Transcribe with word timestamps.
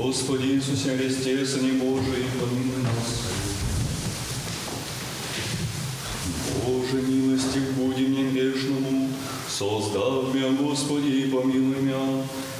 Господи 0.00 0.46
Иисусе 0.52 0.96
Христе, 0.96 1.44
Сыне 1.44 1.72
Божий, 1.72 2.24
помилуй 2.38 2.84
нас. 2.84 3.24
Боже, 6.64 7.02
милости 7.02 7.58
буди 7.76 8.06
мне 8.06 8.30
грешному, 8.30 9.08
создав 9.48 10.32
меня, 10.32 10.50
Господи, 10.52 11.26
помилуй 11.26 11.82
меня. 11.82 11.87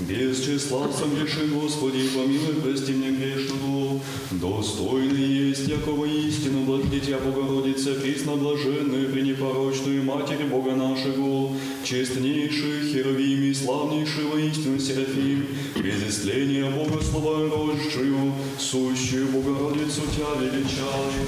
Без 0.00 0.44
числа 0.44 0.88
сам 0.92 1.12
греши, 1.16 1.48
Господи, 1.48 2.08
помилуй, 2.14 2.62
прости 2.62 2.92
мне 2.92 3.10
грешному. 3.10 4.00
Достойный 4.30 5.26
есть, 5.48 5.66
якого 5.66 6.04
истину, 6.04 6.60
благ 6.66 6.88
Дитя 6.88 7.18
Богородица, 7.18 7.94
присно 7.94 8.36
блаженную, 8.36 9.10
пренепорочную 9.10 10.04
Матерь 10.04 10.46
Бога 10.46 10.76
нашего, 10.76 11.50
честнейший 11.82 12.92
Херовим 12.92 13.42
и 13.42 13.52
славнейший 13.52 14.26
воистину 14.26 14.78
Серафим, 14.78 15.46
без 15.74 16.08
исцеления 16.08 16.70
Бога 16.70 17.02
слова 17.02 17.40
рождшую, 17.40 18.34
сущую 18.56 19.26
Богородицу 19.28 20.02
Тя 20.16 20.40
величаю. 20.40 21.26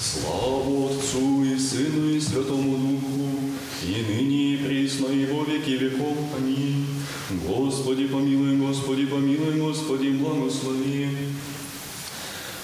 Славу 0.00 0.88
Отцу 0.88 1.44
и 1.44 1.58
Сыну 1.58 2.08
и 2.08 2.20
Святому 2.20 2.78
Духу, 2.78 3.45
и 3.88 4.02
ныне 4.02 4.54
и 4.54 4.56
присно 4.56 5.06
и 5.06 5.24
во 5.26 5.44
веки 5.44 5.70
веков. 5.70 6.16
Аминь. 6.36 6.86
Господи 7.46 8.06
помилуй, 8.06 8.56
Господи 8.56 9.06
помилуй, 9.06 9.60
Господи 9.60 10.08
благослови. 10.10 11.08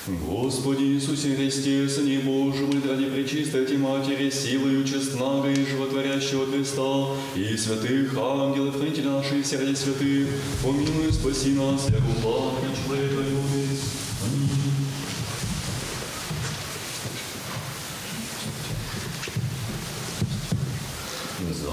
Господи 0.07 0.83
Иисусе 0.83 1.37
Христе, 1.37 1.89
Сыне 1.89 2.19
Божий, 2.19 2.67
ради 2.89 3.05
пречистой 3.05 3.67
Ти 3.67 3.77
Матери, 3.77 4.31
силою 4.31 4.85
честного 4.85 5.49
и 5.49 5.65
животворящего 5.65 6.47
Христа, 6.47 7.07
и 7.37 7.57
святых 7.57 8.13
ангелов, 8.19 8.77
хранителя 8.77 9.11
наших 9.11 9.47
сердец 9.47 9.79
святых, 9.79 10.27
помилуй, 10.65 11.13
спаси 11.13 11.51
нас, 11.51 11.89
як 11.89 12.01
упадка 12.01 12.67
человека 12.85 13.23
любит. 13.31 13.72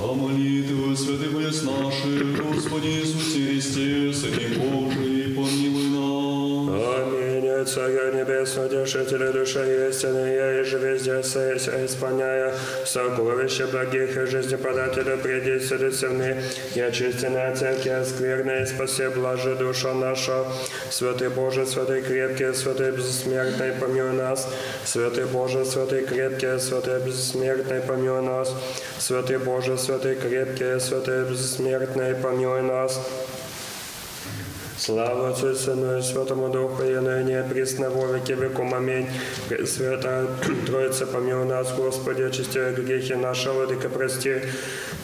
За 0.10 0.16
молитву 0.16 0.96
святых 0.96 1.36
отец 1.36 1.62
наших, 1.62 2.44
Господи 2.44 2.88
Иисусе 2.88 3.46
Христе, 3.46 4.12
Сыне 4.12 4.58
Божий. 4.58 5.36
Аминь. 5.38 5.69
Царя 7.66 8.12
Небесного, 8.12 8.68
Утешителя 8.68 9.32
души 9.32 9.90
истины, 9.90 10.34
я 10.34 10.60
и 10.60 10.64
же 10.64 10.78
везде 10.78 11.22
сеясь, 11.24 11.68
исполняя 11.68 12.54
сокровища 12.86 13.68
благих 13.68 14.18
и 14.18 14.26
жизнеподателя, 14.26 15.18
приди 15.18 15.60
средственно, 15.60 16.38
и 16.76 16.80
очистенная 16.80 17.56
церковь, 17.56 18.08
скверная, 18.08 18.64
и 18.64 18.66
спаси 18.66 19.08
блаже 19.08 19.56
душа 19.56 19.94
наша. 19.94 20.46
Святый 20.90 21.30
Боже, 21.30 21.66
святый 21.66 22.02
крепкий, 22.02 22.54
святый 22.54 22.92
бессмертный, 22.92 23.72
помилуй 23.74 24.14
нас. 24.14 24.48
Святый 24.86 25.26
Боже, 25.26 25.66
святый 25.66 26.06
крепкий, 26.06 26.60
святый 26.60 27.00
бессмертный, 27.00 27.82
помилуй 27.82 28.22
нас. 28.22 28.54
Святый 29.00 29.38
Боже, 29.38 29.78
святый 29.78 30.16
крепкий, 30.16 30.80
святый 30.80 31.24
бессмертный, 31.24 32.16
помилуй 32.16 32.62
нас. 32.62 33.00
Слава 34.80 35.32
Отцу 35.32 35.56
Сыну 35.56 35.98
и 35.98 36.02
Святому 36.02 36.48
Духу, 36.48 36.84
и 36.84 36.96
ныне 36.96 37.44
присно 37.44 37.90
во 37.90 38.14
веки 38.14 38.32
веком. 38.32 38.74
Аминь. 38.74 39.10
Святая 39.66 40.26
Троица, 40.66 41.06
помилуй 41.06 41.46
нас, 41.46 41.74
Господи, 41.74 42.22
очисти 42.22 42.74
грехи 42.80 43.16
наши, 43.16 43.52
Владыка, 43.52 43.90
прости 43.90 44.36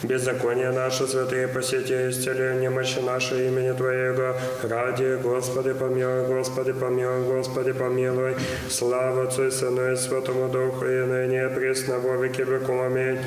беззаконие 0.02 0.70
наше, 0.70 1.06
святые 1.06 1.46
посети, 1.46 2.08
исцели 2.08 2.58
немощи 2.58 3.00
наши 3.00 3.48
имени 3.48 3.76
Твоего. 3.76 4.34
Ради, 4.62 5.18
Господи, 5.22 5.74
помилуй, 5.74 6.26
Господи, 6.26 6.72
помилуй, 6.72 7.24
Господи, 7.24 7.72
помилуй. 7.72 8.34
Слава 8.70 9.24
Отцу 9.24 9.48
и 9.48 9.50
Сыну 9.50 9.92
и 9.92 9.96
Святому 9.96 10.48
Духу, 10.48 10.86
и 10.86 11.04
ныне 11.04 11.50
присно 11.50 11.98
во 11.98 12.16
веки 12.16 12.40
веком. 12.40 12.80
Аминь. 12.80 13.18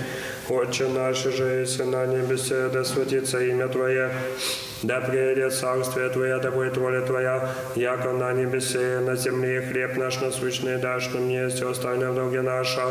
Отче 0.49 0.87
наш, 0.87 1.21
же 1.21 1.63
и 1.63 1.83
на 1.83 2.07
небесе, 2.07 2.69
да 2.69 2.83
светится 2.83 3.39
имя 3.39 3.67
Твое, 3.67 4.11
да 4.83 5.01
приедет 5.01 5.53
царствие 5.53 6.09
Твое, 6.09 6.39
да 6.39 6.51
будет 6.51 6.77
воля 6.77 7.01
Твоя, 7.01 7.49
яко 7.75 8.11
на 8.11 8.31
небесе 8.33 8.99
на 8.99 9.15
земле 9.15 9.61
хлеб 9.61 9.97
наш 9.97 10.21
насущный 10.21 10.77
дашь 10.77 11.09
нам 11.13 11.29
есть 11.29 11.61
остальное 11.61 12.11
в 12.11 12.15
долге 12.15 12.41
наше, 12.41 12.81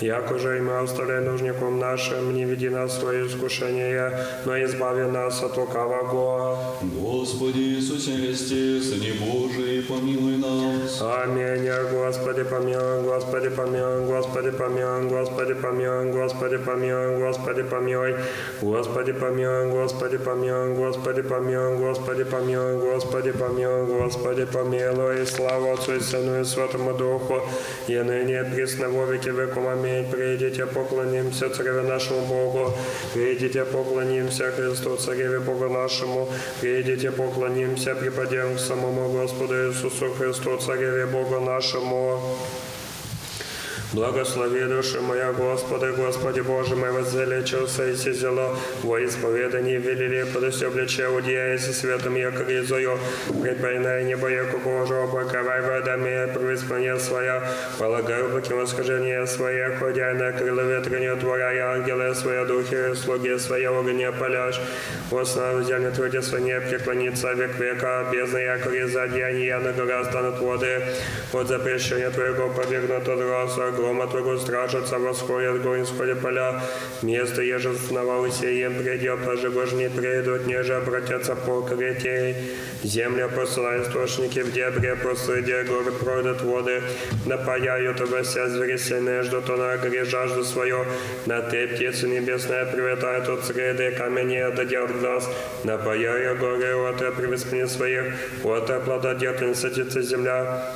яко 0.00 0.38
же 0.38 0.58
и 0.58 0.60
мы 0.60 0.78
оставляем 0.78 1.24
нужником 1.24 1.78
нашим, 1.78 2.34
не 2.34 2.44
веди 2.44 2.68
нас 2.68 2.92
в 2.92 3.00
свое 3.00 3.26
искушение, 3.26 4.12
но 4.44 4.62
избави 4.62 5.10
нас 5.10 5.42
от 5.42 5.56
лукавого. 5.56 6.58
Господи 6.82 7.58
Иисусе 7.58 8.12
Христе, 8.12 8.80
Сыне 8.80 9.14
Божий, 9.14 9.82
помилуй 9.82 10.36
нас. 10.38 11.02
Аминь. 11.02 11.70
Господи 11.92 12.44
помилуй, 12.44 13.02
Господи 13.02 13.48
помилуй, 13.48 14.06
Господи 14.06 14.50
помилуй, 14.50 15.06
Господи 15.06 15.54
помилуй, 15.54 16.12
Господи 16.12 16.58
помилуй, 16.58 17.16
Господи 17.18 17.62
помилуй, 17.62 18.14
Господи 18.60 19.12
помилуй, 19.12 19.70
Господи 19.70 20.18
помилуй, 20.18 20.74
Господи 20.74 21.22
помилуй, 21.24 21.76
Господи 21.78 22.24
помилуй, 22.24 22.76
Господи 22.76 23.32
помилуй, 23.32 23.86
Господи 23.86 24.44
помилуй. 24.44 25.26
Слава 25.26 25.72
Отцу 25.72 25.96
и 25.96 26.00
Сыну 26.00 26.40
и 26.40 26.44
Святому 26.44 26.94
Духу, 26.94 27.42
и 27.88 27.96
ныне 27.96 28.44
присно 28.44 28.88
во 28.88 29.04
веки 29.06 29.30
веком. 29.30 29.68
Аминь. 29.68 30.06
Придите, 30.10 30.66
поклонимся 30.66 31.50
Цареве 31.50 31.82
нашему 31.82 32.20
Богу, 32.26 32.72
придите, 33.14 33.64
поклонимся 33.64 34.50
Христу, 34.52 34.96
Цареве 34.96 35.40
Богу 35.40 35.68
нашему, 35.68 36.28
придите, 36.60 37.10
поклонимся, 37.10 37.94
припадем 37.94 38.56
к 38.56 38.60
самому 38.60 39.08
Господу 39.08 39.54
Иисусу 39.54 40.10
Христу, 40.18 40.56
Цареве 40.58 41.06
Богу 41.06 41.40
нашему. 41.40 42.20
Благослови 43.94 44.64
душа 44.64 45.00
моя, 45.00 45.32
Господи, 45.32 45.92
Господи 45.96 46.40
Боже 46.40 46.74
мой, 46.74 46.90
воззелечился 46.90 47.86
и 47.86 47.94
сизело 47.94 48.58
во 48.82 48.98
исповедании 48.98 49.76
велили 49.76 50.24
подостё 50.24 50.66
обличе 50.66 51.06
удея 51.08 51.54
и 51.54 51.58
со 51.58 51.72
светом 51.72 52.16
яко 52.16 52.42
резою, 52.42 52.98
предпойная 53.40 54.02
небо 54.02 54.28
яко 54.28 54.58
Боже, 54.58 54.96
облаковай 54.96 55.60
водами, 55.62 56.28
преисполнение 56.34 56.98
своя, 56.98 57.40
полагаю 57.78 58.24
облаки 58.26 58.52
восхождения 58.52 59.24
своя, 59.26 59.76
ходя 59.76 60.12
на 60.14 60.32
крыло 60.32 60.62
ветренью 60.62 61.16
творая, 61.16 61.74
ангелы 61.74 62.16
свои 62.16 62.44
духи, 62.46 62.94
слуги 62.96 63.38
свои 63.38 63.64
огня 63.64 64.10
поляж, 64.10 64.60
основу 65.12 65.62
земли 65.62 65.92
труде 65.92 66.20
своей 66.20 66.60
преклонится 66.60 67.32
век 67.32 67.60
века, 67.60 68.06
бездна 68.12 68.38
яко 68.38 68.70
реза 68.70 69.06
деяния 69.06 69.60
на 69.60 69.72
гора 69.72 70.04
станут 70.04 70.40
воды, 70.40 70.82
от 71.32 71.46
запрещения 71.46 72.10
Твоего 72.10 72.48
побегнут 72.48 73.08
от 73.08 73.20
роса, 73.20 73.70
гром 73.84 74.00
от 74.00 74.14
его 74.14 74.38
стражатся, 74.38 74.98
восходят 74.98 75.56
огонь, 75.56 75.86
сходят 75.86 76.20
поля. 76.20 76.62
Место 77.02 77.42
еже 77.42 77.70
основал 77.70 78.24
и 78.24 78.30
сеем 78.30 78.74
предел, 78.74 79.18
пожегожни 79.18 79.88
придут, 79.88 80.46
неже 80.46 80.74
обратятся 80.74 81.34
покрытей. 81.36 82.36
Земля 82.82 83.28
посла 83.28 83.82
источники 83.82 84.40
в 84.40 84.52
дебре, 84.52 84.96
посреди 84.96 85.62
горы 85.68 85.92
пройдут 85.92 86.42
воды, 86.42 86.82
напаяют 87.26 88.00
вося 88.00 88.48
звери 88.48 88.76
сильные, 88.76 89.22
ждут 89.22 89.50
она 89.50 89.72
огре 89.72 90.04
жажду 90.04 90.44
свою. 90.44 90.84
На 91.26 91.42
те 91.42 91.66
птицы 91.66 92.08
небесная 92.08 92.64
приветает 92.66 93.28
от 93.28 93.44
среды, 93.44 93.92
камени 93.92 94.36
а 94.36 94.48
отойдет 94.48 94.98
глаз. 95.00 95.28
Напаяю 95.64 96.36
горы, 96.38 96.74
от 96.88 97.16
привыспни 97.16 97.64
своих, 97.64 98.14
от 98.44 98.84
плододетельности 98.84 100.02
земля. 100.02 100.72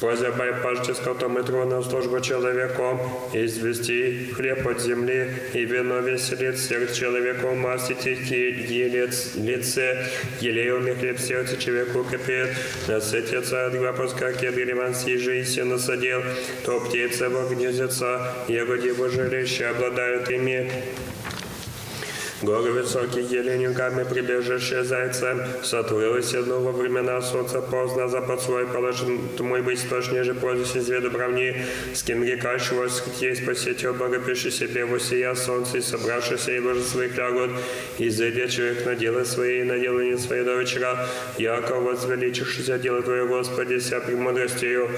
Просьба 0.00 0.46
и 0.46 0.62
пажеского 0.62 1.28
метрона 1.28 1.82
службу 1.82 2.20
человеку, 2.20 3.00
извести 3.32 4.30
хлеб 4.34 4.66
от 4.66 4.80
земли 4.82 5.30
и 5.54 5.64
вино 5.64 6.00
веселит 6.00 6.56
всех 6.56 6.92
человеку, 6.92 7.54
масти 7.54 7.94
елец, 7.94 9.36
лице, 9.36 10.06
елеевный 10.40 10.94
хлеб 10.96 11.18
сердце 11.18 11.56
человеку 11.56 12.04
капет, 12.04 12.50
насытится 12.88 13.66
от 13.66 13.74
выпуска, 13.74 14.34
кеды 14.34 14.64
ливан 14.64 14.94
сижи 14.94 15.40
и 15.40 15.44
се 15.44 15.64
насадил, 15.64 16.22
то 16.66 16.78
птица 16.80 17.30
во 17.30 17.48
гнездится, 17.48 18.34
ягоди 18.48 18.88
его 18.88 19.08
жилища 19.08 19.70
обладают 19.70 20.30
ими, 20.30 20.70
Горы 22.42 22.70
высокие 22.70 23.24
еленюками 23.24 24.04
прибежище 24.04 24.84
зайцем, 24.84 25.40
сотворилось 25.62 26.34
одно 26.34 26.60
во 26.60 26.70
времена 26.70 27.22
солнца 27.22 27.62
поздно, 27.62 28.08
запад 28.08 28.42
свой 28.42 28.66
положен 28.66 29.20
мой 29.38 29.62
быть 29.62 29.78
сплошь 29.78 30.12
ниже 30.12 30.34
пользуйся 30.34 30.80
из 30.80 30.88
виду 30.90 31.10
бравни, 31.10 31.54
с 31.94 32.02
кем 32.02 32.22
рекащивалась, 32.22 33.02
есть 33.20 33.46
посетил 33.46 33.94
Бога, 33.94 34.18
пиши 34.18 34.50
себе 34.50 34.84
восия 34.84 35.34
солнце, 35.34 35.78
и 35.78 35.80
собравшийся 35.80 36.52
и 36.52 36.60
ложи 36.60 36.82
своих 36.82 37.16
лягут, 37.16 37.52
и 37.96 38.10
зайдет 38.10 38.50
человек 38.50 38.84
на 38.84 38.94
дело 38.94 39.24
свои, 39.24 39.60
и 39.62 39.64
на 39.64 39.78
дело 39.78 40.00
не 40.00 40.18
свои 40.18 40.44
до 40.44 40.56
вечера, 40.56 41.08
яко 41.38 41.76
возвеличившийся 41.76 42.78
дело 42.78 43.00
Твое, 43.00 43.26
Господи, 43.26 43.78
ся 43.78 44.00
премудростью, 44.00 44.90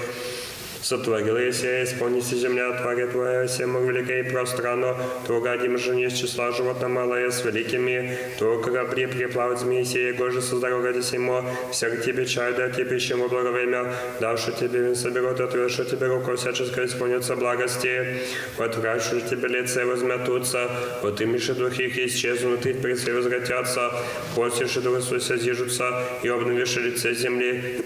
Сотворилась 0.81 1.61
исполнись 1.63 2.29
земля, 2.29 2.71
тварь 2.81 3.07
твоя, 3.07 3.47
всем 3.47 3.85
великое 3.85 4.23
пространно, 4.31 4.95
то 5.27 5.41
гадим 5.41 5.77
же 5.77 5.93
не 5.93 6.09
с 6.09 6.13
числа 6.13 6.51
животно 6.51 6.87
малое 6.87 7.29
с 7.29 7.43
великими, 7.43 8.17
то 8.39 8.59
корабли 8.59 9.05
приплавать 9.05 9.59
змеи 9.59 9.83
сей, 9.83 10.13
гоже 10.13 10.41
создал 10.41 10.81
ради 10.81 11.01
симо, 11.01 11.45
всяк 11.71 12.01
тебе 12.05 12.25
чай, 12.25 12.53
да 12.53 12.69
тебе 12.69 12.97
чему 12.99 13.27
благо 13.27 13.51
время, 13.51 13.93
давши 14.21 14.53
тебе 14.53 14.79
вин 14.79 14.95
соберут, 14.95 15.41
отвешу 15.41 15.83
тебе 15.83 16.07
руку 16.07 16.35
всяческое 16.37 16.85
исполнится 16.85 17.35
благости, 17.35 18.21
отвращу 18.57 19.19
тебе 19.19 19.49
лице 19.49 19.83
возметутся, 19.83 20.71
вот 21.01 21.19
имишь 21.19 21.47
духи 21.47 21.87
их 21.87 21.97
исчезнут, 21.97 22.65
и 22.65 22.73
при 22.73 22.95
себе 22.95 23.15
возвратятся, 23.15 23.91
постишь 24.33 24.77
и 24.77 24.79
духи 24.79 25.19
созижутся, 25.19 26.05
и 26.23 26.29
обновишь 26.29 26.77
лице 26.77 27.13
земли. 27.13 27.83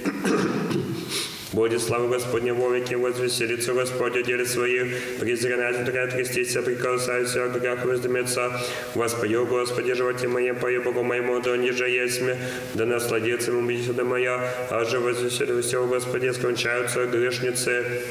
Будет 1.53 1.83
слава 1.83 2.07
Господня 2.07 2.55
во 2.55 2.69
веки, 2.69 2.95
возвеселится 2.95 3.73
Господь 3.73 4.15
о 4.15 4.23
деле 4.23 4.43
своих, 4.43 5.19
презирает, 5.19 5.87
утряет, 5.87 6.13
креститься, 6.13 6.63
прикасается, 6.63 7.43
о 7.43 7.49
грях 7.49 7.85
воздымется. 7.85 8.59
Воспою, 8.95 9.45
Господи, 9.45 9.93
животе 9.93 10.27
моем, 10.27 10.55
пою 10.55 10.81
Богу 10.81 11.03
моему, 11.03 11.39
да 11.41 11.55
ниже 11.55 11.87
есть 11.87 12.21
мне, 12.21 12.37
да 12.73 12.85
насладится 12.85 13.51
ему 13.51 13.67
беседа 13.67 14.03
моя, 14.03 14.51
а 14.71 14.83
же 14.83 14.99
возвеселился, 14.99 15.79
Господи, 15.81 16.31
скончаются 16.31 17.05
грешницы 17.05 18.01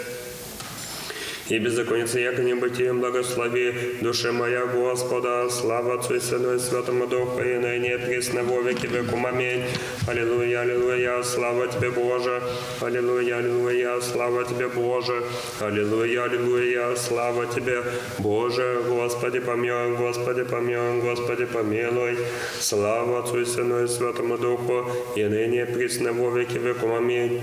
и 1.49 1.59
беззаконница, 1.59 2.21
яко 2.21 2.43
не 2.43 2.55
бытием 2.55 3.01
благослови, 3.01 3.75
душа 4.01 4.33
моя 4.33 4.67
Господа, 4.67 5.49
слава 5.51 5.95
Отцу 5.95 6.15
и 6.15 6.21
Сыну 6.21 6.55
и 6.55 6.59
Святому 6.59 7.07
Духу, 7.07 7.41
и 7.41 7.59
ныне 7.59 7.99
пресно 7.99 8.43
во 8.43 8.61
веки 8.61 8.87
векум. 8.87 9.27
Аминь. 9.27 9.65
Аллилуйя, 10.07 10.61
аллилуйя, 10.61 11.23
слава 11.23 11.67
Тебе, 11.67 11.91
Боже. 11.91 12.43
Аллилуйя, 12.81 13.39
аллилуйя, 13.39 14.01
слава 14.01 14.45
Тебе, 14.45 14.69
Боже. 14.69 15.23
Аллилуйя, 15.61 16.25
аллилуйя, 16.25 16.97
слава 16.97 17.47
Тебе, 17.47 17.83
Боже. 18.19 18.83
Господи, 18.89 19.41
помилуй, 19.41 19.97
Господи, 19.97 20.45
помилуй, 20.45 21.01
Господи, 21.01 21.45
помилуй. 21.47 22.19
Слава 22.61 23.21
Отцу 23.21 23.41
и 23.41 23.45
Сыну 23.45 23.85
и 23.85 23.89
Святому 23.89 24.39
Духу, 24.39 24.87
и 25.17 25.25
ныне 25.25 25.67
пресно 25.67 26.13
во 26.13 26.31
веки 26.31 26.59
векум. 26.59 26.93
Аминь. 26.93 27.43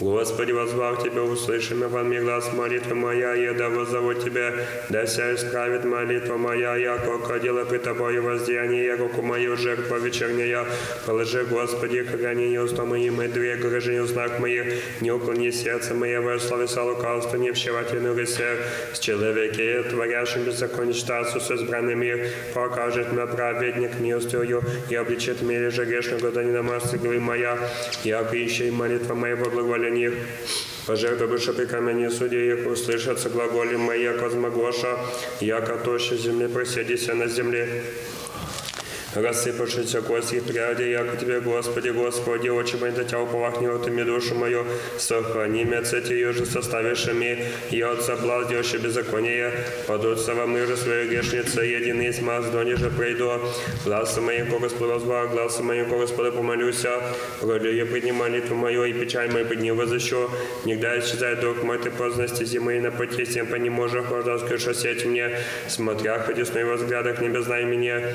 Господи, 0.00 0.52
возвав 0.52 1.02
Тебя, 1.02 1.22
услышим 1.22 1.80
во 1.88 2.04
мне 2.04 2.20
глаз 2.20 2.52
молитвы 2.52 2.94
моя, 2.94 3.34
я 3.34 3.52
да 3.52 3.68
воззову 3.68 4.14
Тебя, 4.14 4.52
да 4.90 5.06
ся 5.06 5.34
исправит 5.34 5.84
молитва 5.84 6.36
моя, 6.36 6.76
яко 6.76 7.18
кадила 7.18 7.64
при 7.64 7.78
Тобою 7.78 8.22
я 8.48 8.96
руку 8.96 9.22
мою 9.22 9.56
жертва 9.56 9.96
вечерняя. 9.96 10.66
Положи, 11.04 11.44
Господи, 11.44 12.04
храни 12.04 12.50
не 12.50 12.58
уста 12.58 12.84
мои, 12.84 13.10
мои 13.10 13.26
две 13.26 13.56
грыжи 13.56 13.94
не 13.94 14.00
узнак 14.00 14.38
моих, 14.38 14.66
не 15.00 15.10
уклони 15.10 15.50
сердце 15.50 15.94
мое, 15.94 16.20
во 16.20 16.38
слависа 16.38 16.84
лукавство, 16.84 17.36
не 17.36 17.50
вщевательную 17.50 18.16
рысе, 18.16 18.56
с 18.92 19.00
человеке, 19.00 19.82
творящим 19.82 20.44
беззаконие, 20.44 20.94
штацию 20.94 21.40
с 21.40 21.50
избранным 21.50 22.02
их, 22.02 22.32
покажет 22.54 23.12
мне 23.12 23.26
праведник 23.26 23.98
милостью, 23.98 24.62
и 24.90 24.94
обличит 24.94 25.42
мне 25.42 25.70
же 25.70 25.84
грешного, 25.84 26.42
не 26.42 26.52
намасти 26.52 26.96
моя, 26.96 27.58
яко 28.04 28.36
ищи 28.36 28.70
молитва 28.70 29.14
моя 29.14 29.34
во 29.34 29.50
них. 29.90 30.12
Пожертвуешь 30.86 31.54
при 31.54 31.66
камени 31.66 32.08
судей, 32.08 32.52
их 32.52 32.66
услышатся 32.66 33.28
глаголи 33.28 33.76
мои, 33.76 34.02
яко 34.02 34.30
змогоша, 34.30 34.98
яко 35.40 35.76
тоща 35.76 36.16
земли 36.16 36.48
проседися 36.48 37.14
на 37.14 37.28
земле 37.28 37.82
рассыпавшиеся 39.14 40.02
кости 40.02 40.40
пряди, 40.40 40.82
яко 40.82 41.16
Тебе, 41.16 41.40
Господи, 41.40 41.88
Господи, 41.88 42.48
очи 42.48 42.76
мои, 42.76 42.90
да 42.90 43.04
Тебя 43.04 43.20
уповахнил 43.20 43.78
Ты 43.82 43.90
мне 43.90 44.04
душу 44.04 44.34
мою, 44.34 44.66
сохрани 44.98 45.64
меня 45.64 45.82
цетью 45.82 46.32
же 46.32 46.46
составившими, 46.46 47.44
и 47.70 47.80
от 47.80 48.02
соблазнивши 48.02 48.78
беззаконие, 48.78 49.52
падутся 49.86 50.34
во 50.34 50.46
миру 50.46 50.76
своей 50.76 51.08
грешницы, 51.08 51.60
единый 51.60 52.12
смаз, 52.12 52.46
до 52.50 52.62
ниже 52.62 52.90
пройду, 52.90 53.32
глазом 53.84 54.24
моим, 54.24 54.50
ко 54.50 54.58
Господу 54.58 54.92
возвал, 54.92 55.28
глазом 55.28 55.66
моим, 55.66 55.88
ко 55.88 55.96
Господу 55.96 56.32
помолюся, 56.32 57.00
роли 57.40 57.74
я 57.74 57.86
подни 57.86 58.12
молитву 58.12 58.54
мою, 58.54 58.84
и 58.84 58.92
печаль 58.92 59.30
мою 59.30 59.46
подни 59.46 59.70
возыщу, 59.72 60.30
нигда 60.64 60.98
исчезает 60.98 61.40
дух 61.40 61.62
мой, 61.62 61.78
ты 61.78 61.90
поздности 61.90 62.44
зимы, 62.44 62.80
на 62.80 62.90
пути 62.90 63.24
всем 63.24 63.46
по 63.46 63.56
не 63.56 63.70
можешь, 63.70 64.04
хожданскую 64.04 64.58
сеть 64.58 65.06
мне, 65.06 65.38
смотря 65.68 66.18
ходи 66.18 66.44
с 66.44 66.52
моего 66.54 66.74
взгляда, 66.74 67.14
к 67.14 67.20
небе 67.20 67.42
знай 67.42 67.64
меня, 67.64 68.14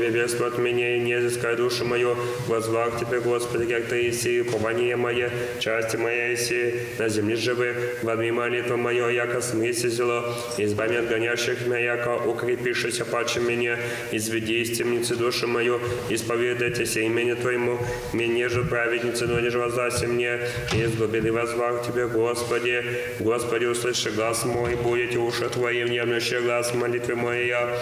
погибель 0.00 0.10
бедству 0.12 0.46
от 0.46 0.58
меня, 0.58 0.96
и 0.96 1.00
не 1.00 1.18
изыскай 1.18 1.56
душу 1.56 1.84
мою, 1.84 2.16
возвах 2.46 2.98
Тебе, 2.98 3.20
Господи, 3.20 3.66
как 3.66 3.86
Ты 3.86 4.08
иси, 4.08 4.40
упование 4.40 4.96
мое, 4.96 5.30
части 5.58 5.96
моя 5.96 6.34
иси, 6.34 6.74
на 6.98 7.08
земле 7.08 7.36
живы, 7.36 7.74
возьми 8.02 8.30
молитву 8.30 8.76
мою, 8.76 9.08
яко 9.10 9.40
смыси 9.40 9.88
зело, 9.88 10.34
избави 10.58 10.96
от 10.96 11.08
гонящих 11.08 11.66
меня, 11.66 11.78
яко 11.78 12.16
укрепившися 12.26 13.04
паче 13.04 13.40
меня, 13.40 13.78
изведи 14.12 14.62
из 14.62 14.78
темницы 14.78 15.16
душу 15.16 15.46
мою, 15.46 15.80
исповедайтесь 16.08 16.96
имени 16.96 17.34
Твоему, 17.34 17.78
мне 18.12 18.48
же 18.48 18.64
праведницы, 18.64 19.26
но 19.26 19.40
не 19.40 19.50
же 19.50 19.58
воздайся 19.58 20.06
мне, 20.06 20.40
из 20.72 20.94
глубины 20.96 21.32
возвах 21.32 21.86
Тебе, 21.86 22.06
Господи, 22.06 22.82
Господи, 23.18 23.66
услыши 23.66 24.10
глаз 24.10 24.44
мой, 24.44 24.76
будете 24.76 25.18
уши 25.18 25.48
Твои, 25.48 25.84
внемлющий 25.84 26.40
глаз. 26.40 26.74
Молитвы 26.74 27.16
моя, 27.16 27.76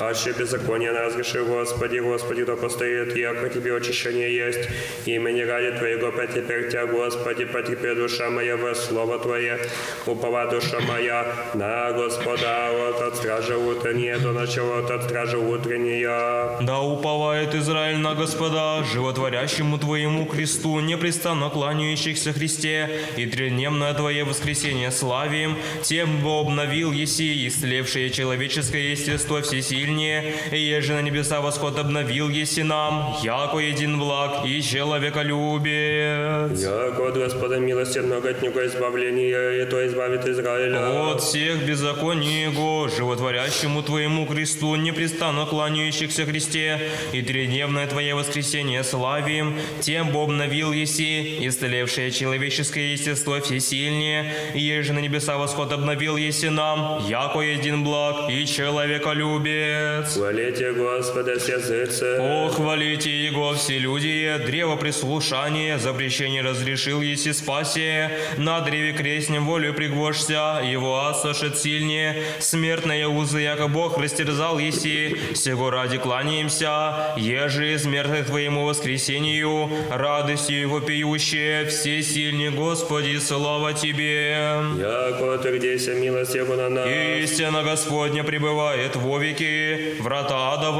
аще 0.00 0.32
беззаконие 0.32 0.92
нас 0.92 1.14
греши, 1.14 1.42
Господи, 1.58 1.98
Господи, 1.98 2.44
да 2.44 2.54
постоит, 2.54 3.16
яко 3.16 3.48
Тебе 3.48 3.76
очищение 3.76 4.32
есть, 4.32 4.68
имени 5.06 5.40
ради 5.40 5.76
Твоего 5.76 6.12
теперь 6.26 6.68
Тебя, 6.70 6.86
Господи, 6.86 7.46
потерпи 7.46 7.94
душа 7.94 8.30
моя 8.30 8.56
во 8.56 8.74
Слово 8.74 9.18
Твое, 9.18 9.58
упова 10.06 10.46
душа 10.46 10.78
моя 10.80 11.26
на 11.54 11.90
Господа, 11.92 12.70
вот 12.72 13.00
от 13.00 13.16
стражи 13.16 13.56
утреннее 13.56 14.18
до 14.18 14.32
начала, 14.32 14.78
от 14.78 15.02
стражи 15.04 15.36
утренняя. 15.36 16.60
Да 16.60 16.80
уповает 16.80 17.54
Израиль 17.56 17.98
на 17.98 18.14
Господа, 18.14 18.84
животворящему 18.84 19.78
Твоему 19.78 20.26
кресту, 20.26 20.78
непрестанно 20.78 21.50
кланяющихся 21.50 22.32
Христе, 22.32 22.88
и 23.16 23.26
тридневное 23.26 23.94
Твое 23.94 24.22
воскресение 24.22 24.92
славим, 24.92 25.56
тем 25.82 26.22
бы 26.22 26.38
обновил 26.38 26.92
еси, 26.92 27.48
исцелевшее 27.48 28.10
человеческое 28.10 28.92
естество 28.92 29.42
всесильнее, 29.42 30.34
и 30.52 30.58
еже 30.58 30.94
на 30.94 31.02
небеса 31.02 31.40
восход 31.48 31.78
обновил 31.78 32.28
еси 32.28 32.62
нам, 32.62 33.16
яко 33.22 33.58
един 33.58 33.98
благ 33.98 34.44
и 34.44 34.62
человеколюбец. 34.62 36.62
Яко 36.62 37.08
от 37.08 37.16
Господа 37.16 37.58
милости 37.58 38.00
много 38.00 38.28
от 38.28 38.42
Него 38.42 38.60
избавления, 38.66 39.62
и 39.62 39.70
то 39.70 39.86
избавит 39.86 40.28
Израиля. 40.28 41.10
От 41.10 41.22
всех 41.22 41.64
беззаконий 41.66 42.44
Его, 42.44 42.88
животворящему 42.88 43.82
Твоему 43.82 44.26
кресту, 44.26 44.76
непрестанно 44.76 45.46
кланяющихся 45.46 46.26
Христе, 46.26 46.80
и 47.14 47.22
тридневное 47.22 47.86
Твое 47.86 48.14
воскресение 48.14 48.84
славим, 48.84 49.54
тем 49.80 50.12
бы 50.12 50.22
обновил 50.22 50.72
еси, 50.72 51.38
исцелевшее 51.48 52.10
человеческое 52.10 52.92
естество 52.92 53.40
всесильнее, 53.40 54.34
и 54.54 54.60
еже 54.60 54.92
на 54.92 54.98
небеса 54.98 55.38
восход 55.38 55.72
обновил 55.72 56.18
еси 56.18 56.50
нам, 56.50 57.06
яко 57.08 57.40
един 57.40 57.84
благ 57.84 58.30
и 58.30 58.44
человеколюбец. 58.44 60.14
Хвалите 60.14 60.72
Господа 60.72 61.37
все 61.38 61.54
языцы. 61.54 62.18
О, 62.20 62.48
хвалите 62.48 63.10
Его 63.10 63.54
все 63.54 63.78
люди, 63.78 64.38
древо 64.44 64.76
прислушания, 64.76 65.78
запрещение 65.78 66.42
разрешил 66.42 67.00
еси 67.00 67.32
спасе, 67.32 68.10
на 68.36 68.60
древе 68.60 68.92
крестнем 68.92 69.46
волю 69.46 69.74
пригвошься, 69.74 70.60
его 70.64 71.06
осушит 71.06 71.58
сильнее, 71.58 72.22
смертные 72.38 73.08
узы, 73.08 73.40
яко 73.40 73.68
Бог 73.68 73.98
растерзал 73.98 74.58
еси, 74.58 75.16
сего 75.34 75.70
ради 75.70 75.98
кланяемся, 75.98 77.14
еже 77.16 77.74
из 77.74 77.86
мертвых 77.86 78.26
Твоему 78.26 78.64
воскресению, 78.64 79.70
радостью 79.90 80.60
Его 80.60 80.80
пьющие, 80.80 81.66
все 81.66 82.02
сильнее, 82.02 82.50
Господи, 82.50 83.18
слава 83.18 83.72
Тебе. 83.72 84.58
Яко 84.78 85.38
Ты 85.38 85.58
гдеся 85.58 85.94
милость 85.94 86.34
Его 86.34 86.54
на 86.54 86.68
нас. 86.68 86.88
Истина 86.88 87.62
Господня 87.62 88.24
пребывает 88.24 88.96
во 88.96 89.18
веки, 89.18 90.00
врата 90.00 90.54
ада 90.54 90.70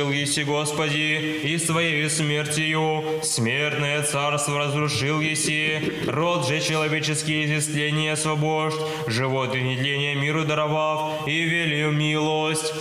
высокрушил 0.00 0.10
еси, 0.10 0.44
Господи, 0.44 1.40
и 1.44 1.58
своей 1.58 2.08
смертью 2.08 3.02
смертное 3.22 4.02
царство 4.02 4.58
разрушил 4.58 5.20
еси, 5.20 5.80
род 6.06 6.46
же 6.46 6.60
человеческий 6.60 7.44
из 7.44 7.64
истления 7.64 8.12
освобожд, 8.12 8.80
живот 9.06 9.54
и 9.54 9.60
нетление 9.60 10.14
миру 10.14 10.44
даровав, 10.44 11.26
и 11.26 11.42
велию 11.42 11.90
милость. 11.92 12.72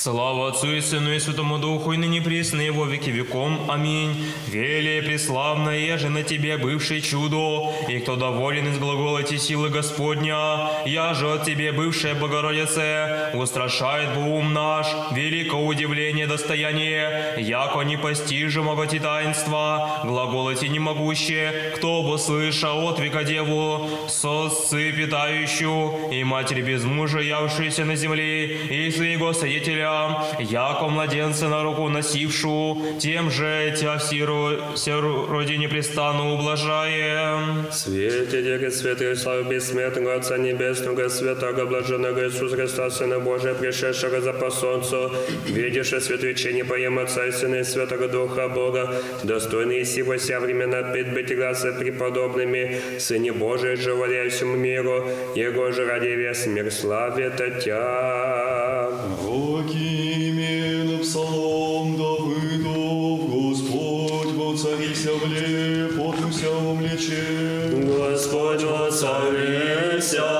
Слава 0.00 0.50
Отцу 0.50 0.76
и 0.76 0.80
Сыну 0.80 1.12
и 1.12 1.18
Святому 1.18 1.58
Духу, 1.58 1.90
и 1.92 1.96
ныне 1.96 2.22
присно 2.22 2.60
его 2.60 2.86
веки 2.86 3.10
веком. 3.10 3.68
Аминь. 3.68 4.14
Велие 4.46 5.02
преславное 5.02 5.98
же 5.98 6.08
на 6.08 6.22
тебе 6.22 6.56
бывшее 6.56 7.00
чудо, 7.00 7.72
и 7.88 7.98
кто 7.98 8.14
доволен 8.14 8.68
из 8.68 8.78
глагола 8.78 9.18
эти 9.18 9.38
силы 9.38 9.70
Господня, 9.70 10.70
я 10.86 11.14
же 11.14 11.32
от 11.32 11.46
тебе, 11.46 11.72
бывшая 11.72 12.14
Богородице, 12.14 13.32
устрашает 13.34 14.16
ум 14.16 14.52
наш, 14.52 14.86
великое 15.10 15.62
удивление 15.62 16.28
достояние, 16.28 17.34
яко 17.36 17.80
непостижимого 17.80 18.86
ти 18.86 19.00
таинства, 19.00 20.02
глагол 20.04 20.48
эти 20.48 20.66
немогуще, 20.66 21.72
кто 21.74 22.04
бы 22.04 22.18
слыша 22.18 22.72
от 22.72 23.00
века 23.00 23.24
деву, 23.24 23.88
сосцы 24.06 24.92
питающую, 24.92 26.12
и 26.12 26.22
матери 26.22 26.62
без 26.62 26.84
мужа 26.84 27.18
явшуюся 27.18 27.84
на 27.84 27.96
земле, 27.96 28.46
и 28.46 28.92
своего 28.92 29.32
соедителя, 29.88 30.38
яко 30.38 30.88
младенца 30.88 31.48
на 31.48 31.62
руку 31.62 31.88
носившу, 31.88 32.76
тем 32.98 33.30
же 33.30 33.74
тя 33.78 33.98
все 33.98 35.00
роди 35.30 35.58
непрестанно 35.58 36.32
ублажаем. 36.34 37.66
Свете, 37.72 38.42
Дере, 38.42 38.70
святый, 38.70 39.16
славы 39.16 39.44
бессмертного 39.44 40.14
Отца 40.14 40.38
Небесного, 40.38 41.08
святого, 41.08 41.66
блаженного 41.66 42.24
Иисуса 42.24 42.56
Христа, 42.56 42.90
Сына 42.90 43.18
Божия, 43.18 43.54
пришедшего 43.54 44.20
за 44.20 44.32
посолнцу, 44.32 45.10
видишь, 45.46 45.88
святвечение 45.88 46.64
поем 46.64 46.98
Отца 46.98 47.26
и 47.26 47.32
Сына 47.32 47.56
и 47.56 47.64
Святого 47.64 48.08
Духа 48.08 48.48
Бога, 48.48 48.94
достойные 49.22 49.84
сего 49.84 50.16
вся 50.16 50.40
времена 50.40 50.78
отпеть 50.78 51.12
быть 51.12 51.30
расы 51.38 51.72
преподобными, 51.72 52.98
Сыне 52.98 53.32
Божий, 53.32 53.76
живоря 53.76 54.28
всему 54.28 54.56
миру, 54.56 55.08
Его 55.34 55.70
же 55.72 55.84
ради 55.84 56.08
весь 56.08 56.46
мир 56.46 56.70
славит 56.70 57.64
Тя. 57.64 58.88
Окимен 59.68 60.98
псалом 61.00 61.96
Давыдов, 61.96 63.20
Господь 63.28 64.32
воцарися 64.32 65.10
в 65.12 65.28
лепотуся 65.28 66.48
умлече. 66.50 67.70
Господь 67.98 68.62
воцарися, 68.62 70.37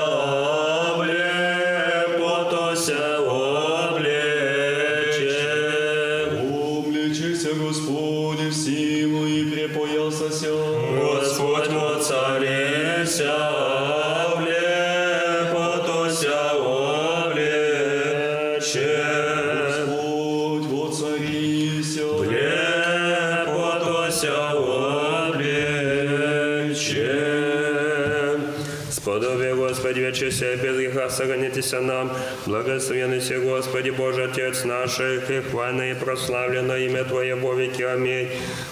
греха 31.59 31.61
сохранитеся 31.61 31.81
нам. 31.81 32.09
Благословенный 32.49 33.21
си, 33.21 33.35
Господи, 33.37 33.91
Боже, 33.91 34.23
Отец 34.23 34.63
наших, 34.63 35.29
и 35.29 35.39
хвальное 35.41 35.91
и 35.91 35.93
прославлено 35.93 36.75
имя 36.77 37.03
Твое 37.03 37.35
во 37.35 37.53
веки. 37.53 37.83
Аминь. 37.83 38.29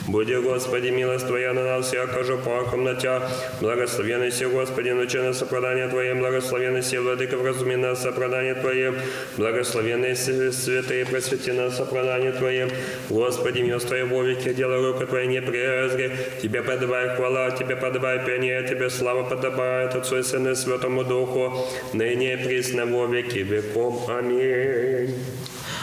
Буди, 0.07 0.35
Господи, 0.37 0.87
милость 0.87 1.27
Твоя 1.27 1.53
на 1.53 1.63
нас, 1.63 1.93
я 1.93 2.03
окажу 2.03 2.39
пахом 2.39 2.85
на 2.85 2.95
Тя. 2.95 3.29
Благословенный 3.61 4.31
си, 4.31 4.45
Господи, 4.45 4.89
научи 4.89 5.19
нас 5.19 5.37
сопраданию 5.37 5.89
Твоим. 5.89 6.17
Благословенный 6.17 6.81
си, 6.81 6.97
Владыка, 6.97 7.37
вразуми 7.37 7.75
нас 7.75 8.01
сопраданию 8.01 8.55
Твоим. 8.55 8.95
Благословенный 9.37 10.15
си, 10.15 10.51
святые, 10.51 11.05
просвети 11.05 11.51
нас 11.51 11.77
сопраданию 11.77 12.33
Твоим. 12.33 12.69
Господи, 13.09 13.59
милость 13.59 13.85
Твоя 13.85 14.07
во 14.07 14.23
веки, 14.23 14.53
дело 14.53 14.87
рука 14.87 15.05
Твоя 15.05 15.27
не 15.27 15.39
презри. 15.39 16.13
Тебе 16.41 16.63
подавай 16.63 17.15
хвала, 17.15 17.51
Тебе 17.51 17.75
подавай 17.75 18.25
пение, 18.25 18.63
Тебе 18.67 18.89
слава 18.89 19.23
подобает 19.23 19.93
Отцу 19.93 20.17
и 20.17 20.23
Сыну 20.23 20.53
и 20.53 20.55
Святому 20.55 21.03
Духу, 21.03 21.67
ныне 21.93 22.33
и 22.33 22.37
присно 22.37 22.87
во 22.87 23.05
веки 23.05 23.43
веком. 23.67 23.99
Аминь. 24.07 25.15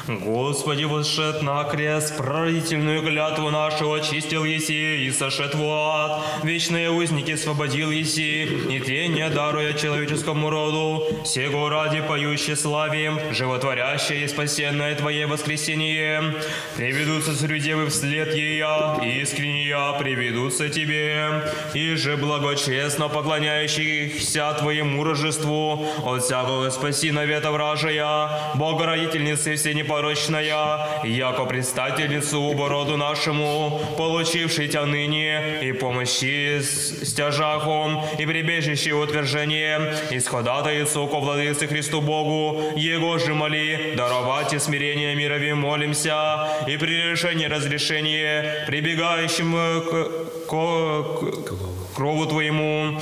Господи, 0.06 0.84
восшед 0.84 1.40
на 1.40 1.64
крест, 1.64 2.18
правительную 2.18 3.00
клятву 3.02 3.50
нашу 3.50 3.90
очистил 3.90 4.44
еси 4.44 5.06
и 5.06 5.10
сошед 5.10 5.54
в 5.54 5.64
ад. 5.64 6.22
Вечные 6.42 6.90
узники 6.90 7.32
освободил 7.32 7.90
еси, 7.90 8.44
и 8.44 8.80
тление 8.80 9.30
даруя 9.30 9.72
человеческому 9.72 10.50
роду. 10.50 11.04
Сего 11.24 11.70
ради 11.70 12.02
поющие 12.02 12.54
славим, 12.54 13.18
животворящее 13.32 14.24
и 14.24 14.28
спасенное 14.28 14.94
Твое 14.94 15.26
воскресение. 15.26 16.34
Приведутся 16.76 17.34
срюдевы 17.34 17.88
вслед 17.88 18.34
Ея, 18.34 18.98
искренне 19.02 19.64
приведутся 19.98 20.68
Тебе. 20.68 21.50
И 21.72 21.96
же 21.96 22.18
благочестно 22.18 23.08
поклоняющихся 23.08 24.54
Твоему 24.58 25.02
рожеству, 25.02 25.86
от 26.04 26.24
всякого 26.24 26.68
спаси 26.68 27.10
навета 27.10 27.50
вражия, 27.50 28.28
Богородительницы 28.54 29.56
все 29.56 29.72
непорочная, 29.94 31.02
яко 31.04 31.44
предстательницу 31.44 32.40
убороду 32.40 32.96
нашему, 32.96 33.80
получивший 33.96 34.68
Тя 34.68 34.86
ныне, 34.86 35.60
и 35.62 35.72
помощи 35.72 36.60
с 36.60 37.08
стяжахом, 37.08 38.02
и 38.18 38.26
прибежище 38.26 38.92
утверждение, 38.92 39.94
исходатайцу 40.10 41.06
ко 41.06 41.20
владыце 41.20 41.66
Христу 41.66 42.00
Богу, 42.00 42.72
Его 42.76 43.18
же 43.18 43.34
моли, 43.34 43.94
даровать 43.96 44.52
и 44.52 44.58
смирение 44.58 45.14
мирови 45.14 45.52
молимся, 45.52 46.48
и 46.66 46.76
при 46.76 47.10
решении 47.10 47.46
разрешения, 47.46 48.64
прибегающим 48.66 49.54
к, 49.82 50.48
к, 50.48 50.54
к 51.44 51.94
крову 51.94 52.26
Твоему, 52.26 52.98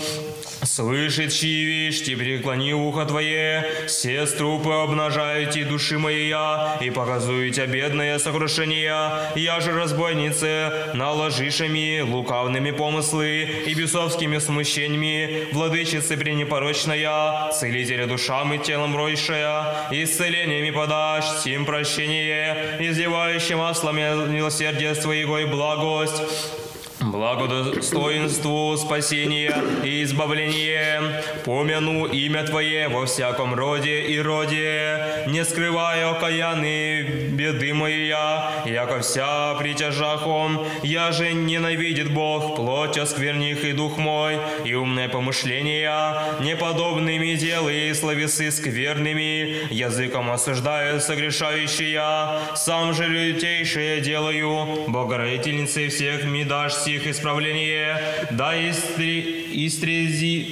Чьи 0.74 1.64
вещи, 1.66 2.16
преклони 2.16 2.72
ухо 2.72 3.04
Твое, 3.04 3.66
все 3.86 4.26
струпы 4.26 4.72
обнажаете 4.72 5.64
души 5.64 5.98
моя, 5.98 6.78
и 6.80 6.88
показуете 6.88 7.66
бедное 7.66 8.18
сокрушение, 8.18 9.10
я 9.34 9.60
же 9.60 9.72
разбойницы, 9.72 10.72
наложишами 10.94 12.00
лукавными 12.00 12.70
помыслы 12.70 13.42
и 13.66 13.74
бесовскими 13.74 14.38
смущениями, 14.38 15.52
владычицы 15.52 16.16
пренепорочная, 16.16 17.52
целителя 17.52 18.06
душам 18.06 18.54
и 18.54 18.58
телом 18.58 18.96
ройшая, 18.96 19.88
исцелениями 19.90 20.70
подашь, 20.70 21.42
тем 21.44 21.66
прощение, 21.66 22.78
изливающим 22.80 23.58
маслами 23.58 24.30
милосердие 24.30 24.94
Своего 24.94 25.38
и 25.38 25.44
благость, 25.44 26.22
благодостоинству 27.04 28.76
спасения 28.76 29.54
и 29.82 30.02
избавления. 30.02 31.22
Помяну 31.44 32.06
имя 32.06 32.44
Твое 32.44 32.88
во 32.88 33.06
всяком 33.06 33.54
роде 33.54 34.02
и 34.02 34.18
роде, 34.18 35.24
не 35.26 35.44
скрывая 35.44 36.10
окаянные 36.10 37.02
беды 37.02 37.74
моя, 37.74 38.62
яко 38.64 39.00
вся 39.00 39.54
притяжахом, 39.54 40.64
я 40.82 41.12
же 41.12 41.32
ненавидит 41.32 42.12
Бог 42.12 42.56
плоть 42.56 42.98
оскверних 42.98 43.64
и 43.64 43.72
дух 43.72 43.98
мой, 43.98 44.38
и 44.64 44.74
умное 44.74 45.08
помышления, 45.08 46.16
неподобными 46.40 47.34
делы 47.34 47.72
и 47.88 47.94
словесы 47.94 48.50
скверными, 48.50 49.72
языком 49.72 50.30
осуждаю 50.30 51.00
согрешающие, 51.00 52.02
сам 52.54 52.94
же 52.94 53.06
лютейшее 53.06 54.00
делаю, 54.00 54.84
Богородительницей 54.88 55.88
всех 55.88 56.24
ми 56.24 56.44
дашь 56.44 56.74
сих 56.92 57.06
исправление, 57.06 57.98
да 58.30 58.52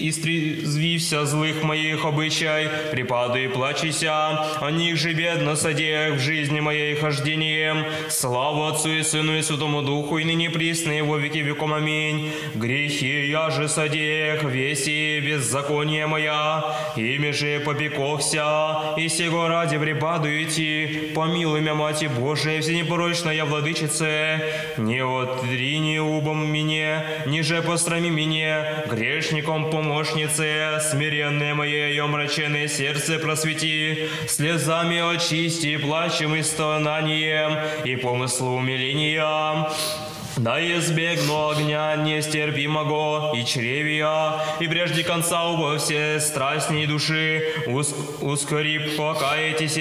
истрезвився 0.03 1.27
злых 1.27 1.63
моих 1.63 2.05
обычай, 2.05 2.69
припаду 2.91 3.39
и 3.39 3.49
плачися, 3.49 4.39
о 4.61 4.71
них 4.71 4.97
же 4.97 5.13
бедно 5.13 5.57
содеях 5.57 6.15
в 6.15 6.21
жизни 6.21 6.61
моей 6.61 6.95
хождением, 6.95 7.85
славу 8.09 8.65
Отцу 8.65 8.91
и 8.91 9.03
Сыну 9.03 9.37
и 9.37 9.43
Святому 9.43 9.83
Духу, 9.83 10.19
и 10.19 10.25
ныне 10.25 10.49
присно 10.51 10.93
его 10.93 11.19
веки 11.19 11.39
веком. 11.39 11.75
Аминь. 11.75 12.33
Грехи 12.55 13.27
я 13.29 13.51
же 13.51 13.69
содеях, 13.69 14.43
веси 14.45 15.21
беззаконие 15.21 16.07
моя, 16.07 16.65
ими 16.97 17.33
же 17.33 17.61
попекохся, 17.61 18.95
и 18.97 19.09
сего 19.09 19.49
ради 19.49 19.79
припаду 19.79 20.29
идти, 20.29 21.13
помилуй 21.15 21.61
меня, 21.61 21.75
Мати 21.75 22.07
Божия, 22.07 22.61
всенепорочная 22.61 23.45
владычице, 23.45 24.41
не 24.79 25.01
отрини 25.03 25.99
убом 26.31 26.47
мне, 26.47 27.05
ниже 27.27 27.63
пострами 27.63 28.11
мне, 28.11 28.85
грешником 28.89 29.71
помощнице, 29.71 30.81
смиренное 30.91 31.55
мое 31.55 31.89
и 31.89 31.99
омраченное 31.99 32.69
сердце 32.69 33.19
просвети, 33.19 34.09
слезами 34.29 35.15
очисти, 35.15 35.77
плачем 35.77 36.35
и 36.35 36.43
стонанием, 36.43 37.59
и 37.85 37.97
помыслу 37.97 38.57
умиления. 38.57 39.69
Да 40.43 40.59
избегну 40.59 41.51
огня 41.51 41.97
нестерпимого 41.97 43.37
и 43.37 43.45
чревия, 43.45 44.41
и 44.59 44.69
прежде 44.69 45.05
конца 45.05 45.45
убо 45.45 45.77
все 45.77 46.19
страстней 46.19 46.87
души, 46.87 47.43
ус, 47.67 47.95
ускори 48.23 48.79
покаетесь 48.97 49.75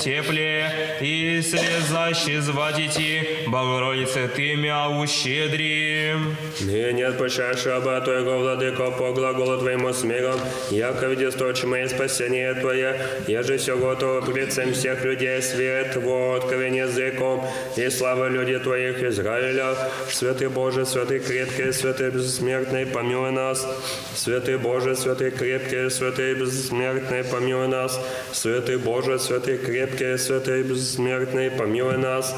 тепле, 0.00 0.98
и 1.00 1.42
слезаще 1.42 2.40
звать 2.40 2.78
идти, 2.78 3.22
Богородице 3.48 4.28
ты 4.28 4.54
мя 4.54 4.88
ущедри. 4.88 6.12
Ныне 6.60 7.06
отпущаешь 7.06 7.66
раба 7.66 8.00
Твоего, 8.00 8.38
Владыко, 8.38 8.92
по 8.92 9.12
глаголу 9.12 9.58
Твоему 9.58 9.92
с 9.92 10.04
миром, 10.04 10.38
яко 10.70 11.06
види 11.06 11.28
сточимое 11.32 11.88
спасение 11.88 12.54
Твое, 12.54 12.96
я 13.26 13.42
же 13.42 13.58
все 13.58 13.76
готово 13.76 14.24
лицем 14.36 14.72
всех 14.72 15.04
людей, 15.04 15.42
свет 15.42 15.96
откровение 15.96 16.84
языком, 16.84 17.44
и 17.76 17.90
слава 17.90 18.28
людей 18.28 18.60
Твоих 18.60 19.02
Израиля, 19.02 19.74
Святый 20.10 20.48
Боже, 20.48 20.86
Святый 20.86 21.18
крепкий, 21.18 21.72
Святый 21.72 22.10
бессмертный, 22.10 22.86
помилуй 22.86 23.32
нас. 23.32 23.66
Святый 24.14 24.58
Боже, 24.58 24.94
Святый 24.96 25.30
крепкий, 25.30 25.90
Святый 25.90 26.34
бессмертный, 26.34 27.24
помилуй 27.24 27.68
нас. 27.68 28.00
Святый 28.32 28.78
Боже, 28.78 29.18
Святый 29.18 29.58
крепкий, 29.58 30.16
Святый 30.16 30.62
бессмертный, 30.62 31.50
помилуй 31.50 31.98
нас. 31.98 32.34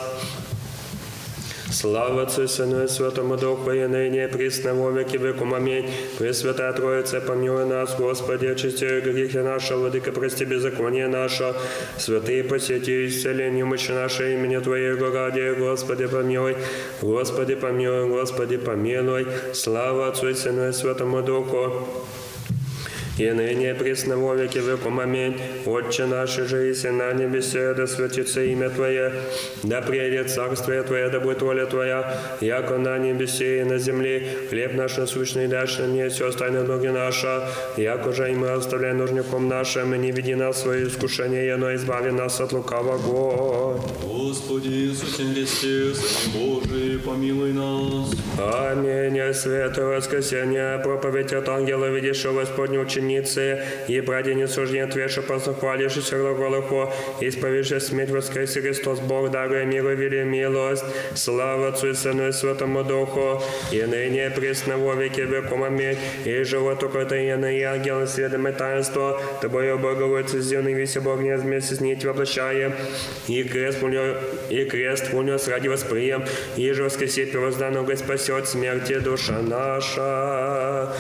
Слава 1.71 2.23
Отцу 2.23 2.49
Сыну 2.49 2.85
и 2.85 2.89
Святому 2.89 3.37
Духу, 3.37 3.73
и 3.73 3.87
ныне, 3.87 4.25
и 4.25 4.27
присно, 4.27 4.75
во 4.75 4.91
веки 4.91 5.19
векум. 5.19 5.53
Аминь. 5.53 5.91
Пресвятая 6.19 6.73
Троица, 6.73 7.21
помилуй 7.21 7.67
нас, 7.67 7.95
Господи, 7.95 8.47
очисти 8.47 9.01
грехи 9.01 9.39
наши, 9.39 9.77
Владыка, 9.77 10.11
прости 10.11 10.47
беззаконие 10.47 11.09
наше. 11.09 11.55
Святые 11.99 12.43
посети, 12.43 13.07
исцеление 13.07 13.67
мощи 13.67 13.91
наше 13.91 14.33
имени 14.33 14.59
Твоего 14.59 15.11
ради, 15.11 15.55
Господи, 15.59 16.07
помилуй. 16.07 16.57
Господи, 17.03 17.55
помилуй, 17.55 18.09
Господи, 18.09 18.57
помилуй. 18.57 19.27
Слава 19.53 20.09
Отцу 20.09 20.35
Сыну 20.35 20.71
и 20.71 20.73
Святому 20.73 21.23
Духу 21.23 21.87
и 23.19 23.31
ныне 23.31 23.75
пресно 23.75 24.17
во 24.17 24.35
веки 24.35 24.59
векум. 24.59 25.01
Аминь. 25.01 25.37
Отче 25.67 26.07
наш, 26.07 26.37
же 26.37 26.73
и 26.73 26.89
на 26.91 27.13
небесе, 27.13 27.75
да 27.75 27.87
святится 27.87 28.43
имя 28.43 28.71
Твое, 28.71 29.13
да 29.63 29.83
приедет 29.83 30.31
царствие 30.31 30.83
Твое, 30.83 31.09
да 31.09 31.21
будет 31.21 31.43
воля 31.43 31.67
Твоя, 31.67 32.21
яко 32.41 32.79
на 32.79 32.99
небесе 32.99 33.61
и 33.61 33.65
на 33.65 33.79
земле. 33.79 34.27
Хлеб 34.49 34.75
наш 34.75 34.97
насущный 34.97 35.49
дашь 35.49 35.79
нам 35.79 35.91
мне, 35.91 36.09
все 36.09 36.29
остальное 36.29 36.65
ноги 36.65 36.89
наша, 36.89 37.49
яко 37.77 38.13
же 38.13 38.31
и 38.31 38.35
мы 38.35 38.51
оставляем 38.51 38.99
нужником 38.99 39.49
нашим, 39.49 39.95
и 39.95 39.99
не 39.99 40.13
веди 40.13 40.35
нас 40.35 40.57
в 40.57 40.59
свои 40.61 40.85
искушения, 40.85 41.57
но 41.57 41.75
избави 41.75 42.11
нас 42.11 42.41
от 42.41 42.53
лукавого. 42.53 43.81
Господи 44.03 44.69
Иисусе 44.69 45.23
Христе, 45.33 45.95
Сын 45.95 46.33
Божий, 46.33 46.99
помилуй 47.05 47.53
нас. 47.53 48.11
Аминь. 48.39 49.19
Святое 49.35 49.97
воскресенье, 49.97 50.81
проповедь 50.83 51.33
от 51.33 51.49
ангела, 51.49 51.87
видишь, 51.87 52.25
Господню 52.25 52.81
ученицы, 53.09 53.63
и 53.89 54.01
братья 54.01 54.47
суждение 54.47 54.87
Твеше, 54.87 55.23
посохвалившись 55.23 56.11
глаголоху, 56.11 56.93
исповедши 57.21 57.81
смерть 57.81 58.11
воскресе 58.11 58.61
Христос, 58.61 59.01
Бог, 59.01 59.31
даруя 59.31 59.65
миру, 59.65 59.95
вели 59.95 60.25
милость, 60.25 60.85
слава 61.15 61.69
Отцу 61.69 61.91
и 61.91 61.95
Сыну 61.95 62.29
и 62.29 62.33
Святому 62.33 62.85
Духу, 62.85 63.43
и 63.73 63.83
ныне 63.83 64.31
пресно 64.31 64.77
во 64.77 64.95
веки 64.95 65.23
веком. 65.23 65.65
Аминь. 65.65 65.97
И 66.25 66.43
живот 66.45 66.83
укротаенный, 66.83 67.59
и 67.59 67.63
ангел, 67.63 68.07
сведомое 68.07 68.53
таинство, 68.53 69.21
Тобою, 69.41 69.79
Боговодица, 69.79 70.41
сделанный 70.41 70.75
весь 70.75 70.97
Бог, 70.97 71.21
не 71.21 71.37
вместе 71.37 71.75
с 71.75 71.81
ней 71.81 71.99
воплощаем, 72.05 72.75
и 73.29 73.43
крест 73.45 73.83
унес, 73.83 74.17
и 74.51 74.65
крест 74.65 75.13
унес 75.13 75.49
ради 75.49 75.69
восприем, 75.69 76.25
и 76.57 76.73
же 76.73 76.83
воскресе 76.83 77.27
первозданного 77.27 77.95
спасет 77.97 78.49
смерти 78.49 78.99
душа 78.99 79.41
наша. 79.43 80.93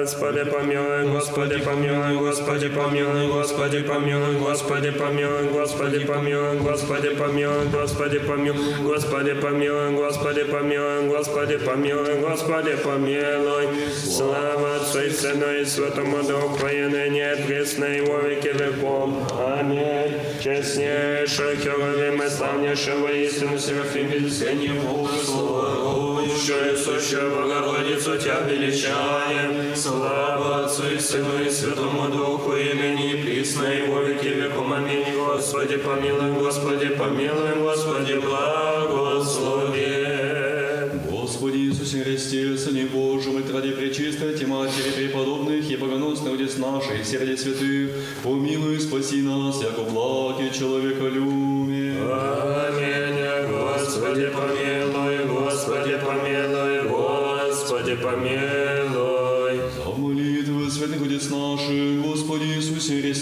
Господи, 0.00 0.44
помилуй, 0.44 1.12
Господи, 1.12 1.58
помилуй, 1.58 2.16
Господи, 2.16 2.68
помилуй, 2.68 3.28
Господи, 3.28 3.80
помилуй, 3.80 4.38
Господи, 4.38 4.90
помилуй, 4.92 5.48
Господи, 5.50 5.98
помилуй, 5.98 6.56
Господи, 6.58 7.10
помилуй, 7.10 7.66
Господи, 7.68 8.18
помилуй, 8.20 8.80
Господи, 8.80 9.34
помилуй, 9.34 9.90
Господи, 9.92 10.44
помилуй, 10.44 11.06
Господи, 11.06 11.58
помилуй, 11.58 12.14
Господи, 12.20 12.76
помилуй. 12.82 13.68
Слава 13.94 14.76
Отцу 14.76 15.00
и 15.02 15.10
Сыну 15.10 15.52
и 15.52 15.66
Святому 15.66 16.22
Духу, 16.22 16.66
и 16.66 16.80
ныне 16.80 17.34
и 17.34 18.00
во 18.00 18.22
веки 18.22 18.48
веком. 18.48 19.26
Аминь. 19.38 20.14
Честнейший 20.42 21.56
Херувим 21.56 22.22
и 22.22 22.28
славнейший 22.30 22.96
воистину 22.96 23.58
Серафим, 23.58 24.08
безделье 24.08 24.72
Бога, 24.80 25.10
слава 25.22 26.09
и 26.48 26.74
сущую 26.74 27.36
Богородицу 27.36 28.16
Тебя 28.16 28.40
величаем. 28.48 29.76
Слава 29.76 30.64
Отцу 30.64 30.84
и 30.94 30.98
Сыну 30.98 31.44
и 31.44 31.50
Святому 31.50 32.08
Духу, 32.08 32.56
и 32.56 32.72
ныне 32.72 33.12
и 33.12 33.22
присно 33.22 33.64
и 33.66 33.86
во 33.86 34.02
веки 34.02 34.28
веком. 34.28 34.72
Аминь. 34.72 35.04
Господи, 35.14 35.76
помилуй, 35.76 36.32
Господи, 36.32 36.88
помилуй, 36.88 37.56
Господи, 37.60 38.14
благослови. 38.14 39.90
Господи 41.10 41.58
Иисусе 41.58 42.04
Христе, 42.04 42.56
Сыне 42.56 42.86
Божий, 42.86 43.32
мы 43.32 43.42
ради 43.52 43.72
пречистой 43.72 44.34
Ти 44.34 44.46
Матери 44.46 44.92
преподобных 44.96 45.70
и 45.70 45.76
богоносных 45.76 46.38
дес 46.38 46.56
наших, 46.56 47.04
сердец 47.04 47.42
святых, 47.42 47.90
помилуй, 48.22 48.80
спаси 48.80 49.20
нас, 49.20 49.60
яко 49.62 49.82
благи 49.82 50.50
человеколюбие. 50.58 51.40
Аминь. 51.40 51.49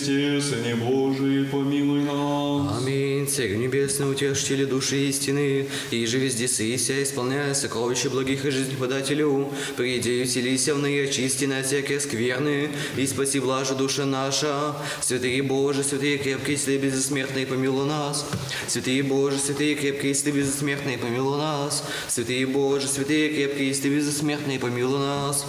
Христе, 0.08 0.40
Сыне 0.40 0.74
Божий, 0.74 1.44
помилуй 1.44 2.00
нас. 2.00 2.78
Аминь. 2.78 3.26
Царь 3.28 3.56
Небесный, 3.56 4.10
утешители 4.10 4.64
души 4.64 5.08
истины, 5.08 5.66
и 5.90 6.06
же 6.06 6.16
везде 6.16 6.48
сыся, 6.48 7.02
исполняя 7.02 7.52
сокровища 7.52 8.08
благих 8.08 8.46
и 8.46 8.50
жизнеподателю, 8.50 9.52
приди 9.76 10.22
и 10.22 10.24
вселися 10.24 10.74
в 10.74 10.78
ныне 10.78 11.02
очисти 11.02 11.44
на 11.44 11.62
всякие 11.62 12.00
скверны, 12.00 12.70
и 12.96 13.06
спаси 13.06 13.38
блажи 13.38 13.74
душа 13.74 14.06
наша. 14.06 14.74
Святые 15.02 15.42
Боже, 15.42 15.84
святые 15.84 16.16
крепкие, 16.16 16.56
если 16.56 16.78
безсмертные, 16.78 17.46
помилуй 17.46 17.86
нас. 17.86 18.26
Святые 18.66 19.02
Боже, 19.02 19.36
святые 19.36 19.74
крепкие, 19.74 20.08
если 20.08 20.30
безсмертные, 20.30 20.96
помилуй 20.96 21.36
нас. 21.36 21.84
Святые 22.08 22.46
Боже, 22.46 22.88
святые 22.88 23.28
крепкие, 23.28 23.68
если 23.68 23.90
безсмертные, 23.90 24.58
помилуй 24.58 25.00
нас. 25.00 25.44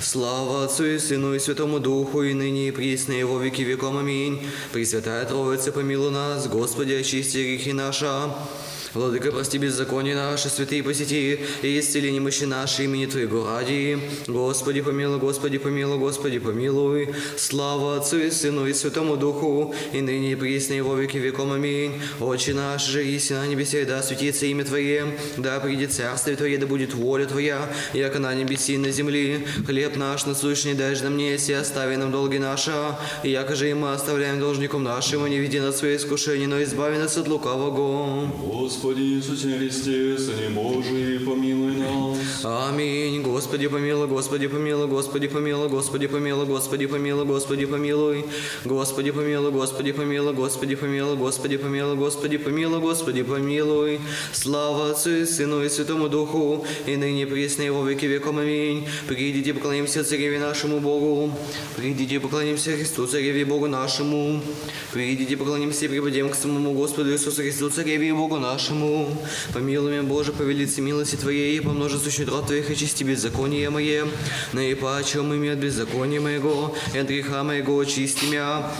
Слава 0.00 0.64
Отцу 0.64 0.84
и 0.84 0.98
Сыну 0.98 1.34
и 1.34 1.38
Святому 1.38 1.80
Духу, 1.80 2.22
и 2.22 2.34
ныне 2.34 2.68
и 2.68 2.70
присно, 2.70 3.12
и 3.12 3.24
во 3.24 3.38
веки 3.38 3.62
веком. 3.62 3.96
Аминь. 3.96 4.46
Пресвятая 4.72 5.24
Троица, 5.24 5.72
помилуй 5.72 6.10
нас, 6.10 6.46
Господи, 6.48 6.92
очисти 6.92 7.38
грехи 7.38 7.72
наши. 7.72 8.06
Владыка, 8.96 9.30
прости 9.30 9.58
беззаконие 9.58 10.14
наше, 10.14 10.48
святые 10.48 10.82
посети, 10.82 11.38
и 11.60 11.78
исцели 11.78 12.10
немощи 12.10 12.44
наши 12.44 12.84
имени 12.84 13.04
Твоего 13.04 13.46
ради. 13.46 13.98
Господи, 14.26 14.80
помилуй, 14.80 15.18
Господи, 15.18 15.58
помилуй, 15.58 15.98
Господи, 15.98 16.38
помилуй. 16.38 17.14
Слава 17.36 17.98
Отцу 17.98 18.16
и 18.20 18.30
Сыну 18.30 18.66
и 18.66 18.72
Святому 18.72 19.18
Духу, 19.18 19.74
и 19.92 20.00
ныне 20.00 20.32
и 20.32 20.34
присно, 20.34 20.72
и 20.72 20.80
во 20.80 20.94
веки 20.94 21.18
веком. 21.18 21.52
Аминь. 21.52 22.00
Отче 22.20 22.54
наш 22.54 22.86
же, 22.86 23.04
и 23.06 23.20
на 23.34 23.46
небесе, 23.46 23.84
да 23.84 24.02
светится 24.02 24.46
имя 24.46 24.64
Твое, 24.64 25.14
да 25.36 25.60
придет 25.60 25.92
царствие 25.92 26.34
Твое, 26.38 26.56
да 26.56 26.66
будет 26.66 26.94
воля 26.94 27.26
Твоя, 27.26 27.70
яко 27.92 28.18
на 28.18 28.34
небеси 28.34 28.78
на 28.78 28.90
земле. 28.90 29.46
Хлеб 29.66 29.96
наш 29.96 30.24
насущный 30.24 30.72
дашь 30.72 31.02
нам 31.02 31.16
мне, 31.16 31.36
и 31.36 31.52
остави 31.52 31.96
нам 31.96 32.12
долги 32.12 32.38
наши, 32.38 32.72
и 33.22 33.28
яко 33.28 33.56
же 33.56 33.68
и 33.68 33.74
мы 33.74 33.92
оставляем 33.92 34.40
должником 34.40 34.84
нашим, 34.84 35.26
и 35.26 35.30
не 35.30 35.38
веди 35.38 35.60
нас 35.60 35.74
в 35.74 35.78
свои 35.80 35.96
искушения, 35.96 36.48
но 36.48 36.62
избави 36.62 36.96
нас 36.96 37.18
от 37.18 37.28
лукавого. 37.28 38.26
Господи 38.26 38.85
Иисусе 38.94 39.58
Христе, 39.58 40.16
Сыне 40.16 40.50
Божий, 40.50 41.18
помилуй 41.18 41.76
нас. 41.76 42.44
Аминь. 42.44 43.22
Господи 43.22 43.66
помилуй, 43.66 44.06
Господи 44.06 44.46
помилуй, 44.46 44.86
Господи 44.86 45.26
помилуй, 45.26 45.68
Господи 45.68 46.06
помилуй, 46.06 46.46
Господи 46.46 46.86
помилуй, 46.86 47.24
Господи 47.24 47.66
помилуй. 47.66 48.24
Господи 48.64 49.10
помилуй, 49.10 49.50
Господи 49.50 49.92
помилуй, 49.92 50.34
Господи 50.34 50.76
помилуй, 50.76 51.16
Господи 51.16 51.56
помилуй, 51.56 51.96
Господи 51.96 52.38
помилуй, 52.38 52.80
Господи 52.80 53.22
помилуй. 53.22 54.00
Слава 54.32 54.90
Отцу 54.90 55.10
и 55.10 55.24
Сыну 55.26 55.64
и 55.64 55.68
Святому 55.68 56.08
Духу, 56.08 56.64
и 56.86 56.96
ныне 56.96 57.26
пресно 57.26 57.62
и 57.62 57.70
во 57.70 57.82
веки 57.82 58.06
веком. 58.06 58.38
Аминь. 58.38 58.86
Придите, 59.08 59.54
поклонимся 59.54 60.04
Цареве 60.04 60.38
нашему 60.38 60.80
Богу. 60.80 61.32
Придите, 61.76 62.20
поклонимся 62.20 62.76
Христу, 62.76 63.06
Цареве 63.06 63.44
Богу 63.44 63.66
нашему. 63.66 64.40
Придите, 64.92 65.36
поклонимся 65.36 65.86
и 65.86 66.28
к 66.28 66.34
самому 66.34 66.72
Господу 66.74 67.12
Иисусу 67.12 67.42
Христу, 67.42 67.70
Цареве 67.70 68.12
Богу 68.14 68.38
нашему. 68.38 68.75
Помилуй 69.52 69.92
меня, 69.92 70.02
Боже, 70.02 70.32
по 70.32 70.42
велице 70.42 70.80
милости 70.80 71.16
Твоей, 71.16 71.56
и 71.56 71.60
по 71.60 71.70
множеству 71.70 72.10
трот 72.24 72.46
Твоих 72.46 72.70
очисти 72.70 73.04
беззаконие 73.04 73.70
мое. 73.70 74.06
Наипаче 74.52 75.22
мы 75.22 75.50
от 75.50 75.58
беззакония 75.58 76.20
моего, 76.20 76.74
и 76.94 76.98
от 76.98 77.06
греха 77.06 77.42
моего 77.42 77.78
очисти 77.78 78.24
меня. 78.26 78.70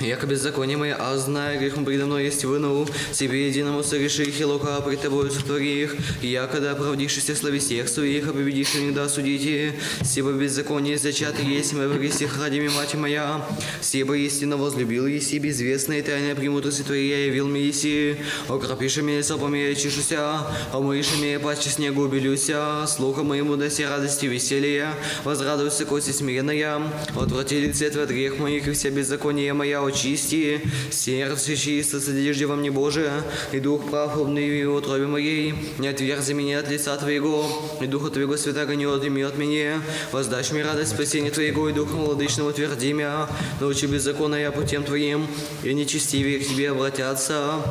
Яко 0.00 0.26
беззаконие 0.26 0.76
мое, 0.76 0.96
а 0.98 1.16
зная 1.18 1.58
грех 1.58 1.74
предо 1.84 2.06
мной 2.06 2.24
есть 2.24 2.44
вынул, 2.44 2.88
себе 3.12 3.48
единому 3.48 3.82
согреши 3.82 4.24
их 4.24 4.40
и 4.40 4.44
лука 4.44 4.80
пред 4.80 5.02
тобою 5.02 5.30
сотвори 5.30 5.82
их, 5.82 5.96
якода 6.22 6.72
оправдившись 6.72 7.36
слави 7.36 7.58
всех 7.58 7.88
своих, 7.88 8.26
а 8.28 8.32
победишь 8.32 8.74
иногда 8.74 9.08
судите, 9.08 9.74
сибо 10.02 10.32
беззаконие 10.32 10.96
зачаты 10.96 11.42
есть, 11.42 11.74
мы 11.74 11.88
грехах 11.88 12.40
ради 12.40 12.60
мать 12.60 12.94
моя, 12.94 13.46
сибо 13.80 14.16
истинно 14.16 14.56
возлюбил 14.56 15.06
еси, 15.06 15.38
безвестные 15.38 16.02
тайны 16.02 16.34
премудрости 16.34 16.82
твоей 16.82 17.10
я 17.10 17.26
явил 17.26 17.48
мне 17.48 17.66
еси, 17.66 18.16
окропиши 18.48 19.02
меня 19.02 19.22
сопами 19.22 19.58
я 19.58 19.74
чешуся, 19.74 20.46
омыши 20.72 21.16
меня 21.20 21.38
паче 21.38 21.68
снегу 21.68 22.02
убелюся, 22.02 22.86
слухом 22.88 23.28
моему 23.28 23.56
доси 23.56 23.84
радости 23.84 24.26
веселья, 24.26 24.94
возрадуйся 25.24 25.84
кости 25.84 26.12
смиренная, 26.12 26.80
отврати 27.14 27.60
лице 27.60 27.90
твой 27.90 28.04
от 28.04 28.10
грех 28.10 28.38
моих 28.38 28.66
и 28.66 28.72
вся 28.72 28.90
беззаконие 28.90 29.52
моя 29.52 29.81
очисти, 29.84 30.60
сердце 30.90 31.56
чисто 31.56 32.00
содержи 32.00 32.46
во 32.46 32.56
мне 32.56 32.70
Божие, 32.70 33.12
и 33.52 33.60
дух 33.60 33.90
прав 33.90 34.16
в 34.16 34.22
утробе 34.22 35.06
моей, 35.06 35.54
не 35.78 35.88
отверзи 35.88 36.32
меня 36.32 36.60
от 36.60 36.68
лица 36.68 36.96
Твоего, 36.96 37.46
и 37.80 37.86
Духа 37.86 38.10
Твоего 38.10 38.36
Святаго 38.36 38.74
не 38.74 38.86
отними 38.86 39.22
от 39.22 39.36
меня, 39.36 39.82
воздашь 40.12 40.52
мне 40.52 40.62
радость 40.62 40.92
спасения 40.92 41.30
Твоего, 41.30 41.68
и 41.68 41.72
Духом 41.72 42.04
Владычного 42.04 42.50
утверди 42.50 42.92
меня, 42.92 43.28
научи 43.60 43.86
беззаконно 43.86 44.36
я 44.36 44.52
путем 44.52 44.84
Твоим, 44.84 45.26
и 45.62 45.72
нечестивее 45.74 46.38
к 46.38 46.46
Тебе 46.46 46.70
обратятся. 46.70 47.62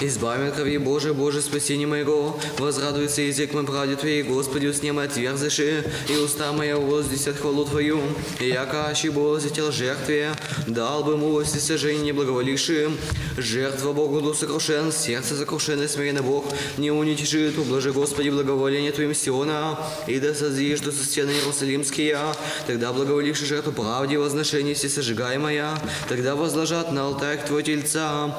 Избави 0.00 0.48
от 0.48 0.54
крови 0.54 0.78
Божия, 0.78 1.14
Боже, 1.14 1.40
спасение 1.40 1.86
моего, 1.86 2.38
возрадуется 2.58 3.22
язык 3.22 3.54
мой 3.54 3.64
правде 3.64 3.96
Твоей, 3.96 4.22
Господи, 4.22 4.70
с 4.70 4.82
ним 4.82 4.98
отверзыши, 4.98 5.84
и 6.10 6.16
уста 6.16 6.52
моя 6.52 6.76
воздесят 6.76 7.38
хвалу 7.38 7.64
Твою, 7.64 8.00
и 8.38 8.48
яко 8.48 8.88
аще 8.88 9.10
Бог 9.10 9.40
зател 9.40 9.72
жертве, 9.72 10.32
дал 10.66 11.02
бы 11.02 11.12
ему 11.12 11.32
во 11.32 11.44
всесожжение 11.44 12.12
благоволившим, 12.12 12.94
жертва 13.38 13.94
Богу 13.94 14.20
до 14.20 14.34
сокрушен, 14.34 14.92
сердце 14.92 15.34
сокрушенное 15.34 15.88
смиренно 15.88 16.22
Бог, 16.22 16.44
не 16.76 16.90
уничижит, 16.90 17.56
ублажи, 17.56 17.90
Господи, 17.90 18.28
благоволение 18.28 18.92
Твоим 18.92 19.14
Сиона, 19.14 19.78
и 20.06 20.20
да 20.20 20.34
созишь 20.34 20.80
до 20.80 20.92
со 20.92 21.04
стены 21.04 21.30
Иерусалимские, 21.30 22.18
тогда 22.66 22.92
благоволивши 22.92 23.46
жертву 23.46 23.72
правде, 23.72 24.18
возношение 24.18 24.74
всесожигаемая, 24.74 25.70
тогда 26.06 26.36
возложат 26.36 26.92
на 26.92 27.06
алтарь 27.06 27.42
Твой 27.46 27.62
тельца, 27.62 28.36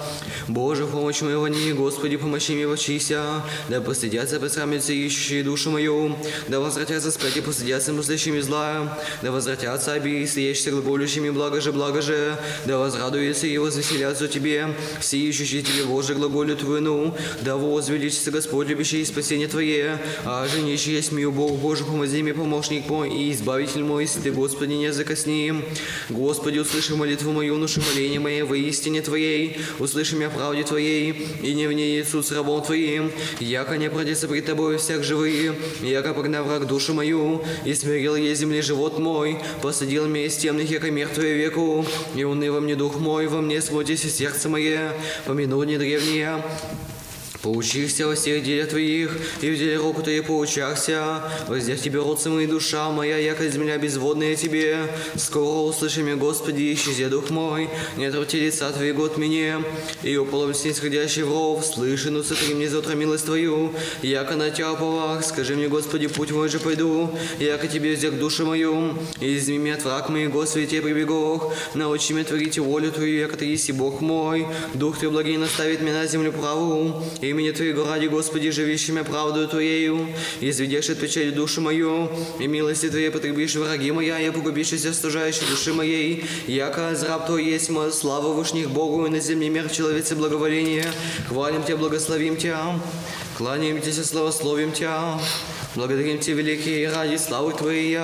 Боже, 0.48 0.86
помощь 0.86 1.22
моего 1.22 1.47
не, 1.50 1.74
Господи, 1.74 2.18
помощи 2.18 2.52
мне 2.52 2.68
вочися, 2.68 3.44
да 3.70 3.82
постыдятся 3.82 4.40
посрамятся 4.40 4.94
ищущие 4.94 5.44
душу 5.44 5.72
мою, 5.72 6.16
да 6.48 6.60
возвратятся 6.60 7.12
спать 7.12 7.38
и 7.38 7.42
постыдятся 7.42 7.94
мыслящими 7.94 8.40
зла, 8.40 8.98
да 9.22 9.32
возвратятся 9.32 9.94
обии, 9.94 10.26
стоящие 10.26 10.74
глаголющими 10.74 11.30
благо 11.30 11.62
же, 11.62 11.72
благо 11.72 12.02
же, 12.02 12.38
да 12.66 12.78
возрадуются 12.78 13.48
и 13.48 13.58
возвеселятся 13.58 14.28
Тебе, 14.28 14.76
все 15.00 15.18
ищущие 15.18 15.62
Тебе, 15.62 15.84
Боже, 15.84 16.16
глаголют 16.16 16.62
вину, 16.64 17.16
да 17.42 17.58
возвеличится 17.58 18.32
Господь, 18.32 18.68
любящий 18.68 19.04
спасение 19.06 19.48
Твое, 19.48 20.00
а 20.26 20.48
женищий 20.48 20.94
есть 20.94 21.12
мою 21.12 21.32
Бог, 21.32 21.60
Боже, 21.60 21.84
помози 21.84 22.22
мне, 22.22 22.34
помощник 22.34 22.90
мой 22.90 23.10
и 23.10 23.32
избавитель 23.32 23.84
мой, 23.84 24.04
если 24.04 24.22
Ты, 24.22 24.32
Господи, 24.32 24.74
не 24.74 24.94
закосни. 24.94 25.54
Господи, 26.10 26.60
услыши 26.60 26.96
молитву 26.96 27.32
мою, 27.32 27.58
нуши 27.58 27.82
моление 27.82 28.20
мое 28.20 28.46
во 28.46 28.56
истине 28.58 29.02
Твоей, 29.02 29.58
услыши 29.80 30.16
меня 30.16 30.30
правде 30.30 30.64
Твоей, 30.64 31.28
и 31.42 31.54
не 31.54 31.68
в 31.68 31.74
ней 31.74 32.02
Иисус 32.02 32.32
рабом 32.32 32.62
Твоим, 32.62 33.12
яко 33.40 33.78
не 33.78 33.90
продется 33.90 34.28
пред 34.28 34.46
Тобою 34.46 34.80
всех 34.80 35.04
живые, 35.04 35.56
яко 35.82 36.14
погнав 36.14 36.46
враг 36.46 36.68
душу 36.68 36.94
мою, 36.94 37.44
и 37.66 37.74
смирил 37.74 38.16
ей 38.16 38.36
земли 38.36 38.62
живот 38.62 39.00
мой, 39.00 39.40
посадил 39.62 40.08
меня 40.08 40.26
из 40.26 40.38
темных, 40.38 40.70
яко 40.70 40.92
мертвые 40.92 41.36
веку, 41.36 41.86
и 42.16 42.24
уныл 42.24 42.60
мне 42.62 42.76
дух 42.76 43.00
мой, 43.00 43.28
во 43.28 43.42
мне 43.42 43.62
смутись 43.62 44.06
и 44.06 44.10
сердце 44.10 44.50
мое, 44.50 44.94
помяну 45.26 45.64
не 45.64 45.78
древние, 45.78 46.44
Поучихся 47.42 48.08
во 48.08 48.16
всех 48.16 48.44
делах 48.44 48.70
Твоих, 48.70 49.12
и 49.42 49.52
в 49.52 49.58
деле 49.58 49.78
руку 49.78 50.02
Твоей 50.02 50.22
поучахся. 50.22 51.22
Воздев 51.48 51.82
Тебе, 51.82 52.00
родцы 52.00 52.30
мои, 52.30 52.48
душа 52.48 52.90
моя, 52.90 53.18
яко 53.18 53.48
земля 53.48 53.78
безводная 53.78 54.36
Тебе. 54.36 54.88
Скоро 55.16 55.68
услыши 55.68 56.02
меня, 56.02 56.16
Господи, 56.16 56.74
исчези 56.74 57.06
дух 57.06 57.30
мой, 57.30 57.70
не 57.96 58.06
отврати 58.06 58.40
лица 58.40 58.72
Твоего 58.72 59.06
от 59.06 59.18
меня. 59.18 59.62
И 60.04 60.18
уполом 60.18 60.54
снисходящий 60.54 61.24
в 61.24 61.30
ров, 61.32 61.66
слыши, 61.66 62.10
ну 62.10 62.24
сотри 62.24 62.54
мне 62.56 62.70
завтра 62.70 62.96
милость 62.96 63.26
Твою. 63.26 63.72
Яко 64.02 64.36
на 64.36 64.50
Тебя 64.50 64.72
оповах, 64.72 65.24
скажи 65.24 65.56
мне, 65.56 65.68
Господи, 65.68 66.08
путь 66.08 66.32
мой 66.32 66.50
же 66.50 66.60
пойду, 66.60 67.12
яко 67.40 67.68
Тебе 67.68 67.96
взяк 67.96 68.18
душу 68.18 68.46
мою. 68.46 68.96
И 69.20 69.38
изми 69.38 69.58
меня 69.58 69.76
от 69.76 69.84
враг 69.84 70.10
моих, 70.10 70.32
Господи, 70.32 70.66
Тебе 70.66 70.82
прибегох. 70.82 71.54
Научи 71.76 72.14
меня 72.14 72.26
творить 72.26 72.58
волю 72.58 72.92
Твою, 72.92 73.20
яко 73.20 73.38
Ты 73.38 73.46
есть 73.46 73.72
Бог 73.72 74.02
мой. 74.02 74.48
Дух 74.74 74.98
Твой 74.98 75.12
благий 75.12 75.38
наставит 75.38 75.82
меня 75.82 75.94
на 75.94 76.08
землю 76.08 76.32
праву, 76.32 77.04
имени 77.38 77.52
Твоего 77.52 77.86
ради, 77.86 78.08
Господи, 78.08 78.50
живущими 78.50 79.02
правдою 79.04 79.48
Твоею, 79.48 80.08
изведешь 80.42 80.90
от 80.90 81.00
печали 81.00 81.30
душу 81.30 81.62
мою, 81.62 82.10
и 82.40 82.48
милости 82.48 82.90
Твоей 82.90 83.12
потребишь 83.12 83.56
враги 83.56 83.92
моя, 83.92 84.18
я 84.18 84.32
погубишься 84.32 84.94
стужающей 84.94 85.48
души 85.48 85.74
моей, 85.74 86.26
яко 86.48 86.98
раб 87.08 87.28
Твой 87.28 87.46
есть 87.46 87.70
моя 87.70 87.92
слава 87.92 88.34
вышних 88.34 88.72
Богу, 88.72 89.06
и 89.06 89.10
на 89.10 89.20
земле 89.20 89.50
мир 89.50 89.70
человеце 89.70 90.16
благоволение. 90.16 90.86
Хвалим 91.30 91.64
Тебя, 91.64 91.78
благословим 91.78 92.38
Тебя, 92.38 92.80
кланяем 93.38 93.82
Тебя, 93.82 94.04
славословим 94.04 94.72
Тебя, 94.72 95.20
благодарим 95.76 96.18
Тебя, 96.20 96.38
великий, 96.38 96.88
ради 96.88 97.18
славы 97.18 97.54
Твоей. 97.54 98.00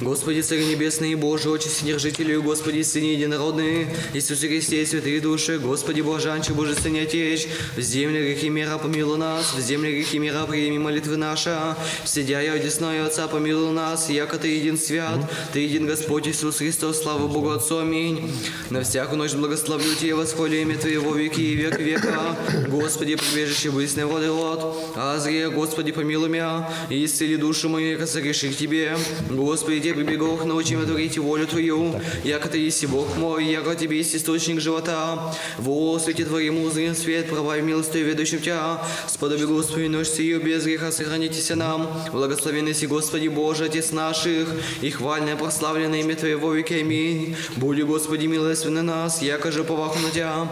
Господи, 0.00 0.40
Царь 0.40 0.60
Небесный 0.60 1.12
и 1.12 1.14
Боже, 1.14 1.50
Отче 1.50 1.68
Вседержителю, 1.68 2.42
Господи, 2.42 2.82
Сыне 2.82 3.14
Единородный, 3.14 3.86
Иисусе 4.14 4.48
Христе, 4.48 4.84
святые 4.86 5.20
души, 5.20 5.58
Господи, 5.58 6.00
Блажанче, 6.00 6.52
Боже, 6.52 6.74
Сын 6.74 6.96
Отечь, 6.96 7.46
в 7.76 7.80
земле 7.80 8.32
грехи 8.32 8.48
мира 8.48 8.78
помилуй 8.78 9.18
нас, 9.18 9.54
в 9.54 9.60
земле 9.60 9.92
грехи 9.92 10.18
мира 10.18 10.46
прими 10.46 10.78
молитвы 10.78 11.16
наши, 11.16 11.56
сидя 12.04 12.40
я 12.40 12.52
одесную 12.52 13.06
Отца, 13.06 13.28
помилуй 13.28 13.72
нас, 13.72 14.08
яко 14.10 14.38
Ты 14.38 14.48
един 14.56 14.78
свят, 14.78 15.18
Ты 15.52 15.60
един 15.60 15.86
Господь 15.86 16.28
Иисус 16.28 16.58
Христос, 16.58 17.02
слава 17.02 17.26
Богу 17.26 17.50
Отцу, 17.50 17.78
аминь. 17.78 18.32
На 18.70 18.82
всякую 18.82 19.18
ночь 19.18 19.32
благословлю 19.34 19.94
Тебя, 19.94 20.16
восхвалю 20.16 20.60
имя 20.60 20.78
Твоего 20.78 21.14
веки 21.14 21.40
и 21.40 21.54
век 21.54 21.78
века, 21.78 22.36
Господи, 22.68 23.16
прибежище 23.16 23.70
быстрый 23.70 24.04
воды 24.04 24.28
род, 24.28 24.76
Азрия, 24.96 25.50
Господи, 25.50 25.92
помилуй 25.92 26.28
меня, 26.28 26.68
и 26.88 27.04
исцели 27.04 27.36
душу 27.36 27.68
мою, 27.68 28.06
согреши 28.06 28.50
к 28.50 28.56
Тебе, 28.56 28.96
Господи, 29.30 29.71
Тебе 29.80 29.94
прибегох, 29.94 30.44
научи 30.44 30.74
меня 30.74 30.86
творить 30.86 31.18
волю 31.18 31.46
Твою, 31.46 32.00
яко 32.24 32.48
Ты 32.48 32.58
есть 32.58 32.84
Бог 32.86 33.16
мой, 33.16 33.44
яко 33.44 33.74
Тебе 33.74 33.98
есть 33.98 34.14
источник 34.14 34.60
живота. 34.60 35.34
Во 35.58 35.98
свете 35.98 36.24
Твоему 36.24 36.64
узрим 36.64 36.94
свет, 36.94 37.28
права 37.28 37.58
и 37.58 37.62
милостью 37.62 38.04
ведущим 38.04 38.40
Тебя. 38.40 38.82
Сподоби 39.08 39.44
Господи, 39.44 39.86
ночь 39.86 40.08
сию, 40.08 40.40
без 40.40 40.64
греха 40.64 40.92
сохранитесь 40.92 41.50
нам. 41.50 41.90
Благословенный 42.12 42.74
си 42.74 42.86
Господи 42.86 43.28
Боже, 43.28 43.64
Отец 43.64 43.92
наших, 43.92 44.48
и 44.80 44.90
хвальное 44.90 45.36
прославленное 45.36 46.00
имя 46.00 46.16
Твоего 46.16 46.52
веки. 46.52 46.74
Аминь. 46.74 47.36
Буди, 47.56 47.82
Господи, 47.82 48.26
милостивый 48.26 48.74
на 48.74 48.82
нас, 48.82 49.22
яко 49.22 49.50
же 49.50 49.64
поваху 49.64 49.98
на 50.00 50.10
Тебя. 50.10 50.48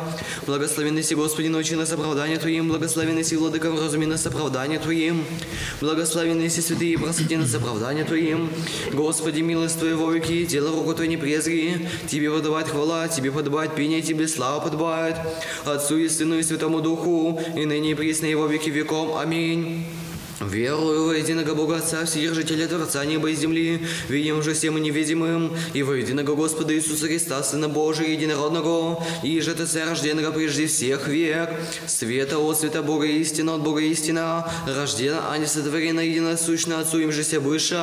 Благословенный 0.46 1.02
Господи, 1.14 1.48
научи 1.48 1.74
нас 1.74 1.92
оправдание 1.92 2.38
Твоим, 2.38 2.68
благословенный 2.68 3.24
си 3.24 3.36
Владыка, 3.36 3.70
вразуми 3.70 4.06
нас 4.06 4.26
оправдание 4.26 4.78
Твоим. 4.78 5.24
Благословенный 5.80 6.48
си 6.50 6.60
святые, 6.60 6.98
просвети 6.98 7.36
нас 7.36 7.54
оправдание 7.54 8.04
Твоим. 8.04 8.50
Господи, 8.92 9.09
милость 9.42 9.78
Твоего 9.78 10.10
веки, 10.10 10.44
дело 10.44 10.70
руку 10.70 10.94
Твою 10.94 11.10
не 11.10 11.16
презри. 11.16 11.88
Тебе 12.08 12.30
подавать 12.30 12.68
хвала, 12.68 13.08
Тебе 13.08 13.30
подавать 13.30 13.74
пение, 13.74 14.02
Тебе 14.02 14.28
слава 14.28 14.60
подбает. 14.60 15.16
Отцу 15.64 15.98
и 15.98 16.08
Сыну 16.08 16.38
и 16.38 16.42
Святому 16.42 16.80
Духу, 16.80 17.40
и 17.56 17.66
ныне 17.66 17.92
и 17.92 17.94
присно 17.94 18.26
Его 18.26 18.46
веки 18.46 18.70
веком. 18.70 19.16
Аминь. 19.16 19.84
Верую 20.40 21.04
во 21.04 21.14
единого 21.14 21.54
Бога 21.54 21.76
Отца, 21.76 22.06
Вседержителя 22.06 22.66
Творца 22.66 23.04
неба 23.04 23.28
и 23.28 23.34
земли, 23.34 23.86
видим 24.08 24.42
же 24.42 24.54
всем 24.54 24.80
невидимым, 24.82 25.54
и 25.74 25.82
во 25.82 25.92
единого 25.92 26.34
Господа 26.34 26.74
Иисуса 26.74 27.08
Христа, 27.08 27.42
Сына 27.42 27.68
Божия, 27.68 28.08
единородного, 28.08 29.04
и 29.22 29.38
же 29.40 29.54
Ты 29.54 29.66
рожденного 29.84 30.32
прежде 30.32 30.66
всех 30.66 31.08
век, 31.08 31.50
света 31.86 32.38
от 32.38 32.58
света 32.58 32.82
Бога 32.82 33.04
истина, 33.04 33.56
от 33.56 33.60
Бога 33.60 33.82
истина, 33.82 34.50
рождена, 34.66 35.30
а 35.30 35.36
не 35.36 35.44
сотворена 35.44 36.00
едино 36.00 36.34
сущно 36.38 36.80
Отцу 36.80 37.00
им 37.00 37.12
же 37.12 37.22
все 37.22 37.38
выше, 37.38 37.78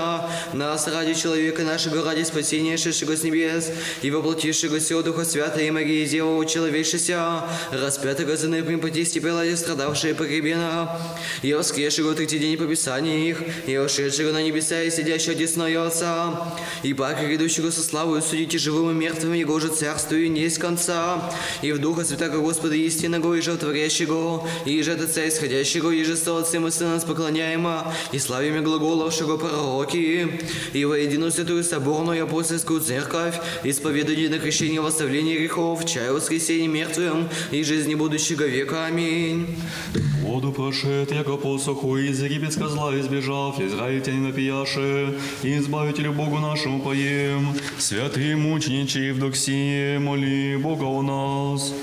нас 0.54 0.88
ради 0.88 1.14
человека 1.14 1.62
нашего, 1.62 2.04
ради 2.04 2.24
спасения, 2.24 2.76
шедшего 2.78 3.16
с 3.16 3.22
небес, 3.22 3.70
и 4.02 4.10
воплотившего 4.10 4.80
сего 4.80 5.04
Духа 5.04 5.26
Святого 5.26 5.62
и 5.62 5.70
Марии 5.70 6.08
Дева, 6.08 6.44
человечеся, 6.48 7.44
распятого 7.72 8.36
за 8.36 8.48
неприм 8.48 8.80
пути 8.80 9.06
степела, 9.06 9.44
страдавшие 9.56 10.16
погребена, 10.16 11.00
и 11.44 11.54
воскресшего 11.54 12.16
третий 12.16 12.40
день 12.40 12.47
рассуждений 12.48 12.58
по 12.58 12.66
Писанию 12.66 13.30
их, 13.30 13.44
и 13.68 13.78
ушедшего 13.78 14.32
на 14.32 14.42
небеса 14.42 14.82
и 14.82 14.92
сидящего 14.92 15.36
десною 15.36 15.86
Отца, 15.86 16.54
и 16.84 16.94
пак 16.94 17.20
грядущего 17.20 17.72
со 17.72 17.82
славою 17.82 18.22
судите 18.22 18.58
живым 18.58 18.92
и 18.92 18.94
мертвым, 18.94 19.34
Его 19.34 19.60
же 19.60 19.70
царствию 19.70 20.32
не 20.32 20.42
есть 20.42 20.58
конца, 20.58 21.32
и 21.62 21.72
в 21.72 21.80
Духа 21.80 22.06
Святаго 22.06 22.40
Господа 22.40 22.76
истинного 22.76 23.36
и 23.36 23.42
животворящего, 23.42 24.48
и 24.66 24.82
же 24.82 24.94
от 24.94 25.02
Отца 25.02 25.28
исходящего, 25.28 25.92
и 25.92 26.04
же 26.04 26.16
со 26.16 26.38
Отцем 26.38 26.68
и 26.68 26.72
Сына 26.72 27.00
поклоняемо, 27.00 27.94
и 28.12 28.20
славим 28.20 28.64
глаголовшего 28.64 29.38
пророки, 29.38 30.42
и 30.74 30.86
во 30.86 30.98
единую 30.98 31.32
святую 31.32 31.64
соборную 31.64 32.24
апостольскую 32.24 32.82
церковь, 32.82 33.36
исповедание 33.64 34.30
на 34.30 34.40
крещение 34.40 34.82
восставления 34.82 35.38
грехов, 35.38 35.86
чай 35.86 36.12
воскресения 36.12 36.68
мертвым 36.68 37.30
и 37.52 37.64
жизни 37.64 37.96
будущего 37.96 38.44
века. 38.44 38.86
Аминь. 38.86 39.58
Воду 40.28 40.52
прошед, 40.52 41.12
яко 41.14 41.38
посоху, 41.38 41.98
из 41.98 42.22
египетска 42.22 42.68
зла 42.68 42.94
избежав, 43.00 43.62
израильтянина 43.62 44.34
пияше, 44.34 45.18
избавителю 45.42 46.12
Богу 46.12 46.40
нашему 46.40 46.82
поем. 46.82 47.56
Святые 47.78 48.36
мученичи 48.36 48.98
Евдоксие, 48.98 50.00
моли 50.00 50.58
Бога 50.58 50.84
у 50.84 51.02
нас. 51.02 51.74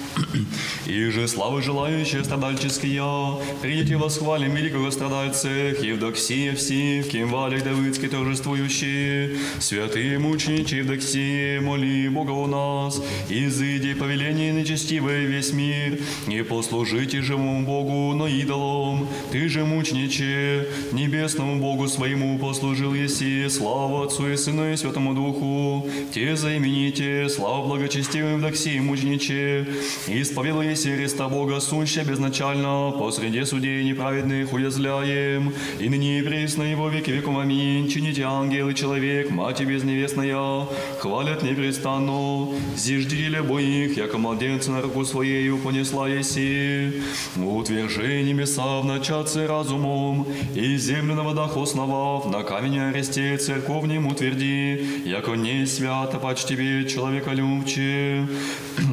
И 0.87 1.11
же 1.11 1.27
славы 1.27 1.63
желающие 1.63 2.23
страдальческие, 2.23 3.39
придите 3.63 3.97
восхвалим 3.97 4.55
великого 4.55 4.91
страдальца, 4.91 5.49
Евдоксия 5.49 6.55
всех, 6.55 7.09
кем 7.09 7.31
валик 7.31 7.65
Давыдский 7.65 8.09
торжествующий. 8.09 9.39
Святые 9.59 10.19
мученичи 10.19 10.75
Евдоксие, 10.75 11.63
моли 11.63 12.09
Бога 12.09 12.33
у 12.33 12.47
нас. 12.47 13.01
Изыди 13.31 13.95
повеление 13.95 14.53
нечестивое 14.53 15.25
весь 15.25 15.55
мир, 15.55 15.99
не 16.27 16.45
послужите 16.45 17.23
живому 17.23 17.65
Богу, 17.65 18.15
но 18.15 18.29
идолом. 18.41 19.09
Ты 19.33 19.49
же, 19.49 19.65
мучениче, 19.65 20.67
небесному 20.93 21.61
Богу 21.61 21.89
своему 21.89 22.39
послужил 22.39 22.95
еси, 22.95 23.49
слава 23.49 24.05
Отцу 24.05 24.31
и 24.31 24.37
Сыну 24.37 24.73
и 24.73 24.77
Святому 24.77 25.15
Духу. 25.15 25.89
Те 26.13 26.37
заимените, 26.37 27.29
слава 27.29 27.67
благочестивым 27.67 28.35
Евдоксии 28.35 28.79
мучениче, 28.79 29.67
исповедуй 30.09 30.69
еси 30.69 30.97
Христа 30.97 31.29
Бога, 31.29 31.61
суща 31.61 32.05
безначально, 32.05 32.93
посреди 32.99 33.45
судей 33.45 33.85
неправедных 33.85 34.53
уязвляем, 34.53 35.53
и 35.81 35.89
ныне 35.89 36.19
и 36.19 36.23
пресно 36.23 36.63
его 36.63 36.89
веки 36.89 37.11
веком 37.11 37.39
аминь. 37.39 37.89
Чините 37.89 38.23
ангел 38.23 38.69
и 38.69 38.75
человек, 38.75 39.31
мать 39.31 39.61
и 39.61 39.65
безневестная, 39.65 40.67
хвалят 40.99 41.43
непрестанно, 41.43 42.49
зиждили 42.77 43.41
боих, 43.41 43.97
яко 43.97 44.19
младенца 44.19 44.71
на 44.71 44.83
руку 44.83 45.05
своею 45.05 45.59
понесла 45.59 46.09
еси. 46.09 47.03
Утвержи 47.37 48.23
небеса 48.25 48.81
в 48.81 48.85
начатце 48.85 49.47
разумом, 49.47 50.27
и 50.55 50.77
землю 50.77 51.15
на 51.15 51.23
водах 51.23 51.57
основав, 51.57 52.27
на 52.27 52.43
камень 52.43 52.79
аресте 52.79 53.37
церковним 53.37 54.07
утверди, 54.07 55.03
яко 55.05 55.35
не 55.35 55.67
свято 55.67 56.19
пач 56.19 56.45
тебе 56.45 56.89
человеколюбче. 56.89 58.27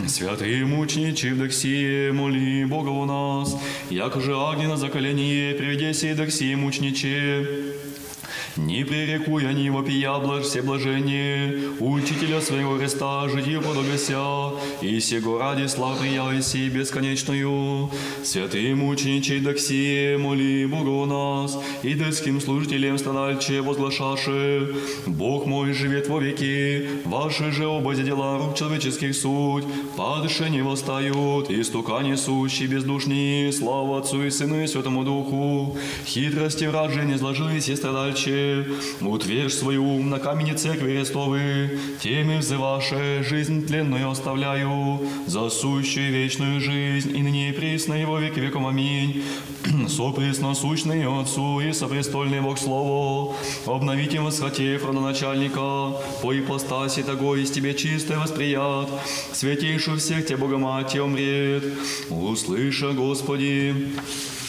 Святые 0.07 0.65
мученичи 0.65 1.27
Евдоксие, 1.27 2.11
моли 2.11 2.65
Бога 2.65 2.89
у 2.89 3.05
нас, 3.05 3.55
яко 3.89 4.19
же 4.19 4.31
на 4.31 4.77
заколение, 4.77 5.55
приведеся 5.55 6.07
Евдоксие 6.07 6.55
мучениче. 6.55 7.47
Не 8.57 8.83
пререкуй 8.83 9.47
они 9.47 9.69
вопия 9.69 10.19
блаж 10.19 10.43
все 10.43 10.61
блажение, 10.61 11.57
учителя 11.79 12.41
своего 12.41 12.77
Христа 12.77 13.29
житию 13.29 13.61
подобеся, 13.61 14.51
и 14.81 14.99
сего 14.99 15.39
ради 15.39 15.67
слав 15.67 15.99
прияйся 15.99 16.57
бесконечную. 16.69 17.89
Святые 18.25 18.75
мученичи 18.75 19.39
Доксие, 19.39 20.17
моли 20.17 20.65
Бога 20.65 20.89
у 20.89 21.05
нас, 21.05 21.57
и 21.81 21.93
детским 21.93 22.41
служителям 22.41 22.97
страдальче 22.97 23.61
возглашаше, 23.61 24.75
Бог 25.07 25.45
мой 25.45 25.71
живет 25.71 26.09
во 26.09 26.19
веки, 26.19 26.89
ваши 27.05 27.51
же 27.51 27.65
обозе 27.65 28.03
дела 28.03 28.37
рук 28.37 28.55
человеческих 28.55 29.15
суть, 29.15 29.63
падше 29.95 30.49
не 30.49 30.61
восстают, 30.61 31.49
и 31.49 31.63
стука 31.63 32.01
несущие 32.01 32.67
бездушные, 32.67 33.53
слава 33.53 33.99
Отцу 33.99 34.23
и 34.23 34.29
Сыну 34.29 34.61
и 34.61 34.67
Святому 34.67 35.05
Духу, 35.05 35.77
хитрости 36.05 36.65
вражи 36.65 37.05
не 37.05 37.17
сложились 37.17 37.69
и 37.69 37.75
страдальче, 37.77 38.40
утвердь 39.01 39.53
свой 39.53 39.77
ум 39.77 40.09
на 40.09 40.19
камне 40.19 40.53
церкви 40.53 40.97
Христовы, 40.97 41.79
теми 42.01 42.37
взываше 42.37 43.23
жизнь 43.27 43.65
тленную 43.65 44.09
оставляю, 44.09 45.01
за 45.27 45.49
сущую 45.49 46.11
вечную 46.11 46.59
жизнь, 46.59 47.15
и 47.15 47.21
ныне 47.21 47.49
и 47.49 47.53
присно 47.53 47.93
его 47.93 48.19
веки 48.19 48.39
веком 48.39 48.67
аминь. 48.67 49.23
Сопресно 49.87 50.55
сущный 50.55 51.05
Отцу 51.05 51.59
и 51.61 51.71
сопрестольный 51.73 52.41
Бог 52.41 52.57
Слово, 52.57 53.35
обновите 53.65 54.19
восхотев 54.19 54.85
родоначальника, 54.85 55.93
по 56.21 56.37
ипостаси 56.37 57.03
того 57.03 57.35
из 57.35 57.51
тебе 57.51 57.73
чистое 57.73 58.19
восприят, 58.19 58.89
святейшую 59.33 59.99
всех 59.99 60.25
тебе 60.25 60.37
Богомати 60.37 60.97
умрет. 60.97 61.63
Услыша, 62.09 62.91
Господи, 62.93 63.93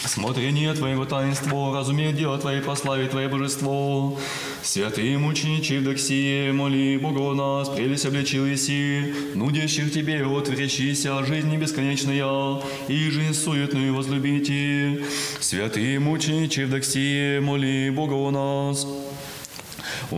Смотрение 0.05 0.73
Твоего 0.73 1.05
таинства, 1.05 1.73
разумеет 1.73 2.17
дело 2.17 2.37
Твое, 2.37 2.61
прославить 2.61 3.11
Твое 3.11 3.29
божество. 3.29 4.19
Святые 4.61 5.17
мученичи 5.17 5.73
Евдоксие, 5.73 6.51
моли 6.51 6.97
Бога 6.97 7.19
у 7.19 7.33
нас, 7.33 7.69
прелесть 7.69 8.05
обличил 8.05 8.45
еси, 8.45 9.13
нудящих 9.33 9.93
Тебе 9.93 10.25
отврещися, 10.25 11.23
жизнь 11.25 11.55
бесконечная, 11.55 12.61
и 12.87 13.09
жизнь 13.09 13.33
суетную 13.33 13.95
возлюбите. 13.95 15.05
Святые 15.39 15.99
мученичи 15.99 16.61
Евдоксие, 16.61 17.39
моли 17.39 17.89
у 17.95 18.29
нас. 18.29 18.85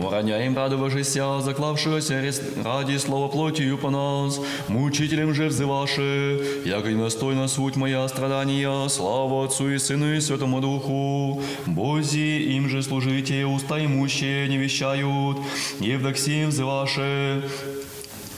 Ураняем 0.04 0.56
радовавшися, 0.56 1.40
заклавшегося 1.40 2.32
ради 2.64 2.98
слова 2.98 3.28
плотью 3.28 3.78
по 3.78 3.90
нас, 3.90 4.40
мучителем 4.68 5.34
же 5.34 5.48
взываше, 5.48 6.40
яко 6.64 6.90
достойна 6.90 7.48
суть 7.48 7.76
моя 7.76 8.08
страдания, 8.08 8.88
слава 8.88 9.44
Отцу 9.44 9.70
и 9.70 9.78
Сыну 9.78 10.14
и 10.14 10.20
Святому 10.20 10.60
Духу. 10.60 11.42
Бози 11.66 12.56
им 12.56 12.68
же 12.68 12.82
служите, 12.82 13.46
уста 13.46 13.78
имущие 13.78 14.48
не 14.48 14.58
вещают, 14.58 15.38
Евдоксим 15.80 16.48
взываше, 16.48 17.42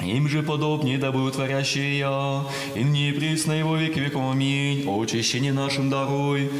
им 0.00 0.28
же 0.28 0.42
подобнее 0.42 0.98
да 0.98 1.10
будут 1.10 1.34
творящие 1.34 1.98
я, 1.98 2.44
и 2.76 2.84
не 2.84 3.12
присно 3.12 3.52
его 3.52 3.76
веки 3.76 3.98
веком 3.98 4.30
аминь, 4.30 4.86
очищение 4.88 5.52
нашим 5.52 5.90
даруй, 5.90 6.50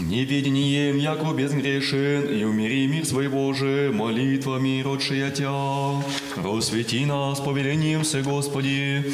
Неведением, 0.00 0.98
яко 0.98 1.32
безгрешен, 1.32 2.28
и 2.28 2.44
умери 2.44 2.86
мир 2.86 3.04
свой 3.04 3.28
Боже, 3.28 3.90
молитвами 3.92 4.82
родшая 4.82 5.30
Тя. 5.30 6.02
Просвети 6.34 7.04
нас 7.06 7.40
повелением 7.40 8.04
се, 8.04 8.22
Господи, 8.22 9.04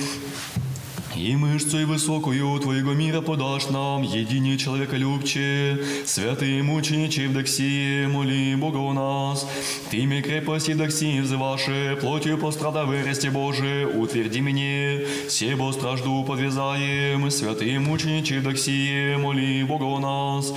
и 1.18 1.35
мышцу 1.35 1.81
и 1.81 1.85
высокую 1.85 2.59
Твоего 2.61 2.94
мира 2.94 3.20
подашь 3.20 3.68
нам, 3.70 4.02
едине 4.02 4.57
человеколюбче, 4.57 5.78
святые 6.07 6.62
мученичи 6.62 7.20
Евдоксии, 7.20 8.07
моли 8.07 8.54
Бога 8.54 8.76
у 8.76 8.92
нас. 8.92 9.46
Ты 9.90 10.07
мне 10.07 10.22
крепость 10.22 10.68
Евдоксии 10.68 11.20
взываше, 11.20 11.98
плотью 12.00 12.38
пострадав 12.38 12.88
вересте 12.88 13.31
Боже, 13.31 13.90
утверди 13.92 14.40
мне, 14.40 15.00
себо 15.28 15.72
стражду 15.72 16.22
подвязаем, 16.24 17.28
святые 17.31 17.81
мученичи 17.81 18.35
Евдоксии, 18.35 19.16
моли 19.16 19.64
Бога 19.64 19.85
у 19.85 19.98
нас. 19.98 20.54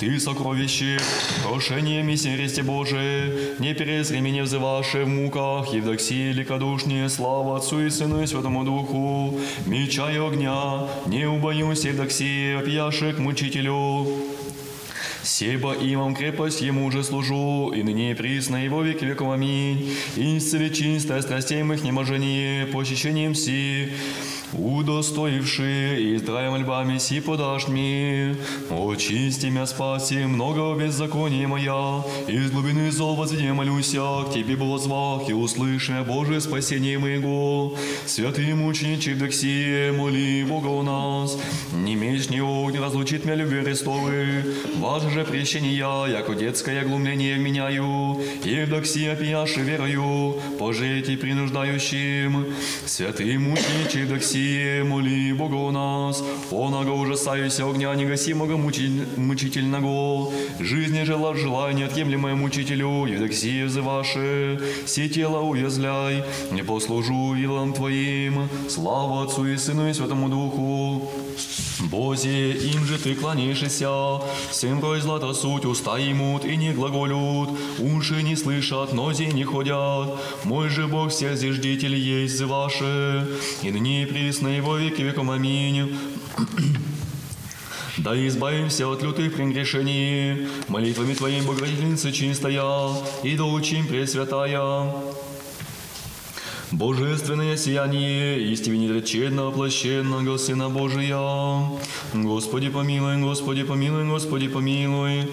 Ты 0.00 0.18
сокровище, 0.18 0.98
прошение 1.44 2.02
миссии 2.02 2.34
ресте 2.36 2.62
Боже, 2.62 3.54
не 3.58 3.74
перезри 3.74 4.20
меня 4.20 4.42
взываше 4.42 5.04
в 5.04 5.08
муках, 5.08 5.72
Евдоксии 5.72 6.32
великодушнее, 6.32 7.08
слава 7.08 7.58
Отцу 7.58 7.86
и 7.86 7.90
Сыну 7.90 8.22
и 8.22 8.26
Святому 8.26 8.64
Духу, 8.64 9.38
меча 9.66 9.99
и 10.08 10.16
огня, 10.16 10.86
не 11.06 11.26
убоюсь 11.26 11.84
Евдоксии, 11.84 12.54
опьяшек 12.54 13.18
мучителю. 13.18 14.06
Себо 15.22 15.74
имам 15.74 16.14
крепость 16.14 16.62
ему 16.62 16.90
же 16.90 17.04
служу, 17.04 17.72
и 17.72 17.82
ныне 17.82 18.12
и 18.12 18.14
присно 18.14 18.64
его 18.64 18.82
веки 18.82 19.04
веков 19.04 19.32
аминь. 19.32 19.94
И 20.16 20.38
исцели 20.38 20.98
страстей 20.98 21.62
моих 21.62 21.84
неможение, 21.84 22.66
по 22.66 22.80
ощущениям 22.80 23.34
си, 23.34 23.92
удостоивши 24.52 25.96
и 26.00 26.16
здравия 26.16 26.50
мольбами 26.50 26.98
си 26.98 27.20
подашь 27.20 27.68
мне. 27.68 28.34
Очисти 28.70 29.46
меня 29.46 29.66
спаси, 29.66 30.24
многого 30.24 30.78
беззакония 30.78 31.46
моя, 31.46 32.02
из 32.26 32.50
глубины 32.50 32.90
зол 32.90 33.14
возведи 33.14 33.50
молюся, 33.52 34.24
к 34.24 34.32
тебе 34.32 34.56
был 34.56 34.76
звах, 34.78 35.28
и 35.28 35.32
услыши 35.32 36.04
Боже, 36.06 36.40
спасение 36.40 36.98
моего. 36.98 37.76
Святые 38.06 38.54
мученичи 38.54 39.10
Евдоксия, 39.10 39.92
моли 39.92 40.44
Бога 40.44 40.68
у 40.68 40.82
нас, 40.82 41.38
не 41.72 41.94
меч, 41.94 42.28
не 42.30 42.38
огонь, 42.38 42.78
разлучит 42.78 43.24
меня 43.24 43.36
любви 43.36 43.62
Христовы. 43.62 44.44
Же 45.14 45.24
прещение 45.24 45.76
я, 45.76 46.06
яко 46.06 46.34
детское 46.34 46.84
глумление 46.84 47.36
вменяю, 47.36 48.20
и 48.44 48.64
вдоксия 48.64 49.16
пияши 49.16 49.60
верою, 49.60 50.36
пожите 50.58 51.16
принуждающим. 51.16 52.46
Святые 52.86 53.38
мученичи 53.38 54.04
вдоксие, 54.04 54.84
моли 54.84 55.32
Бога 55.32 55.56
у 55.56 55.72
нас, 55.72 56.22
оного 56.52 56.92
ужасаюся 56.92 57.68
огня 57.68 57.92
негасимого 57.94 58.56
мучи- 58.56 59.04
мучительного, 59.16 60.32
жизни 60.60 61.02
жела 61.02 61.34
желая 61.34 61.72
неотъемлемое 61.72 62.36
мучителю, 62.36 63.06
Евдоксия 63.06 63.68
ваше, 63.82 64.60
все 64.86 65.08
тело 65.08 65.40
уязвляй, 65.40 66.22
не 66.52 66.62
послужу 66.62 67.34
илам 67.34 67.72
Твоим, 67.72 68.48
слава 68.68 69.24
Отцу 69.24 69.46
и 69.46 69.56
Сыну 69.56 69.88
и 69.88 69.92
Святому 69.92 70.28
Духу. 70.28 71.10
Бозе, 71.82 72.52
им 72.52 72.84
же 72.84 72.98
ты 72.98 73.14
кланяешься, 73.14 74.20
всем 74.50 74.80
рой 74.80 75.00
злата 75.00 75.32
суть, 75.32 75.64
уста 75.64 75.98
имут 75.98 76.44
и 76.44 76.56
не 76.56 76.72
глаголют, 76.72 77.50
уши 77.78 78.22
не 78.22 78.36
слышат, 78.36 78.92
нози 78.92 79.26
не 79.26 79.44
ходят. 79.44 80.18
Мой 80.44 80.68
же 80.68 80.86
Бог 80.86 81.10
всех 81.10 81.36
зиждитель 81.36 81.94
есть 81.94 82.40
ваше, 82.42 83.26
и 83.62 83.70
ныне 83.70 84.02
и 84.02 84.06
присно 84.06 84.48
его 84.48 84.76
веки 84.76 85.02
веком. 85.02 85.30
Аминь. 85.30 85.96
Да 87.98 88.14
избавимся 88.26 88.88
от 88.88 89.02
лютых 89.02 89.34
прегрешений, 89.34 90.48
молитвами 90.68 91.12
Твоей 91.12 91.42
Богородицы 91.42 92.12
чистая, 92.12 92.94
и 93.22 93.36
доучим 93.36 93.86
Пресвятая. 93.86 94.86
Божественное 96.72 97.56
сияние, 97.56 98.40
истине 98.52 98.78
недреченно 98.78 99.48
оплощенного 99.48 100.36
Сына 100.36 100.68
Божия. 100.68 101.18
Господи 102.14 102.68
помилуй, 102.68 103.16
Господи 103.16 103.64
помилуй, 103.64 104.06
Господи 104.06 104.46
помилуй. 104.46 105.28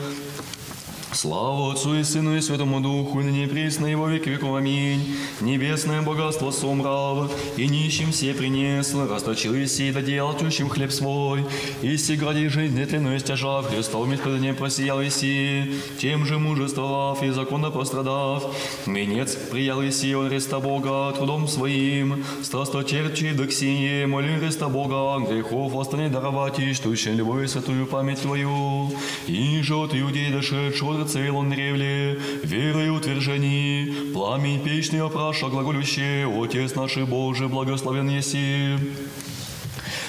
Слава 1.13 1.71
Отцу 1.71 1.95
и 1.95 2.03
Сыну 2.03 2.35
и 2.35 2.41
Святому 2.41 2.81
Духу, 2.81 3.21
и 3.21 3.23
ныне 3.23 3.45
и 3.45 3.91
и 3.91 3.95
во 3.95 4.09
веки 4.09 4.27
веков. 4.27 4.55
Аминь. 4.57 5.15
Небесное 5.39 6.01
богатство 6.01 6.51
сумрав, 6.51 7.31
и 7.55 7.67
нищим 7.67 8.11
все 8.11 8.33
принес, 8.33 8.93
расточил 8.93 9.53
и 9.55 9.67
сей, 9.67 9.93
да 9.93 10.01
делал 10.01 10.33
тющим 10.33 10.67
хлеб 10.67 10.91
свой, 10.91 11.45
и 11.81 11.95
си 11.95 12.17
гради 12.17 12.49
жизнь 12.49 12.85
тленную 12.85 13.19
стяжав, 13.19 13.69
Христом 13.69 14.13
испытанием 14.13 14.55
просиял 14.55 15.01
и 15.01 15.09
си, 15.09 15.71
тем 15.97 16.25
же 16.25 16.39
мужествовав 16.39 17.23
и 17.23 17.29
законно 17.29 17.71
пострадав, 17.71 18.43
венец 18.85 19.35
приял 19.49 19.81
и 19.81 19.91
си 19.91 20.13
он 20.13 20.27
Христа 20.27 20.59
Бога 20.59 21.13
трудом 21.15 21.47
своим, 21.47 22.25
страстотерчи 22.43 23.31
доксие, 23.31 24.07
моли 24.07 24.37
Христа 24.39 24.67
Бога, 24.67 25.25
грехов 25.25 25.71
восстане 25.71 26.09
даровать, 26.09 26.59
и 26.59 26.73
штущен 26.73 27.15
любовь 27.15 27.49
святую 27.49 27.85
память 27.85 28.21
Твою, 28.21 28.91
и 29.27 29.61
же 29.61 29.75
от 29.75 29.95
иудей 29.95 30.31
дошедшего 30.31 30.96
цел 31.05 31.37
он 31.37 31.49
древле, 31.49 32.19
верой 32.43 32.89
утверждений, 32.89 34.11
пламень 34.13 34.63
печный 34.63 35.01
опраша 35.01 35.47
глаголющий, 35.47 36.25
Отец 36.25 36.75
наш 36.75 36.97
Божий, 36.97 37.47
благословен 37.47 38.09
еси. 38.09 38.77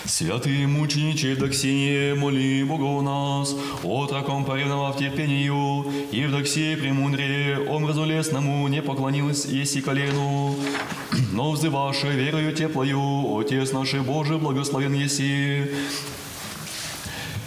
Святые 0.04 0.66
мученичи 0.66 1.26
Евдоксие, 1.26 2.14
моли 2.14 2.62
Бога 2.62 2.84
у 2.84 3.02
нас, 3.02 3.54
отроком 3.84 4.44
поревновав 4.44 4.96
терпению, 4.96 5.84
Евдоксия 6.10 6.76
премудрее, 6.76 7.58
омразу 7.68 8.04
лесному 8.04 8.66
не 8.68 8.80
поклонилась 8.80 9.44
еси 9.44 9.82
колену, 9.82 10.56
но 11.32 11.52
взываше 11.52 12.08
верою 12.08 12.54
теплою, 12.54 13.38
Отец 13.38 13.72
наш 13.72 13.92
Божий, 13.94 14.38
благословен 14.38 14.94
еси. 14.94 15.70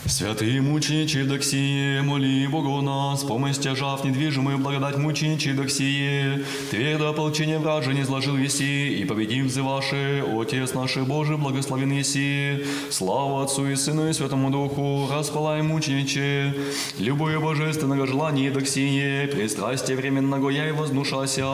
Святые 0.07 0.61
мученичи 0.61 1.17
Евдоксие, 1.17 2.01
моли 2.01 2.47
Бога 2.47 2.67
у 2.67 2.81
нас, 2.81 3.23
помощь 3.23 3.57
тяжав 3.57 4.03
недвижимую 4.03 4.57
благодать 4.57 4.97
мученичи 4.97 5.49
Евдоксие, 5.49 6.43
твердо 6.71 7.09
ополчение 7.09 7.59
враже 7.59 7.93
не 7.93 8.01
изложил 8.01 8.35
еси, 8.35 8.99
и 8.99 9.05
победим 9.05 9.45
взываши, 9.45 10.23
Отец 10.27 10.73
наш 10.73 10.97
Божий, 10.97 11.37
благословен 11.37 11.91
еси, 11.91 12.65
слава 12.89 13.43
Отцу 13.43 13.67
и 13.67 13.75
Сыну 13.75 14.09
и 14.09 14.13
Святому 14.13 14.49
Духу, 14.49 15.07
распалай 15.11 15.61
мученичи, 15.61 16.51
любое 16.97 17.39
божественного 17.39 18.07
желание 18.07 18.47
Евдоксие, 18.47 19.27
пристрастие 19.27 19.97
временного 19.97 20.49
я 20.49 20.67
и 20.67 20.71
вознушася, 20.71 21.45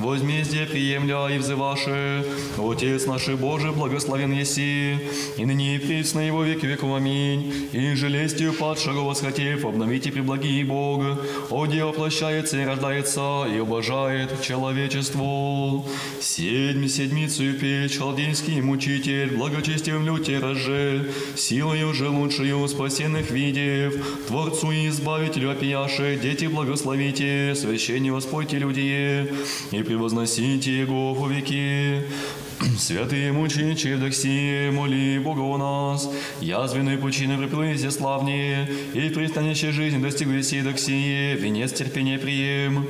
возмездие 0.00 0.66
приемля 0.66 1.28
и 1.28 1.38
взываши, 1.38 2.24
Отец 2.58 3.06
наш 3.06 3.28
Божий, 3.28 3.70
благословен 3.70 4.32
еси, 4.32 4.98
и 5.36 5.44
ныне 5.44 5.76
и 5.76 5.78
присно 5.78 6.18
его 6.18 6.42
веки 6.42 6.66
веков. 6.66 6.96
Аминь. 6.96 7.52
И 7.76 7.85
желестью 7.94 8.52
падшего 8.52 9.02
восхотев, 9.02 9.64
обновите 9.64 10.10
преблагий 10.10 10.64
Бог, 10.64 11.02
оде 11.50 11.84
воплощается 11.84 12.60
и 12.60 12.64
рождается, 12.64 13.44
и 13.52 13.58
обожает 13.58 14.40
человечество. 14.42 15.84
Седьми 16.20 16.88
седмицу 16.88 17.52
печь, 17.54 17.98
халдейский 17.98 18.60
мучитель, 18.60 19.36
благочестием 19.36 20.04
люте 20.04 20.38
разже, 20.38 21.12
силою 21.36 21.92
же 21.94 22.08
лучшую 22.08 22.66
спасенных 22.68 23.30
видев, 23.30 23.94
Творцу 24.26 24.72
и 24.72 24.88
Избавителю 24.88 25.50
опияше, 25.50 26.18
дети 26.20 26.46
благословите, 26.46 27.54
священне 27.54 28.12
воспойте 28.12 28.58
люди, 28.58 29.32
и 29.70 29.82
превозносите 29.82 30.80
Его 30.80 31.14
во 31.14 31.28
веки. 31.28 32.04
Святые 32.78 33.32
мученичи 33.32 33.88
Евдоксии, 33.88 34.70
моли 34.70 35.18
Бога 35.18 35.40
у 35.40 35.56
нас, 35.58 36.10
язвенные 36.40 36.96
пучины 36.96 37.36
приплызи 37.66 37.88
славнее, 37.90 38.68
и 38.94 39.08
пристанище 39.10 39.72
жизни 39.72 40.00
достигли 40.00 40.40
сей 40.42 40.58
Евдоксии, 40.58 41.34
венец 41.34 41.72
терпения 41.72 42.18
прием. 42.18 42.86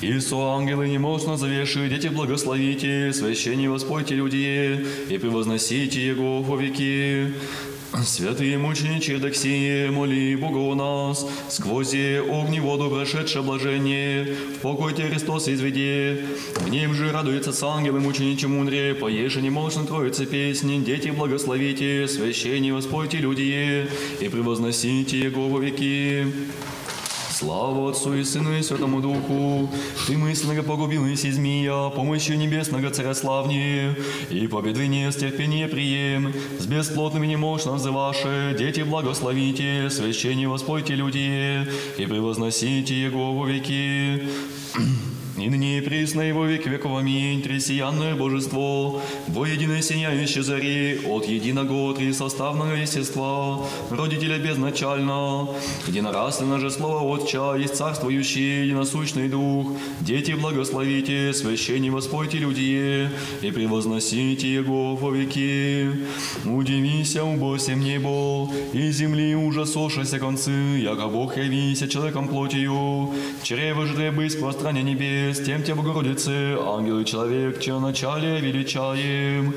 И 0.00 0.20
со 0.20 0.36
ангелы 0.54 0.88
немощно 0.88 1.36
завеши, 1.36 1.88
дети 1.88 2.08
благословите, 2.08 3.12
священне 3.12 3.70
воспойте 3.70 4.14
люди, 4.14 4.86
и 5.08 5.18
превозносите 5.18 6.06
Его 6.06 6.42
во 6.42 6.56
веки. 6.56 7.32
Святые 8.04 8.58
мученичи 8.58 9.12
Евдоксии, 9.12 9.88
моли 9.88 10.36
Бога 10.36 10.58
у 10.58 10.74
нас, 10.74 11.26
сквозь 11.48 11.94
огни 11.94 12.60
воду 12.60 12.90
прошедшее 12.90 13.42
блажение, 13.42 14.24
в 14.24 14.58
покой 14.60 14.92
тебе 14.92 15.08
Христос 15.08 15.48
изведи. 15.48 16.22
В 16.56 16.68
нем 16.68 16.92
же 16.92 17.10
радуется 17.10 17.50
с 17.50 17.62
ангелом 17.62 18.02
мученичи 18.02 18.44
мудрее, 18.44 18.94
поеже 18.94 19.40
немощно 19.40 19.86
троицы 19.86 20.26
песни, 20.26 20.84
дети 20.84 21.08
благословите, 21.08 22.06
священне 22.08 22.74
воспойте 22.74 23.18
люди, 23.18 23.88
и 24.20 24.28
превозносите 24.28 25.20
Его 25.20 25.58
веки. 25.58 26.26
Слава 27.38 27.90
Отцу 27.90 28.14
и 28.14 28.24
Сыну 28.24 28.58
и 28.58 28.62
Святому 28.62 29.00
Духу, 29.00 29.70
Ты 30.08 30.18
мысленно 30.18 30.60
погубил 30.64 31.06
Иси 31.06 31.30
змея, 31.30 31.88
помощью 31.90 32.36
небесного 32.36 32.90
царя 32.90 33.14
славнее, 33.14 33.94
и 34.28 34.48
победы 34.48 34.88
не 34.88 35.08
с 35.08 35.14
терпения 35.14 35.68
прием, 35.68 36.34
с 36.58 36.66
бесплотными 36.66 37.28
немощно 37.28 37.74
взываше, 37.74 38.56
дети 38.58 38.80
благословите, 38.80 39.88
священне 39.88 40.48
воспойте 40.48 40.96
люди, 40.96 41.64
и 41.96 42.06
превозносите 42.06 43.00
Его 43.00 43.32
во 43.32 43.46
веки. 43.46 44.28
И 45.40 45.48
ныне 45.48 45.78
и 45.78 45.80
присно 45.80 46.22
его 46.22 46.44
век 46.46 46.66
веков. 46.66 46.98
Аминь. 46.98 47.42
Тресиянное 47.42 48.16
божество, 48.16 49.00
воединое 49.28 49.82
сияющее 49.82 50.42
зари, 50.42 50.98
от 51.06 51.26
единого 51.26 51.94
трисоставного 51.94 52.72
естества, 52.72 53.60
родителя 53.90 54.38
безначально, 54.38 55.48
единораственно 55.86 56.58
же 56.58 56.70
слово 56.70 57.02
Отча, 57.02 57.54
есть 57.54 57.76
царствующий, 57.76 58.64
единосущный 58.64 59.28
Дух, 59.28 59.68
дети 60.00 60.32
благословите, 60.32 61.32
священне 61.32 61.90
воспойте 61.90 62.38
люди, 62.38 63.08
и 63.42 63.50
превозносите 63.50 64.52
Его 64.52 64.96
во 64.96 65.10
веки. 65.10 65.90
Удивися, 66.44 67.22
убойся 67.22 67.74
небо, 67.74 68.50
и 68.72 68.90
земли 68.90 69.34
ужасошися 69.34 70.18
концы, 70.18 70.80
яко 70.82 71.08
Бог 71.08 71.36
явися 71.36 71.86
человеком 71.86 72.28
плотью, 72.28 73.14
чрево 73.42 73.86
же 73.86 74.10
быть 74.10 74.32
сквозь 74.32 74.56
небес, 74.72 75.27
тем 75.34 75.62
те 75.62 75.74
Богородицы, 75.74 76.56
ангел 76.60 77.00
и 77.00 77.04
человек, 77.04 77.60
че 77.60 77.78
начале 77.78 78.40
величаем. 78.40 79.54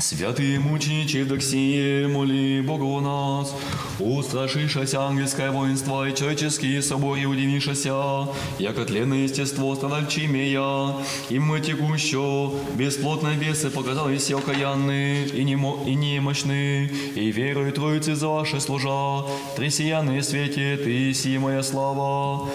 Святые 0.00 0.60
мученичи 0.60 1.16
Евдоксии, 1.16 2.06
моли 2.06 2.60
Бога 2.60 2.84
у 2.84 3.00
нас, 3.00 3.52
устрашившееся 3.98 5.00
ангельское 5.00 5.50
воинство 5.50 6.08
и 6.08 6.14
человеческие 6.14 6.82
соборы 6.82 7.26
удивившееся, 7.26 8.28
яко 8.60 8.84
тленное 8.84 9.24
естество 9.24 9.74
страдальчи 9.74 10.26
имея, 10.26 10.94
и 11.30 11.40
мы 11.40 11.60
текуще, 11.60 12.52
бесплотные 12.76 13.36
бесы 13.38 13.70
показались 13.70 14.30
окаянны 14.30 15.24
и, 15.24 15.42
немо, 15.42 15.82
и 15.84 15.96
немощны, 15.96 16.86
и 17.16 17.32
верою 17.32 17.72
Троицы 17.72 18.14
за 18.14 18.28
ваше 18.28 18.60
служа, 18.60 19.24
тресиянные 19.56 20.22
свете, 20.22 20.76
ты 20.76 21.12
си 21.12 21.38
моя 21.38 21.62
слава. 21.64 22.48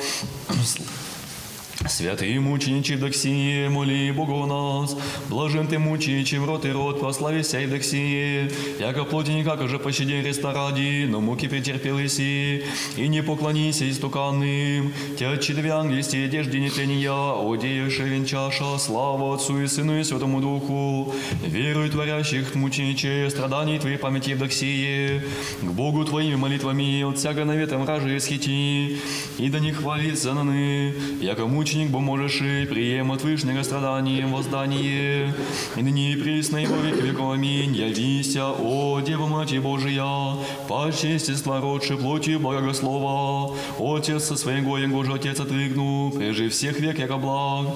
Святые 1.87 2.39
мученичи 2.39 2.93
Евдоксие, 2.93 3.69
моли 3.69 4.09
Бога 4.11 4.31
у 4.31 4.45
нас. 4.45 4.95
Блажен 5.29 5.67
ты 5.67 5.79
мученичи 5.79 6.35
в 6.35 6.45
рот 6.45 6.65
и 6.65 6.71
рот, 6.71 6.99
прославися 6.99 7.59
Евдоксие. 7.59 8.49
Яко 8.79 9.03
плоти 9.03 9.31
никак 9.31 9.67
же 9.67 9.79
пощади 9.79 10.21
Христа 10.21 10.53
ради, 10.53 11.05
но 11.09 11.19
муки 11.19 11.47
претерпел 11.47 11.99
иси. 11.99 12.63
И 12.95 13.07
не 13.07 13.21
поклонися 13.21 13.89
истуканным. 13.89 14.93
Тя 15.19 15.35
четыре 15.37 15.71
ангельсти 15.71 16.23
одежде 16.23 16.59
нетления, 16.59 17.11
одеявши 17.11 18.03
венчаша, 18.03 18.77
слава 18.79 19.35
Отцу 19.35 19.61
и 19.61 19.67
Сыну 19.67 19.99
и 19.99 20.03
Святому 20.03 20.39
Духу. 20.39 21.13
Веруй 21.45 21.89
творящих 21.89 22.55
мученичей, 22.55 23.29
страданий 23.29 23.77
твоей 23.77 23.97
памяти 23.97 24.31
Евдоксие. 24.31 25.21
К 25.61 25.71
Богу 25.71 26.05
твоими 26.05 26.35
молитвами 26.35 27.03
от 27.03 27.17
всяко 27.17 27.43
наветом 27.43 27.85
ражи 27.85 28.19
схити. 28.19 28.97
И 29.37 29.49
да 29.49 29.59
не 29.59 29.73
хвалится 29.73 30.33
наны, 30.33 30.93
яко 31.21 31.45
мученик 31.73 31.89
бо 31.89 31.99
можешь 31.99 32.41
и 32.41 32.65
прием 32.65 33.11
от 33.11 33.23
Вышнего 33.23 33.63
страданием 33.63 34.31
воздание. 34.31 35.33
И 35.75 35.81
ныне 35.81 36.13
и 36.13 36.15
присно 36.15 36.57
во 36.57 36.87
век 36.87 37.01
веков 37.01 37.33
аминь. 37.33 37.75
Явися, 37.75 38.51
о 38.51 38.99
Дева 39.01 39.25
Мать 39.25 39.57
Божия, 39.59 40.37
по 40.67 40.87
естества 40.87 41.61
родши 41.61 41.97
плотью 41.97 42.39
Богослова. 42.39 43.55
Отец 43.79 44.25
со 44.25 44.35
своего 44.35 44.77
Его 44.77 45.03
же 45.03 45.13
Отец 45.13 45.39
отвергну, 45.39 46.11
прежде 46.15 46.49
всех 46.49 46.79
век 46.79 46.99
яко 46.99 47.17
благ. 47.17 47.67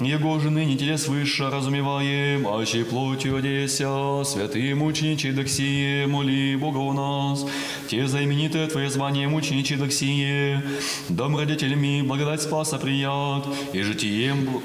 Его 0.00 0.40
же 0.40 0.50
ныне 0.50 0.76
телес 0.76 1.06
выше 1.06 1.48
разумеваем, 1.50 2.48
аще 2.48 2.84
плотью 2.84 3.36
одеся, 3.36 4.24
святые 4.24 4.74
мученичи 4.74 5.30
Доксие, 5.30 6.06
моли 6.08 6.56
Бога 6.56 6.78
у 6.78 6.92
нас. 6.92 7.46
Те 7.88 8.06
знаменитое 8.08 8.66
Твое 8.66 8.90
звание 8.90 9.28
мученичи 9.28 9.76
Доксие, 9.76 10.62
дом 11.08 11.36
родителями 11.36 12.02
благодать 12.02 12.42
спаса 12.42 12.78
прият, 12.78 13.43
и 13.72 13.82
житием 13.82 14.62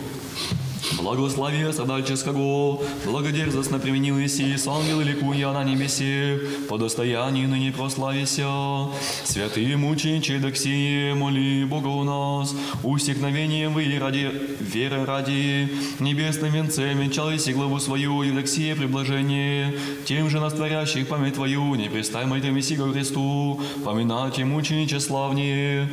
Благослови 0.97 1.71
страдальческого, 1.71 2.81
благодерзостно 3.05 3.79
применил 3.79 4.17
Иси, 4.19 4.57
с 4.57 4.67
ангелы 4.67 5.03
ликуя 5.03 5.53
на 5.53 5.63
небесе, 5.63 6.39
по 6.67 6.77
достоянии 6.77 7.45
ныне 7.45 7.71
прославися. 7.71 8.89
Святые 9.23 9.77
мученичи 9.77 10.37
Доксие, 10.39 11.13
моли 11.13 11.63
Бога 11.65 11.87
у 11.87 12.03
нас, 12.03 12.55
усекновением 12.83 13.73
вы 13.73 13.97
ради, 13.99 14.31
веры 14.59 15.05
ради, 15.05 15.69
небесным 15.99 16.51
венцем 16.51 16.99
венчал 16.99 17.33
Иси 17.35 17.51
главу 17.51 17.79
свою, 17.79 18.23
Евдоксия 18.23 18.75
приблажение, 18.75 19.75
тем 20.05 20.29
же 20.29 20.39
настворящих 20.39 21.07
память 21.07 21.35
Твою, 21.35 21.75
не 21.75 21.89
пристай 21.89 22.25
мой 22.25 22.41
Месси 22.41 22.75
ко 22.75 22.91
Христу, 22.91 23.61
поминайте 23.85 24.43
мучениче 24.43 24.99
славнее. 24.99 25.87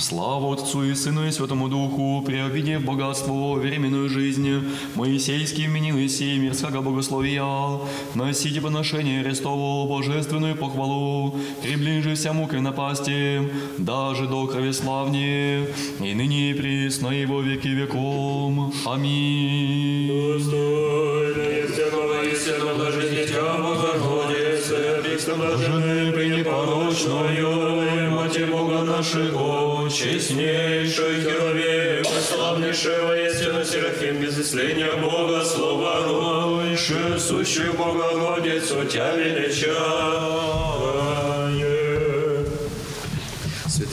Слава 0.00 0.54
Отцу 0.54 0.84
и 0.84 0.94
Сыну 0.94 1.26
и 1.26 1.30
Святому 1.30 1.68
Духу, 1.68 2.22
приобидев 2.24 2.82
богатство, 2.82 3.54
временную 3.54 4.05
жизнь, 4.08 4.62
Моисейский 4.94 5.66
вменил 5.66 5.96
Исей 5.98 6.38
мирского 6.38 6.82
богословия, 6.82 7.80
носите 8.14 8.60
поношение 8.60 9.22
Христово, 9.22 9.88
божественную 9.88 10.56
похвалу, 10.56 11.38
приближися 11.62 12.32
мукой 12.32 12.60
напасти, 12.60 13.42
даже 13.78 14.26
до 14.26 14.46
крови 14.46 14.72
славнее, 14.72 15.66
и 16.00 16.14
ныне 16.14 16.50
и 16.50 16.54
присно 16.54 17.08
и 17.08 17.26
во 17.26 17.40
веки 17.40 17.68
веком. 17.68 18.72
Аминь. 18.84 20.08
Достойно 20.08 21.42
есть 21.42 21.72
всякого 21.74 22.22
истинно 22.24 22.74
блажить 22.74 23.10
Дитя 23.10 23.56
Богородице, 25.16 25.24
Христом 25.24 25.40
блаженной 25.40 26.12
пренепорочною, 26.12 28.10
Мати 28.10 28.44
Бога 28.44 28.82
нашего, 28.82 29.88
честнейший 29.90 31.22
Херовим, 31.22 32.04
славнейшего 32.04 33.16
истину 33.26 33.64
Серафим, 33.64 34.20
без 34.20 34.38
исления 34.38 34.92
Бога, 34.96 35.44
Слова 35.44 36.04
Ройше, 36.06 37.18
сущую 37.18 37.72
Богородицу, 37.74 38.84
Тя 38.84 39.14
величаю. 39.16 40.95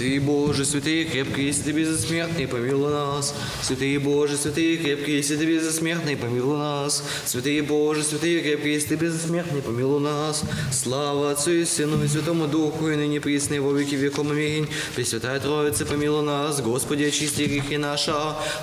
Святые 0.03 0.19
Боже, 0.19 0.65
святые 0.65 1.05
крепкие, 1.05 1.47
если 1.47 1.63
ты 1.63 1.71
безсмертный, 1.71 2.45
помилуй 2.45 2.91
нас. 2.91 3.33
Святые 3.61 3.99
Боже, 3.99 4.35
святые 4.35 4.75
крепкие, 4.75 5.15
если 5.15 5.37
ты 5.37 5.45
безсмертный, 5.45 6.17
помилуй 6.17 6.57
нас. 6.57 7.05
Святые 7.25 7.63
Боже, 7.63 8.03
святые 8.03 8.41
крепкие, 8.41 8.73
если 8.73 8.89
ты 8.89 8.95
безсмертный, 8.95 9.61
помилуй 9.61 10.01
нас. 10.01 10.43
Слава 10.73 11.31
Отцу 11.31 11.51
и 11.51 11.63
Сыну 11.63 12.03
и 12.03 12.09
Святому 12.09 12.49
Духу, 12.49 12.89
и 12.89 12.97
ныне 12.97 13.21
присно 13.21 13.53
и 13.53 13.59
во 13.59 13.71
веки 13.71 13.95
веком. 13.95 14.29
Аминь. 14.31 14.67
Пресвятая 14.93 15.39
Троица, 15.39 15.85
помилуй 15.85 16.21
нас. 16.21 16.59
Господи, 16.59 17.05
очисти 17.05 17.43
грехи 17.43 17.77
наши. 17.77 18.13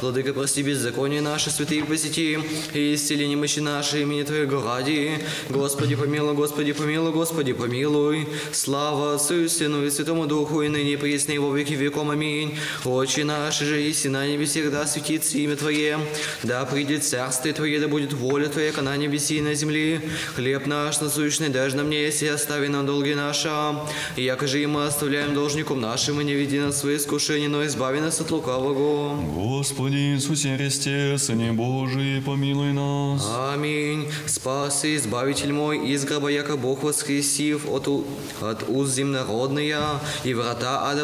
Владыка, 0.03 0.35
прости 0.35 0.63
беззаконие 0.63 1.23
наши, 1.23 1.49
святые 1.49 1.87
посети. 1.87 2.39
И 2.75 2.95
исцели 2.95 3.27
немощи 3.27 3.61
наши, 3.61 4.03
имени 4.03 4.25
Твоего 4.25 4.63
ради. 4.63 5.25
Господи, 5.49 5.95
помилуй, 5.95 6.35
Господи, 6.35 6.73
помилуй, 6.73 7.13
Господи, 7.13 7.55
помилуй. 7.55 8.29
Слава 8.53 9.15
Отцу 9.15 9.45
и 9.45 9.49
Сыну 9.49 9.87
и 9.87 9.91
Святому 9.91 10.27
Духу, 10.27 10.61
и 10.61 10.69
ныне 10.69 10.99
присно 10.99 11.30
и 11.33 11.39
во 11.39 11.55
веки 11.57 11.75
веком. 11.75 12.11
Аминь. 12.11 12.59
Отче 12.85 13.25
наш, 13.25 13.59
же 13.59 13.83
и 13.83 14.09
на 14.09 14.27
небесе, 14.27 14.69
да 14.71 14.87
светится 14.87 15.39
имя 15.39 15.57
Твое, 15.57 15.99
да 16.43 16.65
придет 16.65 17.05
царствие 17.05 17.55
Твое, 17.55 17.81
да 17.81 17.89
будет 17.89 18.13
воля 18.13 18.49
Твоя, 18.49 18.73
как 18.73 18.85
на 18.85 18.97
небеси 18.97 19.39
и 19.39 19.41
на 19.41 19.55
земле. 19.55 20.01
Хлеб 20.35 20.67
наш 20.67 21.01
насущный, 21.01 21.49
дашь 21.49 21.75
нам 21.75 21.91
неси, 21.91 22.27
остави 22.27 22.69
нам 22.69 22.87
долги 22.87 23.15
наши. 23.15 23.51
И 24.17 24.23
яко 24.23 24.47
же 24.47 24.63
и 24.63 24.67
мы 24.67 24.87
оставляем 24.87 25.35
должником 25.35 25.81
нашим, 25.81 26.21
и 26.21 26.25
не 26.25 26.35
веди 26.35 26.59
нас 26.59 26.77
в 26.77 26.79
свои 26.79 26.97
искушения, 26.97 27.49
но 27.49 27.65
избави 27.65 28.01
нас 28.01 28.21
от 28.21 28.31
лукавого. 28.31 29.17
Господи 29.17 29.97
Иисусе 29.97 30.57
Христе, 30.57 31.17
Сыне 31.19 31.53
Божий, 31.53 32.23
помилуй 32.23 32.73
нас. 32.73 33.27
Аминь. 33.53 34.09
Спас 34.27 34.85
и 34.85 34.97
избавитель 34.97 35.53
мой 35.53 35.89
из 35.89 36.05
гроба, 36.05 36.29
яко 36.29 36.57
Бог 36.57 36.83
воскресив 36.83 37.69
от, 37.69 37.89
от 38.41 38.69
уз 38.69 38.89
земнородные, 38.91 39.79
и 40.25 40.35
врата 40.35 40.91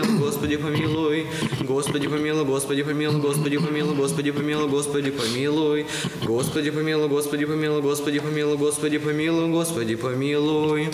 Господи 0.00 0.56
помилуй, 0.56 1.26
Господи 1.60 2.08
помилуй, 2.08 2.44
Господи 2.44 2.82
помилуй, 2.82 3.20
Господи 3.20 3.56
помилуй, 3.58 3.94
Господи 3.94 4.30
помилуй, 5.10 5.86
Господи 6.22 6.70
помилуй, 6.70 7.08
Господи 7.08 7.44
помилуй, 7.44 7.82
Господи 7.82 8.18
помилуй, 8.20 8.56
Господи 8.56 8.98
помилуй, 8.98 9.48
Господи 9.48 9.96
помилуй. 9.96 10.88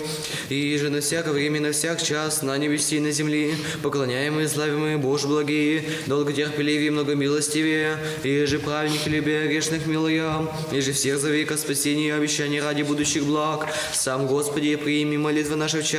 И 0.49 0.77
же 0.77 0.89
на 0.89 1.01
всякое 1.01 1.33
время, 1.33 1.61
на 1.61 1.71
всяк 1.71 2.01
час, 2.01 2.41
на 2.41 2.57
небеси 2.57 2.97
и 2.97 2.99
на 2.99 3.11
земле, 3.11 3.53
поклоняемые, 3.81 4.47
славимые, 4.47 4.97
Боже 4.97 5.27
благие, 5.27 5.83
долготерпеливее, 6.07 6.91
многомилостивее, 6.91 7.97
и 8.23 8.45
же 8.45 8.59
праведник 8.59 9.07
любя 9.07 9.47
грешных 9.47 9.85
милуя, 9.85 10.47
и 10.71 10.81
же 10.81 10.91
всех 10.91 11.19
за 11.19 11.29
века 11.29 11.57
спасения 11.57 12.07
и 12.07 12.11
обещаний 12.11 12.59
ради 12.59 12.83
будущих 12.83 13.23
благ. 13.25 13.67
Сам 13.93 14.27
Господи, 14.27 14.75
прими 14.75 15.17
молитвы 15.17 15.55
наши 15.55 15.81
в 15.81 15.89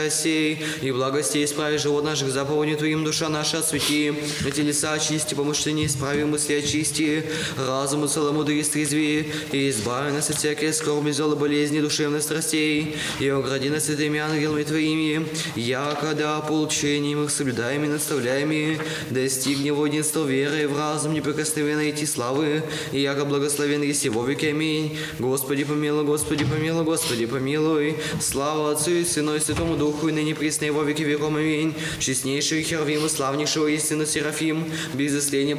и 0.82 0.92
благости 0.92 1.44
исправи 1.44 1.78
живот 1.78 2.04
наших 2.04 2.30
заповедей 2.30 2.89
Твоим, 2.90 3.04
душа 3.04 3.28
наша 3.28 3.58
освети, 3.58 4.12
и 4.44 4.50
телеса 4.50 4.94
очисти, 4.94 5.34
помышления 5.34 5.86
исправи, 5.86 6.24
мысли 6.24 6.54
очисти, 6.54 7.22
разуму 7.56 8.08
целомудрие 8.08 8.64
стрезви, 8.64 9.32
и 9.52 9.70
избави 9.70 10.10
нас 10.10 10.28
от 10.28 10.38
всякой 10.38 10.72
скорби, 10.72 11.12
зло, 11.12 11.36
болезни, 11.36 11.80
душевных 11.80 12.20
страстей, 12.20 12.96
и 13.20 13.28
огради 13.28 13.68
нас 13.70 13.84
святыми 13.84 14.18
ангелами 14.18 14.64
Твоими, 14.64 15.24
якода 15.54 16.40
получением 16.40 17.22
их 17.22 17.30
соблюдаем 17.30 17.84
и 17.84 17.86
наставляем, 17.86 18.50
и 18.50 18.76
достигнем 19.10 19.76
воденства 19.76 20.26
веры 20.26 20.66
в 20.66 20.76
разум 20.76 21.14
неприкосновенной 21.14 21.90
идти 21.90 22.06
славы, 22.06 22.64
и 22.90 23.00
яко 23.00 23.24
благословен 23.24 23.82
есть 23.82 24.04
его 24.04 24.24
веки. 24.24 24.46
Аминь. 24.46 24.98
Господи 25.20 25.62
помилуй, 25.62 26.02
Господи 26.02 26.44
помилуй, 26.44 26.82
Господи 26.82 27.26
помилуй. 27.26 27.98
Слава 28.20 28.72
Отцу 28.72 28.90
и 28.90 29.04
Сыну 29.04 29.36
и 29.36 29.38
Святому 29.38 29.76
Духу, 29.76 30.08
и 30.08 30.12
ныне 30.12 30.34
присно 30.34 30.64
и 30.64 30.70
во 30.70 30.82
веки 30.82 31.02
веком. 31.02 31.36
Аминь. 31.36 31.72
Честнейший 32.00 32.64
Херувим 32.80 33.04
и 33.04 33.08
славнейшего 33.10 33.66
истину 33.66 34.06
Серафим, 34.06 34.72
без 34.94 35.14
исления 35.14 35.54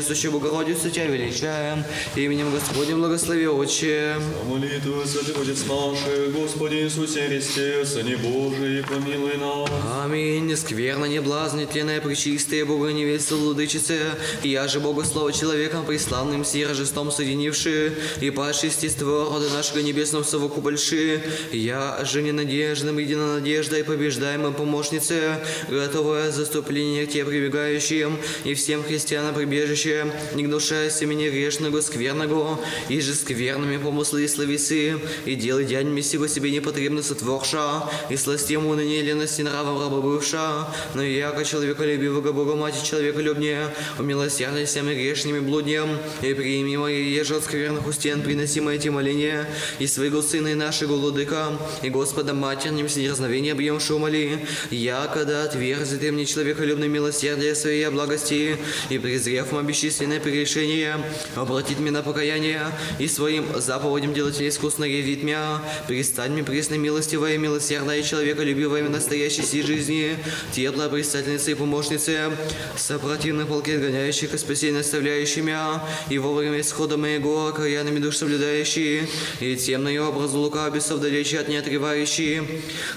с 0.00 0.06
сущую 0.06 0.32
Богородицу 0.32 0.90
тебя 0.90 1.06
величаем, 1.06 1.84
именем 2.16 2.50
Господнем 2.50 2.98
благослови 2.98 3.46
Отче. 3.46 4.16
Молитва 4.48 5.04
Святый 5.06 5.40
Отец 5.40 5.64
наших, 5.64 6.32
Господи 6.32 6.74
Иисусе 6.74 7.28
Христе, 7.28 7.84
Сыне 7.84 8.16
Божий, 8.16 8.82
помилуй 8.82 9.36
нас. 9.36 9.70
Аминь. 10.02 10.56
Скверно, 10.56 11.04
не 11.04 11.20
блазни, 11.20 11.66
тленная, 11.66 12.00
пречистая, 12.00 12.64
Бога 12.64 12.92
невеста, 12.92 13.36
владычица, 13.36 13.94
я 14.42 14.66
же 14.66 14.80
Бога 14.80 15.04
слава 15.04 15.32
человеком 15.32 15.84
преславным, 15.84 16.44
си 16.44 16.64
рождеством 16.64 17.10
соединивши, 17.10 17.94
и 18.20 18.30
падший 18.30 18.70
естество 18.70 19.28
рода 19.30 19.48
нашего 19.50 19.78
небесного 19.80 20.22
совокупольши, 20.24 21.22
я 21.52 22.04
же 22.04 22.22
ненадежным, 22.22 22.98
едино 22.98 23.34
надеждой, 23.34 23.84
побеждаемым 23.84 24.54
помощнице, 24.54 25.38
готовая 25.68 26.23
заступление 26.30 27.06
к 27.06 27.10
тебе 27.10 27.24
прибегающим, 27.24 28.18
и 28.44 28.54
всем 28.54 28.82
христианам 28.82 29.34
прибежище, 29.34 30.12
не 30.34 30.44
гнушайся 30.44 31.06
меня 31.06 31.30
грешного, 31.30 31.80
скверного, 31.80 32.60
и 32.88 33.00
же 33.00 33.14
скверными 33.14 33.76
помыслы 33.76 34.24
и 34.24 34.28
словесы, 34.28 34.98
и 35.24 35.34
делай 35.34 35.64
дяньми 35.64 36.02
сего 36.02 36.26
себе 36.26 36.50
непотребно 36.50 37.02
сотворша, 37.02 37.88
и 38.10 38.16
сластим 38.16 38.66
уныние 38.66 39.02
лености 39.02 39.42
нравом 39.42 39.80
раба 39.80 40.00
бывша, 40.00 40.68
но 40.94 41.02
яко 41.02 41.44
человеколюбивого 41.44 42.32
Бога 42.32 42.54
Мати 42.54 42.84
человеколюбнее, 42.84 43.74
умилосердие 43.98 44.66
всеми 44.66 44.94
грешными 44.94 45.40
блуднем, 45.40 45.98
и 46.22 46.34
прими 46.34 46.76
мои 46.76 47.10
еже 47.10 47.36
от 47.36 47.44
скверных 47.44 47.86
устен, 47.86 48.22
приносимое 48.22 48.76
эти 48.76 48.88
моления, 48.88 49.48
и 49.78 49.86
своего 49.86 50.22
Сына 50.22 50.48
и 50.48 50.54
нашего 50.54 50.94
Владыка, 50.94 51.58
и 51.82 51.90
Господа 51.90 52.34
Матерним 52.34 52.88
с 52.88 52.96
неразновения 52.96 53.52
объемши 53.52 53.94
умоли, 53.94 54.46
я, 54.70 55.10
когда 55.12 55.44
отверзи 55.44 55.98
ты 55.98 56.08
мне 56.14 56.26
человеколюбное 56.26 56.88
милосердие 56.88 57.54
своей 57.54 57.88
благости, 57.88 58.56
и 58.88 58.98
презрев 58.98 59.52
мо 59.52 59.62
бесчисленное 59.62 60.20
прегрешение, 60.20 60.98
обратит 61.34 61.78
меня 61.78 61.92
на 61.92 62.02
покаяние, 62.02 62.62
и 62.98 63.08
своим 63.08 63.44
заповедям 63.60 64.14
делать 64.14 64.40
искусно 64.40 64.84
явит 64.84 65.22
меня, 65.22 65.62
пристань 65.86 66.32
мне 66.32 66.42
милосердная 66.42 67.98
и 67.98 68.04
человеколюбивая 68.04 68.84
в 68.84 68.90
настоящей 68.90 69.42
сей 69.42 69.62
жизни, 69.62 70.16
теплая 70.52 70.88
предстательница 70.88 71.50
и 71.50 71.54
помощница, 71.54 72.32
сопротивных 72.76 73.48
полки 73.48 73.72
отгоняющих 73.72 74.34
и 74.34 74.38
спасения 74.38 74.80
оставляющих 74.80 75.44
меня, 75.44 75.82
и 76.08 76.18
вовремя 76.18 76.60
исхода 76.60 76.96
моего, 76.96 77.48
окаянными 77.48 77.98
душ 77.98 78.16
соблюдающие, 78.16 79.08
и 79.40 79.56
темную 79.56 80.08
образу 80.08 80.38
лука 80.38 80.68
бесов 80.70 81.00
далече 81.00 81.40
от 81.40 81.48
неотрывающие, 81.48 82.44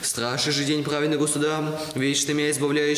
страшный 0.01 0.53
же 0.53 0.63
день 0.63 0.83
праведного 0.83 1.27
суда, 1.27 1.79
вечно 1.95 2.31
меня 2.31 2.51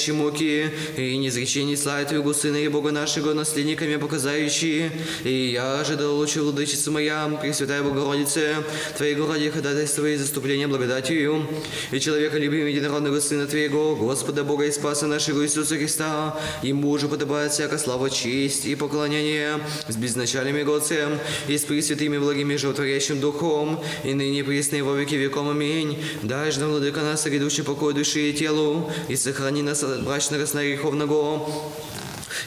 избавляющий 0.10 0.12
муки, 0.12 0.72
и 0.98 1.18
незречение 1.18 1.78
славы 1.78 2.06
Твоего 2.06 2.34
Сына 2.34 2.58
и 2.58 2.68
Бога 2.68 2.92
нашего, 2.92 3.34
наследниками 3.34 3.98
показающие, 3.98 4.92
и 5.24 5.52
я 5.54 5.84
же 5.84 5.96
да 5.96 6.10
лучше 6.10 6.42
владычица 6.42 6.92
моя, 6.92 7.28
Пресвятая 7.42 7.84
Богородице, 7.84 8.58
Твоей 8.98 9.16
городе 9.16 9.52
ходатайство 9.52 10.06
и 10.06 10.16
заступление 10.16 10.68
благодатью, 10.68 11.48
и 11.92 12.00
человека 12.00 12.38
любим 12.38 12.68
единородного 12.68 13.20
Сына 13.20 13.48
Твоего, 13.48 13.96
Господа 13.96 14.44
Бога 14.44 14.66
и 14.66 14.72
Спаса 14.72 15.08
нашего 15.08 15.44
Иисуса 15.44 15.78
Христа, 15.78 16.38
Ему 16.64 16.98
же 16.98 17.08
подобает 17.08 17.52
всяка 17.52 17.78
слава, 17.78 18.10
честь 18.10 18.66
и 18.66 18.76
поклонение 18.76 19.60
с 19.88 19.96
безначальным 19.96 20.50
Отцем 20.70 21.18
и 21.48 21.58
с 21.58 21.64
пресвятыми 21.64 22.18
благими 22.18 22.56
животворящим 22.56 23.20
Духом, 23.20 23.80
и 24.04 24.14
ныне 24.14 24.44
пресные 24.44 24.84
во 24.84 24.96
веки 24.96 25.16
веком. 25.16 25.50
Аминь. 25.50 25.98
Дай 26.24 26.52
же 26.52 26.60
нам, 26.60 26.70
Владыка 26.70 27.02
нас, 27.02 27.26
грядущий 27.26 27.64
покой 27.64 27.94
души 27.94 28.30
и 28.30 28.34
телу, 28.34 28.92
и 29.08 29.16
сохрани 29.16 29.62
нас 29.62 29.84
от 30.00 30.06
брачного 30.06 30.46
сна 30.46 30.64
греховного, 30.64 31.50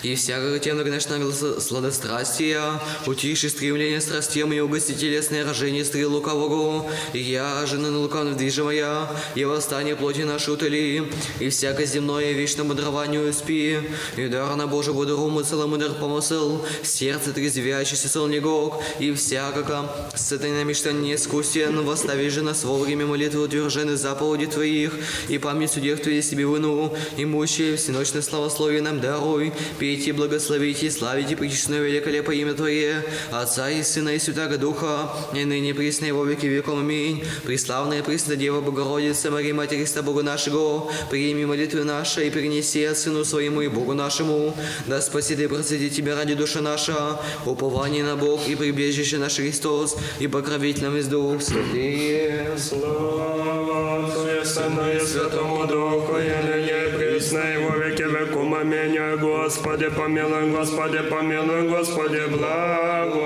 и 0.02 0.14
всякого 0.14 0.58
темного 0.58 0.88
грешного 0.88 1.30
сладострастия, 1.60 2.80
утиши 3.06 3.48
стремление 3.48 4.00
страстям 4.00 4.52
и 4.52 4.60
угости 4.60 4.92
телесное 4.92 5.44
рожение 5.44 5.84
стрел 5.84 6.12
лукавого, 6.12 6.90
и 7.12 7.18
я, 7.18 7.64
жена 7.66 7.90
на 7.90 7.98
лукавно 7.98 8.34
движимая, 8.34 9.08
и 9.34 9.44
восстание 9.44 9.96
плоти 9.96 10.22
нашей 10.22 10.54
утоли, 10.54 11.10
и 11.40 11.48
всякое 11.48 11.86
земное 11.86 12.32
вечно 12.32 12.64
мудрованию 12.64 13.32
спи, 13.32 13.80
и 14.16 14.28
дар 14.28 14.54
на 14.56 14.66
Божий 14.66 14.94
буду 14.94 15.20
умысл, 15.20 15.66
мудр 15.66 15.94
помысл, 15.94 16.64
сердце 16.82 17.32
трезвящийся 17.32 18.08
солнегок, 18.08 18.82
и 18.98 19.12
всякого 19.12 19.94
сатана 20.14 20.64
мечтание 20.64 21.16
искусен, 21.16 21.84
восстави 21.84 22.28
же 22.28 22.42
нас 22.42 22.64
вовремя 22.64 23.06
молитвы 23.06 23.44
утверждены 23.44 23.96
заповеди 23.96 24.46
Твоих, 24.46 24.92
и 25.28 25.38
память 25.38 25.72
судех 25.72 26.02
Твоей 26.02 26.22
себе 26.22 26.46
выну, 26.46 26.94
и 27.16 27.24
мущие 27.24 27.76
всеночное 27.76 28.22
славословие 28.22 28.82
нам 28.82 29.00
даруй, 29.00 29.52
пейте, 29.78 30.12
благословите, 30.12 30.90
славите 30.90 31.36
причестное 31.36 31.80
великолепое 31.80 32.36
имя 32.36 32.54
Твое, 32.54 33.04
Отца 33.30 33.70
и 33.70 33.82
Сына 33.82 34.10
и 34.14 34.18
Святаго 34.18 34.58
Духа, 34.58 35.10
и 35.34 35.44
ныне 35.44 35.74
присно 35.74 36.06
и 36.06 36.12
во 36.12 36.24
веки 36.24 36.46
веком. 36.46 36.80
Аминь. 36.80 37.24
Преславная 37.44 38.02
Пресна 38.02 38.36
Дева 38.36 38.60
Богородица, 38.60 39.30
Мария 39.30 39.54
Матерь 39.54 39.78
Христа 39.78 40.02
Бога 40.02 40.22
нашего, 40.22 40.90
прими 41.10 41.44
молитвы 41.44 41.84
наши 41.84 42.26
и 42.26 42.30
принеси 42.30 42.84
от 42.84 42.98
Сыну 42.98 43.24
Своему 43.24 43.60
и 43.60 43.68
Богу 43.68 43.94
нашему, 43.94 44.54
да 44.86 45.00
спасит 45.00 45.40
и 45.40 45.46
процветит 45.46 45.92
Тебя 45.94 46.14
ради 46.16 46.34
душа 46.34 46.60
наша, 46.60 47.20
упование 47.46 48.04
на 48.04 48.16
Бог 48.16 48.48
и 48.48 48.54
прибежище 48.54 49.18
наш 49.18 49.36
Христос, 49.36 49.96
и 50.18 50.26
покровитель 50.26 50.84
нам 50.84 50.96
из 50.96 51.06
Дух 51.06 51.42
Святые. 51.42 52.56
Слава 52.56 54.10
Твоя 54.10 54.44
Сыну 54.44 54.90
и 54.90 54.98
Святому 54.98 55.66
Духу, 55.66 56.16
и 56.16 56.46
ныне 56.46 56.96
присно 56.96 57.38
и 57.38 57.56
во 57.58 57.76
веки 57.76 57.91
веком. 58.24 58.54
Аминь. 58.54 58.98
Господи, 59.20 59.88
помилуй, 59.90 60.50
Господи, 60.50 60.98
помилуй, 61.10 61.68
Господи, 61.68 62.20
благослови. 62.30 63.22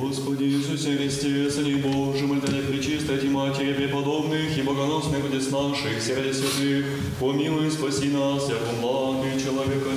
Господи 0.00 0.44
Иисусе 0.44 0.96
Христе, 0.96 1.50
Сыне 1.50 1.76
Божий, 1.76 2.26
мы 2.26 2.40
Тебе 2.40 2.62
пречистой 2.62 3.18
и 3.18 3.28
Матери 3.28 3.72
преподобных 3.72 4.56
и 4.56 4.62
богоносных 4.62 5.24
Отец 5.26 5.50
наших, 5.50 6.00
сердце 6.00 6.34
святых, 6.34 6.86
помилуй, 7.20 7.70
спаси 7.70 8.08
нас, 8.10 8.48
яко 8.48 9.26
и 9.26 9.40
человека 9.40 9.90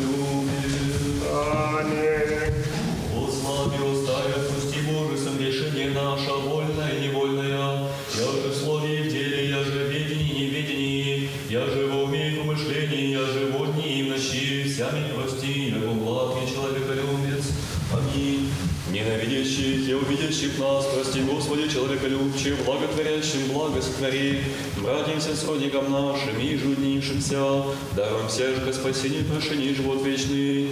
человеколюбче, 22.39 22.55
благотворящим 22.65 23.51
благо 23.51 23.81
сотвори, 23.81 24.39
братьям 24.77 25.19
сестродникам 25.19 25.91
нашим 25.91 26.39
и 26.39 26.55
жуднившимся, 26.57 27.63
даром 27.95 28.27
всежко 28.27 28.71
спасение, 28.73 29.23
прошение 29.23 29.73
живот 29.73 30.05
вечный, 30.05 30.69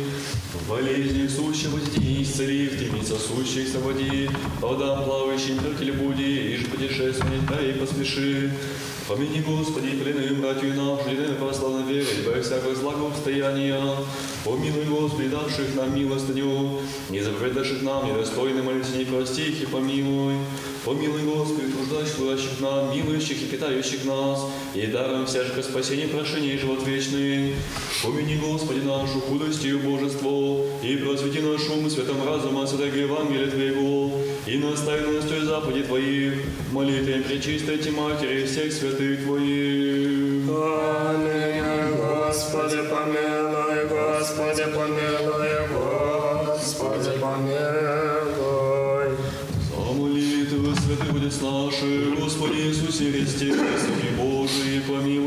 в 0.54 0.70
болезни 0.70 1.28
сущего 1.28 1.80
детей 1.80 2.24
исцели, 2.24 2.68
в 2.68 2.80
темнице 2.80 3.16
сущих 3.18 3.74
води, 3.76 4.30
водам 4.62 5.04
плавающим 5.04 5.60
только 5.60 5.94
буди, 5.94 6.54
и 6.54 6.58
же 6.58 6.66
путешественник, 6.66 7.48
да 7.50 7.60
и 7.62 7.74
поспеши. 7.74 8.52
Помяни, 9.08 9.40
Господи, 9.40 9.92
пленные 9.92 10.34
братью 10.34 10.74
наши, 10.74 11.14
и 11.14 11.36
православной 11.36 11.94
веры, 11.94 12.08
во 12.26 12.42
всякого 12.42 12.76
злого 12.76 13.08
обстояния. 13.08 13.80
Помилуй, 14.44 14.84
Господи, 14.84 15.30
давших 15.30 15.76
нам 15.76 15.96
милостыню, 15.96 16.82
не 17.10 17.22
забывай 17.22 17.52
даших 17.52 17.82
нам 17.84 18.06
недостойны 18.06 18.64
молитвы, 18.64 18.98
не 18.98 19.06
прости 19.06 19.44
их 19.44 19.62
и 19.64 19.66
помилуй. 19.66 20.36
Помилуй, 20.88 21.24
Господи, 21.24 21.68
труждающих 21.68 22.62
нам, 22.62 22.96
милующих 22.96 23.42
и 23.42 23.46
питающих 23.48 24.06
нас, 24.06 24.40
и 24.74 24.88
даром 24.88 25.26
всякого 25.26 25.62
спасения, 25.62 26.08
прошения 26.08 26.54
и 26.54 26.58
живот 26.58 26.88
вечный. 26.88 27.56
Помяни, 28.02 28.38
Господи, 28.38 28.80
нашу 28.80 29.20
худостью 29.20 29.80
божество, 29.80 30.66
и 30.82 30.96
просвети 30.96 31.42
наш 31.42 31.70
ум 31.70 31.90
святом 31.90 32.26
разума, 32.26 32.66
святого 32.66 32.96
Евангелия 32.96 33.52
Твоего, 33.52 34.12
и 34.46 34.58
наставленностью 34.60 35.46
заповеди 35.46 35.84
Твоих, 35.84 36.34
молитвами 36.72 37.22
пречистой 37.22 37.80
Ти 37.80 37.92
Матери 37.92 38.44
и 38.44 38.46
всех 38.46 38.72
святых 38.72 39.26
Твоих. 39.26 40.48
Аминь. 40.48 41.98
Господи, 41.98 42.78
помилуй, 42.90 43.88
Господи, 43.90 44.64
помилуй, 44.74 45.68
Господи, 46.48 47.20
помилуй. 47.20 47.77
Божий, 54.98 55.20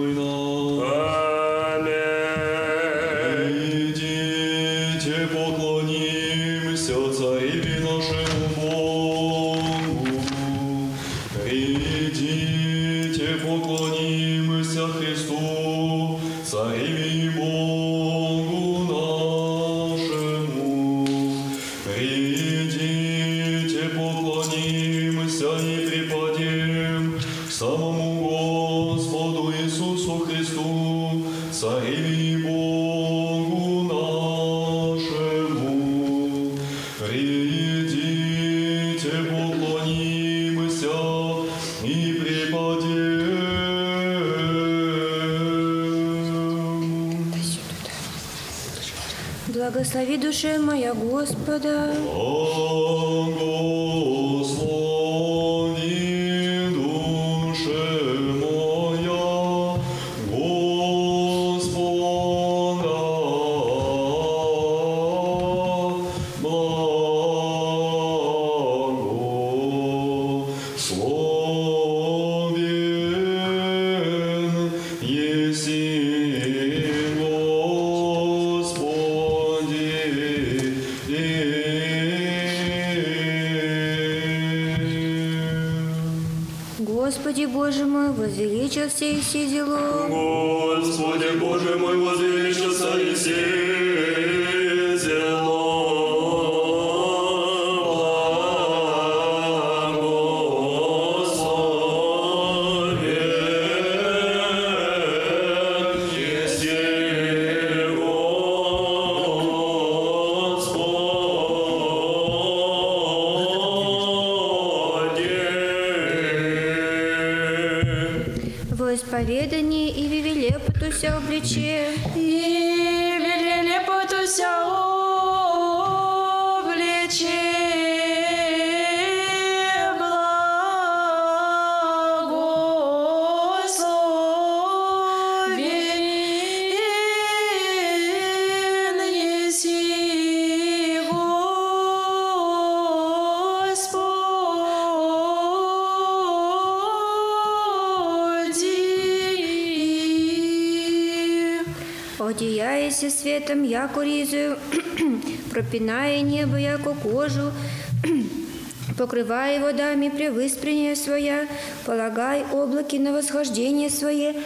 покрывай 159.10 159.58
водами 159.58 160.08
превыспрение 160.08 160.94
своя, 160.94 161.48
полагай 161.84 162.44
облаки 162.52 162.96
на 162.96 163.12
восхождение 163.12 163.90
свое, 163.90 164.36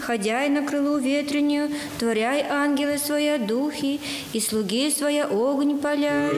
ходяй 0.00 0.48
на 0.48 0.66
крылу 0.66 0.98
ветренью, 0.98 1.68
творяй 2.00 2.44
ангелы 2.50 2.98
своя 2.98 3.38
духи, 3.38 4.00
и 4.32 4.40
слуги 4.40 4.90
своя 4.90 5.26
огонь 5.26 5.78
поля. 5.78 6.30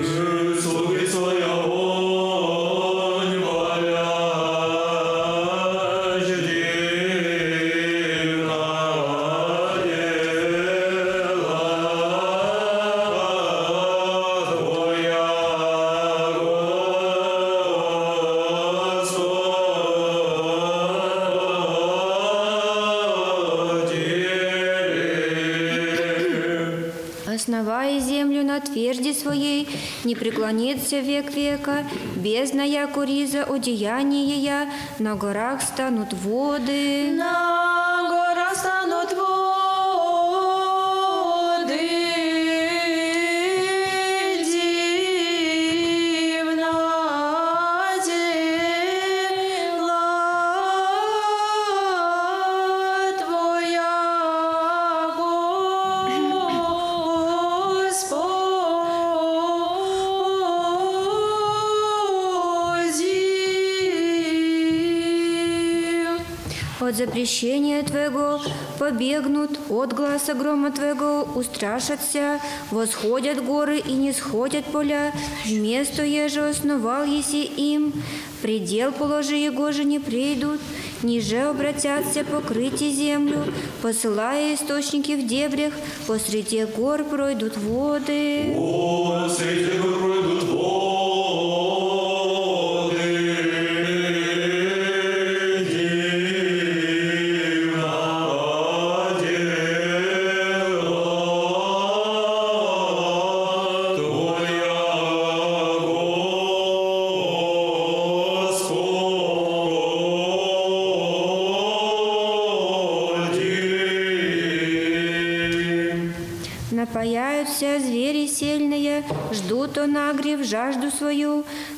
Слуги 0.61 1.07
своя 1.07 1.62
бездна 32.43 32.65
яко 32.65 33.05
риза 33.05 33.45
одеяние 33.45 34.37
я, 34.39 34.69
на 34.99 35.15
горах 35.15 35.63
станут 35.63 36.13
воды. 36.13 37.15
На 37.17 37.42
Твоего 68.03 68.41
побегнут, 68.81 69.61
от 69.71 69.93
гласа 69.93 70.35
грома 70.35 70.73
Твоего 70.73 71.23
устрашатся, 71.37 72.41
восходят 72.73 73.45
горы 73.45 73.79
и 73.79 73.93
не 73.93 74.13
сходят 74.13 74.65
поля, 74.65 75.13
место 75.47 76.03
еже 76.03 76.49
основал 76.49 77.05
еси 77.05 77.45
им, 77.45 77.93
предел 78.43 78.91
положи 78.91 79.37
его 79.37 79.71
же 79.71 79.85
не 79.85 80.01
придут, 80.01 80.61
ниже 81.05 81.43
обратятся 81.43 82.25
покрыть 82.25 82.83
и 82.83 82.91
землю, 82.91 83.45
посылая 83.83 84.57
источники 84.57 85.13
в 85.13 85.25
дебрях, 85.25 85.73
посреди 86.09 86.65
гор 86.65 87.05
пройдут 87.05 87.57
воды. 87.57 88.53
О, 88.57 89.29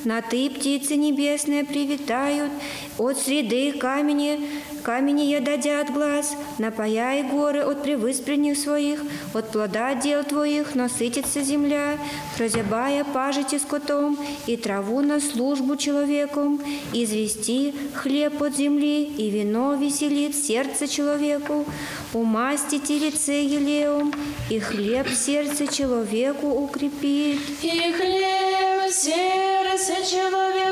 на 0.05 0.21
ты, 0.21 0.51
птицы 0.51 0.97
небесные, 0.97 1.65
привитают, 1.65 2.53
от 2.99 3.19
среды 3.19 3.73
камени, 3.73 4.41
камени 4.83 5.23
ядадят 5.23 5.91
глаз, 5.93 6.37
напаяй 6.59 7.23
горы 7.23 7.63
от 7.63 7.83
превыспренних 7.83 8.59
своих, 8.59 9.01
от 9.33 9.51
плода 9.51 9.95
дел 9.95 10.23
твоих 10.25 10.75
насытится 10.75 11.41
земля, 11.43 11.99
прозябая 12.37 13.05
пажити 13.05 13.59
скотом, 13.59 14.19
и 14.47 14.57
траву 14.57 15.01
на 15.01 15.21
службу 15.21 15.77
человеком, 15.77 16.61
извести 16.93 17.75
хлеб 17.95 18.43
от 18.43 18.57
земли, 18.57 19.05
и 19.05 19.31
вино 19.31 19.75
веселит 19.75 20.37
сердце 20.37 20.87
человеку, 20.87 21.65
умастите 22.13 22.99
лице 22.99 23.43
елеум, 23.43 24.13
и 24.51 24.59
хлеб 24.59 25.09
сердце 25.09 25.67
человеку 25.67 26.49
укрепит. 26.49 27.41
И 27.63 27.71
хлеб 27.71 28.93
сердце 28.93 29.44
человеку 29.87 30.37
укрепит. 30.37 30.64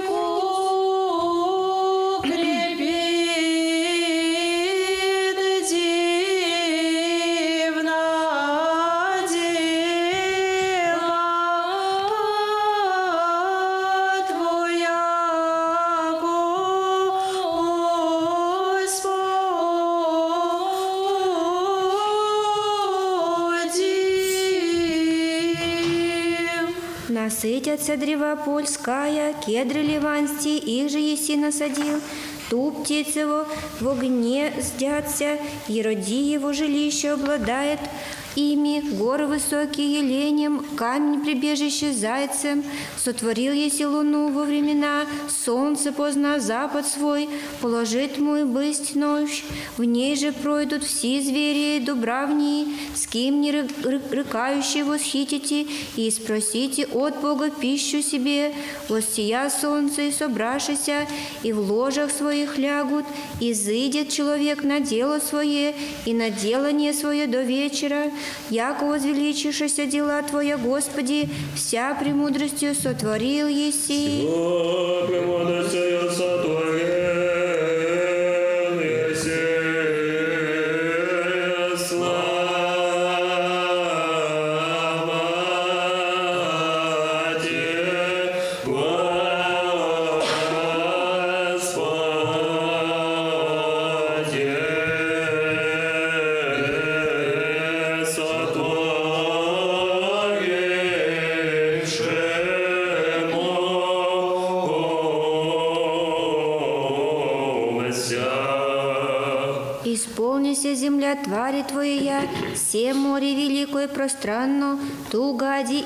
Насытятся 27.82 28.06
древа 28.06 28.36
польская, 28.36 29.34
кедры 29.44 29.82
ливанские, 29.82 30.58
их 30.58 30.88
же 30.88 30.98
еси 30.98 31.36
насадил. 31.36 32.00
Ту 32.48 32.70
птиц 32.70 33.16
его 33.16 33.44
в 33.80 33.88
огне 33.88 34.52
сдятся, 34.60 35.36
и 35.66 35.82
роди 35.82 36.30
его 36.30 36.52
жилище 36.52 37.10
обладает 37.10 37.80
ими, 38.36 38.80
горы 38.96 39.26
высокие 39.26 39.98
еленем, 39.98 40.64
камень 40.76 41.20
прибежище 41.20 41.92
зайцем, 41.92 42.64
сотворил 42.96 43.52
еси 43.52 43.86
луну 43.86 44.32
во 44.32 44.44
времена, 44.44 45.06
солнце 45.28 45.92
позна 45.92 46.40
запад 46.40 46.86
свой, 46.86 47.28
положит 47.60 48.18
мой 48.18 48.44
бысть 48.44 48.94
ночь, 48.94 49.44
в 49.76 49.84
ней 49.84 50.16
же 50.16 50.32
пройдут 50.32 50.84
все 50.84 51.20
звери 51.20 51.84
дубравнии, 51.84 52.66
с 52.94 53.06
кем 53.06 53.40
не 53.40 53.52
ры- 53.52 54.84
восхитите, 54.84 55.66
и 55.96 56.10
спросите 56.10 56.86
от 56.86 57.20
Бога 57.20 57.50
пищу 57.50 58.02
себе, 58.02 58.52
воссия 58.88 59.50
солнце 59.50 60.02
и 60.02 60.12
собрашися, 60.12 61.06
и 61.42 61.52
в 61.52 61.70
ложах 61.70 62.10
своих 62.10 62.58
лягут, 62.58 63.04
и 63.40 63.52
зыдет 63.52 64.08
человек 64.10 64.62
на 64.62 64.80
дело 64.80 65.18
свое, 65.18 65.74
и 66.06 66.14
на 66.14 66.30
делание 66.30 66.92
свое 66.92 67.26
до 67.26 67.42
вечера, 67.42 68.10
яко 68.50 68.86
возвеличившися 68.86 69.86
дела 69.86 70.22
Твоя, 70.22 70.56
Господи, 70.56 71.28
вся 71.56 71.96
премудростью 72.00 72.74
сотворил 72.74 73.46
еси. 73.48 74.26
О, 74.26 75.06
премудростью 75.08 76.10
сотворен 76.16 77.51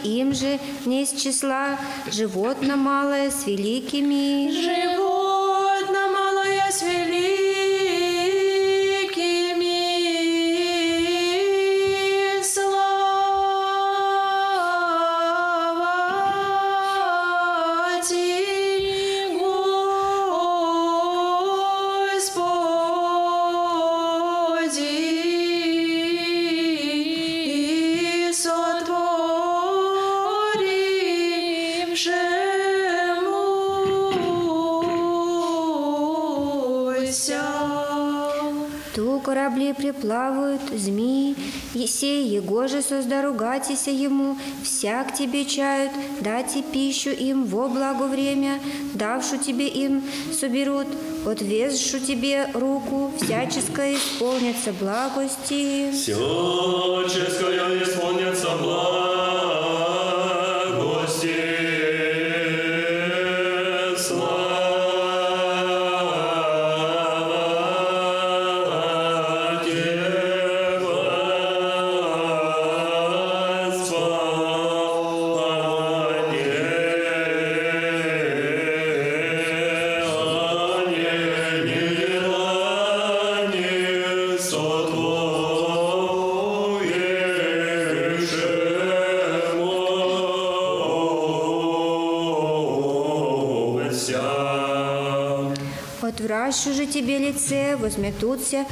им 0.07 0.35
же 0.35 0.59
не 0.85 1.03
из 1.03 1.11
числа, 1.13 1.79
животно 2.11 2.77
малое 2.77 3.31
с 3.31 3.47
великими. 3.47 4.51
Животно 4.51 5.06
созда 42.89 43.22
ругатися 43.22 43.91
ему, 43.91 44.37
всяк 44.62 45.14
тебе 45.14 45.45
чают, 45.45 45.93
дайте 46.20 46.62
пищу 46.62 47.11
им 47.11 47.45
во 47.45 47.68
благо 47.68 48.05
время, 48.05 48.61
давшу 48.95 49.39
тебе 49.39 49.66
им 49.68 50.03
соберут, 50.32 50.87
отвезшу 51.26 51.99
тебе 51.99 52.49
руку, 52.55 53.11
всяческое 53.20 53.95
исполнится 53.97 54.72
благости. 54.72 55.91
Всяческое 55.93 57.82
исполнится 57.82 58.51
благости. 58.62 58.95
Лице, 97.97 98.07
возметутся, 98.16 98.66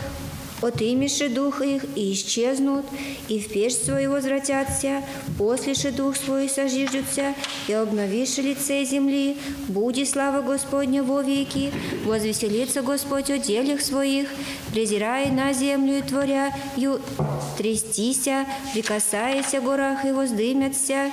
отымеши 0.62 1.28
дух 1.28 1.60
их 1.60 1.84
и 1.94 2.12
исчезнут, 2.12 2.86
и 3.28 3.38
в 3.38 3.48
печь 3.48 3.74
свою 3.74 4.12
возвратятся, 4.12 5.02
послеши 5.38 5.90
дух 5.90 6.16
свой 6.16 6.48
сожиждутся, 6.48 7.34
и 7.68 7.72
обновишь 7.72 8.38
лице 8.38 8.84
земли, 8.84 9.36
буди 9.68 10.04
слава 10.04 10.42
Господня 10.42 11.02
во 11.02 11.22
веки, 11.22 11.72
возвеселится 12.04 12.82
Господь 12.82 13.30
о 13.30 13.38
делях 13.38 13.82
своих, 13.82 14.28
презирая 14.72 15.30
на 15.30 15.52
землю 15.52 15.98
и 15.98 16.02
творя, 16.02 16.54
ю 16.76 16.98
трястися, 17.58 18.46
прикасаясь 18.72 19.54
о 19.54 19.60
горах 19.60 20.04
и 20.04 20.12
воздымятся, 20.12 21.10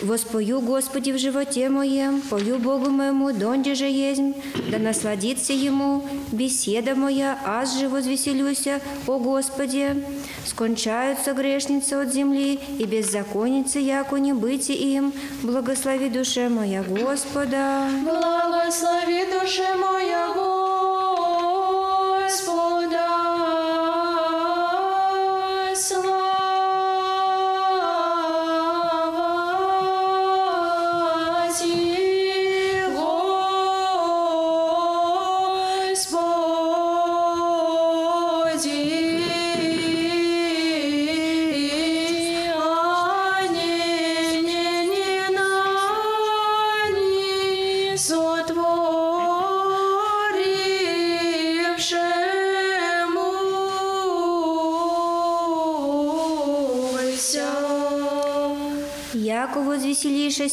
Воспою, 0.00 0.60
Господи, 0.60 1.10
в 1.10 1.18
животе 1.18 1.68
моем, 1.68 2.22
пою 2.22 2.58
Богу 2.58 2.88
моему, 2.90 3.32
донде 3.32 3.74
же 3.74 3.86
есть, 3.86 4.22
да 4.70 4.78
насладится 4.78 5.52
Ему 5.52 6.04
беседа 6.30 6.94
моя, 6.94 7.36
аз 7.44 7.78
же 7.78 7.88
возвеселюся, 7.88 8.80
о 9.06 9.18
Господи. 9.18 10.04
Скончаются 10.46 11.32
грешницы 11.32 11.94
от 11.94 12.12
земли, 12.12 12.60
и 12.78 12.84
беззаконницы, 12.84 13.80
яко 13.80 14.16
не 14.16 14.32
быть 14.32 14.70
им, 14.70 15.12
благослови 15.42 16.08
душе 16.08 16.48
моя 16.48 16.82
Господа. 16.84 17.88
Благослови 18.04 19.26
душе 19.32 19.74
моя 19.76 20.28
Господа. 20.28 20.58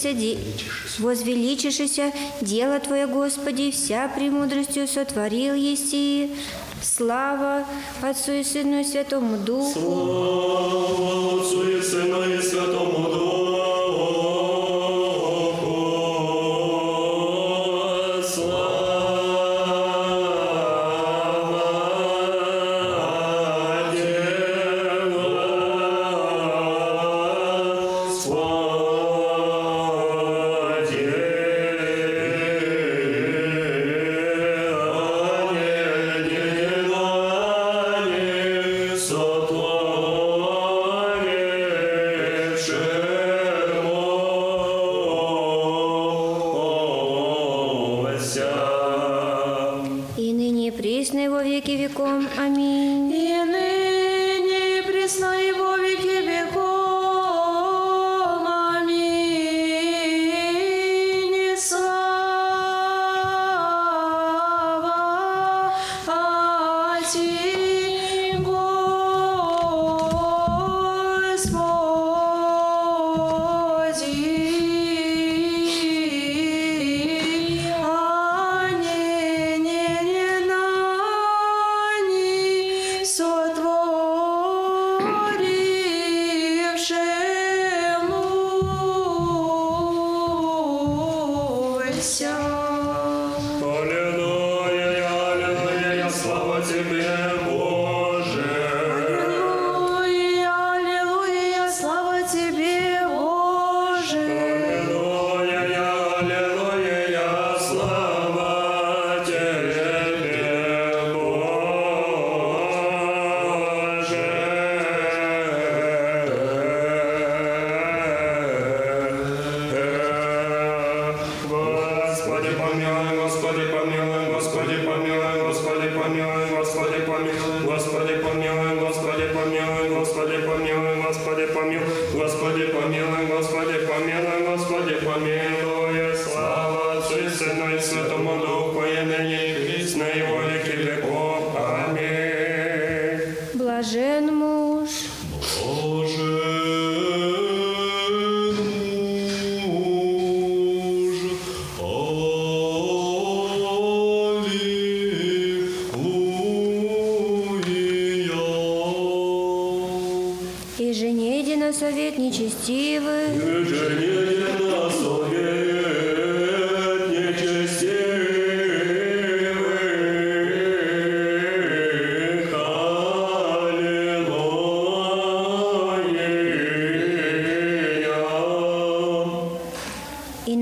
Возвеселишися, 0.05 0.13
де... 0.13 0.37
возвеличишися, 0.99 2.11
дело 2.41 2.79
Твое, 2.79 3.05
Господи, 3.05 3.69
вся 3.69 4.09
премудростью 4.15 4.87
сотворил 4.87 5.53
еси. 5.55 6.29
Слава 6.81 7.65
Отцу 8.01 8.31
и 8.31 8.43
Сыну 8.43 8.81
и 8.81 8.83
Святому 8.83 9.37
Духу. 9.37 9.79
Слава 9.79 11.41
Отцу 11.41 11.69
и 11.69 11.81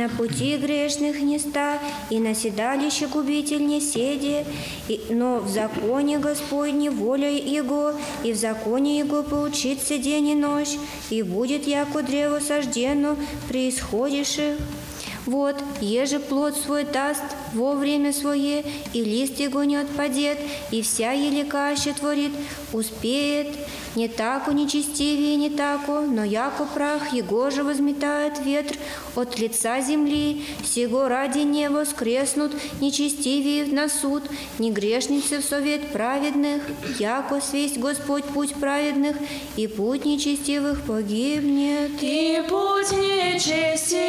на 0.04 0.10
пути 0.10 0.58
грешных 0.58 1.22
не 1.22 1.40
ста, 1.40 1.80
и 2.10 2.20
на 2.20 2.36
седалище 2.36 3.08
губитель 3.08 3.66
не 3.66 3.80
седи, 3.80 4.46
и, 4.90 5.00
но 5.10 5.40
в 5.40 5.48
законе 5.48 6.20
Господне 6.20 6.92
воля 6.92 7.32
Его, 7.32 7.94
и 8.24 8.34
в 8.34 8.36
законе 8.36 9.00
Его 9.00 9.24
поучится 9.24 9.98
день 9.98 10.30
и 10.30 10.36
ночь, 10.36 10.78
и 11.10 11.22
будет 11.22 11.68
яко 11.68 12.04
древо 12.04 12.40
сождено 12.40 13.16
при 13.48 13.70
исходиших. 13.70 14.58
Вот, 15.26 15.56
еже 15.80 16.20
плод 16.20 16.58
свой 16.58 16.84
даст 16.84 17.24
во 17.54 17.76
время 17.76 18.12
свое, 18.12 18.66
и 18.92 19.06
лист 19.06 19.40
его 19.40 19.64
не 19.64 19.78
отпадет, 19.78 20.38
и 20.72 20.82
вся 20.82 21.14
елика 21.14 21.74
творит, 21.98 22.34
успеет, 22.74 23.48
не 23.96 24.08
тако 24.08 24.52
нечестивее, 24.52 25.36
не 25.36 25.50
тако, 25.50 26.02
но 26.02 26.24
яко 26.24 26.66
прах 26.66 27.14
его 27.14 27.50
же 27.50 27.64
возметает 27.64 28.40
ветр 28.44 28.78
от 29.16 29.40
лица 29.40 29.82
земли, 29.82 30.44
сего 30.64 31.08
ради 31.08 31.40
не 31.40 31.70
воскреснут 31.70 32.54
нечестивее 32.82 33.66
на 33.66 33.90
суд, 33.90 34.24
не 34.60 34.72
грешницы 34.72 35.40
в 35.40 35.46
совет 35.46 35.92
праведных, 35.92 36.64
яко 37.00 37.42
свесть 37.42 37.78
Господь 37.78 38.26
путь 38.26 38.54
праведных, 38.56 39.18
и 39.56 39.68
путь 39.68 40.06
нечестивых 40.06 40.82
погибнет. 40.82 41.92
И 42.02 42.42
путь 42.50 42.92
нечестивых 42.92 44.04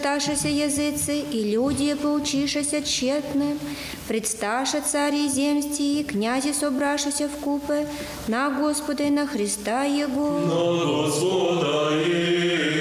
Скую 0.00 0.20
шаташися 0.20 0.48
языцы, 0.48 1.20
и 1.30 1.44
люди, 1.44 1.94
поучишися 1.94 2.80
тщетны, 2.80 3.56
предсташа 4.08 4.80
цари 4.80 5.28
земсти, 5.28 6.00
и 6.00 6.04
князи 6.04 6.52
собрашися 6.52 7.28
в 7.28 7.40
купе, 7.40 7.86
на 8.28 8.50
Господа 8.50 9.04
и 9.04 9.10
на 9.10 9.26
Христа 9.26 9.84
Его. 9.84 10.40
Господа 10.46 11.90
и 12.06 12.79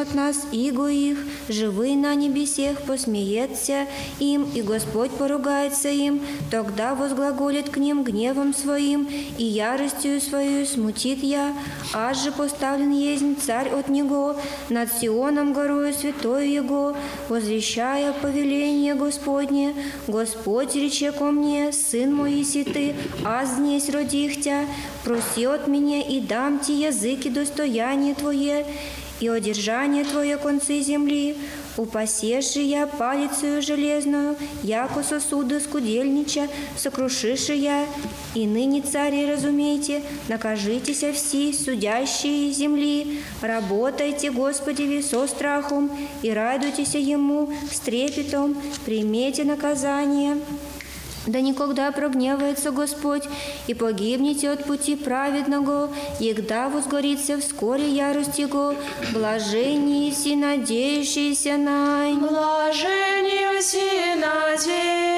от 0.00 0.14
нас 0.14 0.36
иго 0.52 0.88
их, 0.88 1.18
живый 1.48 1.96
на 1.96 2.14
небесех 2.14 2.82
посмеется 2.82 3.86
им, 4.18 4.46
и 4.54 4.62
Господь 4.62 5.10
поругается 5.10 5.88
им, 5.88 6.20
тогда 6.50 6.94
возглаголит 6.94 7.70
к 7.70 7.76
ним 7.78 8.04
гневом 8.04 8.54
своим, 8.54 9.08
и 9.38 9.44
яростью 9.44 10.20
свою 10.20 10.66
смутит 10.66 11.22
я, 11.22 11.54
аж 11.92 12.22
же 12.22 12.32
поставлен 12.32 12.90
есть 12.92 13.24
царь 13.44 13.68
от 13.68 13.88
него, 13.88 14.36
над 14.68 14.92
Сионом 14.92 15.52
горою 15.52 15.92
святой 15.92 16.50
его, 16.50 16.96
возвещая 17.28 18.12
повеление 18.12 18.94
Господне, 18.94 19.74
Господь 20.06 20.74
рече 20.74 21.12
ко 21.12 21.30
мне, 21.30 21.72
сын 21.72 22.14
мой, 22.14 22.42
иси 22.42 22.64
ты, 22.64 22.94
аз 23.24 23.56
днесь 23.56 23.88
родих 23.88 24.42
тя, 24.42 24.66
проси 25.04 25.44
от 25.44 25.68
меня 25.68 26.00
и 26.00 26.20
дам 26.20 26.58
ти 26.58 26.72
языки 26.72 27.30
достояние 27.30 28.14
Твое, 28.14 28.66
и 29.20 29.28
одержание 29.28 30.04
Твое 30.04 30.36
концы 30.36 30.80
земли. 30.80 31.36
Упасешь 31.76 32.54
же 32.54 32.60
я 32.60 32.86
палицею 32.86 33.60
железную, 33.60 34.36
яко 34.62 35.02
сосуды 35.02 35.60
скудельнича, 35.60 36.48
сокрушишь 36.76 37.50
я. 37.50 37.86
И 38.34 38.46
ныне, 38.46 38.80
цари, 38.80 39.30
разумейте, 39.30 40.02
накажитеся 40.28 41.12
все 41.12 41.52
судящие 41.52 42.50
земли, 42.50 43.20
работайте, 43.42 44.30
Господи, 44.30 45.02
со 45.02 45.26
страхом, 45.26 45.90
и 46.22 46.30
радуйтесь 46.30 46.94
Ему 46.94 47.52
с 47.70 47.80
трепетом, 47.80 48.56
примите 48.84 49.44
наказание. 49.44 50.38
Да 51.26 51.40
никогда 51.40 51.90
прогневается 51.90 52.70
Господь, 52.70 53.24
и 53.66 53.74
погибнете 53.74 54.50
от 54.50 54.64
пути 54.64 54.94
праведного, 54.94 55.90
егда 56.20 56.68
возгорится 56.68 57.38
вскоре 57.40 57.88
ярость 57.88 58.38
Его, 58.38 58.74
блаженние 59.12 60.12
все 60.12 60.36
надеющиеся 60.36 61.56
на 61.56 62.08
Него. 62.10 62.28
Блаженью 62.28 63.60
все 63.60 64.14
надеющиеся 64.14 65.16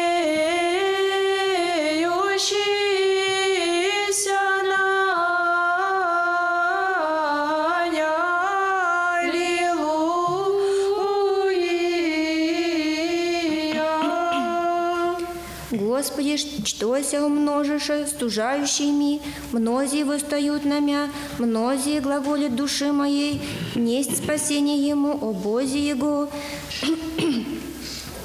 Господи, 15.99 16.37
чтося 16.63 17.25
умножиша 17.25 18.07
стужающими, 18.07 19.21
многие 19.51 20.05
восстают 20.05 20.65
на 20.65 20.79
мя, 20.79 21.09
многие 21.41 21.99
глаголят 21.99 22.55
души 22.55 22.93
моей, 22.93 23.43
несть 23.75 24.23
спасение 24.23 24.79
ему, 24.79 25.19
о 25.21 25.33
Бозе 25.33 25.89
Его. 25.89 26.29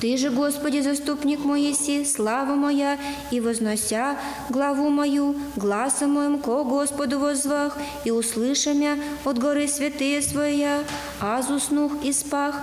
Ты 0.04 0.18
же, 0.18 0.32
Господи, 0.32 0.82
заступник 0.82 1.46
мой 1.46 1.62
еси, 1.62 2.04
слава 2.04 2.56
моя, 2.56 3.00
и 3.32 3.40
вознося 3.40 4.18
главу 4.50 4.90
мою, 4.90 5.34
гласом 5.56 6.16
моим 6.16 6.40
ко 6.40 6.66
Господу 6.66 7.20
возвах, 7.20 7.78
и 8.04 8.12
услыша 8.12 8.74
мя 8.74 8.98
от 9.24 9.40
горы 9.40 9.66
святые 9.66 10.22
своя, 10.22 10.84
аз 11.22 11.50
уснух 11.50 11.94
и 12.04 12.12
спах, 12.12 12.54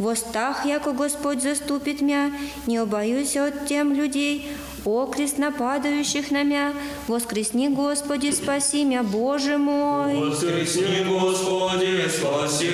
востах, 0.00 0.66
яко 0.66 0.90
Господь 0.90 1.40
заступит 1.40 2.00
мя, 2.00 2.32
не 2.66 2.78
обоюсь 2.78 3.36
от 3.36 3.66
тем 3.66 3.92
людей, 3.92 4.50
окрест 4.84 5.38
нападающих 5.38 6.32
на 6.32 6.42
мя, 6.42 6.72
воскресни, 7.06 7.68
Господи, 7.68 8.32
спаси 8.32 8.82
мя, 8.82 9.04
Боже 9.04 9.56
мой. 9.56 10.16
Воскресни, 10.16 11.06
Господи, 11.08 12.08
спаси 12.08 12.66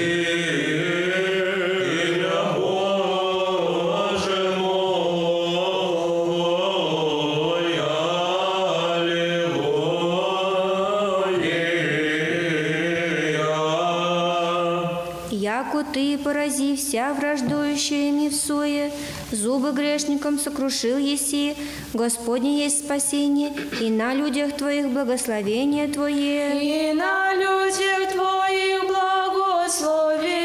меня, 2.17 2.55
Боже 2.59 2.94
порази 16.35 16.75
вся 16.75 17.13
враждующая 17.13 18.11
ми 18.11 18.29
в 18.29 18.35
суе, 18.35 18.91
зубы 19.31 19.71
грешникам 19.71 20.39
сокрушил 20.39 20.99
еси, 20.99 21.55
Господне 21.93 22.65
есть 22.65 22.81
спасение, 22.85 23.53
и 23.81 23.89
на 23.89 24.15
людях 24.15 24.57
твоих 24.57 24.89
благословение 24.89 25.87
твое. 25.87 26.91
И 26.91 26.93
на 26.93 27.35
людях 27.35 28.13
Твоих 28.13 28.83
благословение 28.89 30.44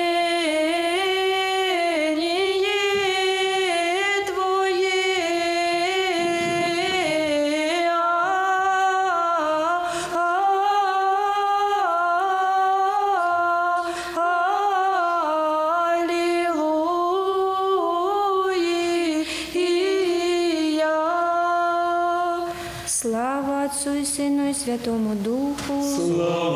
Святому 24.70 25.16
Духу. 25.16 25.84
Слава 25.96 26.49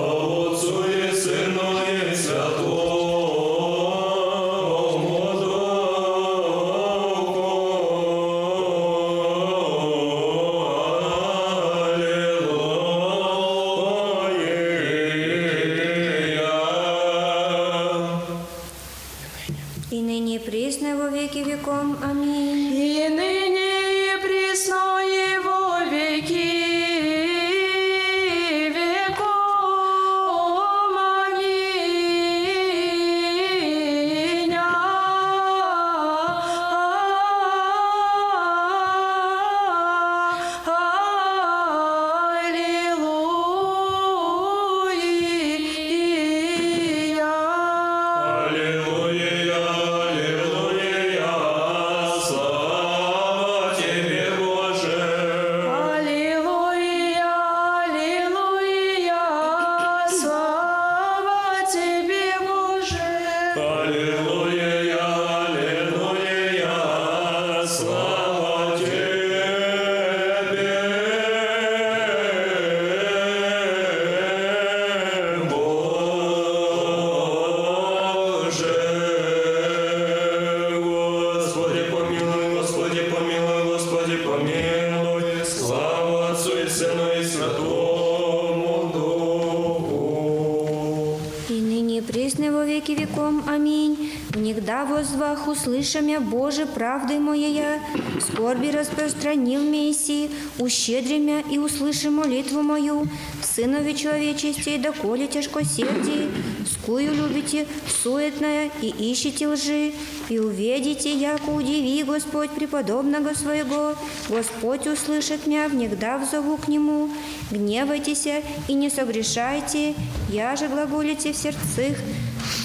Правдой 96.75 97.19
моя, 97.19 97.79
скорби 98.19 98.69
распространил 98.69 99.61
Месси, 99.61 100.31
ущедримя 100.57 101.41
и 101.41 101.57
услыши 101.57 102.09
молитву 102.09 102.61
мою, 102.63 103.07
Сынове 103.41 103.93
человечестей, 103.93 104.79
доколе 104.79 105.27
тяжкосердие, 105.27 106.29
скую 106.65 107.13
любите 107.13 107.67
суетное 107.87 108.71
и 108.81 109.13
ищите 109.13 109.47
лжи, 109.47 109.93
и 110.29 110.39
увидите, 110.39 111.13
яко 111.13 111.49
удиви 111.49 112.03
Господь 112.03 112.49
преподобного 112.49 113.35
своего, 113.35 113.95
Господь 114.29 114.87
услышит 114.87 115.45
меня, 115.45 115.67
внегда 115.67 116.17
взову 116.17 116.57
к 116.57 116.67
Нему, 116.67 117.09
гневайтесь 117.51 118.27
и 118.67 118.73
не 118.73 118.89
согрешайте, 118.89 119.93
я 120.29 120.55
же 120.55 120.67
глаголите 120.67 121.33
в 121.33 121.37
сердцах 121.37 121.97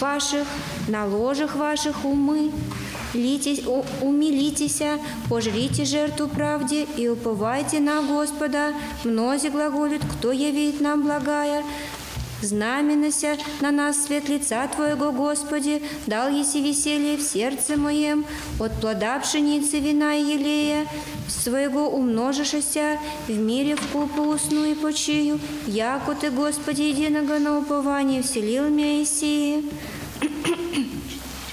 ваших, 0.01 0.47
на 0.89 1.07
ложах 1.07 1.57
ваших 1.57 2.05
умы. 2.05 2.51
Умилитеся, 3.15 4.99
пожрите 5.29 5.85
жертву 5.85 6.29
правде 6.29 6.87
и 6.97 7.09
уповайте 7.09 7.81
на 7.81 8.03
Господа. 8.03 8.75
Мнози 9.05 9.49
глаголют, 9.49 10.03
кто 10.05 10.33
явит 10.33 10.81
нам 10.81 11.03
благая. 11.03 11.65
Знаменася 12.41 13.37
на 13.61 13.73
нас 13.73 14.05
свет 14.05 14.29
лица 14.29 14.69
Твоего, 14.69 15.11
Господи, 15.11 15.83
дал 16.07 16.31
еси 16.31 16.63
веселье 16.63 17.17
в 17.17 17.23
сердце 17.23 17.77
моем, 17.77 18.25
от 18.61 18.81
плода 18.81 19.19
пшеницы, 19.19 19.81
вина 19.81 20.15
и 20.15 20.23
елея, 20.23 20.87
своего 21.27 21.89
умножишася, 21.89 22.99
в 23.27 23.37
мире 23.37 23.75
в 23.75 23.85
купу 23.89 24.23
усну 24.23 24.65
и 24.67 24.75
почию, 24.75 25.41
яко 25.67 26.15
Ты, 26.15 26.31
Господи, 26.31 26.83
единого 26.83 27.39
на 27.39 27.59
упование 27.59 28.23
вселил 28.23 28.69
меня 28.69 29.03
Исии. 29.03 29.65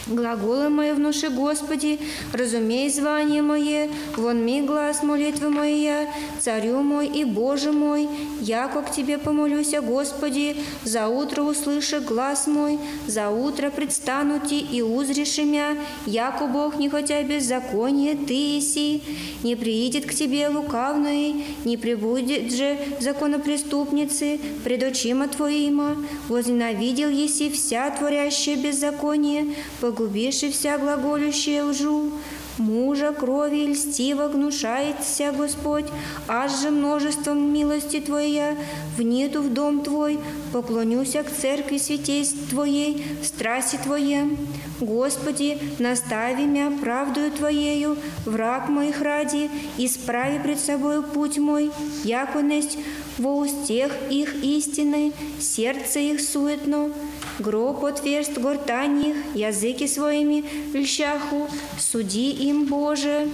Глаголы 0.08 0.70
мои 0.70 0.91
внуши, 0.91 1.30
Господи, 1.30 1.99
разумей 2.32 2.91
звание 2.91 3.41
мое, 3.41 3.89
вон 4.16 4.45
ми 4.45 4.62
глаз 4.62 5.01
молитвы 5.01 5.49
моя, 5.49 6.08
царю 6.39 6.84
мой 6.84 7.08
и 7.08 7.24
Боже 7.24 7.72
мой, 7.72 8.08
яко 8.39 8.84
к 8.84 8.91
Тебе 8.91 9.18
помолюся, 9.18 9.82
Господи, 9.82 10.58
за 10.84 11.08
утро 11.08 11.41
услыши 11.41 11.99
глаз 12.01 12.45
мой, 12.45 12.78
за 13.08 13.32
утро 13.32 13.72
предстану 13.72 14.39
Ти 14.39 14.60
и 14.60 14.84
узришь 14.84 15.39
мя, 15.39 15.76
яко 16.06 16.45
Бог 16.45 16.78
не 16.78 16.88
хотя 16.88 17.24
беззаконие 17.24 18.16
Ты 18.16 18.58
еси, 18.58 19.01
не 19.41 19.56
приидет 19.56 20.06
к 20.06 20.14
Тебе 20.14 20.49
лукавный, 20.49 21.45
не 21.66 21.78
прибудет 21.78 22.53
же 22.53 22.78
законопреступницы 22.99 24.39
пред 24.64 24.84
очима 24.84 25.28
Твоима, 25.28 25.97
возненавидел 26.30 27.10
еси 27.10 27.49
вся 27.49 27.89
творящая 27.89 28.56
беззаконие, 28.56 29.56
погубишь 29.95 30.43
и 30.43 30.51
вся 30.51 30.77
глаголющая 30.77 31.63
лжу. 31.63 32.11
Мужа 32.57 33.11
крови 33.11 33.65
и 33.65 33.67
льстиво 33.73 34.29
гнушается 34.29 35.33
Господь, 35.33 35.85
аж 36.27 36.61
же 36.61 36.69
множеством 36.69 37.53
милости 37.53 37.99
Твоя. 37.99 38.55
Внеду 38.97 39.41
в 39.41 39.53
дом 39.53 39.81
Твой, 39.81 40.19
поклонюся 40.53 41.23
к 41.23 41.29
церкви 41.29 41.77
святей 41.77 42.25
Твоей, 42.49 43.05
в 43.21 43.25
страсти 43.25 43.77
Твоей. 43.83 44.37
Господи, 44.79 45.57
настави 45.79 46.45
меня 46.45 46.71
правдою 46.81 47.31
Твоею, 47.31 47.97
враг 48.25 48.69
моих 48.69 49.01
ради, 49.01 49.49
исправи 49.77 50.39
пред 50.39 50.59
собою 50.59 51.03
путь 51.03 51.37
мой, 51.37 51.71
яконесть 52.05 52.77
во 53.18 53.36
устех 53.38 53.91
их 54.09 54.36
истины, 54.43 55.13
сердце 55.39 55.99
их 55.99 56.22
суетно, 56.22 56.91
гроб 57.39 57.86
отверст 57.86 58.38
гортань 58.38 59.07
их, 59.07 59.16
языки 59.36 59.88
своими 59.88 60.43
льщаху, 60.74 61.47
суди 61.80 62.32
им, 62.32 62.66
Боже, 62.66 63.30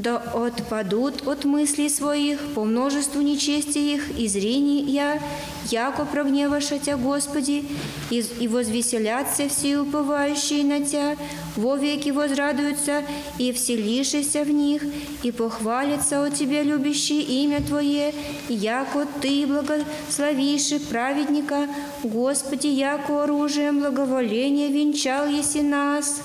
да 0.00 0.16
отпадут 0.16 1.26
от 1.26 1.44
мыслей 1.44 1.88
своих 1.90 2.40
по 2.54 2.64
множеству 2.64 3.20
нечестия 3.20 3.96
их 3.96 4.18
и 4.18 4.28
зрений 4.28 4.82
я, 4.82 5.20
яко 5.70 6.04
прогневаша 6.04 6.78
Тя, 6.78 6.96
Господи, 6.96 7.64
и, 8.10 8.48
возвеселятся 8.48 9.48
все 9.48 9.78
уповающие 9.78 10.64
на 10.64 10.80
Тя, 10.84 11.16
вовеки 11.56 12.10
возрадуются 12.10 13.02
и 13.38 13.52
вселишися 13.52 14.44
в 14.44 14.50
них, 14.50 14.82
и 15.22 15.32
похвалятся 15.32 16.24
от 16.24 16.34
Тебя 16.34 16.62
любящие 16.62 17.22
имя 17.22 17.60
Твое, 17.60 18.14
яко 18.48 19.06
Ты 19.20 19.46
благословишь 19.46 20.72
праведника, 20.88 21.68
Господи, 22.02 22.68
яко 22.68 23.24
оружием 23.24 23.80
благоволения 23.80 24.68
венчал 24.68 25.26
еси 25.26 25.62
нас. 25.62 26.22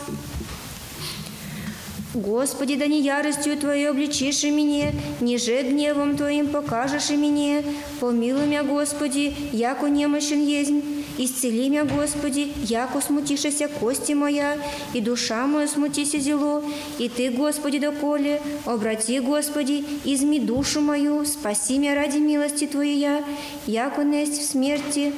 Господи, 2.16 2.78
да 2.78 2.88
не 2.88 3.02
яростью 3.02 3.58
Твоей 3.58 3.90
обличишь 3.90 4.46
и 4.46 4.50
меня, 4.50 4.94
ниже 5.20 5.64
гневом 5.64 6.16
Твоим 6.16 6.48
покажешь 6.48 7.10
и 7.10 7.18
меня. 7.18 7.62
Помилуй 8.00 8.46
меня, 8.46 8.64
Господи, 8.64 9.36
яко 9.52 9.88
немощен 9.88 10.42
ездь. 10.42 10.72
Исцели 11.18 11.70
меня, 11.70 11.84
Господи, 11.84 12.54
яко 12.64 13.02
смутишься 13.02 13.68
кости 13.68 14.14
моя, 14.14 14.58
и 14.94 15.02
душа 15.02 15.46
моя 15.46 15.68
смутися 15.68 16.20
зело. 16.20 16.64
И 17.00 17.10
Ты, 17.10 17.32
Господи, 17.32 17.80
доколе, 17.80 18.42
обрати, 18.66 19.20
Господи, 19.20 19.84
изми 20.06 20.40
душу 20.40 20.80
мою, 20.80 21.26
спаси 21.26 21.78
меня 21.78 21.96
ради 21.96 22.18
милости 22.18 22.66
Твоей, 22.66 23.24
яко 23.68 24.04
несть 24.04 24.42
в 24.42 24.46
смерти. 24.46 25.14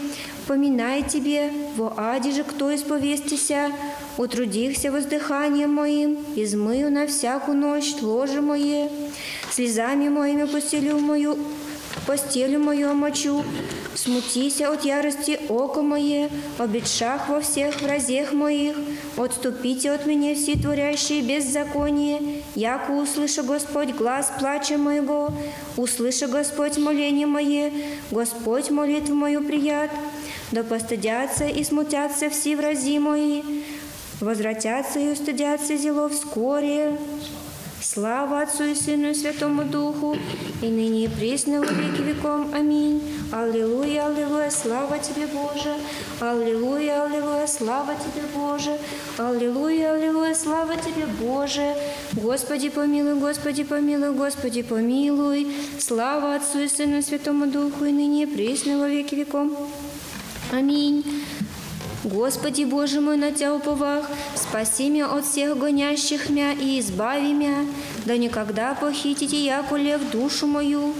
Поминай 0.47 1.03
Тебе, 1.03 1.51
во 1.75 1.93
аде 1.97 2.31
же 2.31 2.43
кто 2.43 2.73
исповестися, 2.73 3.69
утрудихся 4.17 4.93
воздыханием 4.93 5.73
моим, 5.73 6.17
измыю 6.37 6.89
на 6.89 7.05
всякую 7.05 7.57
ночь 7.57 7.93
ложе 8.01 8.41
мое, 8.41 8.89
слезами 9.51 10.07
моими 10.07 10.45
постелю 10.45 10.99
мою, 10.99 11.37
постелю 12.05 12.59
мою 12.59 12.91
омочу, 12.91 13.43
смутися 13.93 14.69
от 14.69 14.85
ярости 14.85 15.37
око 15.49 15.81
мое, 15.81 16.29
обетшах 16.57 17.27
во 17.27 17.41
всех 17.41 17.81
вразех 17.81 18.31
моих, 18.31 18.77
отступите 19.17 19.91
от 19.91 20.05
меня 20.05 20.33
все 20.33 20.53
творящие 20.53 21.21
беззаконие, 21.21 22.43
яко 22.55 22.91
услыша 22.91 23.43
Господь 23.43 23.93
глаз 23.93 24.31
плача 24.39 24.77
моего, 24.77 25.33
услыша 25.75 26.27
Господь 26.27 26.77
моление 26.77 27.27
мое, 27.27 27.71
Господь 28.11 28.69
молитву 28.69 29.13
мою 29.13 29.43
прият, 29.43 29.91
да 30.51 30.63
постыдятся 30.63 31.45
и 31.45 31.63
смутятся 31.63 32.29
все 32.29 32.55
врази 32.55 32.99
мои, 32.99 33.43
возвратятся 34.21 34.99
и 34.99 35.11
устыдятся 35.11 35.75
зело 35.75 36.09
вскоре. 36.09 36.97
Слава 37.81 38.41
Отцу 38.41 38.63
и 38.63 38.75
Сыну 38.75 39.09
и 39.09 39.13
Святому 39.13 39.63
Духу, 39.63 40.17
и 40.61 40.67
ныне 40.67 41.05
и 41.05 41.07
присно 41.07 41.59
во 41.59 41.67
веки 41.67 42.01
веком. 42.01 42.51
Аминь. 42.53 43.01
Аллилуйя, 43.31 44.07
аллилуйя, 44.07 44.49
слава 44.49 44.97
Тебе, 44.97 45.27
Боже. 45.27 45.75
Аллилуйя, 46.19 47.03
аллилуйя, 47.03 47.45
слава 47.45 47.93
Тебе, 47.93 48.25
Боже. 48.35 48.77
Аллилуйя, 49.17 49.93
аллилуйя, 49.93 50.33
слава 50.33 50.75
Тебе, 50.75 51.05
Боже. 51.19 51.75
Господи, 52.13 52.69
помилуй, 52.69 53.19
Господи, 53.19 53.63
помилуй, 53.63 54.13
Господи, 54.13 54.63
помилуй. 54.63 55.47
Слава 55.79 56.35
Отцу 56.35 56.59
и 56.59 56.67
Сыну 56.67 56.97
и 56.97 57.01
Святому 57.01 57.45
Духу, 57.45 57.85
и 57.85 57.91
ныне 57.91 58.23
и 58.23 58.25
присно 58.25 58.79
во 58.79 58.87
веки 58.87 59.13
веком. 59.13 59.55
Аминь. 60.51 61.03
Господи 62.05 62.63
Боже 62.63 63.01
мой, 63.01 63.17
на 63.17 63.33
Тя 63.33 63.53
уповах, 63.53 64.09
спаси 64.35 64.89
меня 64.89 65.07
от 65.07 65.25
всех 65.25 65.57
гонящих 65.57 66.29
мя 66.29 66.53
и 66.53 66.79
избави 66.79 67.33
мя, 67.33 67.65
да 68.05 68.15
никогда 68.15 68.73
похитите 68.73 69.37
яко 69.37 69.75
лев 69.75 70.09
душу 70.09 70.47
мою, 70.47 70.93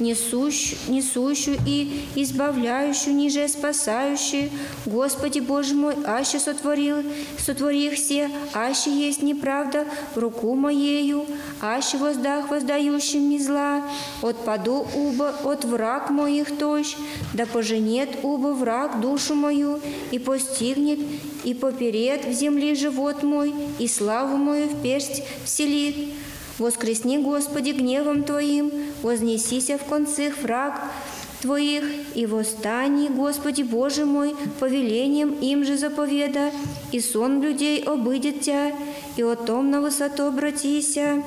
несущую, 0.00 0.78
несущую 0.88 1.58
и 1.66 2.04
избавляющую, 2.14 3.14
ниже 3.14 3.48
спасающую. 3.48 4.50
Господи 4.86 5.40
Боже 5.40 5.74
мой, 5.74 5.94
аще 6.04 6.38
сотворил, 6.38 7.02
сотвори 7.38 7.86
их 7.86 7.94
все, 7.94 8.30
аще 8.52 8.90
есть 8.90 9.22
неправда 9.22 9.86
в 10.14 10.18
руку 10.18 10.54
моею, 10.54 11.26
аще 11.60 11.96
воздах 11.98 12.50
воздающим 12.50 13.22
мне 13.22 13.38
зла, 13.38 13.82
отпаду 14.22 14.86
уба 14.94 15.34
от 15.44 15.64
враг 15.64 16.10
моих 16.10 16.56
тощ, 16.58 16.96
да 17.32 17.46
поженет 17.46 18.10
уба 18.22 18.52
враг 18.52 19.00
душу 19.00 19.34
мою, 19.34 19.80
и 20.10 20.18
постигнет, 20.18 20.98
и 21.44 21.54
поперед 21.54 22.24
в 22.24 22.32
земле 22.32 22.74
живот 22.74 23.22
мой, 23.22 23.54
и 23.78 23.86
славу 23.86 24.36
мою 24.36 24.68
в 24.68 24.82
персть 24.82 25.22
вселит. 25.44 26.14
Воскресни, 26.58 27.18
Господи, 27.18 27.70
гневом 27.70 28.22
Твоим, 28.22 28.70
вознесися 29.02 29.76
в 29.76 29.88
концах 29.88 30.38
враг 30.42 30.80
Твоих, 31.40 31.84
и 32.14 32.26
восстани, 32.26 33.08
Господи 33.08 33.62
Боже 33.62 34.04
мой, 34.04 34.34
повелением 34.60 35.34
им 35.42 35.64
же 35.64 35.76
заповеда, 35.76 36.52
и 36.92 37.00
сон 37.00 37.42
людей 37.42 37.82
обыдет 37.82 38.40
Тя, 38.40 38.72
и 39.16 39.22
о 39.22 39.34
том 39.34 39.70
на 39.70 39.80
высоту 39.80 40.22
обратися. 40.24 41.22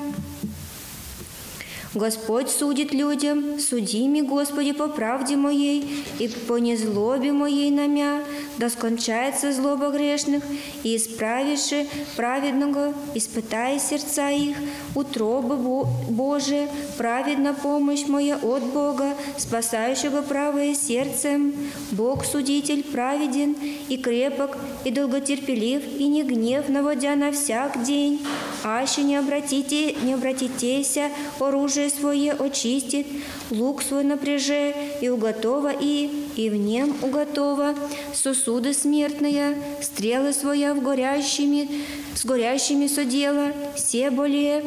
Господь 1.93 2.49
судит 2.49 2.93
людям, 2.93 3.59
суди 3.59 4.07
ми, 4.07 4.21
Господи, 4.21 4.73
по 4.73 4.87
правде 4.87 5.35
моей 5.35 6.03
и 6.19 6.27
по 6.27 6.57
незлобе 6.57 7.31
моей 7.31 7.71
на 7.71 7.87
мя, 7.87 8.23
да 8.57 8.69
скончается 8.69 9.53
злоба 9.53 9.89
грешных, 9.89 10.43
и 10.83 10.95
исправиши 10.97 11.87
праведного, 12.15 12.93
испытай 13.15 13.79
сердца 13.79 14.29
их, 14.29 14.57
утробы 14.95 15.55
Бо- 15.55 15.87
Божие, 16.09 16.67
праведна 16.97 17.53
помощь 17.53 18.05
моя 18.07 18.37
от 18.37 18.63
Бога, 18.63 19.15
спасающего 19.37 20.21
правое 20.21 20.75
сердцем. 20.75 21.53
Бог 21.91 22.25
судитель 22.25 22.83
праведен 22.83 23.55
и 23.87 23.97
крепок, 23.97 24.57
и 24.83 24.91
долготерпелив, 24.91 25.83
и 25.97 26.07
не 26.07 26.23
гнев 26.23 26.67
наводя 26.69 27.15
на 27.15 27.31
всяк 27.31 27.83
день. 27.83 28.19
Аще 28.63 29.03
не 29.03 29.15
обратите, 29.15 29.95
не 30.03 30.13
обратитеся, 30.13 31.09
оружие 31.39 31.76
свое 31.89 32.33
очистит, 32.33 33.07
лук 33.51 33.81
свой 33.81 34.03
напряже, 34.03 34.73
и 35.01 35.09
уготова 35.09 35.71
и, 35.71 36.09
и 36.35 36.49
в 36.49 36.55
нем 36.55 36.95
уготова, 37.01 37.75
сосуды 38.13 38.73
смертные, 38.73 39.57
стрелы 39.81 40.33
своя 40.33 40.73
в 40.73 40.81
горящими, 40.81 41.69
с 42.15 42.25
горящими 42.25 42.87
содела, 42.87 43.51
все 43.75 44.09
более, 44.11 44.63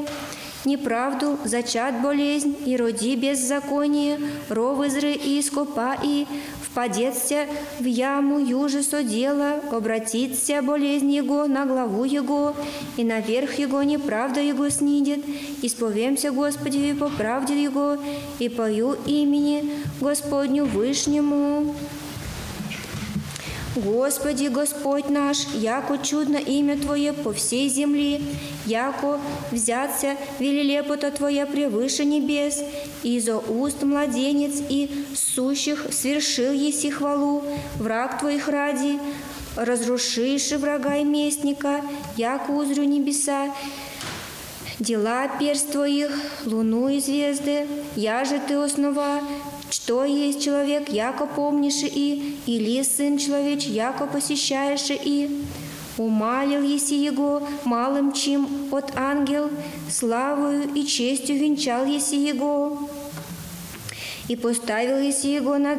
неправду, 0.64 1.38
зачат 1.44 2.00
болезнь, 2.02 2.56
и 2.66 2.76
роди 2.76 3.16
беззаконие, 3.16 4.18
ров 4.48 4.84
изры 4.86 5.12
и 5.12 5.40
ископа, 5.40 5.96
и 6.02 6.26
впадется 6.62 7.46
в 7.78 7.84
яму 7.84 8.38
юже 8.38 8.82
содела, 8.82 9.60
обратится 9.72 10.62
болезнь 10.62 11.10
его 11.10 11.46
на 11.46 11.66
главу 11.66 12.04
его, 12.04 12.54
и 12.96 13.04
наверх 13.04 13.58
его 13.58 13.82
неправда 13.82 14.40
его 14.40 14.68
снидет. 14.68 15.24
Исповемся 15.62 16.30
Господи 16.30 16.94
по 16.94 17.08
правде 17.08 17.60
его, 17.60 17.96
и 18.38 18.48
пою 18.48 18.96
имени 19.06 19.72
Господню 20.00 20.64
Вышнему. 20.64 21.74
Господи, 23.76 24.48
Господь 24.48 25.08
наш, 25.08 25.46
яко 25.54 25.96
чудно 25.98 26.38
имя 26.38 26.76
Твое 26.76 27.12
по 27.12 27.32
всей 27.32 27.68
земле, 27.68 28.20
яко 28.66 29.20
взяться 29.52 30.16
велилепота 30.40 31.12
Твоя 31.12 31.46
превыше 31.46 32.04
небес, 32.04 32.64
и 33.04 33.20
за 33.20 33.38
уст 33.38 33.84
младенец 33.84 34.60
и 34.68 34.90
сущих 35.14 35.86
свершил 35.92 36.52
еси 36.52 36.90
хвалу, 36.90 37.44
враг 37.78 38.18
Твоих 38.18 38.48
ради, 38.48 38.98
разрушишь 39.54 40.50
врага 40.50 40.96
и 40.96 41.04
местника, 41.04 41.80
яко 42.16 42.50
узрю 42.50 42.82
небеса, 42.82 43.54
дела 44.80 45.28
перст 45.38 45.70
Твоих, 45.70 46.10
луну 46.44 46.88
и 46.88 46.98
звезды, 46.98 47.68
я 47.94 48.24
же 48.24 48.40
Ты 48.48 48.54
основа, 48.54 49.20
что 49.70 50.04
есть 50.04 50.42
человек, 50.42 50.88
яко 50.88 51.26
помнишь 51.26 51.82
и, 51.82 52.38
или 52.46 52.82
сын 52.82 53.18
человеч, 53.18 53.66
яко 53.66 54.06
посещаешь 54.06 54.90
и. 54.90 55.44
Умалил 55.98 56.62
еси 56.62 56.96
его 57.04 57.42
малым, 57.64 58.12
чем 58.12 58.48
от 58.72 58.96
ангел, 58.96 59.50
славою 59.90 60.72
и 60.74 60.86
честью 60.86 61.38
венчал 61.38 61.84
еси 61.84 62.16
его. 62.16 62.88
И 64.28 64.36
поставил 64.36 64.98
еси 64.98 65.34
его 65.34 65.58
над 65.58 65.78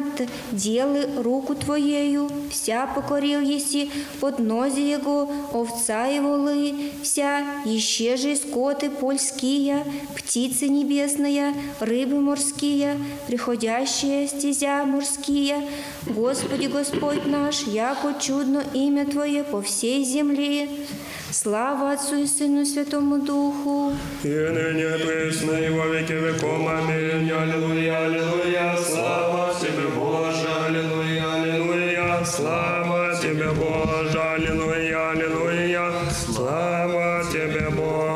делы 0.52 1.08
руку 1.16 1.54
Твоею, 1.54 2.28
вся 2.50 2.86
покорил 2.86 3.40
еси 3.40 3.90
под 4.20 4.38
нозе 4.38 4.90
его, 4.90 5.30
овца 5.52 6.08
и 6.08 6.20
волы, 6.20 6.92
вся, 7.02 7.44
еще 7.64 8.16
же 8.16 8.36
скоты 8.36 8.90
польские, 8.90 9.84
птицы 10.16 10.68
небесные, 10.68 11.54
рыбы 11.80 12.20
морские, 12.20 12.98
приходящие 13.26 14.28
стезя 14.28 14.84
морские. 14.84 15.68
Господи 16.06 16.66
Господь 16.66 17.24
наш, 17.26 17.62
яко 17.62 18.14
чудно 18.20 18.62
имя 18.74 19.06
Твое 19.06 19.44
по 19.44 19.62
всей 19.62 20.04
земле. 20.04 20.68
Слава 21.32 21.92
Отцу 21.92 22.16
и 22.16 22.26
Сыну 22.26 22.60
и 22.60 22.64
Святому 22.66 23.18
Духу. 23.18 23.92
И 24.22 24.28
ныне 24.28 24.98
пресно 24.98 25.52
и 25.52 25.70
во 25.70 25.86
веки 25.86 26.12
веком. 26.12 26.68
Аминь. 26.68 27.30
Аллилуйя, 27.32 28.04
аллилуйя. 28.04 28.76
Слава 28.76 29.54
Тебе, 29.58 29.88
Боже. 29.96 30.46
Аллилуйя, 30.66 31.32
аллилуйя. 31.32 32.24
Слава 32.26 33.14
Тебе, 33.16 33.48
Боже. 33.50 34.20
Аллилуйя, 34.20 35.10
аллилуйя. 35.12 35.90
Слава 36.10 37.24
Тебе, 37.32 37.70
Боже. 37.70 38.12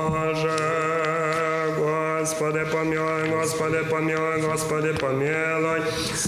Господи, 1.78 2.64
помилуй, 2.70 2.75
Господи, 3.46 3.84
помилуй, 3.88 4.40
Господи, 4.42 4.92
помилуй. 4.92 5.82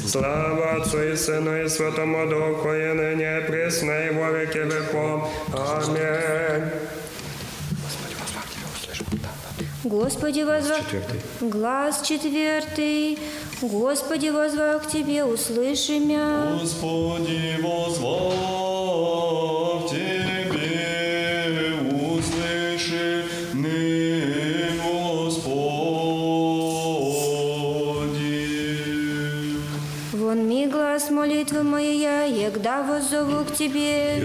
Слава 0.06 0.76
Отцу 0.76 1.02
и 1.02 1.16
Сыну 1.16 1.64
и 1.64 1.68
Святому 1.68 2.28
Духу, 2.28 2.72
и 2.72 2.92
ныне 2.92 3.38
и 3.38 3.40
пресно 3.44 4.06
и 4.06 4.10
во 4.14 4.30
веки 4.30 4.58
веком. 4.58 5.26
Аминь. 5.52 6.70
Господи, 9.82 10.42
возвах... 10.42 10.80
Глаз 11.40 12.02
четвертый. 12.02 13.18
Господи, 13.62 14.28
возвах 14.28 14.84
к 14.84 14.86
Тебе, 14.88 15.24
услыши 15.24 15.98
мя. 15.98 16.56
Господи, 16.60 17.58
возвав 17.60 19.10
Тебе, 19.90 20.38
молитвы 31.48 31.62
моя, 31.62 32.24
егда 32.24 32.82
воззову 32.82 33.44
к 33.44 33.52
Тебе. 33.52 34.20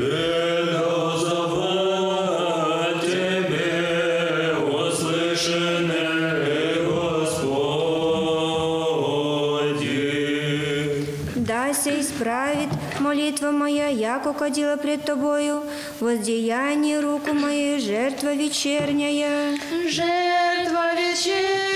Да 11.35 11.73
се 11.73 11.99
исправит 11.99 12.69
молитва 12.99 13.51
моя, 13.51 13.87
яко 13.87 14.33
кадила 14.33 14.77
пред 14.77 15.05
Тобою, 15.05 15.63
воздеяние 15.99 16.99
руку 16.99 17.33
моей, 17.33 17.79
жертва 17.79 18.33
вечерняя. 18.33 19.57
Жертва 19.89 20.93
вечерняя, 20.95 21.72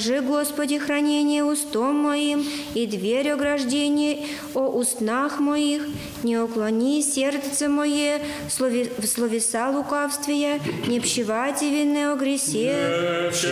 Положи, 0.00 0.22
Господи, 0.22 0.78
хранение 0.78 1.44
устом 1.44 1.96
моим 1.96 2.42
и 2.74 2.86
дверь 2.86 3.32
ограждения 3.32 4.20
о 4.54 4.68
устнах 4.68 5.40
моих. 5.40 5.82
Не 6.22 6.38
уклони 6.38 7.02
сердце 7.02 7.68
мое 7.68 8.18
слове- 8.48 8.90
в 8.96 9.06
словеса 9.06 9.68
лукавствия, 9.68 10.58
не 10.86 11.00
пщевати 11.00 11.66
вины 11.66 12.12
о 12.12 12.16
гресе. 12.16 13.30
с 13.30 13.44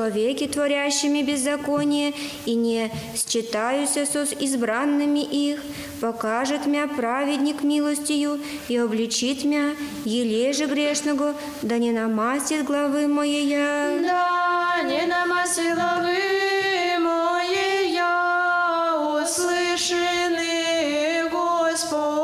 человеки, 0.00 0.46
творящими 0.46 1.20
беззаконие, 1.22 2.14
и 2.46 2.54
не 2.54 2.90
считаюся 3.14 4.06
со 4.06 4.22
избранными 4.22 5.20
их, 5.20 5.60
покажет 6.00 6.64
мя 6.66 6.88
праведник 6.88 7.62
милостью 7.62 8.40
и 8.68 8.78
обличит 8.78 9.44
мя, 9.44 9.72
ележе 10.06 10.64
грешного, 10.66 11.34
да 11.60 11.76
не 11.76 11.92
намастит 11.92 12.64
главы 12.64 13.08
моея. 13.08 14.00
Да 14.02 14.82
не 14.84 15.06
намасила 15.06 16.00
вы 16.00 16.98
моя, 16.98 18.96
услышаны, 19.22 20.48
Господи. 21.30 22.20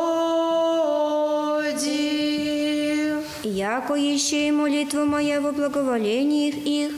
Яко 3.43 3.95
еще 3.95 4.49
и 4.49 4.51
молитва 4.51 5.05
моя 5.05 5.43
во 5.43 5.53
благоволениях 5.53 6.55
их, 6.55 6.93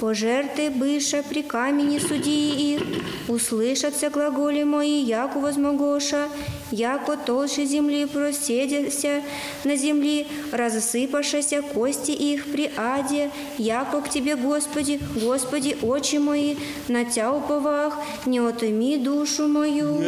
пожерты 0.00 0.70
быша 0.70 1.22
при 1.28 1.42
камени 1.42 1.98
судьи 1.98 2.74
их, 2.74 2.82
услышатся 3.28 4.10
глаголи 4.10 4.62
мои, 4.64 5.02
яко 5.02 5.38
возмогоша, 5.38 6.28
яко 6.70 7.16
толще 7.16 7.64
земли 7.64 8.06
проседяся 8.06 9.22
на 9.64 9.76
земли, 9.76 10.26
разосыпавшися 10.52 11.62
кости 11.62 12.10
их 12.10 12.52
при 12.52 12.70
аде, 12.76 13.30
яко 13.58 14.00
к 14.00 14.08
Тебе, 14.08 14.36
Господи, 14.36 15.00
Господи, 15.14 15.76
очи 15.82 16.16
мои, 16.16 16.56
на 16.88 17.04
Тя 17.04 17.32
уповах, 17.32 17.98
не 18.26 18.40
отыми 18.40 18.96
душу 18.96 19.48
мою. 19.48 20.02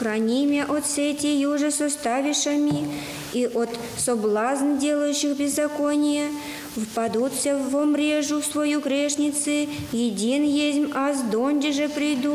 Сохрани 0.00 0.46
меня 0.46 0.64
от 0.64 0.86
сети 0.86 1.26
юже 1.26 1.70
составишами 1.70 2.88
и 3.34 3.46
от 3.46 3.68
соблазн 3.98 4.78
делающих 4.78 5.36
беззаконие, 5.36 6.28
впадутся 6.74 7.58
в 7.58 7.84
мрежу 7.84 8.40
свою 8.40 8.80
грешницы, 8.80 9.68
един 9.92 10.42
есть, 10.42 10.90
а 10.94 11.12
с 11.12 11.20
донде 11.20 11.72
же 11.72 11.90
приду. 11.90 12.32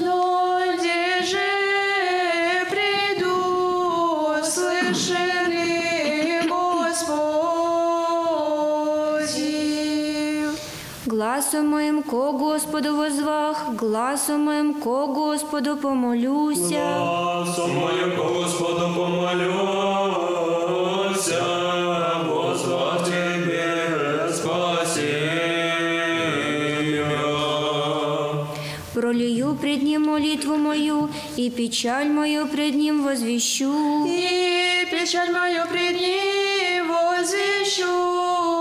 Донде 0.00 1.22
же 1.22 1.38
приду, 2.68 4.34
слышали, 4.42 5.43
Гласом 11.24 11.68
моим 11.68 12.02
ко 12.02 12.32
Господу 12.32 12.96
возвах, 12.96 13.56
гласом 13.80 14.40
моим 14.42 14.74
ко 14.74 15.06
Господу 15.06 15.74
помолюся. 15.74 16.84
Гласом 16.98 17.70
моим 17.70 18.14
Господу 18.14 18.92
помолюся, 18.94 19.54
возвах 22.28 23.06
Тебе 23.06 24.30
спаси 24.34 25.12
меня. 26.92 27.16
Пролию 28.92 29.54
пред 29.54 29.82
Ним 29.82 30.02
молитву 30.02 30.56
мою, 30.56 31.08
и 31.36 31.48
печаль 31.48 32.10
мою 32.10 32.46
пред 32.48 32.74
Ним 32.74 33.02
возвещу. 33.02 34.04
И 34.06 34.86
печаль 34.90 35.32
мою 35.32 35.62
пред 35.72 35.96
ним 35.96 36.88
возвещу, 36.88 37.94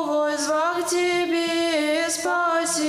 возвах 0.06 0.90
тебе 0.90 1.53
спаси 2.14 2.84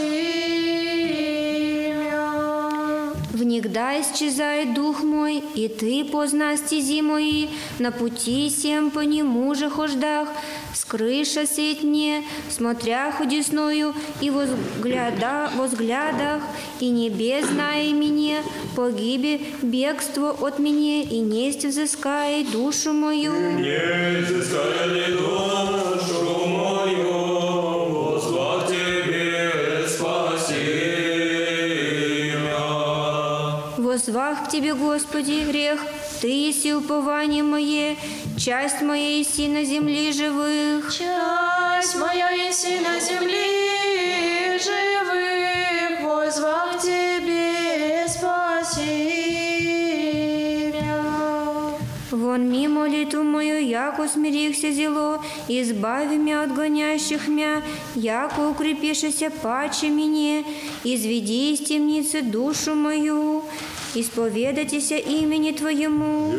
меня. 1.95 3.13
Внегда 3.33 4.01
исчезает 4.01 4.75
дух 4.75 5.03
мой, 5.03 5.43
и 5.55 5.69
ты 5.69 6.05
позна 6.05 6.57
стези 6.57 7.01
мои, 7.03 7.49
на 7.79 7.91
пути 7.91 8.51
всем 8.51 8.91
по 8.91 9.01
нему 9.01 9.55
же 9.55 9.71
хождах, 9.71 10.29
скрыша 10.75 11.47
сеть 11.47 11.83
мне, 11.83 12.23
смотря 12.51 13.13
худесною, 13.13 13.95
и 14.21 14.31
возгляда, 14.31 15.51
возглядах, 15.57 16.43
и 16.81 16.91
небес 16.91 17.47
знай 17.47 17.93
мне, 17.93 18.43
погибе 18.77 19.41
бегство 19.63 20.31
от 20.31 20.59
меня, 20.59 21.03
и 21.03 21.21
несть 21.21 21.65
взыскай 21.65 22.45
душу 22.45 22.93
мою. 22.93 23.33
Не 23.59 24.21
изыскай 24.21 24.89
ли 24.89 25.17
душу 25.17 26.47
мою, 26.47 27.84
К 34.43 34.48
Тебе, 34.48 34.74
Господи, 34.74 35.44
грех, 35.48 35.81
Ты 36.20 36.28
еси 36.28 36.74
упование 36.74 37.43
мое, 37.43 37.97
часть 38.36 38.82
моей 38.82 39.24
си 39.24 39.48
на 39.48 39.65
земле 39.65 40.12
живых. 40.12 40.93
Часть 40.93 41.97
моя 41.97 42.31
еси 42.31 42.81
на 42.81 42.98
земли 42.98 44.59
живых, 44.59 46.01
возвах 46.02 46.81
тебе 46.82 48.09
спаси 48.09 49.12
меня. 50.73 51.02
Вон 52.11 52.51
ми 52.51 52.69
молитву 52.69 53.23
мою, 53.23 53.59
яко 53.61 54.09
смирихся 54.09 54.73
зело, 54.73 55.20
избави 55.48 56.16
меня 56.16 56.43
от 56.43 56.52
гонящих 56.55 57.28
мя, 57.28 57.62
яко 57.94 58.48
укрепишися 58.48 59.31
паче 59.43 59.89
мне, 59.89 60.44
изведи 60.85 61.52
из 61.52 61.61
темницы 61.61 62.23
душу 62.23 62.74
мою, 62.74 63.43
исповедайтеся 63.97 64.97
имени 64.97 65.53
Твоему. 65.53 66.35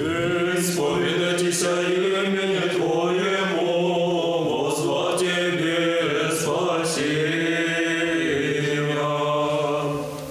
Исповедайтеся 0.57 1.82
имени 1.82 2.60
Твоему, 2.69 4.44
возва 4.44 5.18
Тебе 5.18 6.32
спасения. 6.32 7.45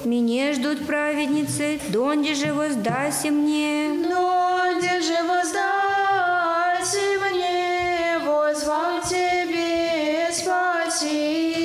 Меня 0.05 0.53
ждут 0.53 0.87
праведницы, 0.87 1.81
донде 1.89 2.35
же 2.35 2.53
воздаси 2.53 3.31
мне. 3.31 3.89
Но 4.09 4.75
где 4.79 5.01
же 5.01 5.17
воздать 5.27 6.95
мне, 7.33 8.19
возвах 8.25 9.03
тебе 9.09 10.31
спаси 10.33 11.55
меня. 11.57 11.64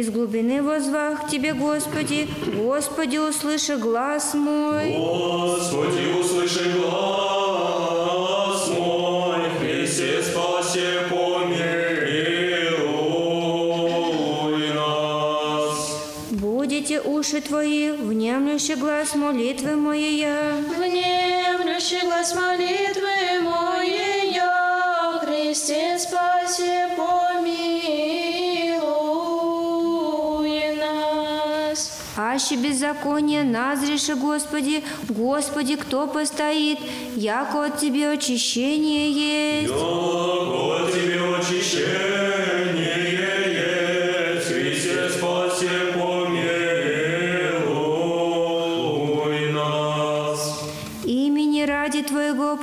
Из 0.00 0.08
глубины 0.08 0.62
возвах 0.62 1.26
к 1.26 1.28
Тебе, 1.28 1.52
Господи, 1.52 2.26
Господи, 2.56 3.18
услыши 3.18 3.76
глаз 3.76 4.32
мой. 4.32 4.96
Господи, 4.96 6.18
услыши 6.18 6.72
глаз 6.72 8.68
мой, 8.78 9.50
Христе 9.60 10.22
спаси, 10.22 10.80
помилуй 11.10 11.52
нас. 14.72 15.76
Будете 16.30 17.02
уши 17.02 17.42
Твои, 17.42 17.90
внемлющий 17.90 18.76
глаз 18.76 19.14
молитвы 19.14 19.76
моей. 19.76 20.24
Внемлющий 20.78 22.00
глаз 22.06 22.34
молитвы 22.34 23.40
моей, 23.42 24.32
я, 24.32 25.20
Христе 25.22 25.98
спаси, 25.98 26.88
помилуй 26.96 27.29
Аще 32.20 32.56
беззаконие 32.56 33.44
назреши, 33.44 34.14
Господи, 34.14 34.84
Господи, 35.08 35.76
кто 35.76 36.06
постоит, 36.06 36.78
яко 37.16 37.64
от 37.64 37.78
Тебе 37.78 38.10
очищение 38.10 39.10
есть. 39.10 39.70
Яко 39.72 40.92
Тебе 40.92 41.18
очищение 41.38 43.12
есть, 43.12 43.49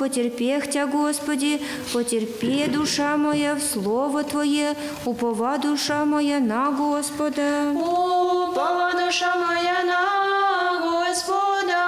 Потерпех 0.08 0.70
Тя, 0.70 0.88
Господи, 0.88 1.60
потерпи, 1.92 2.68
душа 2.68 3.18
моя, 3.18 3.56
в 3.56 3.62
Слово 3.62 4.24
Твое, 4.24 4.74
упова 5.04 5.58
душа 5.58 6.06
моя 6.06 6.40
на 6.40 6.72
Господа. 6.72 7.74
Упала 7.76 8.94
душа 8.94 9.36
моя 9.36 9.84
на 9.84 10.80
Господа, 10.80 11.84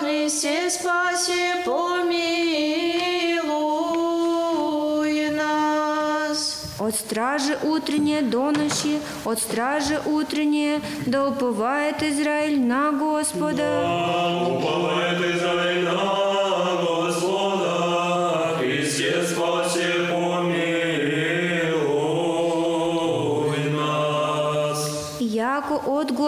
Христе 0.00 0.68
спаси, 0.70 1.62
помилуй 1.64 2.50
нас. 5.30 6.64
От 6.80 6.96
стражи 6.96 7.56
утренней 7.62 8.22
до 8.22 8.50
ночи, 8.50 8.98
от 9.24 9.38
стражи 9.38 10.00
утренней, 10.04 10.80
да 11.06 11.28
уповает 11.28 12.02
Израиль 12.02 12.60
на 12.60 12.90
Господа. 12.90 13.86
Уповает 14.50 15.20
Израиль 15.36 15.84
на 15.84 15.92
Господа, 15.92 17.35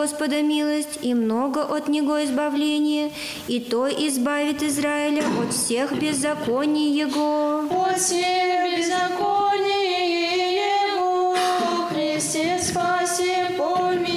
Господа 0.08 0.40
милость 0.40 1.00
и 1.02 1.12
много 1.12 1.58
от 1.58 1.86
Него 1.88 2.24
избавление, 2.24 3.10
и 3.46 3.60
то 3.60 3.86
избавит 3.86 4.62
Израиля 4.62 5.22
от 5.38 5.52
всех 5.52 5.92
беззаконий 5.92 6.98
Его. 6.98 7.64
От 7.70 7.98
всех 8.00 8.78
беззаконий 8.78 10.56
Его, 10.94 11.36
Христе 11.90 12.58
спаси, 12.58 13.34
помилуй 13.58 14.08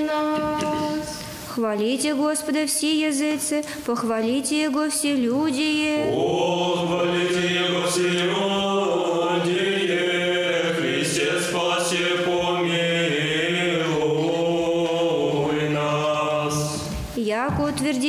нас. 0.00 1.20
Хвалите 1.54 2.14
Господа 2.16 2.66
все 2.66 2.98
языцы, 2.98 3.62
похвалите 3.86 4.60
Его 4.60 4.90
все 4.90 5.14
люди. 5.14 6.02
Похвалите 6.12 7.46
Его 7.54 7.86
все 7.86 8.08
люди, 8.08 9.01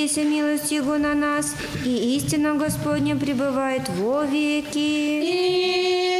Утвердися 0.03 0.23
милость 0.23 0.71
Его 0.71 0.97
на 0.97 1.15
нас, 1.15 1.55
и 1.85 2.17
истина 2.17 2.55
Господня 2.55 3.15
пребывает 3.15 3.87
во 3.87 4.25
веки. 4.25 5.21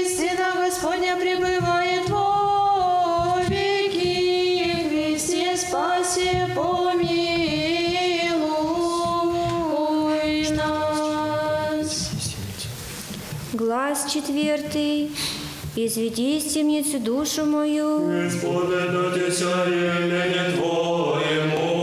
Истина 0.02 0.54
Господня 0.56 1.18
пребывает 1.18 2.10
во 2.10 3.42
веки, 3.50 4.88
Христе 4.88 5.58
спаси, 5.58 6.30
помилуй 6.56 7.34
нас. 10.56 12.36
Глаз 13.52 14.06
четвертый. 14.14 15.12
Изведи 15.76 16.38
из 16.38 16.54
темницы 16.54 17.00
душу 17.00 17.46
мою. 17.46 18.28
Исповедайтеся 18.28 19.66
имени 19.68 20.56
Твоему, 20.56 21.74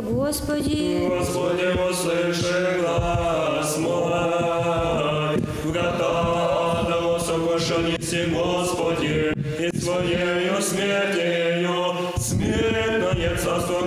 возвах 0.00 0.28
Господи. 0.28 1.08
Господи, 1.08 1.90
услыши 1.90 2.80
глаз 2.80 3.78
мой, 3.78 5.36
в 5.64 5.72
готовому 5.72 7.18
сокрушении 7.18 7.98
Господи, 8.32 9.32
и 9.58 9.78
Своею 9.78 10.60
смертью 10.62 11.94
смертное 12.16 13.36
царство 13.36 13.80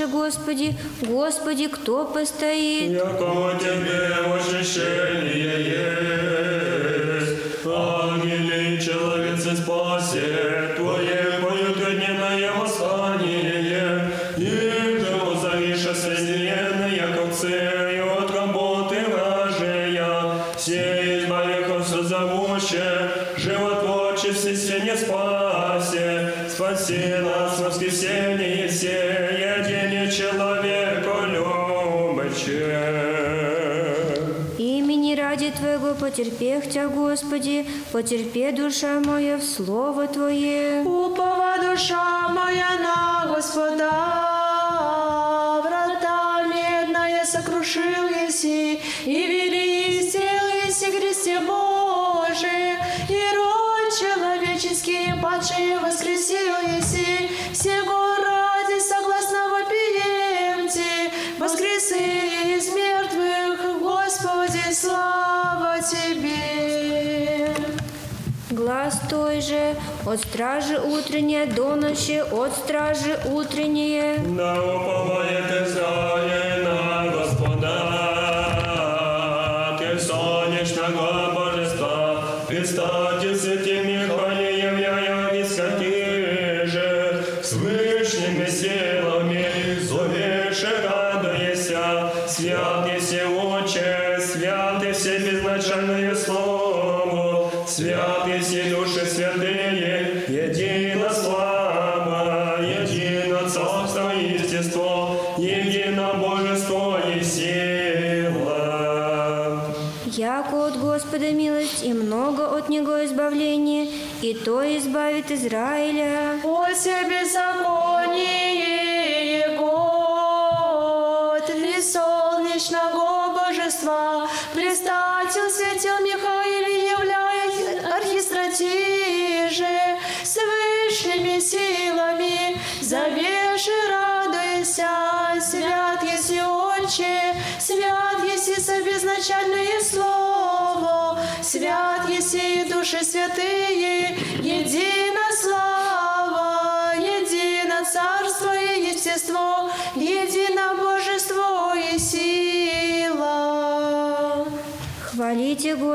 Услыши, 0.00 0.06
Господи, 0.06 0.74
Господи, 1.02 1.66
кто 1.68 2.06
постоит? 2.06 2.90
Яко 2.92 3.58
Тебе 3.58 4.08
очищение 4.34 5.64
есть, 7.20 7.66
ангели 7.66 8.80
человецы 8.80 9.56
спасет. 9.56 10.69
потерпех 36.10 36.68
Тя, 36.68 36.88
Господи, 36.88 37.66
потерпе 37.92 38.50
душа 38.50 39.00
моя 39.00 39.36
в 39.36 39.44
Слово 39.44 40.08
Твое. 40.08 40.82
Упова 40.82 41.56
душа 41.62 42.28
моя 42.30 42.70
на 42.82 43.32
Господа, 43.32 43.90
врата 45.62 46.42
медная 46.48 47.24
сокрушил 47.24 48.08
еси, 48.26 48.80
и 49.06 49.26
вели 49.30 50.02
сел 50.02 50.46
еси 50.66 50.90
кресте 50.90 51.38
Божие, 51.38 52.84
и 53.08 53.22
род 53.36 53.88
человеческий 54.00 55.14
падший 55.22 55.78
воскрес 55.78 56.19
От 70.10 70.18
стражи 70.18 70.76
утреннее 70.76 71.46
до 71.46 71.76
ночи, 71.76 72.20
от 72.32 72.52
стражи 72.52 73.16
утреннее. 73.26 74.18
Да 74.36 74.60
уповает 74.60 75.68
Израиль. 75.68 76.49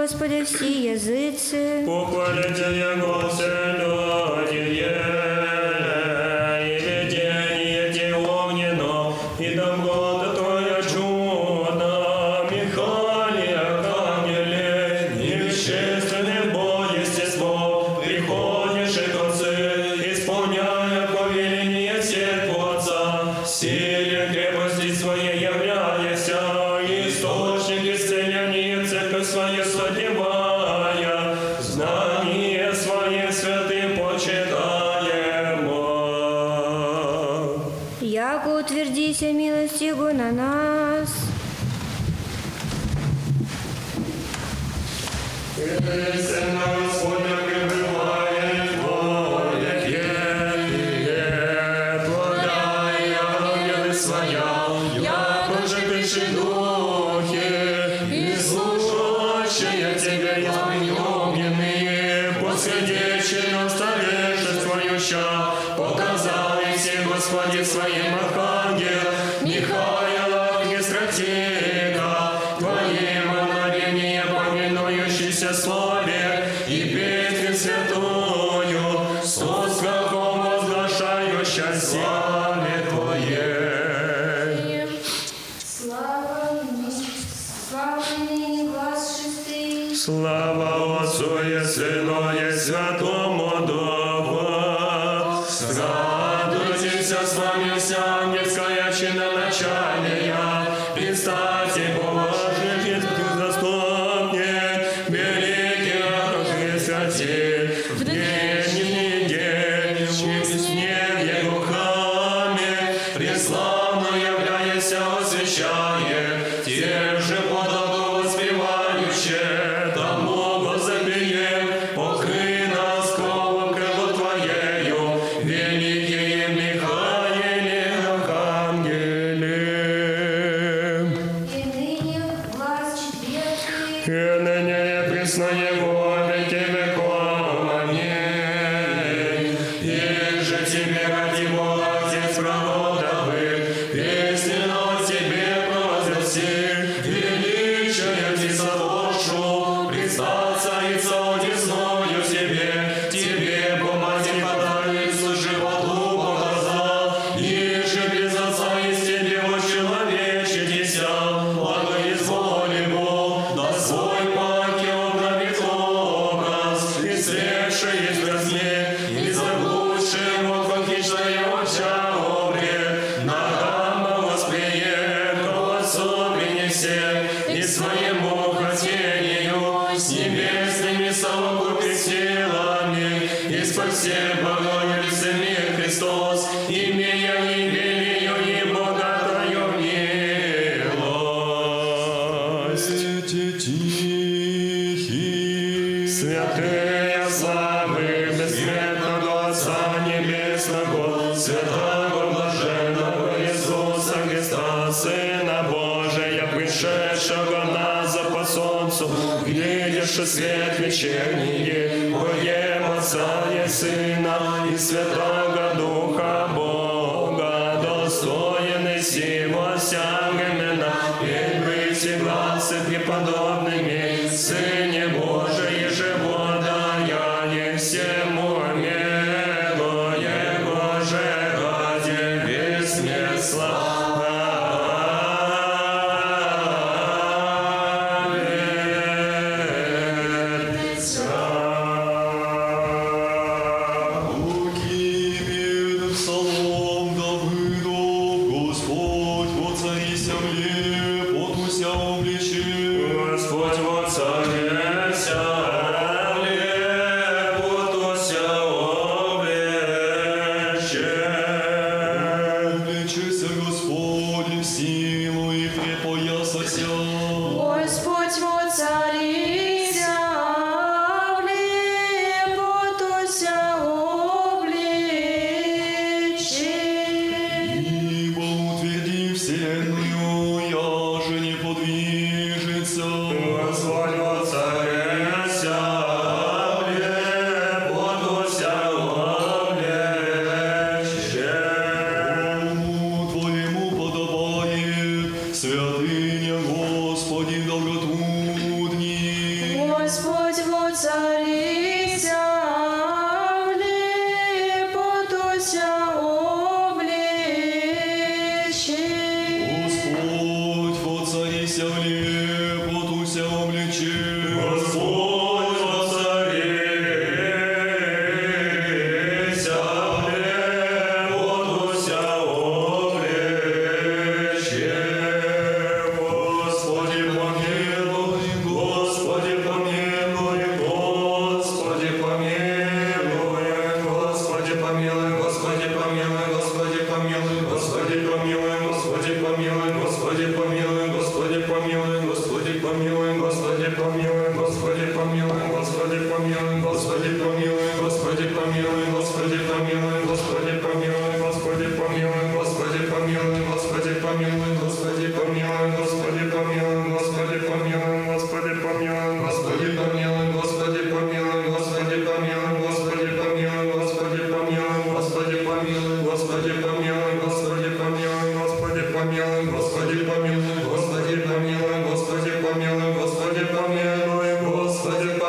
Господи, 0.05 0.43
все 0.43 0.93
языцы. 0.93 1.83
Похвалите 1.83 2.77
Его, 2.77 3.27
Сыну, 3.27 4.04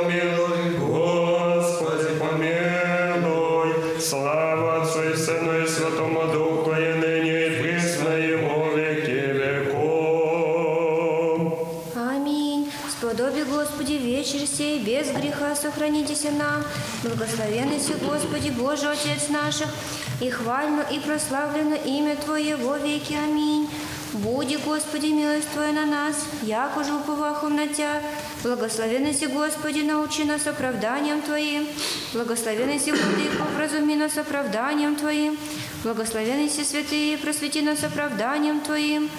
помилуй, 0.07 0.71
Господи 0.79 2.09
помилуй. 2.19 4.01
Слава 4.01 4.83
Отцу 4.83 5.03
и 5.03 5.17
Сыну 5.17 5.53
и 5.61 5.67
и 6.81 6.93
ныне 6.95 7.47
и 7.47 7.51
присно 7.61 8.11
во 8.37 8.69
веки 8.77 9.21
веков. 9.41 10.39
Аминь. 11.97 12.73
Сподоби, 12.89 13.43
Господи, 13.43 13.95
вечер 13.95 14.47
сей, 14.47 14.79
без 14.79 15.11
греха 15.11 15.57
сохранитесь 15.57 16.25
нам. 16.25 16.65
Благословенный 17.03 17.81
си, 17.81 17.95
Господи, 18.01 18.51
Боже, 18.51 18.89
Отец 18.91 19.29
наших, 19.29 19.69
и 20.21 20.31
хвально, 20.31 20.83
и 20.83 21.01
прославлено 21.01 21.77
имя 21.85 22.17
Твое 22.17 22.57
во 22.57 22.79
веки. 22.79 23.15
Аминь. 23.15 23.69
Буди, 24.13 24.57
Господи, 24.57 25.07
милость 25.07 25.51
Твоя 25.53 25.73
на 25.73 25.85
нас, 25.85 26.17
яко 26.43 26.85
же 26.85 26.95
уповахом 26.95 27.57
на 27.57 27.67
Тя. 27.69 28.01
Благословенный 28.47 29.13
си, 29.13 29.27
Господи, 29.27 29.81
научи 29.81 30.23
нас 30.23 30.47
оправданием 30.47 31.21
Твоим. 31.21 31.67
Благословенный 32.13 32.79
си, 32.79 32.93
Владыко, 32.93 33.43
вразуми 33.57 33.97
нас 33.97 34.17
оправданием 34.17 34.95
Твоим. 34.95 35.37
Благословенный 35.83 36.49
си, 36.49 36.63
святые, 36.63 37.19
просвети 37.19 37.61
нас 37.61 37.83
оправданием 37.83 38.61
Твоим. 38.61 39.11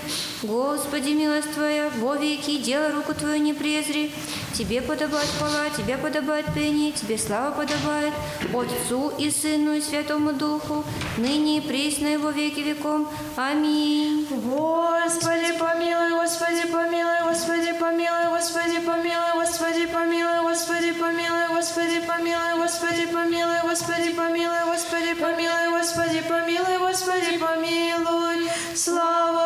Господи, 0.44 1.10
милость 1.10 1.52
Твоя, 1.54 1.90
во 1.98 2.16
веки, 2.16 2.58
дело 2.60 2.94
руку 2.94 3.14
Твою 3.14 3.42
не 3.42 3.54
презри. 3.54 4.14
Тебе 4.58 4.82
подобает 4.82 5.30
хвала, 5.38 5.70
Тебе 5.70 5.98
подобает 5.98 6.52
пение, 6.52 6.92
Тебе 6.92 7.16
слава 7.20 7.52
подобает, 7.52 8.12
Отцу 8.52 9.14
и 9.20 9.30
Сыну 9.30 9.74
и 9.74 9.82
Святому 9.82 10.34
Духу, 10.34 10.84
ныне 11.18 11.60
и 11.60 11.62
присно 11.62 12.08
и 12.08 12.18
во 12.18 12.32
веки 12.32 12.62
веком. 12.62 13.08
Аминь. 13.36 14.26
Господи 14.32 15.56
помилуй, 15.60 16.10
Господи 16.10 16.66
помилуй, 16.72 17.22
Господи 17.30 17.72
помилуй, 17.80 18.30
Господи 18.32 18.80
помилуй, 18.80 19.36
Господи 19.36 19.86
помилуй, 19.86 20.42
Господи 20.42 20.92
помилуй, 20.94 21.48
Господи 21.54 22.02
помилуй, 22.02 22.58
Господи 22.58 23.06
помилуй, 23.06 23.62
Господи 23.62 24.10
помилуй, 24.16 24.64
Господи 24.66 25.14
помилуй, 25.14 25.70
Господи 25.70 26.22
помилуй, 26.28 26.78
Господи 26.80 27.38
помилуй. 27.38 28.50
Слава 28.74 29.37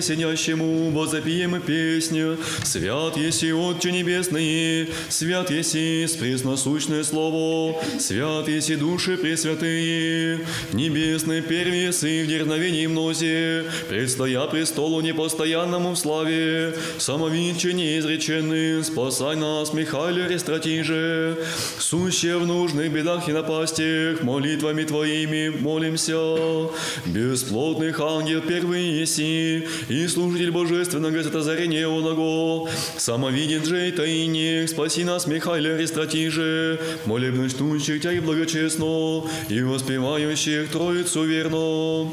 Богови 0.00 0.02
сидящему, 0.02 0.90
возопием 0.90 1.56
и 1.56 1.60
песню. 1.60 2.38
Свят 2.64 3.16
еси 3.16 3.52
Отче 3.52 3.92
Небесный, 3.92 4.88
свят 5.08 5.50
еси 5.50 6.06
спресносущное 6.06 7.04
Слово, 7.04 7.76
свят 7.98 8.48
еси 8.48 8.76
души 8.76 9.16
пресвятые, 9.16 10.40
небесные 10.72 11.42
первесы 11.42 12.24
в 12.24 12.28
дерзновении 12.28 12.86
мнозе, 12.86 13.64
предстоя 13.88 14.46
престолу 14.46 15.00
непостоянному 15.00 15.90
в 15.90 15.98
славе, 15.98 16.74
самовиче 16.98 17.72
неизреченный, 17.72 18.82
спасай 18.84 19.36
нас, 19.36 19.72
Михайле 19.72 20.28
Рестратиже, 20.28 21.36
суще 21.78 22.36
в 22.38 22.46
нужных 22.46 22.90
бедах 22.90 23.28
и 23.28 23.32
напастях, 23.32 24.22
молитвами 24.22 24.84
Твоими 24.84 25.48
молимся. 25.48 26.70
Бесплотных 27.06 28.00
ангел 28.00 28.40
первый 28.40 29.00
еси, 29.00 29.66
и 29.90 30.06
служитель 30.06 30.52
божественного 30.52 31.20
святозарения 31.22 31.86
оного, 31.88 32.70
самовиден 32.96 33.64
же 33.64 33.88
и 33.88 33.92
тайник, 33.92 34.68
спаси 34.68 35.02
нас, 35.02 35.26
Михайле 35.26 35.76
Рестратиже, 35.76 36.80
молебно 37.06 37.48
ждущих 37.48 38.00
Тя 38.00 38.12
и 38.12 38.20
благочестно, 38.20 39.24
и 39.48 39.62
воспевающих 39.62 40.70
Троицу 40.70 41.24
верно. 41.24 42.12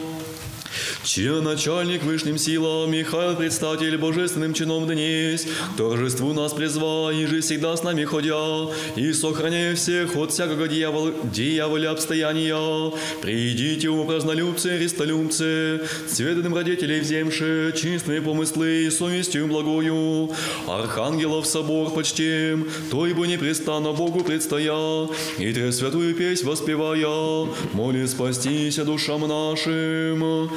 Чья 1.08 1.40
начальник 1.40 2.04
вышним 2.04 2.38
силам, 2.38 2.92
Михаил 2.92 3.38
предстатель 3.38 3.98
божественным 3.98 4.54
чином 4.54 4.86
днесь, 4.88 5.48
к 5.74 5.78
торжеству 5.78 6.34
нас 6.34 6.52
призва, 6.52 7.14
и 7.14 7.26
же 7.26 7.40
всегда 7.40 7.78
с 7.78 7.82
нами 7.82 8.04
ходя, 8.04 8.68
и 8.98 9.14
сохраняя 9.14 9.74
всех 9.74 10.18
от 10.18 10.34
всякого 10.34 10.68
дьявола, 10.68 11.14
дьяволя 11.24 11.92
обстояния. 11.92 12.92
Придите, 13.22 13.88
у 13.88 14.04
празднолюбцы, 14.04 14.78
рестолюбцы, 14.78 15.80
цветным 16.10 16.54
родителей 16.54 17.00
вземши, 17.00 17.74
чистые 17.78 18.22
помыслы 18.22 18.84
и 18.84 18.90
совестью 18.90 19.48
благою, 19.48 20.32
архангелов 20.68 21.48
собор 21.48 21.90
почтим, 21.92 22.70
то 22.92 23.08
ибо 23.08 23.26
непрестанно 23.28 23.94
Богу 23.94 24.26
предстоя, 24.26 25.08
и 25.40 25.54
тре 25.54 25.72
святую 25.72 26.14
песнь 26.16 26.46
воспевая, 26.46 27.48
моли 27.72 28.06
спастися 28.08 28.84
душам 28.84 29.26
нашим. 29.26 30.50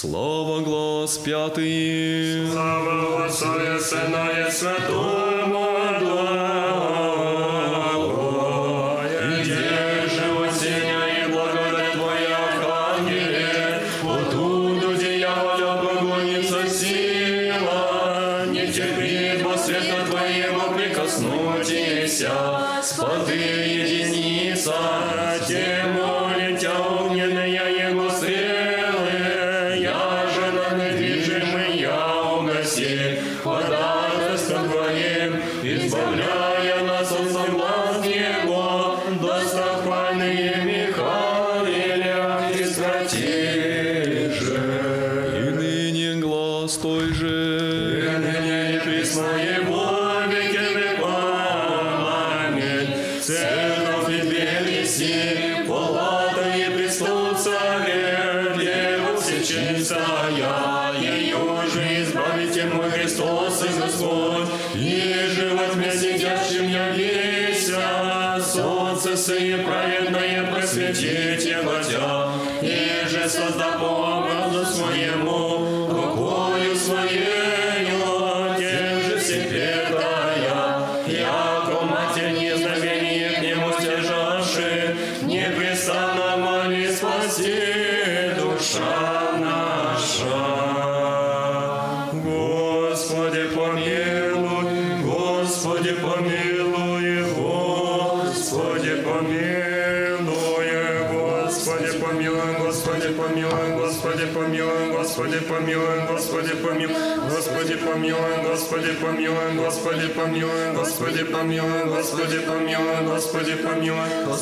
Слава 0.00 0.60
глаз 0.60 1.18
пятый. 1.18 2.50
Слава 2.50 3.26
Отцу 3.26 3.46
и 3.60 3.78
Сына 3.78 4.28
и 4.40 4.50
Святому 4.50 5.66
Духу. 6.00 7.03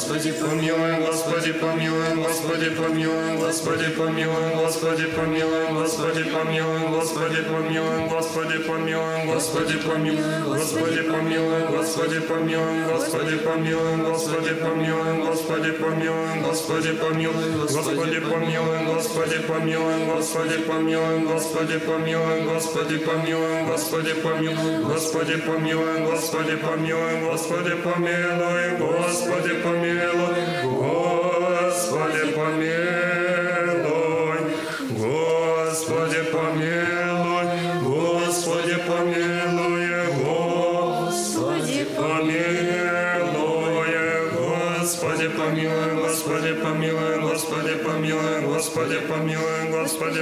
Господи 0.02 0.32
помилуй, 0.32 1.06
Господи 1.06 1.52
помилуй, 1.52 2.16
Господи 2.16 2.70
помилуй, 2.70 3.36
Господи 3.36 3.88
помилуй, 3.96 4.54
Господи 4.56 5.04
помилуй, 5.06 5.66
Господи 5.72 6.24
помилуй, 6.24 6.88
Господи 6.88 7.42
помилуй, 7.42 8.08
Господи 9.43 9.77
помилуй, 9.78 10.43
Господи 10.47 11.01
помилуй, 11.02 11.62
Господи 11.77 12.20
помилуй, 12.20 12.85
Господи 12.93 13.36
помилуй, 13.39 13.97
Господи 13.97 14.51
помилуй, 14.55 15.19
Господи 15.27 15.73
помилуй, 15.73 16.40
Господи 16.47 16.90
помилуй, 16.93 17.74
Господи 17.82 18.20
помилуй, 18.20 18.85
Господи 18.86 19.39
помилуй, 19.48 20.05
Господи 20.14 20.59
помилуй, 20.59 21.24
Господи 21.27 21.78
помилуй, 21.78 22.43
Господи 22.44 22.98
помилуй, 22.98 23.62
Господи 23.66 24.14
помилуй, 24.14 24.85
Господи 24.85 25.35
помилуй, 25.35 25.98
Господи 26.05 26.56
помилуй, 26.56 27.20
Господи 27.27 27.74
помилуй, 27.74 28.78
Господи 28.78 29.55
помилуй, 29.64 30.36
Господи 31.59 32.32
помилуй, 32.36 32.91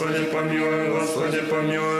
Господи 0.00 0.24
помилуй, 0.32 0.88
Господи 0.88 1.40
помилуй, 1.42 1.99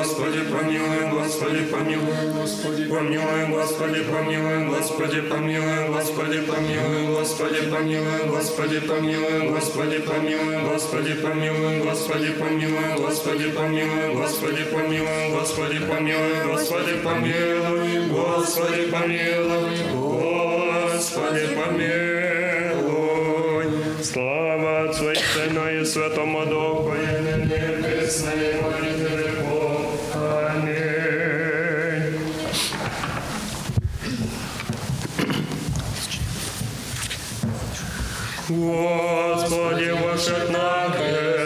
Господи 0.01 0.41
помилуй, 0.51 1.11
Господи 1.11 1.61
помилуй, 1.71 2.33
Господи 2.33 2.85
помилуй, 2.85 3.45
Господи 3.49 4.01
помилуй, 4.01 4.65
Господи 4.65 5.21
помилуй, 5.21 5.87
Господи 5.89 6.41
помилуй, 6.41 7.05
Господи 7.07 7.61
помилуй, 7.69 8.25
Господи 8.27 8.79
помилуй, 8.79 9.51
Господи 9.51 9.99
помилуй, 9.99 10.63
Господи 10.65 11.13
помилуй, 11.13 11.79
Господи 11.83 12.31
помилуй, 12.31 12.97
Господи 13.05 13.51
помилуй, 13.51 14.15
Господи 14.15 14.65
помилуй, 14.73 15.35
Господи 15.35 15.79
помилуй, 15.85 16.45
Господи 16.49 16.95
помилуй, 17.05 18.09
Господи 18.09 18.81
помилуй, 18.91 19.77
Господи 20.89 21.45
помилуй. 21.55 22.41
Слава 24.03 24.89
Отцу 24.89 25.11
и 25.11 25.15
Сыну 25.15 25.69
и 25.69 25.85
Святому 25.85 26.45
Духу, 26.45 26.93
и 26.95 27.21
ныне 27.21 28.07
Господи, 38.51 39.91
вошед 39.91 40.49
на 40.49 40.93
крест, 40.95 41.40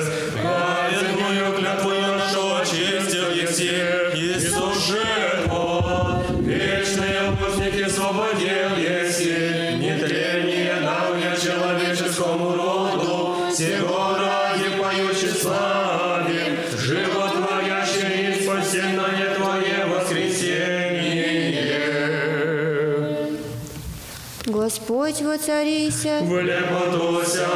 царися, 25.45 26.19
влепотуся. 26.21 27.47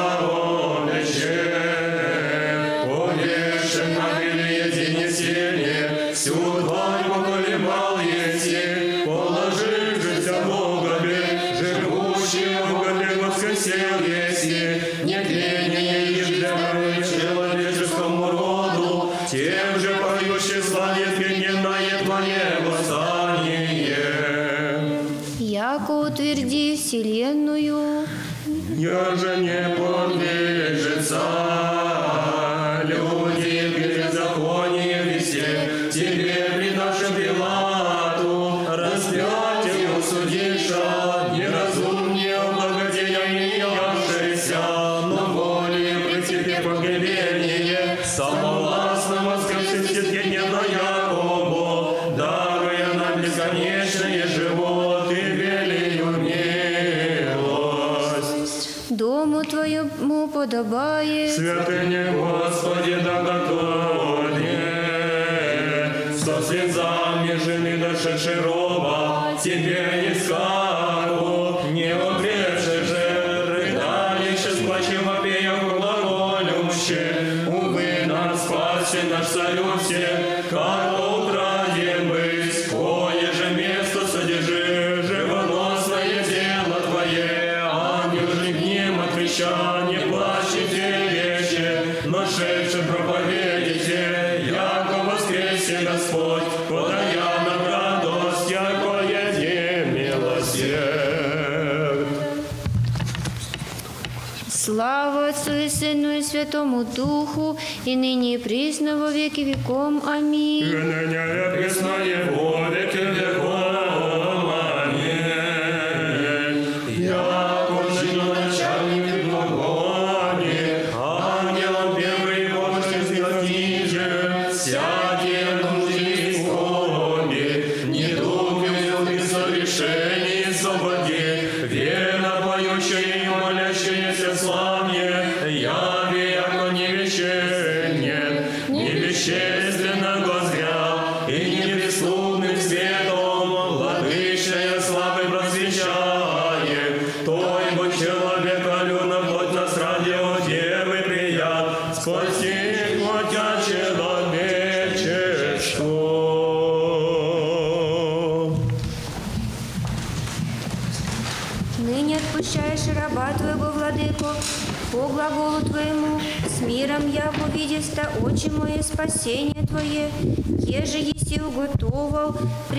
И 107.90 107.96
ныне 107.96 108.36
и 108.36 108.38
присно 108.38 108.98
во 108.98 109.12
веки 109.12 109.42
веком. 109.42 110.02
Аминь. 110.06 110.66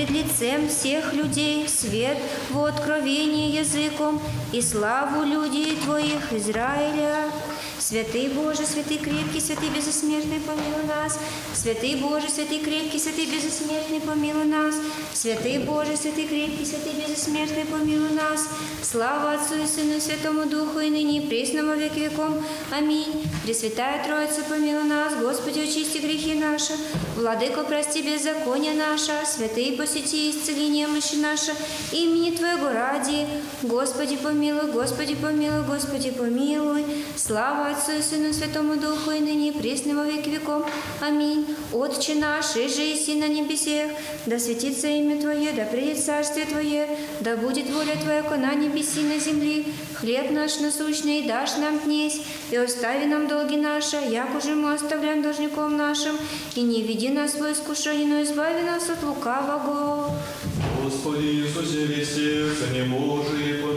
Пред 0.00 0.10
лицем 0.10 0.68
всех 0.68 1.12
людей 1.12 1.68
свет 1.68 2.16
во 2.48 2.68
откровении 2.68 3.58
языком 3.58 4.20
и 4.50 4.62
славу 4.62 5.24
людей 5.24 5.76
Твоих 5.84 6.32
Израиля. 6.32 7.30
Святый 7.78 8.28
Боже, 8.28 8.64
святый 8.64 8.98
крепкий, 8.98 9.40
святый 9.40 9.68
безсмертный, 9.68 10.40
помилуй 10.40 10.84
нас. 10.86 11.18
Святый 11.52 11.96
Боже, 11.96 12.28
святый 12.28 12.60
крепкий, 12.60 12.98
святый 12.98 13.26
безсмертный, 13.26 14.00
помилуй 14.00 14.44
нас. 14.44 14.76
Святый 15.12 15.58
Боже, 15.58 15.96
святый 15.96 16.26
крепкий, 16.26 16.64
святый 16.64 16.92
безсмертный, 16.92 17.64
помилуй 17.66 18.10
нас. 18.10 18.48
Слава 18.82 19.32
Отцу 19.32 19.62
и 19.62 19.66
Сыну 19.66 19.96
и 19.96 20.00
Святому 20.00 20.46
Духу, 20.46 20.78
и 20.78 20.88
ныне 20.88 21.18
и 21.18 21.26
пресно 21.26 21.64
во 21.64 21.74
веки 21.74 21.98
веком. 22.00 22.42
Аминь. 22.70 23.28
Пресвятая 23.44 24.04
Троица, 24.04 24.42
помилуй 24.48 24.84
нас, 24.84 25.14
Господи, 25.20 25.60
очисти 25.60 25.98
грехи 25.98 26.34
наши. 26.34 26.74
Владыко, 27.20 27.64
прости 27.64 28.00
беззаконие 28.00 28.72
наше, 28.72 29.12
святые 29.26 29.76
посети 29.76 30.30
исцели 30.30 30.68
немощи 30.68 31.16
наши, 31.16 31.52
имени 31.92 32.30
Твоего 32.30 32.70
ради. 32.70 33.26
Господи, 33.62 34.16
помилуй, 34.16 34.72
Господи, 34.72 35.14
помилуй, 35.14 35.62
Господи, 35.64 36.12
помилуй. 36.12 36.82
Слава 37.16 37.66
Отцу 37.66 37.92
и 37.98 38.00
Сыну 38.00 38.32
Святому 38.32 38.76
Духу, 38.76 39.10
и 39.10 39.20
ныне 39.20 39.48
и 39.48 39.52
веки 39.52 40.30
веком. 40.30 40.64
Аминь. 41.02 41.44
Отче 41.74 42.14
наш, 42.14 42.56
и 42.56 42.68
же 42.68 42.82
и 42.82 43.14
на 43.20 43.28
небесех, 43.28 43.90
да 44.24 44.38
светится 44.38 44.88
имя 44.88 45.20
Твое, 45.20 45.52
да 45.52 45.64
придет 45.64 46.02
царствие 46.02 46.46
Твое, 46.46 46.88
да 47.20 47.36
будет 47.36 47.68
воля 47.70 47.96
Твоя, 48.02 48.22
на 48.22 48.54
небеси 48.54 49.02
на 49.02 49.18
земли. 49.18 49.66
Хлеб 49.94 50.30
наш 50.30 50.58
насущный 50.60 51.22
дашь 51.22 51.56
нам 51.58 51.78
днесь, 51.80 52.22
и 52.50 52.56
остави 52.56 53.04
нам 53.04 53.28
долги 53.28 53.56
наши, 53.56 53.96
як 54.10 54.34
уже 54.34 54.54
мы 54.54 54.72
оставляем 54.72 55.22
должником 55.22 55.76
нашим, 55.76 56.16
и 56.54 56.62
не 56.62 56.82
веди 56.82 57.09
нас 57.14 57.34
в 57.34 57.52
искушение, 57.52 58.06
но 58.06 58.22
избави 58.22 58.62
нас 58.62 58.88
от 58.90 59.02
лукавого. 59.02 60.14
Господи 60.82 61.26
Иисусе 61.26 61.86
Христе, 61.86 62.46
Сыне 62.54 62.84
Божий, 62.84 63.54
помилуй 63.54 63.69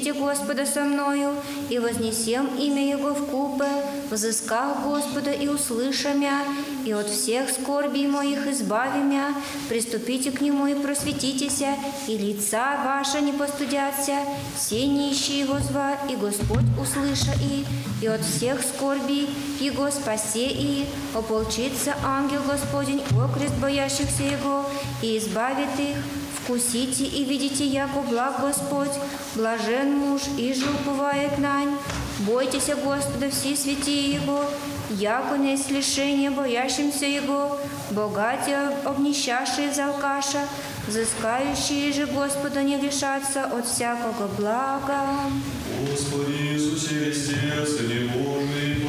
Возвеличите 0.00 0.12
Господа 0.14 0.66
со 0.66 0.84
мною, 0.84 1.34
и 1.68 1.78
вознесем 1.78 2.46
имя 2.58 2.90
Его 2.90 3.10
в 3.10 3.26
купе, 3.26 3.66
взыскав 4.10 4.82
Господа 4.84 5.30
и 5.30 5.46
услыша 5.48 6.14
мя, 6.14 6.42
и 6.86 6.92
от 6.92 7.08
всех 7.08 7.50
скорбей 7.50 8.06
моих 8.06 8.46
избави 8.46 9.00
мя. 9.00 9.34
Приступите 9.68 10.30
к 10.30 10.40
Нему 10.40 10.66
и 10.66 10.74
просветитеся, 10.74 11.74
и 12.08 12.16
лица 12.16 12.78
ваши 12.84 13.20
не 13.20 13.32
постудятся. 13.32 14.14
Все 14.56 14.86
нищие 14.86 15.40
Его 15.40 15.58
зва, 15.58 15.96
и 16.08 16.16
Господь 16.16 16.64
услыша 16.80 17.32
и, 17.42 17.66
и 18.02 18.06
от 18.06 18.22
всех 18.22 18.60
скорбей 18.62 19.28
Его 19.60 19.90
спасе 19.90 20.48
и, 20.48 20.86
ополчится 21.14 21.94
ангел 22.02 22.40
Господень 22.48 23.02
окрест 23.22 23.54
боящихся 23.60 24.22
Его, 24.22 24.64
и 25.02 25.18
избавит 25.18 25.78
их. 25.78 25.96
Вкусите 26.42 27.04
и 27.04 27.24
видите, 27.24 27.64
яко 27.64 28.00
благ 28.00 28.40
Господь, 28.40 28.90
блажен 29.34 29.96
муж, 29.98 30.22
и 30.36 30.52
же 30.52 30.66
уповает 30.70 31.38
нань. 31.38 31.76
Бойтесь 32.20 32.68
Господа 32.84 33.30
все 33.30 33.56
святые 33.56 34.14
Его, 34.14 34.44
яко 34.90 35.36
не 35.36 35.56
лишение 35.56 36.30
боящимся 36.30 37.06
Его, 37.06 37.58
богатые 37.90 38.76
обнищавшие 38.84 39.72
за 39.72 39.86
алкаша, 39.86 40.46
взыскающие 40.86 41.92
же 41.92 42.06
Господа 42.06 42.62
не 42.62 42.76
лишатся 42.76 43.44
от 43.44 43.66
всякого 43.66 44.28
блага. 44.36 45.06
Господи 45.90 46.32
Иисусе 46.32 46.94
Христе, 46.96 47.64
Сыне 47.66 48.10
Божий, 48.12 48.79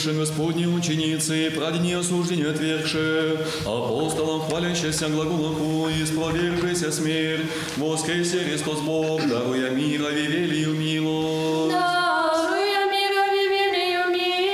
умершим 0.00 0.18
Господни 0.18 0.66
ученицы, 0.66 1.52
ради 1.58 1.78
неосуждения 1.78 2.50
отвергши, 2.50 3.38
апостолом 3.66 4.40
хвалящийся 4.42 5.08
глаголом 5.08 5.90
и 5.90 6.04
сповергшийся 6.06 6.90
смерть, 6.90 7.46
воскресе 7.76 8.38
Христос 8.38 8.80
Бог, 8.80 9.20
даруя 9.28 9.70
мира 9.70 10.08
вивелию 10.08 10.72
милость. 10.74 11.72
Даруя 11.72 12.86
мира 12.90 13.26
вивелию 13.34 14.08
милость. 14.10 14.50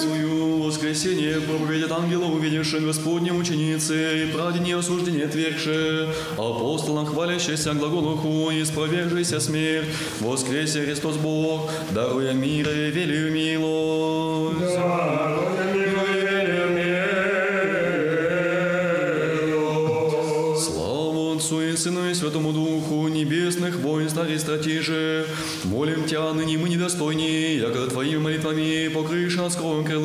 Следую 0.00 0.62
воскресенье 0.62 1.40
проповедят 1.40 1.92
ангела, 1.92 2.24
увидевшим 2.26 2.86
Господним 2.86 3.36
ученицы, 3.38 4.24
и 4.24 4.32
ради 4.34 4.58
неосуждения 4.60 5.26
отвергши, 5.26 6.08
апостол 6.38 6.91
хвалящийся 7.12 7.74
глаголуху, 7.74 8.50
исповежися 8.52 9.40
смерть, 9.40 9.88
воскресе 10.20 10.80
Христос 10.80 11.16
Бог, 11.16 11.70
даруя 11.90 12.32
мир 12.32 12.68
и 12.68 12.90
велию 12.90 13.30
милость. 13.32 14.74
Слава 14.74 15.42
Отцу 21.42 21.60
и 21.60 21.76
Сыну 21.76 22.08
и 22.08 22.14
Святому 22.14 22.52
Духу, 22.52 23.08
небесных 23.08 23.76
воинств 23.76 24.18
Аристратиже, 24.18 25.26
молим 25.64 26.04
Тя, 26.04 26.32
ныне 26.32 26.56
мы 26.56 26.68
недостойни, 26.68 27.56
яко 27.56 27.88
Твоими 27.88 28.18
молитвами 28.18 28.88
покрышь 28.88 29.36
нас 29.36 29.56
кровом 29.56 29.84
крылу, 29.84 30.01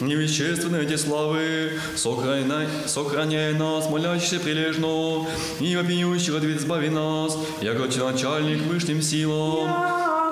невещественной 0.00 0.84
эти 0.84 0.96
славы, 0.96 1.72
сохраняй, 1.96 2.68
сохраняй 2.86 3.54
нас, 3.54 3.88
молящийся 3.90 4.40
прилежно, 4.40 5.26
и 5.60 5.76
вопиющих 5.76 6.34
ответ 6.36 6.58
избави 6.58 6.90
нас, 6.90 7.36
яко 7.60 7.84
начальник 7.84 8.62
вышним 8.62 9.02
силам. 9.02 9.68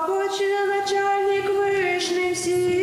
Хоче 0.07 0.67
начальник 0.67 1.45
вышним 1.51 2.35
силам. 2.35 2.77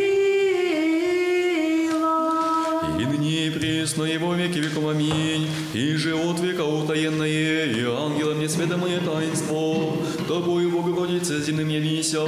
И 3.00 3.04
ныне 3.06 3.46
и 3.46 3.50
пресно, 3.50 4.04
во 4.18 4.34
веки 4.34 4.58
веков 4.58 4.88
аминь. 4.90 5.48
И 5.72 5.96
же 5.96 6.14
от 6.14 6.40
века 6.40 6.62
утаенное, 6.64 7.66
и 7.66 7.84
ангелам 7.84 8.40
несведомое 8.40 9.00
таинство. 9.00 9.96
Тобою, 10.28 10.70
Богородице, 10.70 11.40
земным 11.40 11.68
явися, 11.68 12.26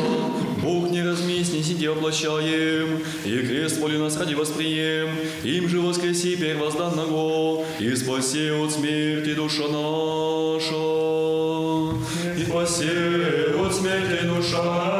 сиди 1.86 1.88
воплощаем, 1.88 3.02
и 3.24 3.38
крест 3.46 3.78
волю 3.78 4.00
нас 4.00 4.16
ради 4.16 4.34
восприем, 4.34 5.10
им 5.44 5.68
же 5.68 5.80
воскреси 5.80 6.36
первозданного, 6.36 7.64
и 7.78 7.94
спаси 7.94 8.50
от 8.50 8.72
смерти 8.72 9.34
душа 9.34 9.68
наша. 9.68 10.74
И 12.36 12.44
спаси 12.44 12.88
от 13.58 13.74
смерти 13.74 14.24
душа 14.24 14.62
наша. 14.62 14.95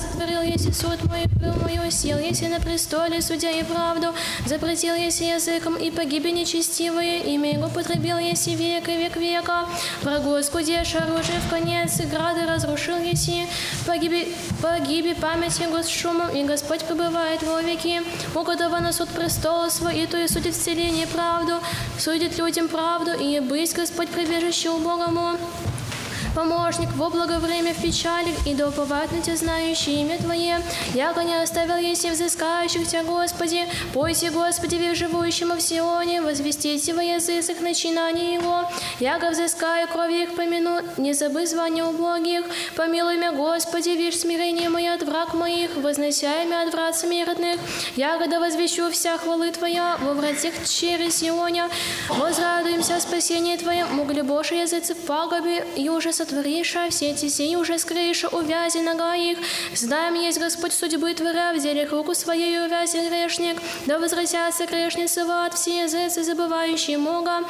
Сотворил, 0.00 0.42
если 0.42 0.70
суд 0.72 1.02
мой, 1.04 1.26
был 1.40 1.54
мою 1.62 1.90
сил, 1.90 2.18
если 2.18 2.46
на 2.46 2.60
престоле, 2.60 3.20
судя 3.20 3.50
и 3.50 3.62
правду, 3.62 4.14
запретил, 4.46 4.94
если 4.94 5.24
языком, 5.24 5.76
и 5.76 5.90
погибли 5.90 6.30
нечестивые, 6.30 7.34
имя 7.34 7.52
Его 7.54 7.68
потребил, 7.68 8.18
если 8.18 8.52
век 8.52 8.88
и 8.88 8.96
век 8.96 9.16
века. 9.16 9.66
Про 10.02 10.18
Господи, 10.20 10.72
оружие 10.72 11.40
в 11.40 11.50
конец, 11.50 12.00
и 12.00 12.04
грады 12.04 12.46
разрушил, 12.46 12.96
если 12.96 13.46
погиби, 13.86 14.34
погиби 14.62 15.14
память 15.14 15.58
Его 15.58 15.82
шумом, 15.82 16.30
и 16.30 16.44
Господь 16.44 16.84
пребывает 16.84 17.42
во 17.42 17.60
веки, 17.60 18.02
угодова 18.34 18.78
на 18.78 18.92
суд 18.92 19.08
престола 19.08 19.68
свой, 19.68 19.98
и 19.98 20.06
то 20.06 20.16
и 20.16 20.28
судит 20.28 20.54
вселение 20.54 21.06
правду, 21.06 21.54
судит 21.98 22.38
людям 22.38 22.68
правду, 22.68 23.12
и 23.12 23.40
быть 23.40 23.74
Господь 23.74 24.08
прибежище 24.08 24.70
убогому. 24.70 25.36
Помощник 26.70 26.94
во 26.94 27.10
благо 27.10 27.40
время 27.40 27.74
в 27.74 27.82
печали, 27.82 28.32
и 28.46 28.54
да 28.54 28.68
уповают 28.68 29.10
на 29.10 29.20
Тебя 29.20 29.34
знающие 29.34 30.02
имя 30.02 30.18
Твое. 30.18 30.62
Яко 30.94 31.24
не 31.24 31.34
оставил 31.42 31.74
если 31.74 32.10
взыскающих 32.10 32.86
Тебя, 32.86 33.02
Господи, 33.02 33.66
пойте, 33.92 34.30
Господи, 34.30 34.76
век 34.76 34.94
живущему 34.94 35.54
в 35.56 35.60
Сионе, 35.60 36.22
возвестите 36.22 36.94
во 36.94 37.02
языцах 37.02 37.60
начинание 37.60 38.34
Его. 38.34 38.70
Яко 39.00 39.30
взыскаю 39.30 39.88
крови 39.88 40.22
их 40.22 40.36
помяну, 40.36 40.78
не 40.96 41.12
забы 41.12 41.44
звания 41.44 41.84
убогих. 41.84 42.44
Помилуй 42.76 43.16
меня, 43.16 43.32
Господи, 43.32 43.88
вишь 43.88 44.20
смирение 44.20 44.68
мое 44.68 44.94
от 44.94 45.02
враг 45.02 45.34
моих, 45.34 45.74
вознося 45.74 46.44
имя 46.44 46.62
от 46.62 46.72
врат 46.72 46.96
смертных. 46.96 47.58
Яко 47.96 48.28
да 48.28 48.38
возвещу 48.38 48.92
вся 48.92 49.18
хвалы 49.18 49.50
Твоя 49.50 49.98
во 50.02 50.14
вратях 50.14 50.54
через 50.68 51.16
Сионе. 51.16 51.68
Возрадуемся 52.08 52.94
о 52.94 53.00
спасении 53.00 53.56
Твоем, 53.56 53.92
могли 53.92 54.22
Божий 54.22 54.60
языцы 54.60 54.94
пагубе, 55.10 55.66
и 55.76 55.88
уже 55.88 56.12
сотвориша, 56.12 56.88
все 56.90 57.10
эти 57.10 57.26
сии 57.28 57.56
уже 57.56 57.78
скрыша, 57.78 58.28
увязи 58.28 58.78
нога 58.78 59.16
их. 59.16 59.38
Знаем, 59.74 60.14
есть 60.14 60.38
Господь 60.38 60.72
судьбы 60.72 61.12
Творя, 61.14 61.52
в 61.52 61.58
делях 61.58 61.90
руку 61.90 62.14
своей 62.14 62.64
увязи 62.64 62.98
грешник, 63.08 63.56
да 63.86 63.98
возвратятся 63.98 64.66
грешницы 64.66 65.24
в 65.24 65.30
ад, 65.30 65.54
все 65.54 65.82
языцы, 65.82 66.22
забывающие 66.22 66.96
Бога. 66.96 67.40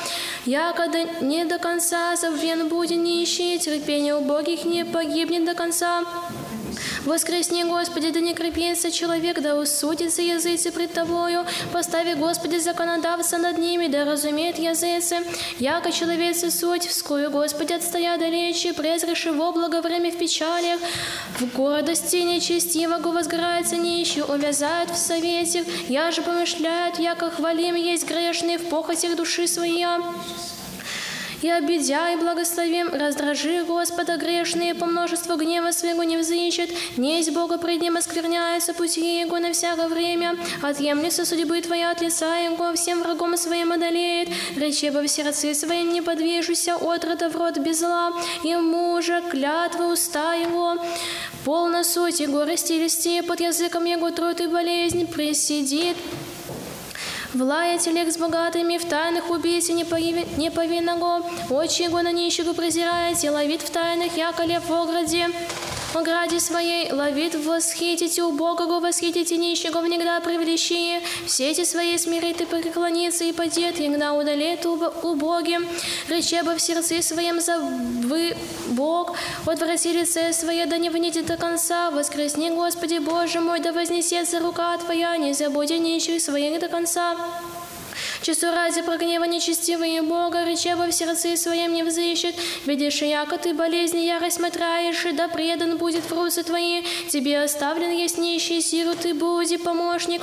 Якода 0.46 1.04
не 1.20 1.44
до 1.44 1.58
конца 1.58 2.16
забвен 2.16 2.68
будет 2.68 2.96
нищий, 2.96 3.58
терпение 3.58 4.14
убогих 4.16 4.64
не 4.64 4.86
погибнет 4.86 5.44
до 5.44 5.54
конца. 5.54 6.04
Воскресни, 7.10 7.64
Господи, 7.64 8.12
да 8.12 8.20
не 8.20 8.34
крепится 8.34 8.92
человек, 8.92 9.40
да 9.40 9.56
усудится 9.56 10.22
языцы 10.22 10.70
пред 10.70 10.92
Тобою. 10.92 11.44
Постави, 11.72 12.14
Господи, 12.14 12.58
законодавца 12.58 13.36
над 13.36 13.58
ними, 13.58 13.88
да 13.88 14.04
разумеет 14.04 14.60
языцы. 14.60 15.16
Яко 15.58 15.90
человецы 15.90 16.52
суть, 16.52 16.86
вскую, 16.86 17.32
Господи, 17.32 17.72
отстоя 17.72 18.16
далече, 18.16 18.74
презреши 18.74 19.32
во 19.32 19.50
благо 19.50 19.80
время 19.82 20.12
в 20.12 20.18
печалях. 20.18 20.78
В 21.40 21.52
гордости 21.52 22.18
нечестивого 22.18 23.10
возгорается 23.10 23.74
нищий, 23.74 24.22
увязают 24.22 24.90
в 24.90 24.96
совете. 24.96 25.64
Я 25.88 26.12
же 26.12 26.22
помышляют, 26.22 27.00
яко 27.00 27.28
хвалим 27.28 27.74
есть 27.74 28.06
грешные 28.08 28.58
в 28.58 28.68
похотях 28.68 29.16
души 29.16 29.48
своя 29.48 30.00
и 31.42 31.48
обидя 31.48 32.12
и 32.12 32.16
благословим, 32.16 32.88
раздражи 32.88 33.64
Господа 33.64 34.16
грешные, 34.16 34.74
по 34.74 34.86
множеству 34.86 35.36
гнева 35.36 35.70
своего 35.70 36.02
не 36.02 36.16
взыщет, 36.16 36.70
несть 36.96 37.32
Бога 37.32 37.58
пред 37.58 37.80
ним 37.80 37.96
оскверняется 37.96 38.74
пути 38.74 39.20
Его 39.20 39.38
на 39.38 39.52
всякое 39.52 39.88
время, 39.88 40.36
отъемлется 40.62 41.24
судьбы 41.24 41.60
Твоя 41.60 41.90
от 41.90 42.00
лица 42.00 42.36
Его, 42.36 42.72
всем 42.74 43.02
врагом 43.02 43.36
своим 43.36 43.72
одолеет, 43.72 44.28
речи 44.56 44.90
во 44.90 45.06
сердце 45.06 45.54
своим 45.54 45.92
не 45.92 46.02
подвижуся, 46.02 46.74
отрода 46.74 47.28
в 47.28 47.36
рот 47.36 47.58
без 47.58 47.80
зла, 47.80 48.12
и 48.44 48.54
мужа 48.56 49.22
клятвы 49.30 49.92
уста 49.92 50.34
Его, 50.34 50.76
полна 51.44 51.84
суть 51.84 52.20
Его 52.20 52.44
растилисти, 52.44 53.22
под 53.22 53.40
языком 53.40 53.84
Его 53.84 54.10
труд 54.10 54.40
и 54.40 54.46
болезнь 54.46 55.06
присидит, 55.06 55.96
в 57.35 57.43
лае 57.43 57.78
телег 57.78 58.12
с 58.12 58.16
богатыми, 58.16 58.78
в 58.78 58.85
тайных 58.86 59.31
убийце 59.31 59.73
неповинного, 59.73 61.23
очи 61.48 61.82
его 61.82 62.02
на 62.02 62.12
нищего 62.12 62.52
презирает, 62.52 63.23
и 63.23 63.31
ловит 63.31 63.62
в 63.62 63.70
тайных, 63.70 64.16
яко 64.16 64.44
лев 64.44 64.69
в 64.69 64.73
ограде. 64.73 65.28
В 65.92 65.96
ограде 65.96 66.38
своей 66.38 66.92
ловит 66.92 67.34
восхитите 67.34 68.22
убогого, 68.22 68.78
восхитите 68.78 69.36
нищего, 69.36 69.80
внегда 69.80 70.20
привлечи. 70.20 71.02
Все 71.26 71.50
эти 71.50 71.64
свои 71.64 71.98
смирит 71.98 72.40
и 72.40 72.44
преклонится, 72.44 73.24
и 73.24 73.32
падет, 73.32 73.80
иногда 73.80 74.12
удалит 74.12 74.64
убогим. 74.66 75.66
Речеба 76.08 76.54
в 76.54 76.60
сердце 76.60 77.02
своем 77.02 77.40
за 77.40 77.58
вы, 77.58 78.36
Бог, 78.68 79.16
отврати 79.46 79.92
лице 79.92 80.32
свое, 80.32 80.66
да 80.66 80.78
не 80.78 80.90
внидит 80.90 81.26
до 81.26 81.36
конца. 81.36 81.90
Воскресни, 81.90 82.50
Господи 82.50 82.98
Боже 82.98 83.40
мой, 83.40 83.58
да 83.58 83.72
вознесется 83.72 84.38
рука 84.38 84.78
Твоя, 84.78 85.16
не 85.16 85.34
забудь 85.34 85.70
нищих 85.70 86.22
своих 86.22 86.60
до 86.60 86.68
конца. 86.68 87.16
Часу 88.22 88.51
ради 88.51 88.82
прогнева 88.82 89.24
нечестивые 89.24 90.02
Бога, 90.02 90.44
речева 90.44 90.86
в 90.86 90.92
сердце 90.92 91.38
своем 91.38 91.72
не 91.72 91.82
взыщет, 91.82 92.34
видишь, 92.66 93.01
яко 93.01 93.38
ты 93.38 93.55
болезни 93.55 94.01
ярость 94.01 94.36
смотраешь, 94.36 95.06
да 95.14 95.26
предан 95.26 95.78
будет 95.78 96.05
в 96.05 96.12
русы 96.12 96.42
твои, 96.42 96.82
тебе 97.09 97.42
оставлен 97.42 97.90
есть 97.90 98.18
нищий 98.18 98.60
сиру, 98.60 98.94
ты 98.94 99.14
буди 99.14 99.56
помощник. 99.56 100.20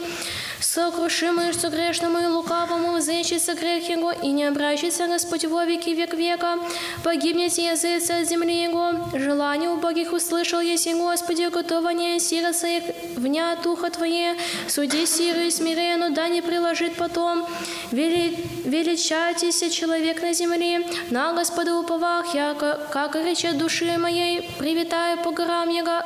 Сокруши 0.59 1.31
мышцу 1.31 1.69
грешному 1.69 2.19
и 2.19 2.25
лукавому, 2.25 2.97
взыщется 2.97 3.53
грех 3.53 3.89
его, 3.89 4.11
и 4.11 4.27
не 4.29 4.43
обращится 4.43 5.07
Господь 5.07 5.45
во 5.45 5.65
веки 5.65 5.89
век 5.89 6.13
века. 6.13 6.59
Погибнете 7.03 7.65
языцы 7.65 8.11
от 8.11 8.27
земли 8.27 8.63
его, 8.63 8.93
желание 9.13 9.69
убогих 9.69 10.13
услышал, 10.13 10.59
если 10.59 10.93
Господи, 10.93 11.49
готование 11.51 12.19
сироса 12.19 12.67
их 12.67 12.83
внят 13.15 13.65
ухо 13.65 13.89
Твое, 13.89 14.35
суди 14.67 15.05
сиру 15.05 15.41
и 15.41 15.51
смирену, 15.51 16.11
да 16.13 16.27
не 16.27 16.41
приложит 16.41 16.95
потом. 16.95 17.47
Вели, 17.91 18.37
величайтесь, 18.65 19.59
человек 19.73 20.21
на 20.21 20.33
земле, 20.33 20.85
на 21.09 21.33
Господа 21.33 21.75
уповах, 21.79 22.35
яко, 22.35 22.79
как 22.91 23.15
речет 23.15 23.57
души 23.57 23.97
моей, 23.97 24.49
привитаю 24.57 25.17
по 25.23 25.31
горам 25.31 25.69
Яго, 25.69 26.05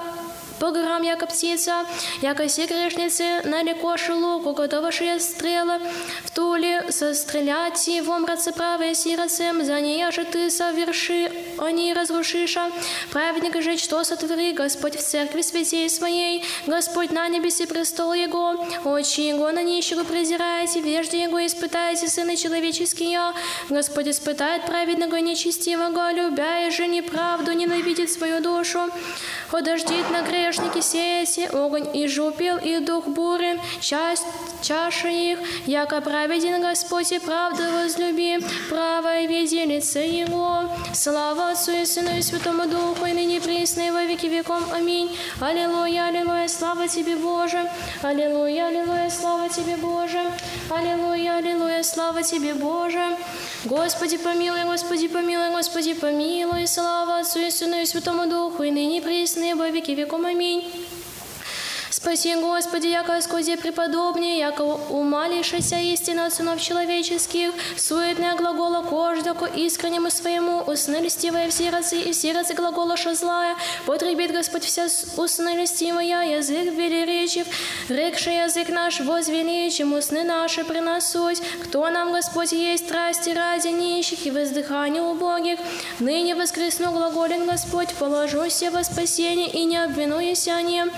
по 0.62 0.70
горам, 0.70 1.02
яко 1.02 1.26
птица, 1.26 1.88
яко 2.22 2.46
все 2.46 2.68
грешницы, 2.68 3.42
налекоши 3.46 4.14
лук, 4.14 4.46
уготовавшие 4.46 5.20
стрелы, 5.20 5.80
в 6.24 6.30
туле 6.30 6.86
сострелять 6.92 7.88
и 7.88 8.00
в 8.00 8.12
омраце 8.12 8.52
правое 8.52 8.94
сиротцем, 8.94 9.66
за 9.66 9.82
нея 9.82 10.12
же 10.12 10.24
ты 10.24 10.52
соверши, 10.52 11.32
они 11.58 11.94
разрушиша. 11.94 12.70
Праведник 13.12 13.60
же, 13.64 13.76
что 13.78 14.04
сотвори, 14.04 14.54
Господь 14.54 14.98
в 14.98 15.02
церкви 15.02 15.42
святей 15.42 15.90
своей, 15.90 16.44
Господь 16.68 17.10
на 17.12 17.28
небесе 17.28 17.66
престол 17.66 18.14
Его, 18.14 18.64
очи 18.86 19.22
Его 19.22 19.52
на 19.52 19.64
нищего 19.64 20.04
презираете, 20.04 20.80
вежде 20.82 21.24
Его 21.24 21.44
испытаете, 21.44 22.08
сыны 22.08 22.38
человеческие. 22.38 23.34
Господь 23.70 24.10
испытает 24.10 24.68
праведного 24.68 25.16
и 25.16 25.24
нечестивого, 25.24 26.12
любя 26.12 26.68
и 26.68 26.70
же 26.70 26.86
неправду, 26.86 27.52
ненавидит 27.54 28.12
свою 28.12 28.42
душу. 28.42 28.82
Подождит 29.50 30.10
на 30.12 30.22
грешники 30.52 30.82
сеяси, 30.82 31.50
огонь 31.54 31.88
и 31.94 32.08
жупел, 32.08 32.58
и 32.58 32.80
дух 32.80 33.08
бури, 33.08 33.58
часть 33.80 34.26
чаша 34.62 35.08
их, 35.08 35.40
яко 35.66 36.02
праведен 36.02 36.62
Господь 36.62 37.12
и 37.14 37.20
правду 37.20 37.64
возлюби, 37.72 38.40
правое 38.70 39.28
виде 39.28 39.64
лице 39.64 40.06
Его. 40.06 40.64
Слава 40.94 41.52
Отцу 41.52 41.72
и 41.72 41.86
Сыну 41.86 42.18
и 42.18 42.22
Святому 42.22 42.68
Духу, 42.68 43.06
и 43.06 43.14
ныне 43.14 43.40
присно 43.40 43.88
и 43.88 43.92
во 43.92 44.04
веки 44.04 44.26
веком. 44.26 44.64
Аминь. 44.74 45.18
Аллилуйя, 45.40 46.08
аллилуйя, 46.08 46.50
слава 46.50 46.88
Тебе, 46.90 47.16
Боже. 47.16 47.70
Аллилуйя, 48.02 48.68
аллилуйя, 48.68 49.10
слава 49.10 49.48
Тебе, 49.48 49.78
Боже. 49.78 50.22
Аллилуйя, 50.70 51.38
аллилуйя, 51.38 51.84
слава 51.84 52.24
Тебе, 52.24 52.54
Боже. 52.56 53.18
Господи, 53.64 54.18
помилуй, 54.18 54.66
Господи, 54.66 55.08
помилуй, 55.08 55.52
Господи, 55.52 55.94
помилуй. 55.94 56.68
Слава 56.68 57.20
Отцу 57.20 57.40
и 57.40 57.50
Сыну 57.50 57.82
и 57.82 57.86
Святому 57.86 58.28
Духу, 58.28 58.64
и 58.64 58.72
ныне 58.72 59.02
присно 59.02 59.44
и 59.44 59.54
во 59.54 59.70
веки 59.70 59.92
веком. 59.92 60.26
Аминь. 60.26 60.41
mim 60.42 60.91
Спаси, 62.02 62.36
Господи, 62.36 62.88
яко 62.88 63.22
скозе 63.22 63.58
преподобнее, 63.58 64.40
яко 64.40 64.64
умалишася 64.90 65.78
истина 65.94 66.26
от 66.26 66.34
сынов 66.34 66.60
человеческих, 66.60 67.52
суетная 67.78 68.36
глагола 68.36 68.82
кождаку, 68.82 69.46
искреннему 69.46 70.10
своему, 70.10 70.64
усны 70.66 70.96
льстивая 70.96 71.48
в 71.48 71.54
сердце, 71.54 71.98
и 71.98 72.12
в 72.12 72.16
сердце 72.16 72.56
глагола 72.56 72.98
злая, 73.14 73.56
потребит 73.86 74.32
Господь 74.32 74.64
вся 74.64 74.88
усны 75.16 75.62
льстивая, 75.62 76.38
язык 76.38 76.74
велеречив, 76.74 77.46
рекший 77.88 78.46
язык 78.46 78.70
наш 78.70 79.00
возвеличим, 79.00 79.94
усны 79.94 80.24
наши 80.24 80.64
приносуть, 80.64 81.40
кто 81.64 81.88
нам, 81.92 82.14
Господь, 82.14 82.52
есть 82.52 82.88
страсти 82.88 83.30
ради 83.30 83.68
нищих 83.68 84.26
и 84.26 84.32
воздыхания 84.32 85.04
убогих, 85.04 85.60
ныне 86.00 86.34
воскресну 86.34 86.92
глаголен 86.92 87.46
Господь, 87.46 87.94
положуся 87.94 88.72
во 88.72 88.84
спасение 88.84 89.52
и 89.52 89.66
не 89.66 89.78
обвинуюсь 89.78 90.48
о 90.48 90.64
нем. 90.64 90.90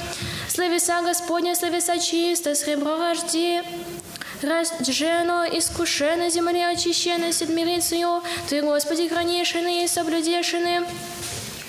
Слависа 0.94 1.10
Господня, 1.10 1.56
слависа 1.56 1.98
чисто, 1.98 2.53
сребро 2.53 2.98
рожди, 2.98 3.61
Рождено, 4.44 5.44
искушено, 5.45 6.30
земля 6.30 6.70
очищена, 6.70 7.34
седмирицею, 7.34 8.22
Ты, 8.48 8.61
Господи, 8.61 9.07
хранишины 9.07 9.84
и 9.84 9.88
соблюдешины. 9.88 10.84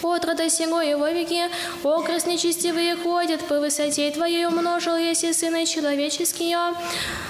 От 0.04 0.26
рода 0.26 0.50
сего 0.50 0.82
и 0.82 0.92
во 0.92 1.10
веки, 1.12 1.48
окрест 1.82 2.26
нечестивые 2.26 2.94
ходят, 2.94 3.40
по 3.40 3.58
высоте 3.58 4.10
Твоей 4.10 4.44
умножил 4.46 4.96
еси 4.98 5.32
сыны 5.32 5.64
человеческие. 5.64 6.58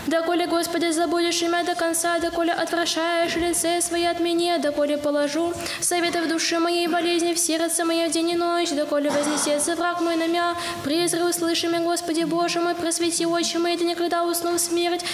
Доколе, 0.09 0.47
Господи, 0.47 0.91
забудешь 0.91 1.41
имя 1.43 1.65
до 1.65 1.77
конца, 1.77 2.19
доколе 2.19 2.53
отвращаешь 2.53 3.37
лице 3.37 3.81
свое 3.81 4.11
от 4.11 4.19
меня, 4.19 4.59
доколе 4.59 4.99
положу 4.99 5.55
советы 5.81 6.21
в 6.23 6.29
душе 6.29 6.59
моей 6.59 6.89
болезни, 6.89 7.33
в 7.33 7.39
сердце 7.39 7.85
мое 7.85 8.09
день 8.09 8.31
и 8.31 8.37
ночь, 8.37 8.71
доколе 8.71 9.09
вознесется 9.09 9.77
враг 9.77 10.01
мой 10.01 10.17
на 10.17 10.27
мя, 10.27 10.57
призрак 10.83 11.29
услыши 11.31 11.69
меня, 11.69 11.81
Господи 11.81 12.25
Боже 12.25 12.61
мой, 12.61 12.75
просвети 12.75 13.25
очи 13.25 13.57
мои, 13.57 13.77
да 13.77 13.85
никогда 13.85 14.25
усну 14.25 14.55
в 14.55 14.59
смерть, 14.59 15.05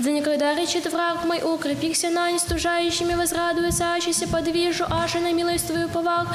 да 0.00 0.10
никогда 0.10 0.54
речет 0.54 0.92
враг 0.92 1.24
мой, 1.24 1.40
укрепихся 1.42 2.10
на 2.10 2.30
нестужающими, 2.32 3.14
возрадуется, 3.14 3.94
ачися 3.94 4.26
подвижу, 4.26 4.84
аж 4.90 5.14
на 5.14 5.32
милость 5.32 5.68
Твою 5.68 5.88
повах, 5.88 6.26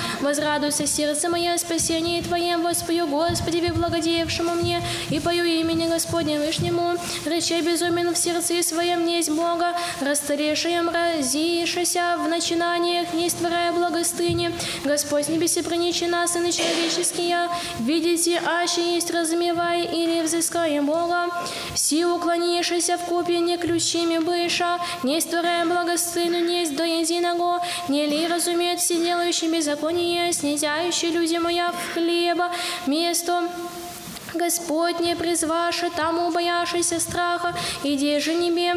возрадуйся 0.69 0.87
сердце 0.87 1.29
мое, 1.29 1.57
спасение 1.57 2.21
Твое, 2.21 2.57
воспою, 2.57 3.07
Господи, 3.07 3.71
благодеявшему 3.71 4.53
мне, 4.53 4.81
и 5.09 5.19
пою 5.19 5.43
имени 5.43 5.87
Господне 5.87 6.39
Вышнему, 6.39 6.93
речей 7.25 7.61
безумен 7.61 8.13
в 8.13 8.17
сердце 8.17 8.61
своем 8.61 9.05
несть 9.05 9.31
Бога, 9.31 9.75
расстарешаем, 9.99 10.89
разишася 10.89 12.17
в 12.19 12.27
начинаниях, 12.27 13.13
не 13.13 13.29
створяя 13.29 13.71
благостыни. 13.73 14.51
Господь 14.83 15.25
с 15.25 15.29
небеси 15.29 15.61
проничи 15.61 16.05
нас, 16.05 16.33
сыны 16.33 16.51
человеческие, 16.51 17.49
видите, 17.79 18.39
аще 18.45 18.93
есть 18.95 19.11
разумевай 19.11 19.85
или 19.85 20.21
взыскаем 20.21 20.85
Бога. 20.85 21.29
Все 21.73 22.05
уклонишься 22.05 22.97
в 22.97 23.05
копье 23.05 23.39
не 23.39 23.57
ключими 23.57 24.19
быша, 24.19 24.79
не 25.03 25.19
створяя 25.19 25.65
благостыну, 25.65 26.39
несть 26.39 26.75
до 26.75 26.83
единого, 26.83 27.61
не 27.87 28.05
ли 28.05 28.27
разумеют 28.27 28.79
все 28.79 28.97
делающие 29.03 29.49
беззаконие, 29.49 30.31
снизяющие 30.59 31.11
люди 31.11 31.37
моя 31.37 31.71
в 31.71 31.93
хлеба, 31.93 32.51
место 32.85 33.43
Господне 34.33 35.15
призваше, 35.15 35.89
тому 35.95 36.31
бояшися 36.31 36.99
страха, 36.99 37.55
иди 37.83 38.19
же 38.19 38.33
небе 38.33 38.75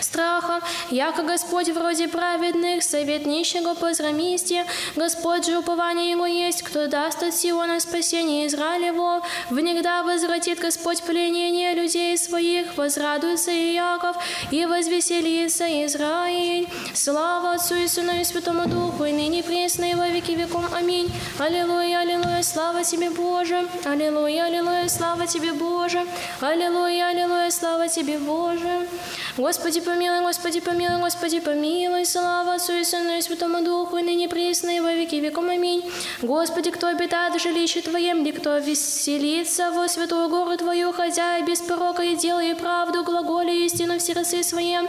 страха, 0.00 0.60
яко 0.90 1.22
Господь 1.22 1.68
вроде 1.68 2.08
праведных, 2.08 2.82
совет 2.82 3.26
нищего 3.26 3.74
позрамисте, 3.74 4.66
Господь 4.96 5.46
же 5.46 5.58
упование 5.58 6.10
Его 6.10 6.26
есть, 6.26 6.62
кто 6.62 6.86
даст 6.86 7.22
от 7.22 7.34
Сиона 7.34 7.80
спасение 7.80 8.46
Израилево, 8.46 9.22
внегда 9.50 10.02
возвратит 10.02 10.58
Господь 10.58 11.02
пленение 11.02 11.74
людей 11.74 12.16
своих, 12.18 12.76
возрадуется 12.76 13.50
и 13.50 13.74
Яков, 13.74 14.16
и 14.50 14.64
возвеселится 14.66 15.64
Израиль. 15.86 16.68
Слава 16.94 17.52
Отцу 17.52 17.74
и 17.74 17.88
Сыну 17.88 18.20
и 18.20 18.24
Святому 18.24 18.66
Духу, 18.68 19.04
и 19.04 19.12
ныне 19.12 19.42
пресно 19.42 19.84
и 19.84 19.94
во 19.94 20.08
веки 20.08 20.32
веком. 20.32 20.66
Аминь. 20.74 21.10
Аллилуйя, 21.38 22.00
аллилуйя, 22.00 22.42
слава 22.42 22.84
Тебе, 22.84 23.10
Боже. 23.10 23.66
Аллилуйя, 23.84 24.44
аллилуйя, 24.44 24.88
слава 24.88 25.26
Тебе, 25.26 25.52
Боже. 25.52 26.06
Аллилуйя, 26.40 27.08
аллилуйя, 27.08 27.50
слава 27.50 27.88
Тебе, 27.88 28.18
Боже. 28.18 28.88
Господи, 29.36 29.80
помилуй, 29.88 30.20
Господи, 30.20 30.60
помилуй, 30.60 31.00
Господи, 31.00 31.40
помилуй, 31.40 32.04
слава 32.04 32.54
Отцу 32.54 32.74
и 32.74 32.84
Сыну 32.84 33.16
и 33.16 33.22
Святому 33.22 33.62
Духу, 33.62 33.96
и 33.96 34.02
ныне 34.02 34.28
пресно 34.28 34.76
и 34.76 34.80
во 34.80 34.92
веки 34.92 35.16
веком. 35.16 35.48
Аминь. 35.48 35.82
Господи, 36.20 36.70
кто 36.70 36.88
обитает 36.88 37.34
в 37.34 37.42
жилище 37.42 37.80
Твоем, 37.80 38.22
ли 38.22 38.32
кто 38.32 38.58
веселится 38.58 39.70
во 39.70 39.88
святую 39.88 40.28
гору 40.28 40.56
Твою, 40.58 40.92
хотя 40.92 41.38
и 41.38 41.42
без 41.42 41.62
порока 41.62 42.02
и 42.02 42.16
делая 42.16 42.54
правду, 42.54 43.02
глаголи 43.02 43.64
истину 43.64 43.98
в 43.98 44.02
сердце 44.02 44.42
своем, 44.42 44.88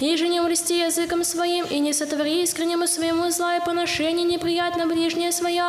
и 0.00 0.14
же 0.16 0.28
не 0.28 0.40
улести 0.42 0.78
языком 0.78 1.24
своим, 1.24 1.64
и 1.64 1.78
не 1.78 1.94
сотвори 1.94 2.42
искреннему 2.42 2.86
своему 2.86 3.30
зла 3.30 3.56
и 3.56 3.64
поношение 3.64 4.26
неприятно 4.26 4.86
ближнее 4.86 5.32
свое. 5.32 5.64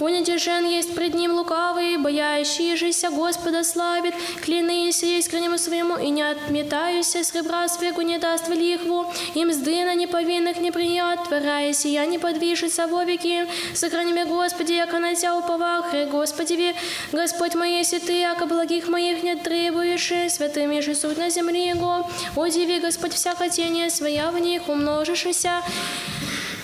Уничижен 0.00 0.64
есть 0.66 0.94
пред 0.94 1.14
ним 1.14 1.32
лукавый, 1.32 1.96
боящийся 1.96 3.10
Господа 3.10 3.62
славит, 3.64 4.14
клянися 4.42 5.06
искреннему 5.06 5.58
своему 5.58 5.96
и 5.96 6.10
не 6.10 6.22
отметаюся 6.22 7.22
с 7.22 7.34
ребра 7.34 7.68
свеку 7.68 8.02
не 8.02 8.18
даст 8.18 8.48
в 8.48 8.52
лихву, 8.52 9.06
и 9.34 9.44
мзды 9.44 9.84
на 9.84 9.94
неповинных 9.94 10.58
не 10.58 10.70
прият, 10.70 11.24
творяясь, 11.24 11.84
я 11.84 12.06
не 12.06 12.18
подвижется 12.18 12.86
во 12.86 13.04
веки. 13.04 13.46
Сохрани 13.74 14.12
меня, 14.12 14.26
Господи, 14.26 14.72
яко 14.72 14.98
на 14.98 15.14
Тя 15.14 15.36
уповах, 15.36 15.94
Господи, 16.10 16.54
ви, 16.54 16.74
Господь 17.12 17.54
мой, 17.54 17.70
если 17.72 17.98
Ты, 17.98 18.12
яко 18.12 18.46
благих 18.46 18.88
моих 18.88 19.22
не 19.22 19.36
требуешь, 19.36 20.12
святыми 20.28 20.80
же 20.80 20.94
суд 20.94 21.18
на 21.18 21.30
земле 21.30 21.68
Его, 21.68 22.08
удиви, 22.36 22.80
Господь, 22.80 23.12
вся 23.12 23.34
хотение 23.34 23.90
своя 23.90 24.30
в 24.30 24.38
них, 24.38 24.68
умножишься, 24.68 25.62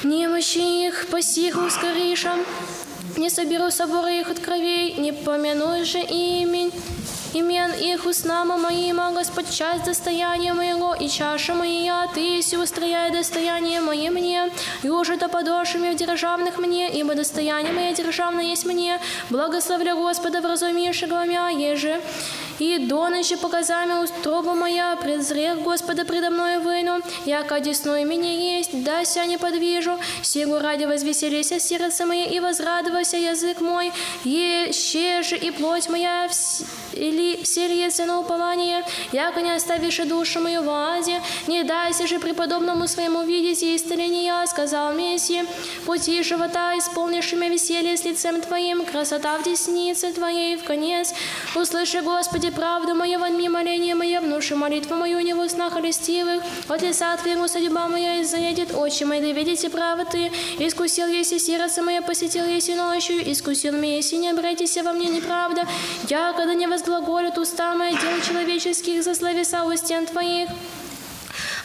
немощи 0.03 0.87
их, 0.87 1.07
посих 1.09 1.57
ускориша, 1.57 2.33
не 3.16 3.30
соберу 3.30 3.70
соборы 3.70 4.20
их 4.20 4.30
от 4.30 4.39
кровей, 4.39 4.94
не 4.94 5.12
помяну 5.12 5.85
же 5.85 6.01
имень. 6.01 6.72
Имен 7.35 7.72
их 7.72 8.06
устнама 8.06 8.56
моима, 8.56 9.12
Господь, 9.12 9.51
часть 9.51 9.85
достояния 9.85 10.55
моего, 10.55 10.94
и 10.94 11.09
чаша 11.09 11.55
моя, 11.55 12.09
Ты 12.14 12.20
если 12.20 12.56
устрояй 12.56 13.10
достояние 13.10 13.82
мое 13.82 14.10
мне, 14.10 14.51
и 14.82 14.89
уже 14.89 15.18
то 15.18 15.28
подошвами 15.28 15.90
в 15.90 15.97
державных 15.97 16.56
мне, 16.56 16.89
ибо 16.90 17.14
достояние 17.14 17.72
мое 17.72 17.93
державное 17.93 18.44
есть 18.44 18.64
мне, 18.64 18.98
благословля 19.28 19.94
Господа, 19.94 20.40
вразумившего 20.40 21.26
меня, 21.26 21.51
еже, 21.51 22.01
И 22.59 22.78
до 22.78 23.09
ночи 23.09 23.36
показами 23.36 24.02
устроба 24.02 24.55
моя, 24.55 24.97
презрех 24.97 25.62
Господа 25.62 26.05
предо 26.05 26.30
мною 26.30 26.60
выну, 26.60 27.01
яко 27.24 27.55
одесную 27.56 28.06
меня 28.06 28.32
есть, 28.32 28.82
да 28.82 29.05
ся 29.05 29.24
не 29.26 29.39
подвижу, 29.39 29.98
сего 30.22 30.59
ради 30.59 30.85
возвеселися 30.85 31.60
сердце 31.60 32.05
мое 32.06 32.24
и 32.24 32.40
возрадовался 32.40 33.16
язык 33.16 33.60
мой, 33.60 33.93
еще 34.24 35.22
же 35.22 35.36
и 35.36 35.51
плоть 35.51 35.89
моя 35.89 36.26
вс- 36.26 36.64
или 36.99 37.39
на 38.07 38.20
упование, 38.20 38.85
яко 39.12 39.41
не 39.41 39.55
оставишь 39.55 40.01
и 40.01 40.05
душу 40.05 40.41
мою 40.41 40.62
в 40.62 40.70
аде, 40.70 41.20
не 41.47 41.65
дайся 41.65 42.07
же 42.07 42.19
преподобному 42.19 42.87
своему 42.89 43.23
видеть 43.23 43.62
и 43.62 43.77
исцеления, 43.77 44.47
сказал 44.47 44.93
Мессия, 44.93 45.47
пути 45.87 46.23
живота, 46.23 46.77
исполнившими 46.79 47.47
веселье 47.47 47.97
с 47.97 48.05
лицем 48.05 48.41
Твоим, 48.41 48.85
красота 48.85 49.39
в 49.39 49.45
деснице 49.45 50.12
Твоей 50.12 50.57
в 50.57 50.65
конец. 50.65 51.15
Услыши, 51.55 52.01
Господи, 52.01 52.51
правду 52.51 52.95
мою, 52.95 53.19
вонми 53.19 53.49
моление 53.49 53.95
мое, 53.95 54.20
внуши 54.20 54.55
молитву 54.55 54.95
мою 54.97 55.20
не 55.20 55.35
в 55.35 55.41
уснах 55.41 55.77
листивых, 55.81 56.43
от 56.69 56.83
лица 56.83 57.16
Твоего 57.16 57.49
судьба 57.49 57.89
моя 57.89 58.23
изъедет, 58.23 58.75
очи 58.75 59.05
мои 59.05 59.20
да 59.20 59.33
видите 59.33 59.70
право 59.70 60.05
Ты, 60.05 60.31
искусил 60.59 61.07
еси 61.07 61.39
сердце 61.39 61.83
мое, 61.83 62.03
посетил 62.03 62.45
еси 62.45 62.75
ночью, 62.75 63.31
искусил 63.31 63.73
меня, 63.73 63.97
если 63.97 64.16
не 64.16 64.31
обратися 64.31 64.83
во 64.83 64.93
мне 64.93 65.07
неправда, 65.07 65.66
я, 66.09 66.33
когда 66.33 66.55
не 66.55 66.66
возглаголят 66.89 67.36
уста 67.36 67.74
мои 67.74 67.93
дел 67.93 68.20
человеческих, 68.27 69.02
за 69.02 69.15
словеса 69.15 69.65
у 69.65 69.77
стен 69.77 70.06
Твоих, 70.06 70.48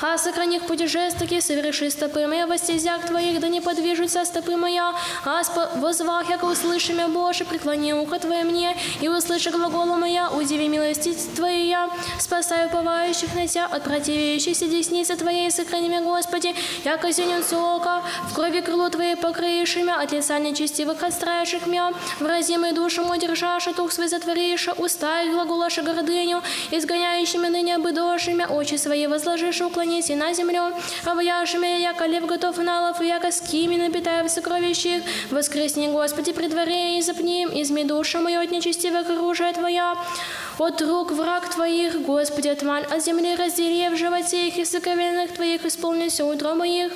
а 0.05 0.17
сохрани 0.17 0.57
их 0.57 0.63
путешествия, 0.67 1.41
соверши 1.41 1.89
стопы 1.89 2.27
моя 2.27 2.45
во 2.45 2.57
стезях 2.57 3.05
твоих, 3.05 3.39
да 3.39 3.47
не 3.47 3.61
подвижутся 3.61 4.25
стопы 4.25 4.57
моя, 4.57 4.93
а 5.23 5.41
возвах, 5.75 6.29
яко 6.29 6.45
услыши 6.45 6.91
меня, 6.91 7.07
Боже, 7.07 7.45
преклони 7.45 7.93
ухо 7.93 8.19
Твое 8.19 8.43
мне, 8.43 8.75
и 8.99 9.07
услыши 9.07 9.49
глагола 9.49 9.95
моя, 9.95 10.29
удиви 10.29 10.67
милости 10.67 11.15
Твоя, 11.35 11.89
спасай 12.19 12.65
уповающих 12.65 13.33
на 13.33 13.47
Тебя 13.47 13.65
от 13.65 13.83
противящихся 13.83 14.67
десницы 14.67 15.15
Твоей, 15.15 15.49
сохрани 15.51 15.87
меня, 15.87 16.01
Господи, 16.01 16.53
яко 16.83 17.09
зеленцу 17.11 17.57
ока, 17.57 18.03
в 18.29 18.33
крови 18.33 18.59
крыло 18.59 18.89
Твоей 18.89 19.15
покрыешь 19.15 19.75
меня, 19.77 20.01
от 20.01 20.11
лица 20.11 20.37
нечестивых 20.37 21.01
отстраивших 21.01 21.65
меня, 21.65 21.93
вразимый 22.19 22.73
душу 22.73 23.05
мой 23.05 23.19
держаши, 23.19 23.73
дух 23.73 23.93
свой 23.93 24.09
затворишь, 24.09 24.67
уста 24.77 25.21
их 25.21 25.31
глаголаши 25.31 25.81
гордыню, 25.81 26.41
изгоняющими 26.71 27.47
ныне 27.47 27.75
обыдошими, 27.77 28.45
очи 28.49 28.75
свои 28.75 29.07
возложишь, 29.07 29.61
уклонись 29.93 30.09
и 30.09 30.15
на 30.15 30.33
землю, 30.33 30.73
обаяшими, 31.05 31.81
яко 31.81 32.05
лев 32.05 32.25
готов 32.25 32.57
на 32.57 32.81
лов, 32.81 33.01
и 33.01 33.07
яко 33.07 33.31
скими 33.31 33.77
напитая 33.77 34.23
в 34.23 34.29
сокровищах, 34.29 35.03
воскресни, 35.31 35.87
Господи, 35.87 36.33
при 36.33 36.47
дворе 36.47 36.97
и 36.97 37.01
запни, 37.01 37.45
изми 37.61 37.83
душу 37.83 38.19
мою 38.19 38.41
от 38.41 38.51
нечестивых 38.51 39.09
оружия 39.09 39.53
Твоя, 39.53 39.95
от 40.57 40.81
рук 40.81 41.11
враг 41.11 41.49
Твоих, 41.49 42.01
Господи, 42.01 42.49
отмань 42.49 42.85
от 42.91 43.03
земли 43.03 43.35
раздели 43.35 43.89
в 43.89 43.97
животе 43.97 44.47
их 44.47 44.57
и 44.57 44.65
соковенных 44.65 45.33
Твоих 45.33 45.65
исполнится 45.65 46.25
утро 46.25 46.55
моих 46.55 46.91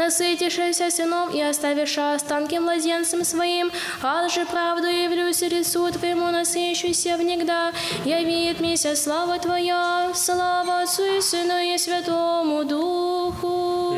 насытившийся 0.00 0.90
сыном 0.90 1.28
и 1.30 1.40
оставивши 1.42 2.00
останки 2.00 2.56
младенцем 2.58 3.22
своим, 3.24 3.70
а 4.02 4.28
же 4.28 4.46
правду 4.46 4.86
явлюсь 4.86 5.42
лицу 5.42 5.90
Твоему 5.92 6.30
насыщуся 6.30 7.16
внегда, 7.18 7.72
явит 8.04 8.60
мися 8.60 8.96
слава 8.96 9.38
Твоя, 9.38 10.10
слава 10.14 10.80
Отцу 10.82 11.04
и 11.18 11.20
Сыну 11.20 11.58
и 11.58 11.76
Святому 11.76 12.64
Духу. 12.64 13.94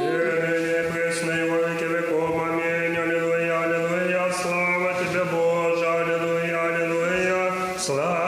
Ныне 7.83 8.22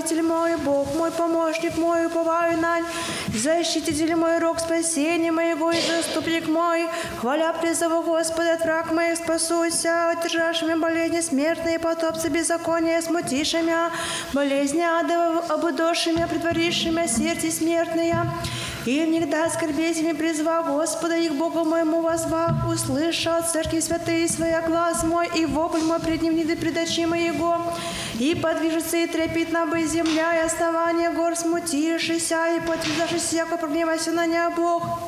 избавитель 0.00 0.22
мой, 0.22 0.56
Бог 0.56 0.94
мой, 0.94 1.10
помощник 1.10 1.76
мой, 1.76 2.06
уповаю 2.06 2.58
на 2.58 2.78
защититель 3.28 4.14
мой, 4.16 4.38
рог 4.38 4.58
спасения 4.58 5.30
моего 5.30 5.70
и 5.70 5.80
заступник 5.80 6.48
мой. 6.48 6.88
Хваля 7.20 7.52
призову 7.60 8.02
Господа, 8.02 8.54
от 8.54 8.62
враг 8.62 8.92
моих 8.92 9.18
спасуйся, 9.18 10.14
удержавшими 10.16 10.74
болезни 10.74 11.20
смертные, 11.20 11.78
потопцы 11.78 12.28
беззакония, 12.28 13.00
смутившими, 13.02 13.74
болезни 14.32 14.82
адова, 14.82 15.44
обудошими, 15.48 16.26
притворившими 16.28 17.06
сердце 17.06 17.50
смертные. 17.50 18.16
И 18.86 19.04
всегда 19.30 19.48
скорбетями 19.48 20.12
призва 20.12 20.62
Господа 20.62 21.16
их 21.16 21.34
Богу 21.34 21.64
моему 21.64 22.00
возвах, 22.00 22.66
услышал 22.66 23.42
церкви 23.42 23.78
святые 23.78 24.26
своя 24.26 24.60
глаз 24.60 25.04
мой, 25.04 25.28
и 25.36 25.46
вопль 25.46 25.82
мой 25.82 26.00
пред 26.00 26.22
ним 26.22 26.34
предачи 26.56 27.06
моего. 27.06 27.58
И 28.20 28.34
подвижется 28.34 28.98
и 28.98 29.06
трепетна 29.06 29.64
бы 29.64 29.82
земля, 29.82 30.36
и 30.36 30.44
основание 30.44 31.10
гор 31.10 31.34
смутившийся, 31.34 32.54
и 32.54 32.60
подвязавшийся, 32.60 33.36
яко 33.36 33.56
прогневайся 33.56 34.12
на 34.12 34.26
нея 34.26 34.50
Бог. 34.50 34.99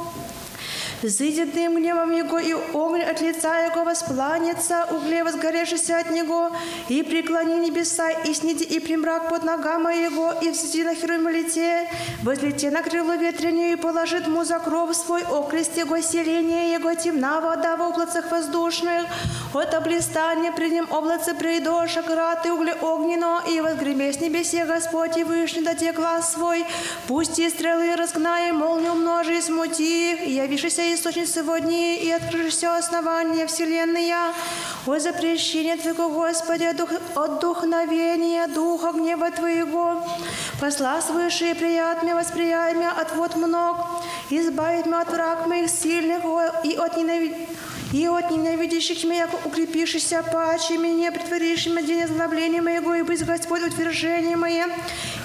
Зыдет 1.02 1.52
дым 1.52 1.76
гневом 1.76 2.12
его, 2.12 2.38
и 2.38 2.52
огонь 2.52 3.02
от 3.02 3.20
лица 3.20 3.58
его 3.66 3.82
воспланется, 3.82 4.86
угле 4.90 5.24
возгоревшийся 5.24 5.98
от 5.98 6.10
него, 6.10 6.52
и 6.88 7.02
преклони 7.02 7.54
небеса, 7.54 8.10
и 8.10 8.32
сниди, 8.32 8.62
и 8.62 8.78
примрак 8.78 9.28
под 9.28 9.42
ногами 9.42 10.04
его, 10.04 10.32
и 10.40 10.50
взойди 10.50 10.84
на 10.84 10.94
херувим 10.94 11.28
лете, 11.28 11.88
возлете 12.22 12.70
на 12.70 12.82
крыло 12.82 13.14
ветренее, 13.14 13.72
и 13.72 13.76
положит 13.76 14.28
му 14.28 14.44
за 14.44 14.60
кров 14.60 14.94
свой, 14.94 15.22
окрест 15.22 15.76
его 15.76 16.00
селение, 16.00 16.72
его 16.72 16.94
темна 16.94 17.40
вода 17.40 17.76
в 17.76 17.82
облацах 17.82 18.30
воздушных, 18.30 19.06
от 19.52 19.74
облистания 19.74 20.52
при 20.52 20.70
нем 20.70 20.86
облаце 20.90 21.34
придоша, 21.34 22.02
град 22.02 22.46
и 22.46 22.50
угле 22.50 22.74
огненно, 22.74 23.42
и 23.48 23.60
возгреме 23.60 24.12
с 24.12 24.20
небесе 24.20 24.64
Господь 24.64 25.16
и 25.16 25.24
вышний 25.24 25.62
доте 25.62 25.92
глаз 25.92 26.32
свой, 26.32 26.64
пусть 27.08 27.38
и 27.38 27.50
стрелы 27.50 27.96
разгнай, 27.96 28.52
молнию 28.52 28.92
умножи, 28.92 29.38
и 29.38 29.40
смути 29.40 30.12
их, 30.12 30.22
и 30.22 30.40
явившийся 30.92 30.94
источник 30.94 31.28
сегодня, 31.28 31.96
и 31.96 32.10
открывшись 32.10 32.64
основание 32.64 33.46
вселенная, 33.46 34.32
о 34.86 34.98
запрещение 34.98 35.76
Твоего, 35.76 36.08
Господи, 36.08 36.64
от, 36.64 36.76
дух, 36.76 36.90
от 37.14 37.40
духновения, 37.40 38.46
духа 38.48 38.92
гнева 38.92 39.30
Твоего, 39.30 40.04
посла 40.60 41.00
свыше 41.00 41.50
и 41.50 41.54
приятное 41.54 42.14
восприятие 42.14 42.88
от 42.88 43.14
вот 43.16 43.36
мног, 43.36 43.76
избавить 44.30 44.86
меня 44.86 45.00
от 45.00 45.10
враг 45.10 45.46
моих 45.46 45.70
сильных 45.70 46.22
и 46.64 46.76
от 46.76 46.96
ненавидения 46.96 47.46
и 47.92 48.06
от 48.06 48.30
ненавидящих 48.30 49.04
меня, 49.04 49.28
укрепившихся 49.44 50.22
паче 50.22 50.78
меня, 50.78 51.12
притворившими 51.12 51.82
день 51.82 52.04
озлобления 52.04 52.62
моего, 52.62 52.94
и 52.94 53.02
быть 53.02 53.24
Господь 53.24 53.62
утверждение 53.62 54.36
мое, 54.36 54.66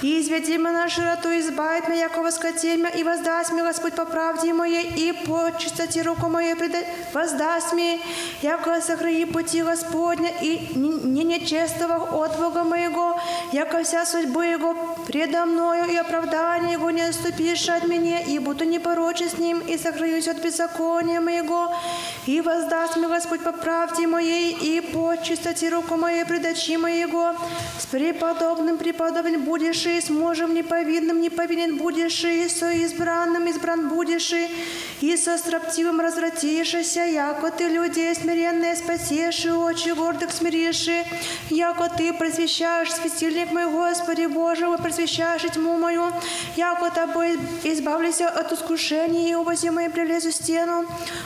и 0.02 0.20
изведи 0.20 0.58
меня 0.58 0.72
на 0.72 0.90
широту, 0.90 1.30
избавить 1.40 1.88
меня, 1.88 2.02
яко 2.04 2.22
воскотельмя, 2.22 2.90
и 2.90 3.04
воздаст 3.04 3.52
мне 3.52 3.64
Господь 3.64 3.94
по 3.94 4.06
правде 4.06 4.54
моей, 4.54 4.86
и 4.96 5.12
по 5.12 5.52
чистоте 5.58 6.02
руку 6.04 6.28
мою 6.30 6.56
преда... 6.56 6.80
воздаст 7.14 7.74
мне, 7.74 8.00
яко 8.42 8.80
сохрани 8.82 9.26
пути 9.26 9.64
Господня, 9.64 10.32
и 10.42 10.70
не 10.76 11.24
нечестного 11.24 12.24
от 12.24 12.38
Бога 12.38 12.64
моего, 12.64 13.20
яко 13.52 13.84
вся 13.84 14.06
судьба 14.06 14.46
Его 14.46 14.76
предо 15.08 15.46
мною, 15.46 15.86
и 15.90 15.96
оправдание 15.96 16.74
Его 16.74 16.92
не 16.92 17.02
отступишь 17.02 17.70
от 17.70 17.88
меня, 17.88 18.20
и 18.20 18.38
буду 18.40 18.66
непорочен 18.66 19.30
с 19.30 19.38
Ним, 19.38 19.60
и 19.60 19.78
сохранюсь 19.78 20.28
от 20.28 20.38
беззакония 20.38 21.22
моего, 21.22 21.74
и 22.28 22.42
воздаст 22.42 22.98
мне 22.98 23.08
Господь 23.08 23.42
по 23.42 23.52
правде 23.52 24.06
моей, 24.06 24.52
и 24.52 24.82
по 24.82 25.16
чистоте 25.16 25.70
руку 25.70 25.96
моей 25.96 26.26
предачи 26.26 26.78
моего. 26.78 27.34
С 27.80 27.86
преподобным 27.86 28.78
преподобен 28.78 29.44
будешь, 29.44 29.87
и 29.88 30.02
с 30.02 30.10
мужем 30.10 30.54
неповинным 30.54 31.22
неповинен 31.22 31.78
будешь, 31.78 32.24
и 32.24 32.48
со 32.50 32.72
избранным 32.72 33.48
избран 33.48 33.90
будешь, 33.90 34.34
и 35.02 35.18
со 35.18 35.38
строптивым 35.38 36.00
развратишься, 36.00 37.02
яко 37.02 37.52
ты 37.52 37.70
людей 37.70 38.14
смиренные 38.16 38.76
спасешь, 38.76 39.46
и 39.46 39.52
очи 39.52 39.90
гордых 39.90 40.32
смиришь, 40.32 40.90
яко 41.50 41.90
ты 41.90 42.14
просвещаешь 42.14 42.94
светильник 42.94 43.52
мой, 43.52 43.66
Господи 43.68 44.26
Боже, 44.26 44.68
вы 44.68 44.78
просвещаешь 44.78 45.44
тьму 45.54 45.78
мою, 45.78 46.12
яко 46.56 46.90
тобой 46.92 47.40
избавлюся 47.64 48.30
от 48.30 48.52
искушений, 48.52 49.30
и 49.30 49.34
обози 49.34 49.70
мои 49.70 49.90
прилезу 49.90 50.32
стену. 50.32 50.86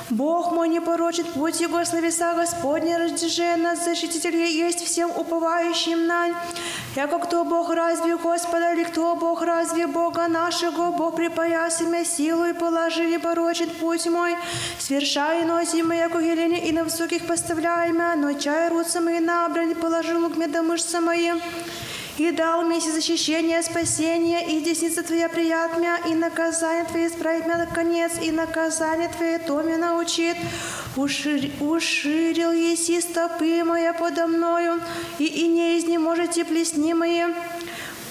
Бог 0.09 0.51
мой 0.51 0.69
не 0.69 0.81
порочит 0.81 1.27
путь 1.33 1.61
Его, 1.61 1.83
словеса 1.85 2.33
Господня, 2.35 2.97
раздержи 2.97 3.55
нас, 3.57 3.83
защититель 3.83 4.35
есть 4.35 4.85
всем 4.85 5.11
уповающим 5.11 6.07
на. 6.07 6.29
Яко 6.95 7.19
кто 7.19 7.45
Бог 7.45 7.69
разве 7.73 8.17
Господа, 8.17 8.73
или 8.73 8.83
кто 8.83 9.15
Бог 9.15 9.41
разве 9.41 9.87
Бога 9.87 10.27
нашего, 10.27 10.91
Бог 10.91 11.15
припояси 11.15 11.83
меня 11.83 12.03
силу 12.03 12.43
и 12.43 12.53
положи 12.53 13.05
не 13.05 13.17
порочит 13.17 13.79
путь 13.79 14.07
мой, 14.07 14.35
свершай 14.77 15.45
носи 15.45 15.83
моя 15.83 16.09
кугеление 16.09 16.67
и 16.67 16.73
на 16.73 16.83
высоких 16.83 17.25
поставляй 17.25 17.93
меня, 17.93 18.15
но 18.17 18.33
чай 18.33 18.67
руцы 18.67 18.99
мои 18.99 19.19
на 19.19 19.47
брань 19.47 19.73
положил 19.73 20.29
к 20.29 20.35
мне 20.35 20.47
до 20.47 20.63
мышцы 20.63 20.99
мои. 20.99 21.31
И 22.21 22.29
дал 22.29 22.61
мне 22.61 22.79
защищение, 22.79 23.63
спасение, 23.63 24.45
и 24.47 24.61
десница 24.61 25.01
Твоя 25.01 25.27
приятмя, 25.27 25.97
и 26.07 26.13
наказание 26.13 26.85
Твое 26.85 27.07
исправит 27.07 27.45
меня 27.45 27.57
наконец, 27.57 28.11
и 28.21 28.31
наказание 28.31 29.09
Твое 29.09 29.39
то 29.39 29.59
меня 29.63 29.79
научит. 29.79 30.37
Ушир, 30.95 31.49
уширил 31.59 32.51
еси 32.51 33.01
стопы 33.01 33.63
моя 33.63 33.93
подо 33.93 34.27
мною, 34.27 34.79
и, 35.17 35.25
и 35.25 35.47
не 35.47 35.79
изнеможете 35.79 36.45
плесни 36.45 36.93
мои. 36.93 37.23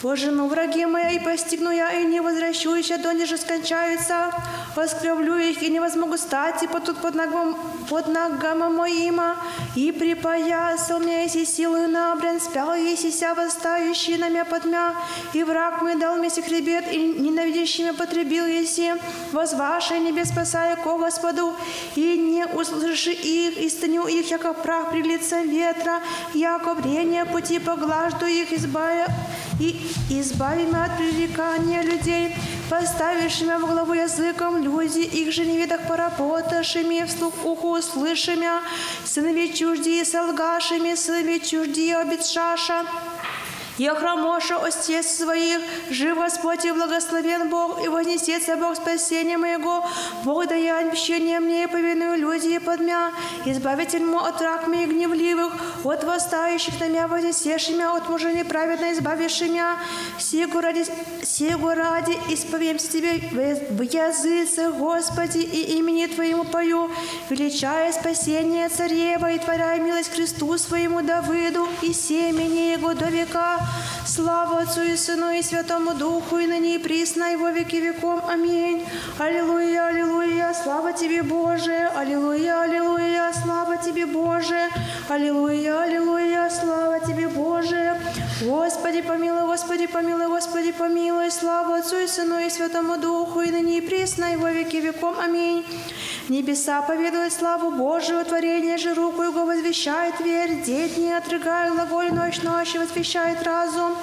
Пожену 0.02 0.46
враги 0.46 0.86
моя, 0.86 1.10
и 1.10 1.18
постигну 1.18 1.70
я, 1.70 1.92
и 1.92 2.04
не 2.04 2.20
возвращусь, 2.20 2.88
до 2.88 3.12
ниже 3.12 3.36
скончаются. 3.36 4.30
Воскревлю 4.74 5.36
их, 5.36 5.62
и 5.62 5.68
не 5.68 5.78
возмогу 5.78 6.16
стать, 6.16 6.62
и 6.62 6.66
потут 6.66 7.02
под 7.02 7.14
ногом, 7.14 7.54
под 7.90 8.08
ногами 8.08 8.72
моима. 8.72 9.36
И 9.76 9.92
припоясал 9.92 11.00
меня, 11.00 11.24
еси 11.24 11.44
силою 11.44 11.88
набран, 11.88 12.40
спял, 12.40 12.74
еси 12.74 13.10
ся 13.10 13.34
восстающий 13.34 14.16
на 14.16 14.30
меня 14.30 14.46
подмя. 14.46 14.94
И 15.34 15.44
враг 15.44 15.82
мой 15.82 15.96
дал 15.96 16.16
мне 16.16 16.30
хребет, 16.30 16.90
и 16.90 16.96
ненавидящий 17.18 17.84
меня 17.84 17.92
потребил, 17.92 18.46
еси. 18.46 18.94
Возваше 19.32 19.98
небес 19.98 20.28
спасая 20.28 20.76
ко 20.76 20.96
Господу, 20.96 21.54
и 21.94 22.16
не 22.16 22.46
услыши 22.46 23.12
их, 23.12 23.58
и 23.58 23.68
станю 23.68 24.06
их, 24.06 24.30
яко 24.30 24.54
прах 24.54 24.92
при 24.92 25.02
лице 25.02 25.44
ветра, 25.44 26.00
яко 26.32 26.74
брение 26.74 27.26
пути 27.26 27.58
поглажду 27.58 28.24
их, 28.24 28.50
избавя 28.54 29.06
и 29.60 29.89
избави 30.08 30.64
меня 30.66 30.84
от 30.84 30.96
пререкания 30.96 31.82
людей, 31.82 32.34
поставишь 32.68 33.40
меня 33.40 33.58
в 33.58 33.66
главу 33.66 33.92
языком 33.92 34.62
люди, 34.62 35.00
их 35.00 35.32
же 35.32 35.44
невидах 35.44 35.86
поработавшими, 35.88 37.04
вслух 37.06 37.34
уху 37.44 37.78
услышими, 37.78 38.48
сынови 39.04 39.54
чужди 39.54 40.04
солгашими, 40.04 40.94
сынови 40.94 41.40
чужди 41.40 41.90
обетшаша. 41.90 42.84
Я 43.80 43.94
храмоша 43.94 44.56
остец 44.56 45.06
своих, 45.06 45.62
жив 45.88 46.18
Господь 46.18 46.66
и 46.66 46.70
благословен 46.70 47.48
Бог, 47.48 47.82
и 47.82 47.88
вознесется 47.88 48.56
Бог 48.56 48.76
спасения 48.76 49.38
моего, 49.38 49.86
Бог 50.22 50.48
дая 50.48 50.86
обещание 50.86 51.40
мне, 51.40 51.64
и 51.64 51.66
повиную 51.66 52.18
люди 52.18 52.48
и 52.48 52.58
подмя, 52.58 53.10
избавитель 53.46 54.04
мой 54.04 54.28
от 54.28 54.42
рак 54.42 54.68
моих 54.68 54.90
гневливых, 54.90 55.54
от 55.82 56.04
восстающих 56.04 56.78
на 56.78 56.88
меня, 56.88 57.08
вознесешь 57.08 57.70
меня, 57.70 57.96
от 57.96 58.06
мужа 58.10 58.30
неправедно 58.30 58.92
избавишь 58.92 59.40
меня, 59.40 59.78
сего 60.18 60.60
ради, 60.60 60.84
сего 61.22 61.72
ради 61.72 62.18
исповемся 62.28 62.92
Тебе 62.92 63.30
в 63.70 63.80
языце, 63.80 64.72
Господи, 64.72 65.38
и 65.38 65.78
имени 65.78 66.04
Твоему 66.04 66.44
пою, 66.44 66.90
величая 67.30 67.92
спасение 67.92 68.68
царева 68.68 69.32
и 69.32 69.38
творяя 69.38 69.80
милость 69.80 70.12
Христу 70.12 70.58
своему 70.58 71.00
Давыду 71.00 71.66
и 71.80 71.94
семени 71.94 72.74
Его 72.74 72.92
до 72.92 73.06
века. 73.06 73.69
Слава 74.06 74.60
Отцу 74.60 74.82
и 74.82 74.96
Сыну 74.96 75.30
и 75.30 75.42
Святому 75.42 75.94
Духу, 75.94 76.38
и 76.38 76.46
ныне 76.46 76.74
и 76.74 76.78
присно, 76.78 77.32
и 77.32 77.36
во 77.36 77.50
веки 77.50 77.76
веком. 77.76 78.20
Аминь. 78.28 78.84
Аллилуйя, 79.18 79.86
аллилуйя, 79.86 80.52
слава 80.54 80.92
Тебе, 80.92 81.22
Боже. 81.22 81.90
Аллилуйя, 81.94 82.62
аллилуйя, 82.62 83.32
слава 83.42 83.76
Тебе, 83.76 84.06
Боже. 84.06 84.68
Аллилуйя, 85.08 85.82
аллилуйя, 85.82 86.50
слава 86.50 87.00
Тебе, 87.00 87.28
Боже. 87.28 88.00
Господи, 88.42 89.02
помилуй, 89.02 89.46
Господи, 89.46 89.86
помилуй, 89.86 90.26
Господи, 90.26 90.72
помилуй. 90.72 91.30
Слава 91.30 91.76
Отцу 91.76 91.98
и 91.98 92.06
Сыну 92.06 92.40
и 92.40 92.50
Святому 92.50 92.98
Духу, 92.98 93.40
и 93.42 93.50
ныне 93.50 93.78
и 93.78 93.80
присно, 93.80 94.32
и 94.32 94.36
во 94.36 94.50
веки 94.50 94.76
веком. 94.76 95.14
Аминь. 95.20 95.64
Небеса 96.30 96.80
поведают 96.82 97.32
славу 97.32 97.72
Божию, 97.72 98.24
творение 98.24 98.78
же 98.78 98.94
руку 98.94 99.22
Его 99.22 99.44
возвещает 99.44 100.20
верь, 100.20 100.62
деть 100.62 100.96
не 100.96 101.12
отрыгая 101.12 101.72
глаголь 101.72 102.12
ночь 102.12 102.40
ночи, 102.42 102.76
возвещает 102.78 103.42
разум. 103.60 103.96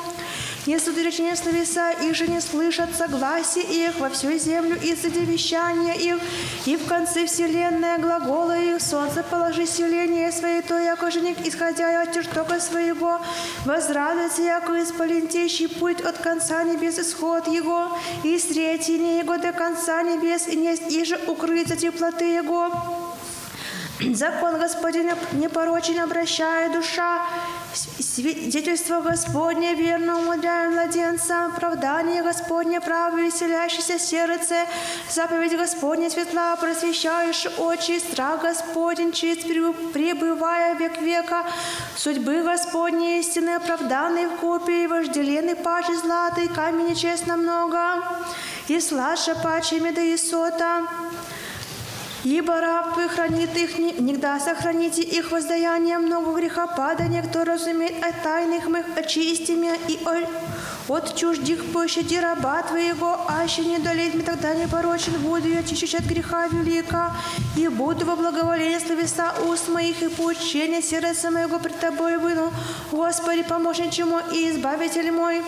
Несут 0.66 0.98
речения 0.98 1.38
словеса, 1.38 1.92
их 1.92 2.14
же 2.14 2.28
не 2.28 2.42
слышат 2.42 2.94
согласие 2.94 3.64
их 3.64 4.00
во 4.00 4.10
всю 4.10 4.38
землю 4.38 4.76
из-за 4.76 5.08
вещания 5.08 5.94
их, 5.94 6.20
и 6.66 6.76
в 6.76 6.86
конце 6.86 7.26
вселенная 7.26 7.98
глагола 8.00 8.58
их, 8.60 8.82
солнце 8.82 9.24
положи 9.24 9.66
селение 9.66 10.30
свое, 10.30 10.62
то 10.62 10.78
яко 10.78 11.10
жених, 11.10 11.38
исходя 11.46 12.02
от 12.02 12.14
чертога 12.14 12.60
своего, 12.60 13.22
возрадуется, 13.64 14.42
яко 14.42 14.84
исполентейший 14.84 15.70
путь 15.70 16.02
от 16.02 16.18
конца 16.18 16.64
небес 16.64 17.00
исход 17.00 17.48
его, 17.48 17.98
и 18.26 18.38
сретение 18.38 19.20
его 19.20 19.38
до 19.38 19.54
конца 19.54 20.04
небес, 20.04 20.50
и 20.50 20.58
не 20.58 20.74
иже 21.02 21.18
укрыться 21.28 21.78
теплоты 21.78 22.26
его. 22.26 23.07
Закон 24.14 24.60
Господень 24.60 25.10
непорочен 25.34 26.00
обращая 26.00 26.72
душа, 26.72 27.22
свидетельство 27.74 29.02
Господне 29.02 29.74
верно 29.74 30.20
умудряя 30.20 30.70
младенца, 30.70 31.48
оправдание 31.48 32.22
Господне 32.22 32.80
право 32.80 33.18
веселящееся 33.18 33.98
сердце, 33.98 34.66
заповедь 35.10 35.58
Господня 35.58 36.12
светла, 36.12 36.56
просвещаешь 36.58 37.48
очи, 37.58 38.00
страх 38.00 38.42
Господень 38.42 39.12
чист, 39.12 39.44
пребывая 39.94 40.76
век 40.76 41.02
века, 41.02 41.44
судьбы 41.96 42.44
Господней 42.44 43.20
истины 43.22 43.56
оправданный 43.56 44.28
в 44.28 44.36
купе, 44.38 44.84
и 44.84 44.88
вожделенный 44.88 45.56
паче 45.56 45.96
златый, 45.96 46.50
камень 46.50 46.90
нечестно 46.90 47.36
много, 47.36 48.04
и 48.68 48.80
сладше 48.80 49.36
паче 49.42 49.80
меда 49.80 50.02
и 50.02 50.18
сота. 50.18 50.84
Ибо 52.24 52.60
раб 52.60 52.94
твой 52.94 53.08
хранит 53.08 53.56
их, 53.56 53.78
не- 53.78 53.94
негда 53.94 54.40
сохраните 54.40 55.02
их 55.02 55.32
воздаяние 55.32 55.98
много 56.00 56.34
грехопадания, 56.34 57.22
кто 57.24 57.44
разумеет 57.44 58.04
о 58.04 58.12
тайных 58.12 58.68
моих, 58.68 58.86
очисти 58.98 59.52
меня 59.52 59.76
и 59.88 60.00
о- 60.06 60.28
от 60.88 61.16
чуждих 61.16 61.72
пощади 61.72 62.16
раба 62.16 62.62
твоего, 62.64 63.20
аще 63.28 63.66
не 63.66 63.78
мне 63.78 64.24
тогда 64.24 64.54
непорочен 64.54 65.14
буду 65.22 65.48
я 65.50 65.64
чищу 65.64 65.98
от 65.98 66.06
греха 66.06 66.48
велика, 66.48 67.12
и 67.56 67.68
буду 67.68 68.06
во 68.06 68.16
благоволении 68.16 68.80
словеса 68.80 69.34
уст 69.48 69.68
моих 69.68 70.02
и 70.02 70.10
поучения 70.10 70.82
сердца 70.82 71.32
моего 71.32 71.60
пред 71.60 71.80
тобой 71.80 72.18
выну. 72.18 72.52
Господи, 72.92 73.44
помощниче 73.44 74.06
мой 74.06 74.24
и 74.34 74.50
избавитель 74.50 75.12
мой, 75.12 75.44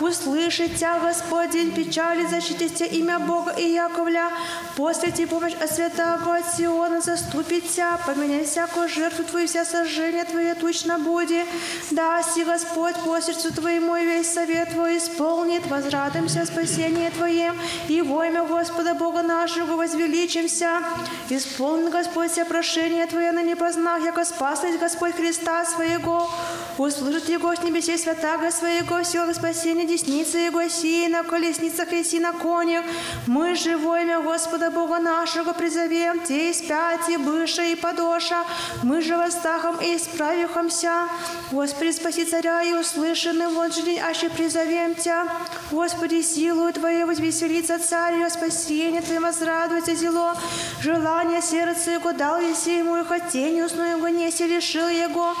услышит 0.00 0.76
тебя, 0.76 0.98
Господень, 0.98 1.72
печали, 1.72 2.26
защитите 2.26 2.86
имя 2.86 3.18
Бога 3.18 3.52
и 3.52 3.72
Яковля, 3.72 4.30
после 4.76 5.10
тебе 5.10 5.26
помощь 5.26 5.54
от 5.54 5.70
святого 5.70 6.36
от 6.36 6.54
Сиона 6.56 7.00
заступит 7.00 7.68
тебя, 7.68 7.98
поменяй 8.06 8.44
всякую 8.44 8.88
жертву 8.88 9.24
твою, 9.24 9.46
вся 9.46 9.64
сожжение 9.64 10.24
твое 10.24 10.54
тучно 10.54 10.98
буде. 10.98 11.44
Да, 11.90 12.22
си 12.22 12.44
Господь 12.44 12.96
по 13.04 13.20
сердцу 13.20 13.52
твоему 13.52 13.96
и 13.96 14.04
весь 14.04 14.32
совет 14.32 14.74
твой 14.80 14.96
исполнит, 14.96 15.66
возрадуемся 15.66 16.46
спасение 16.46 17.10
Твоем, 17.10 17.54
и 17.88 18.00
во 18.00 18.24
имя 18.24 18.44
Господа 18.44 18.94
Бога 18.94 19.20
нашего 19.20 19.76
возвеличимся. 19.76 20.80
Исполнит 21.28 21.90
Господь 21.90 22.32
все 22.32 22.46
прошение 22.46 23.06
Твое 23.06 23.32
на 23.32 23.42
непознах, 23.42 24.02
яко 24.02 24.24
спаслись 24.24 24.78
Господь 24.78 25.14
Христа 25.14 25.66
Своего. 25.66 26.30
Услышит 26.78 27.28
Его 27.28 27.54
с 27.54 27.62
небесей 27.62 27.98
святаго 27.98 28.50
Своего, 28.50 29.02
сила 29.02 29.30
спасения 29.34 29.84
десницы 29.84 30.38
Его, 30.38 30.66
сии 30.68 31.08
на 31.08 31.24
колесницах 31.24 31.92
и 31.92 32.02
си 32.02 32.18
на 32.18 32.32
конях. 32.32 32.84
Мы 33.26 33.56
же 33.56 33.76
во 33.76 34.00
имя 34.00 34.20
Господа 34.20 34.70
Бога 34.70 34.98
нашего 34.98 35.52
призовем, 35.52 36.20
те 36.20 36.50
и 36.50 36.54
спят, 36.54 37.06
и 37.10 37.18
быша, 37.18 37.64
и 37.64 37.74
подоша. 37.74 38.44
Мы 38.82 39.02
же 39.02 39.18
восстахом 39.18 39.76
и 39.82 39.96
исправихомся. 39.96 41.08
Господи, 41.52 41.90
спаси 41.92 42.24
царя 42.24 42.62
и 42.62 42.72
услышаны, 42.72 43.48
вот 43.48 43.74
же 43.74 43.82
день, 43.82 43.98
аще 43.98 44.30
призовем 44.30 44.69
Тебя. 44.70 45.26
Господи, 45.70 46.22
силу 46.22 46.72
Твою 46.72 47.06
возвеселится 47.06 47.78
царь, 47.78 48.28
спасение 48.30 49.02
Твое 49.02 49.20
возрадуется 49.20 49.94
зело. 49.94 50.36
Желание 50.80 51.42
сердца 51.42 51.90
Его 51.90 52.12
дал 52.12 52.40
еси 52.40 52.78
ему, 52.78 52.96
и 52.96 53.04
хотение 53.04 53.64
усну 53.64 53.82
Его 53.82 54.08
неси 54.08 54.46
лишил 54.46 54.88
Его. 54.88 55.34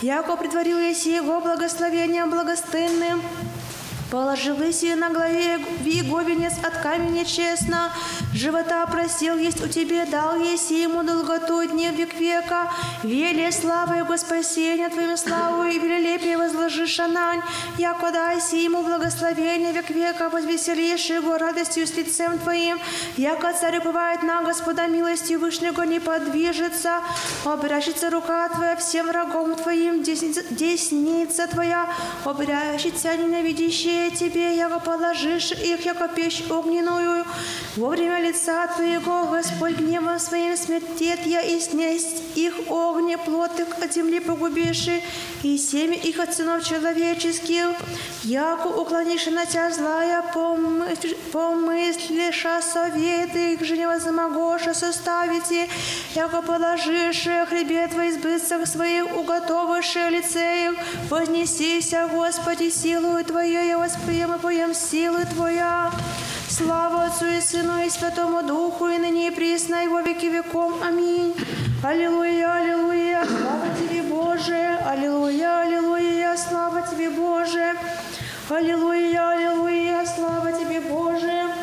Яко 0.00 0.36
притворил 0.36 0.78
еси 0.78 1.14
Его 1.14 1.40
благословением 1.40 2.30
благостынным. 2.30 3.22
Положил 4.10 4.56
Иси 4.56 4.94
на 4.94 5.08
главе 5.08 5.58
Виго 5.80 6.20
венец 6.20 6.52
от 6.62 6.82
камня 6.82 7.24
честно. 7.24 7.90
Живота 8.34 8.86
просил 8.86 9.38
есть 9.38 9.64
у 9.64 9.68
тебе, 9.68 10.04
дал 10.04 10.38
еси 10.38 10.82
ему 10.82 11.02
долготу 11.02 11.64
дней 11.64 11.90
век 11.92 12.12
века. 12.12 12.70
Веле 13.02 13.50
слава 13.52 13.94
Его 13.94 14.16
спасения 14.18 14.90
Твою 14.90 15.16
славу 15.16 15.64
и 15.64 15.78
велелепие 15.78 16.36
возложи 16.36 16.71
шанань. 16.94 17.42
Яко 17.78 18.10
дайси 18.12 18.56
ему 18.66 18.82
благословение 18.82 19.72
век 19.72 19.90
века, 19.90 20.28
возвеселишь 20.28 21.10
его 21.10 21.38
радостью 21.38 21.86
с 21.86 21.94
лицем 21.96 22.38
Твоим. 22.38 22.78
Яко 23.16 23.52
царь 23.58 23.80
бывает 23.80 24.22
на 24.22 24.42
Господа 24.42 24.86
милостью 24.86 25.40
Вышнего 25.40 25.82
не 25.82 26.00
подвижется. 26.00 27.00
Обращится 27.44 28.10
рука 28.10 28.48
Твоя 28.48 28.76
всем 28.76 29.06
врагом 29.08 29.54
Твоим, 29.54 30.02
десница, 30.02 31.46
Твоя, 31.46 31.88
обращится 32.24 33.16
ненавидящие 33.16 34.10
Тебе, 34.10 34.56
яко 34.56 34.78
положишь 34.78 35.52
их, 35.52 35.84
яко 35.86 36.08
печь 36.08 36.42
огненную. 36.50 37.24
Во 37.76 37.88
время 37.88 38.20
лица 38.20 38.66
Твоего, 38.68 39.26
Господь, 39.26 39.76
гневом 39.78 40.18
Своим 40.18 40.56
смертет 40.56 41.20
я, 41.26 41.40
и 41.40 41.58
снесть 41.60 42.22
их 42.34 42.54
огне, 42.68 43.16
плод 43.18 43.52
от 43.60 43.92
земли 43.92 44.20
погубишь, 44.20 44.88
и 45.42 45.56
семя 45.56 45.96
их 45.96 46.18
от 46.18 46.34
сынов 46.34 46.62
человеческих. 46.82 47.76
Яко 48.24 48.66
уклонишь 48.68 49.26
на 49.26 49.46
Тебя 49.46 49.70
злая, 49.70 50.22
помыслишь, 50.34 51.16
помыслиша 51.32 52.60
советы 52.62 53.54
их 53.54 53.64
же 53.64 53.76
невозмогоша 53.76 54.74
составите, 54.74 55.68
яко 56.14 56.42
положишь 56.42 57.28
хребет 57.48 57.90
Твой 57.90 58.10
избытцах 58.10 58.66
своих, 58.66 59.16
уготовишь 59.16 59.94
лице 59.94 60.66
их, 60.66 60.74
вознесися, 61.10 62.08
Господи, 62.12 62.70
силою 62.70 63.24
Твоей, 63.24 63.68
я 63.68 63.78
восприем 63.78 64.34
и 64.34 64.38
поем 64.38 64.74
силы 64.74 65.24
Твоя. 65.34 65.90
Слава 66.52 67.06
Отцу 67.06 67.24
и 67.24 67.40
Сыну 67.40 67.82
и 67.82 67.88
Святому 67.88 68.42
Духу, 68.42 68.86
и 68.88 68.98
ныне 68.98 69.28
и 69.28 69.30
присно, 69.30 69.84
и 69.84 69.88
во 69.88 70.02
веки 70.02 70.26
веком. 70.26 70.74
Аминь. 70.86 71.34
Аллилуйя, 71.82 72.56
аллилуйя, 72.56 73.24
слава 73.24 73.68
Тебе, 73.78 74.02
Боже. 74.02 74.78
Аллилуйя, 74.86 75.62
аллилуйя, 75.62 76.36
слава 76.36 76.82
Тебе, 76.82 77.08
Боже. 77.08 77.72
Аллилуйя, 78.50 79.30
аллилуйя, 79.30 80.04
слава 80.04 80.52
Тебе, 80.52 80.80
Боже. 80.80 81.61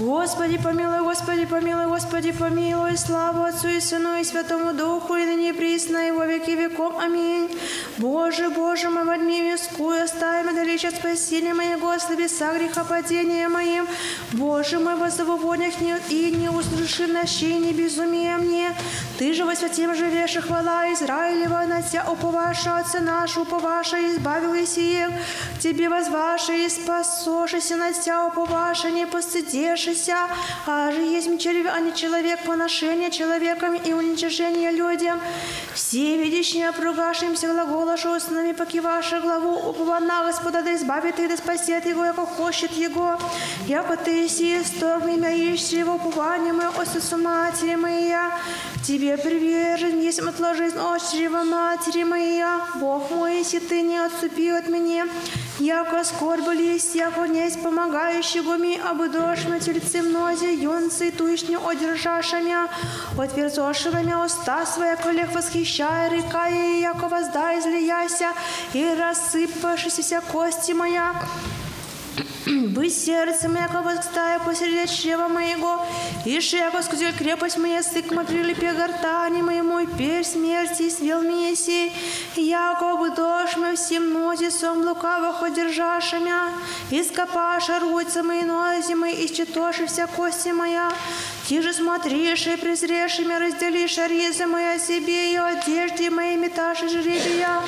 Господи, 0.00 0.58
помилуй, 0.58 1.00
Господи, 1.00 1.44
помилуй, 1.44 1.86
Господи, 1.86 2.32
помилуй, 2.32 2.96
слава 2.96 3.48
Отцу 3.48 3.68
и 3.68 3.80
Сыну 3.80 4.18
и 4.18 4.24
Святому 4.24 4.72
Духу, 4.72 5.16
и 5.16 5.24
ныне 5.24 5.50
и 5.50 5.52
присно, 5.52 6.08
и 6.08 6.10
во 6.10 6.26
веки 6.26 6.52
веком. 6.52 6.96
Аминь. 6.98 7.50
Боже, 7.98 8.48
Боже, 8.48 8.88
мы 8.88 9.04
во 9.04 9.18
дни 9.18 9.42
мирскую 9.42 10.02
оставим 10.02 10.54
далече 10.54 10.88
от 10.88 10.96
спасения 10.96 11.52
моего, 11.52 11.98
славеса 11.98 12.54
грехопадения 12.54 13.48
моим. 13.48 13.86
Боже 14.32 14.78
мой, 14.80 14.96
во 14.96 15.10
заводнях 15.10 15.80
не, 15.80 15.94
и 16.08 16.30
не 16.34 16.48
услыши 16.48 17.06
нощи, 17.06 17.44
не 17.44 17.72
безумие 17.72 18.38
мне. 18.38 18.74
Ты 19.18 19.34
же 19.34 19.44
во 19.44 19.54
святем 19.54 19.94
живешь, 19.94 20.36
и 20.36 20.40
хвала 20.40 20.92
Израилева, 20.94 21.64
на 21.66 21.82
Тебя 21.82 22.06
уповаша, 22.10 22.78
Отца 22.78 23.00
наш, 23.00 23.36
уповаша, 23.36 23.98
избавил 24.10 24.54
их. 24.54 24.62
Тебе 25.60 25.88
возваша 25.88 26.54
и 26.54 26.68
спасошися, 26.68 27.76
на 27.76 27.92
Тебя 27.92 28.26
уповаша, 28.26 28.90
не 28.90 29.06
постыдешься, 29.92 30.28
а 30.66 30.90
же 30.90 31.00
есть 31.00 31.40
червь, 31.40 31.66
а 31.66 31.80
не 31.80 31.94
человек, 31.94 32.40
поношение 32.44 33.10
человеком 33.10 33.74
и 33.74 33.92
уничижение 33.92 34.70
людям. 34.70 35.20
Все 35.74 36.16
видящие 36.16 36.68
опругашимся 36.68 37.48
глаголашу 37.48 38.10
устными, 38.10 38.52
покиваша 38.52 39.20
главу, 39.20 39.70
упована 39.70 40.24
Господа, 40.26 40.62
да 40.62 40.74
избавит 40.74 41.18
и 41.18 41.28
да 41.28 41.36
спасет 41.36 41.86
его, 41.86 42.04
яко 42.04 42.26
хочет 42.26 42.72
его. 42.72 43.18
Яко 43.66 43.96
ты 43.96 44.28
си, 44.28 44.62
стог 44.64 45.04
имя 45.06 45.34
ищешь 45.34 45.78
его 45.78 45.94
упование 45.94 46.52
мое, 46.52 46.68
Отцу 46.68 47.16
матери 47.16 47.76
моя. 47.76 48.38
Тебе 48.84 49.16
привержен, 49.16 50.00
есть 50.00 50.18
отла 50.18 50.54
жизнь 50.54 50.76
чрева 51.12 51.44
матери 51.44 52.02
моя. 52.02 52.66
Бог 52.80 53.10
мой, 53.10 53.38
если 53.38 53.60
ты 53.60 53.80
не 53.82 53.96
отступи 53.98 54.48
от 54.48 54.68
меня, 54.68 55.06
яко 55.60 56.02
скорбь 56.02 56.48
есть, 56.58 56.94
яко 56.96 57.26
несть 57.26 57.62
помогающего 57.62 58.58
ми, 58.58 58.76
обудош 58.76 59.44
на 59.44 59.60
тельце 59.72 60.02
мнозе, 60.02 60.52
юнцы 60.54 61.10
тучню 61.10 61.58
одержаша 61.66 62.40
мя, 62.40 62.68
отверзошего 63.16 64.02
мя 64.02 64.24
уста 64.24 64.66
своя, 64.66 64.96
колег 64.96 65.32
восхищая, 65.32 66.10
река 66.10 66.48
и 66.48 66.80
яко 66.80 67.08
воздай 67.08 67.58
излияся, 67.58 68.32
и 68.74 68.94
рассыпавшись 68.98 69.98
вся 69.98 70.20
кости 70.20 70.72
моя. 70.72 71.14
Быть 72.46 72.94
сердцем, 72.94 73.54
яко 73.54 73.82
восстая 73.82 74.38
посреди 74.40 74.86
чрева 74.86 75.28
моего, 75.28 75.86
и 76.26 76.30
яко 76.30 76.82
скузель 76.82 77.14
крепость 77.16 77.56
моя, 77.56 77.82
стык 77.82 78.08
прилипе 78.08 78.72
гортани 78.72 79.40
моему, 79.40 79.78
и 79.78 79.86
перь 79.86 80.24
смерти 80.24 80.90
свел 80.90 81.22
меня 81.22 81.54
сей, 81.54 81.92
яко 82.36 82.96
бы 82.96 83.10
дождь 83.10 83.56
мы 83.56 83.76
всем 83.76 84.12
нозе 84.12 84.50
сом 84.50 84.84
лукавых 84.84 85.42
одержашамя, 85.42 86.50
и 86.90 87.02
скопаша 87.02 87.80
рвутся 87.80 88.22
мои 88.22 88.42
нози 88.42 88.94
мои, 88.94 89.14
и 89.14 89.32
считоши 89.32 89.86
вся 89.86 90.06
кости 90.06 90.50
моя, 90.50 90.92
ти 91.48 91.62
же 91.62 91.72
смотришь 91.72 92.46
и 92.46 92.56
презрешь, 92.56 93.20
и 93.20 93.26
разделишь 93.26 93.96
ризы 93.98 94.46
моя 94.46 94.78
себе, 94.78 95.32
и 95.32 95.36
одежде 95.36 96.10
моей 96.10 96.36
меташь 96.36 96.80
жребия. 96.80 97.62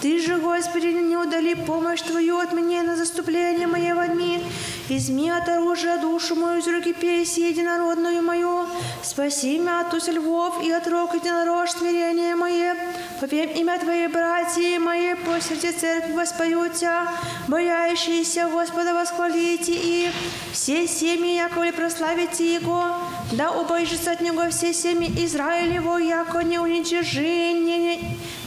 Ты 0.00 0.18
же, 0.18 0.38
Господи, 0.38 0.86
не 0.86 1.16
удали 1.16 1.54
помощь 1.54 2.00
Твою 2.00 2.38
от 2.38 2.52
меня 2.52 2.82
на 2.82 2.96
заступление 2.96 3.66
мое 3.66 3.89
дни. 4.06 4.42
Изми 4.88 5.30
от 5.30 5.48
оружия 5.48 5.98
душу 5.98 6.34
мою 6.34 6.58
из 6.58 6.66
руки 6.66 6.92
песи 6.92 7.40
единородную 7.48 8.22
мою. 8.22 8.66
Спаси 9.02 9.58
меня 9.58 9.80
от 9.80 9.94
уз 9.94 10.08
львов 10.08 10.62
и 10.62 10.70
от 10.72 10.86
рог 10.88 11.14
единорож 11.14 11.70
смирение 11.70 12.34
мое. 12.34 12.76
Повем 13.20 13.50
имя 13.50 13.78
Твоей 13.78 14.08
братья 14.08 14.80
мои, 14.80 15.14
по 15.14 15.40
сердце 15.40 15.72
церкви 15.78 16.12
воспою 16.12 16.68
Тебя. 16.70 17.08
Боящиеся 17.48 18.48
Господа 18.48 18.94
восхвалите 18.94 19.72
их. 19.72 20.12
Все 20.52 20.86
семьи, 20.86 21.36
яковле 21.36 21.72
прославите 21.72 22.54
Его. 22.54 22.96
Да 23.32 23.52
убоишься 23.52 24.12
от 24.12 24.20
Него 24.20 24.50
все 24.50 24.72
семьи 24.72 25.08
Израилево, 25.24 25.98
яко 25.98 26.40
не 26.40 26.58
уничижи, 26.58 27.52
не, 27.52 27.78
не, 27.78 28.00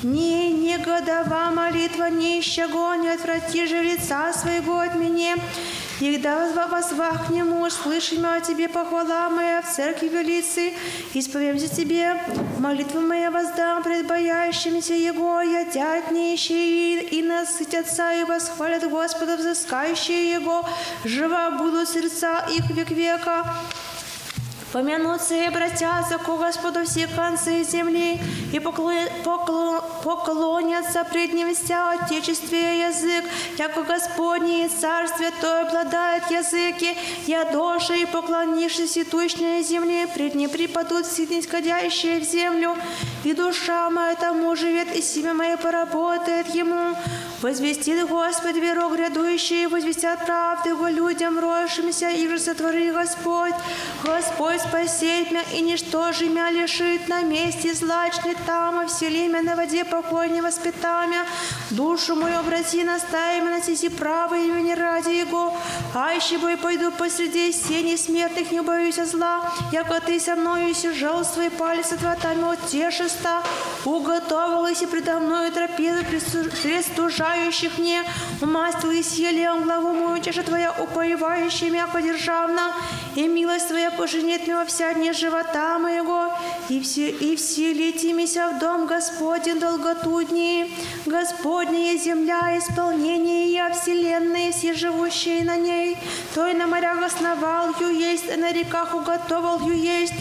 не 0.03 0.51
негодова 0.51 1.51
молитва 1.55 2.09
нищего, 2.09 2.95
не 2.95 3.09
отврати 3.09 3.65
же 3.65 3.81
лица 3.81 4.33
своего 4.33 4.79
от 4.79 4.95
меня. 4.95 5.32
Егда 5.99 6.43
возвах 6.73 7.27
к 7.27 7.29
нему, 7.29 7.69
слышим 7.69 8.25
о 8.25 8.41
тебе 8.41 8.67
похвала 8.67 9.29
моя 9.29 9.61
в 9.61 9.71
церкви 9.73 10.07
велицы, 10.07 10.73
исповемся 11.13 11.73
тебе, 11.73 12.21
молитва 12.59 12.99
моя 12.99 13.29
воздам 13.31 13.83
пред 13.83 14.07
боящимися 14.07 14.93
Его, 14.93 15.41
я 15.41 15.65
дядь 15.65 16.11
нищие 16.11 17.03
и 17.03 17.21
насытятся 17.21 18.13
и 18.13 18.23
восхвалят 18.23 18.89
Господа, 18.89 19.37
взыскающие 19.37 20.33
Его, 20.33 20.67
жива 21.05 21.51
будут 21.51 21.87
сердца 21.89 22.45
их 22.49 22.69
век 22.71 22.89
века. 22.89 23.45
Помянутся 24.73 25.35
и 25.35 25.45
обратятся 25.45 26.17
к 26.17 26.25
Господу 26.25 26.83
все 26.83 27.05
концы 27.05 27.63
земли, 27.63 28.19
и 28.51 28.57
покло- 28.57 29.11
покло- 29.23 29.83
поклонятся 30.03 31.03
пред 31.03 31.31
Ним 31.31 31.53
вся 31.53 31.91
Отечестве 31.91 32.87
язык, 32.87 33.23
яко 33.59 33.83
Господне 33.83 34.65
и 34.65 34.69
Царствие 34.69 35.29
То 35.39 35.61
обладает 35.61 36.31
языки, 36.31 36.97
я 37.27 37.45
доши 37.45 37.97
и 37.97 38.05
поклонившись 38.07 38.97
и 38.97 39.03
тучной 39.03 39.61
земли, 39.61 40.07
пред 40.11 40.33
Ним 40.33 40.49
припадут 40.49 41.05
все 41.05 41.27
нисходящие 41.27 42.19
в 42.19 42.23
землю, 42.23 42.75
и 43.23 43.33
душа 43.33 43.91
моя 43.91 44.15
тому 44.15 44.55
живет, 44.55 44.95
и 44.95 45.03
семя 45.03 45.35
мое 45.35 45.55
поработает 45.55 46.47
Ему. 46.55 46.95
Возвестит 47.43 48.07
Господь 48.07 48.55
веру 48.55 48.87
грядущие, 48.87 49.67
возвестят 49.67 50.25
правды 50.25 50.69
Его 50.69 50.87
людям, 50.87 51.37
роющимся, 51.37 52.09
и 52.09 52.25
же 52.29 52.39
сотвори 52.39 52.89
Господь. 52.89 53.53
Господь 54.01 54.61
спасет 54.61 55.29
меня, 55.29 55.43
и 55.53 55.59
ничто 55.59 56.13
же 56.13 56.29
меня 56.29 56.51
лишит 56.51 57.09
на 57.09 57.21
месте 57.21 57.73
злачный 57.73 58.37
там, 58.45 58.79
а 58.79 58.87
всели 58.87 59.27
меня 59.27 59.41
на 59.41 59.55
воде 59.57 59.83
покой 59.83 60.29
не 60.29 60.39
воспитамя. 60.39 61.25
Душу 61.69 62.15
мою 62.15 62.39
обрати 62.39 62.85
настави 62.85 63.41
на 63.41 63.61
сети 63.61 63.89
правой 63.89 64.47
имени 64.47 64.71
ради 64.71 65.09
Его. 65.09 65.53
А 65.93 66.13
еще 66.13 66.37
бой 66.37 66.55
пойду 66.55 66.91
посреди 66.91 67.51
сени 67.51 67.97
смертных, 67.97 68.51
не 68.53 68.61
боюсь 68.61 68.95
зла, 68.95 69.51
яко 69.73 69.99
ты 69.99 70.17
со 70.17 70.37
мною 70.37 70.73
сижал 70.73 71.25
свои 71.25 71.49
пальцы 71.49 71.97
тватами 71.97 72.53
утешиста, 72.53 73.43
уготовилась 73.83 74.81
и 74.81 74.85
предо 74.85 75.19
мною 75.19 75.51
трапезу 75.51 76.05
пристужающих 77.33 77.77
мне, 77.77 78.03
умастилась 78.41 79.13
елеем 79.13 79.63
главу 79.63 79.93
мою, 79.93 80.21
тише 80.21 80.43
твоя 80.43 80.71
упоевающая 80.71 81.69
меня 81.69 81.87
подержавна, 81.87 82.73
и 83.15 83.27
милость 83.27 83.67
твоя 83.67 83.91
поженит 83.91 84.47
меня 84.47 84.65
вся 84.65 84.93
дни 84.93 85.11
живота 85.11 85.79
моего, 85.79 86.31
и, 86.69 86.79
все, 86.79 87.09
и 87.09 87.35
вселитимися 87.35 88.49
в 88.49 88.59
дом 88.59 88.85
Господень 88.85 89.59
долготу 89.59 90.23
дни. 90.23 90.73
Господняя 91.05 91.97
земля, 91.97 92.57
исполнение 92.57 93.51
я, 93.51 93.71
вселенные, 93.71 94.51
все 94.51 94.73
живущие 94.73 95.43
на 95.43 95.57
ней, 95.57 95.97
то 96.33 96.47
и 96.47 96.53
на 96.53 96.67
морях 96.67 97.01
основал 97.03 97.73
ю 97.79 97.89
есть, 97.89 98.25
и 98.31 98.37
на 98.37 98.51
реках 98.51 98.93
уготовал 98.93 99.59
ю 99.67 99.73
есть, 99.73 100.13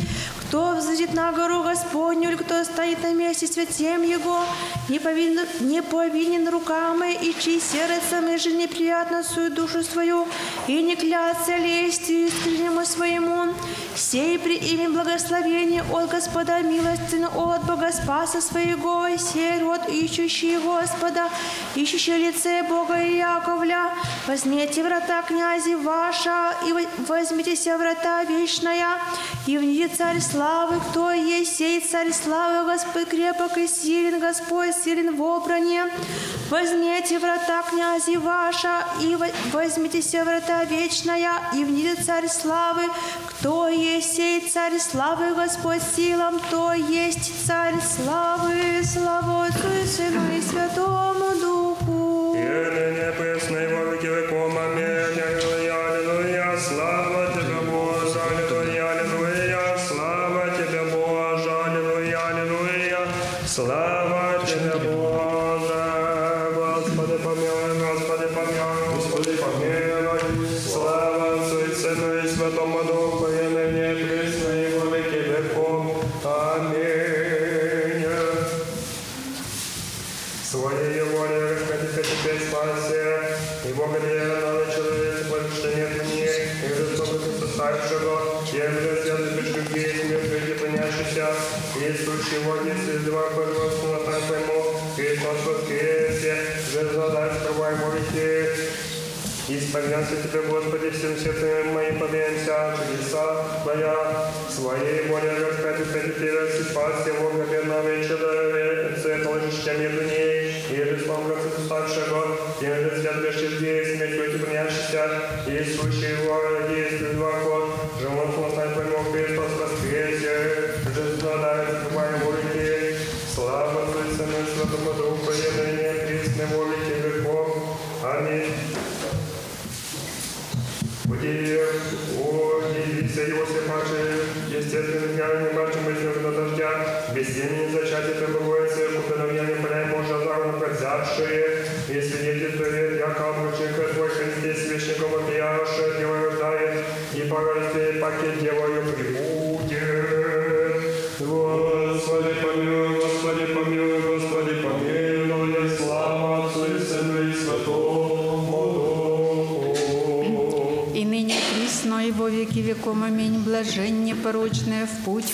кто 0.52 0.74
взойдет 0.74 1.14
на 1.14 1.32
гору 1.32 1.62
Господню, 1.62 2.28
или 2.28 2.36
кто 2.36 2.62
стоит 2.62 3.02
на 3.02 3.14
месте 3.14 3.46
святем 3.46 4.02
Его, 4.02 4.44
не 4.90 4.98
повинен, 4.98 5.46
не 5.60 5.80
повинен 5.82 6.46
руками, 6.46 7.14
и 7.14 7.34
чьи 7.40 7.58
сердцем, 7.58 8.28
и 8.28 8.36
же 8.36 8.52
неприятно 8.52 9.22
свою 9.22 9.48
душу 9.48 9.82
свою, 9.82 10.28
и 10.66 10.82
не 10.82 10.94
клятся 10.94 11.56
лестью 11.56 12.26
искреннему 12.26 12.84
своему. 12.84 13.54
Сей 13.96 14.38
при 14.38 14.56
имя 14.56 14.90
благословения 14.90 15.84
от 15.90 16.10
Господа 16.10 16.60
милостину 16.60 17.28
от 17.34 17.64
Бога 17.64 17.90
Спаса 17.90 18.42
своего, 18.42 19.06
и 19.06 19.16
сей 19.16 19.58
род 19.58 19.88
ищущий 19.88 20.58
Господа, 20.58 21.30
ищущий 21.74 22.18
лице 22.18 22.62
Бога 22.62 23.00
и 23.00 23.16
Яковля. 23.16 23.90
Возьмите 24.26 24.82
врата 24.82 25.22
князи 25.22 25.74
ваша, 25.76 26.54
и 26.66 26.74
возьмитесь 27.08 27.66
врата 27.66 28.24
вечная, 28.24 28.98
и 29.46 29.56
в 29.56 29.62
ней 29.62 29.88
царь 29.88 30.20
славы, 30.42 30.80
кто 30.90 31.12
есть 31.12 31.56
сей 31.56 31.80
царь 31.80 32.10
славы, 32.12 32.66
Господь 32.72 33.08
крепок 33.08 33.56
и 33.58 33.68
силен, 33.68 34.18
Господь 34.18 34.74
силен 34.74 35.14
в 35.16 35.22
обране. 35.22 35.84
Возьмите 36.50 37.20
врата 37.20 37.62
князи 37.70 38.16
ваша, 38.16 38.84
и 39.00 39.16
возьмитесь 39.52 40.12
врата 40.14 40.64
вечная, 40.64 41.34
и 41.54 41.64
в 41.64 41.70
ней 41.70 41.94
царь 41.94 42.26
славы, 42.26 42.82
кто 43.28 43.68
есть 43.68 44.16
сей 44.16 44.40
царь 44.40 44.78
славы, 44.80 45.34
Господь 45.34 45.82
силам, 45.94 46.40
то 46.50 46.72
есть 46.72 47.46
царь 47.46 47.80
славы, 47.80 48.82
слава 48.82 49.46
Отцу 49.46 49.68
и 49.80 49.86
Сыну 49.86 50.22
и 50.36 50.40
Святому 50.42 51.30
Духу. 51.40 52.34
И 52.34 52.44
ныне 52.74 53.12
и 53.12 53.74
во 53.74 53.82
веки 53.92 54.06
веком. 54.06 54.58
Аминь. 54.58 55.20
Аллилуйя. 55.22 56.58
Слава 56.58 57.01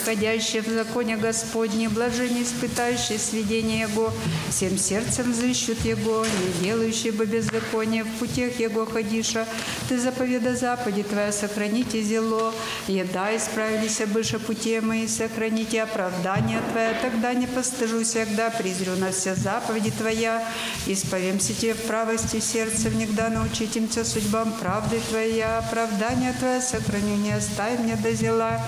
ходящий 0.09 0.61
в 0.61 0.67
законе 0.67 1.17
Господне, 1.17 1.87
блажен 1.87 2.41
испытающий 2.41 3.19
сведения 3.19 3.81
Его, 3.81 4.11
всем 4.49 4.75
сердцем 4.75 5.31
взыщут 5.31 5.85
Его, 5.85 6.25
не 6.25 6.63
делающий 6.63 7.11
бы 7.11 7.27
беззаконие, 7.27 8.03
в 8.03 8.11
путях 8.17 8.59
Его 8.59 8.87
ходиша. 8.87 9.45
Ты 9.87 9.99
заповеда 9.99 10.55
Западе 10.55 11.03
Твоя, 11.03 11.31
сохраните 11.31 12.01
зело, 12.01 12.55
еда 12.87 13.35
исправились 13.37 14.01
быше 14.11 14.39
пути 14.39 14.79
мои, 14.79 15.07
сохраните 15.07 15.83
оправдание 15.83 16.61
Твое, 16.71 16.97
тогда 17.03 17.35
не 17.35 17.45
постыжусь, 17.45 18.13
когда 18.13 18.49
призрю 18.49 18.95
на 18.95 19.11
все 19.11 19.35
заповеди 19.35 19.91
Твоя, 19.91 20.43
исповемся 20.87 21.53
Тебе 21.53 21.75
в 21.75 21.83
правости 21.83 22.39
сердца, 22.39 22.89
внегда 22.89 23.29
научитимся 23.29 24.03
судьбам 24.03 24.53
правды 24.53 24.99
Твоя, 25.09 25.59
оправдание 25.59 26.33
Твое 26.33 26.61
сохраню, 26.61 27.15
не 27.17 27.33
оставь 27.33 27.77
мне 27.77 27.95
до 27.95 28.11
зела. 28.11 28.59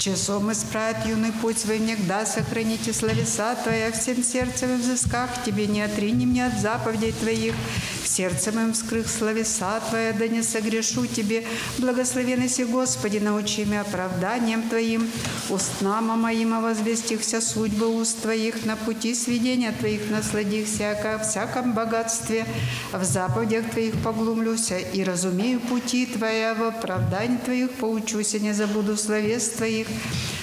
Часом 0.00 0.50
исправит 0.50 1.04
юный 1.04 1.30
путь 1.30 1.58
свой, 1.58 1.78
негда 1.78 2.24
сохраните 2.24 2.92
словеса 2.92 3.54
Твоя 3.62 3.92
всем 3.92 4.24
сердцем 4.24 4.74
и 4.74 4.76
взысках. 4.78 5.28
Тебе 5.44 5.66
не 5.66 5.82
отрини 5.82 6.24
мне 6.24 6.46
от 6.46 6.58
заповедей 6.58 7.12
Твоих, 7.12 7.54
сердцем 8.04 8.58
им 8.58 8.72
вскрых 8.72 9.08
словеса 9.08 9.80
Твоя, 9.90 10.12
да 10.14 10.26
не 10.26 10.42
согрешу 10.42 11.06
Тебе. 11.06 11.44
Благословен 11.78 12.40
Господи, 12.72 13.18
научи 13.18 13.64
меня 13.64 13.82
оправданием 13.82 14.68
Твоим, 14.70 15.06
устнама 15.50 16.16
моим 16.16 16.62
возвестихся 16.62 17.42
судьбы 17.42 17.86
уст 17.88 18.22
Твоих, 18.22 18.64
на 18.64 18.76
пути 18.76 19.14
сведения 19.14 19.72
Твоих 19.72 20.10
насладихся, 20.10 20.98
как 21.02 21.28
всяком 21.28 21.74
богатстве, 21.74 22.46
в 22.92 23.04
заповедях 23.04 23.70
Твоих 23.70 24.02
поглумлюся 24.02 24.78
и 24.78 25.04
разумею 25.04 25.60
пути 25.60 26.06
Твоя, 26.06 26.54
в 26.54 26.62
оправдании 26.62 27.36
Твоих 27.36 27.70
поучуся, 27.72 28.38
не 28.38 28.54
забуду 28.54 28.96
словес 28.96 29.50
Твоих. 29.50 29.89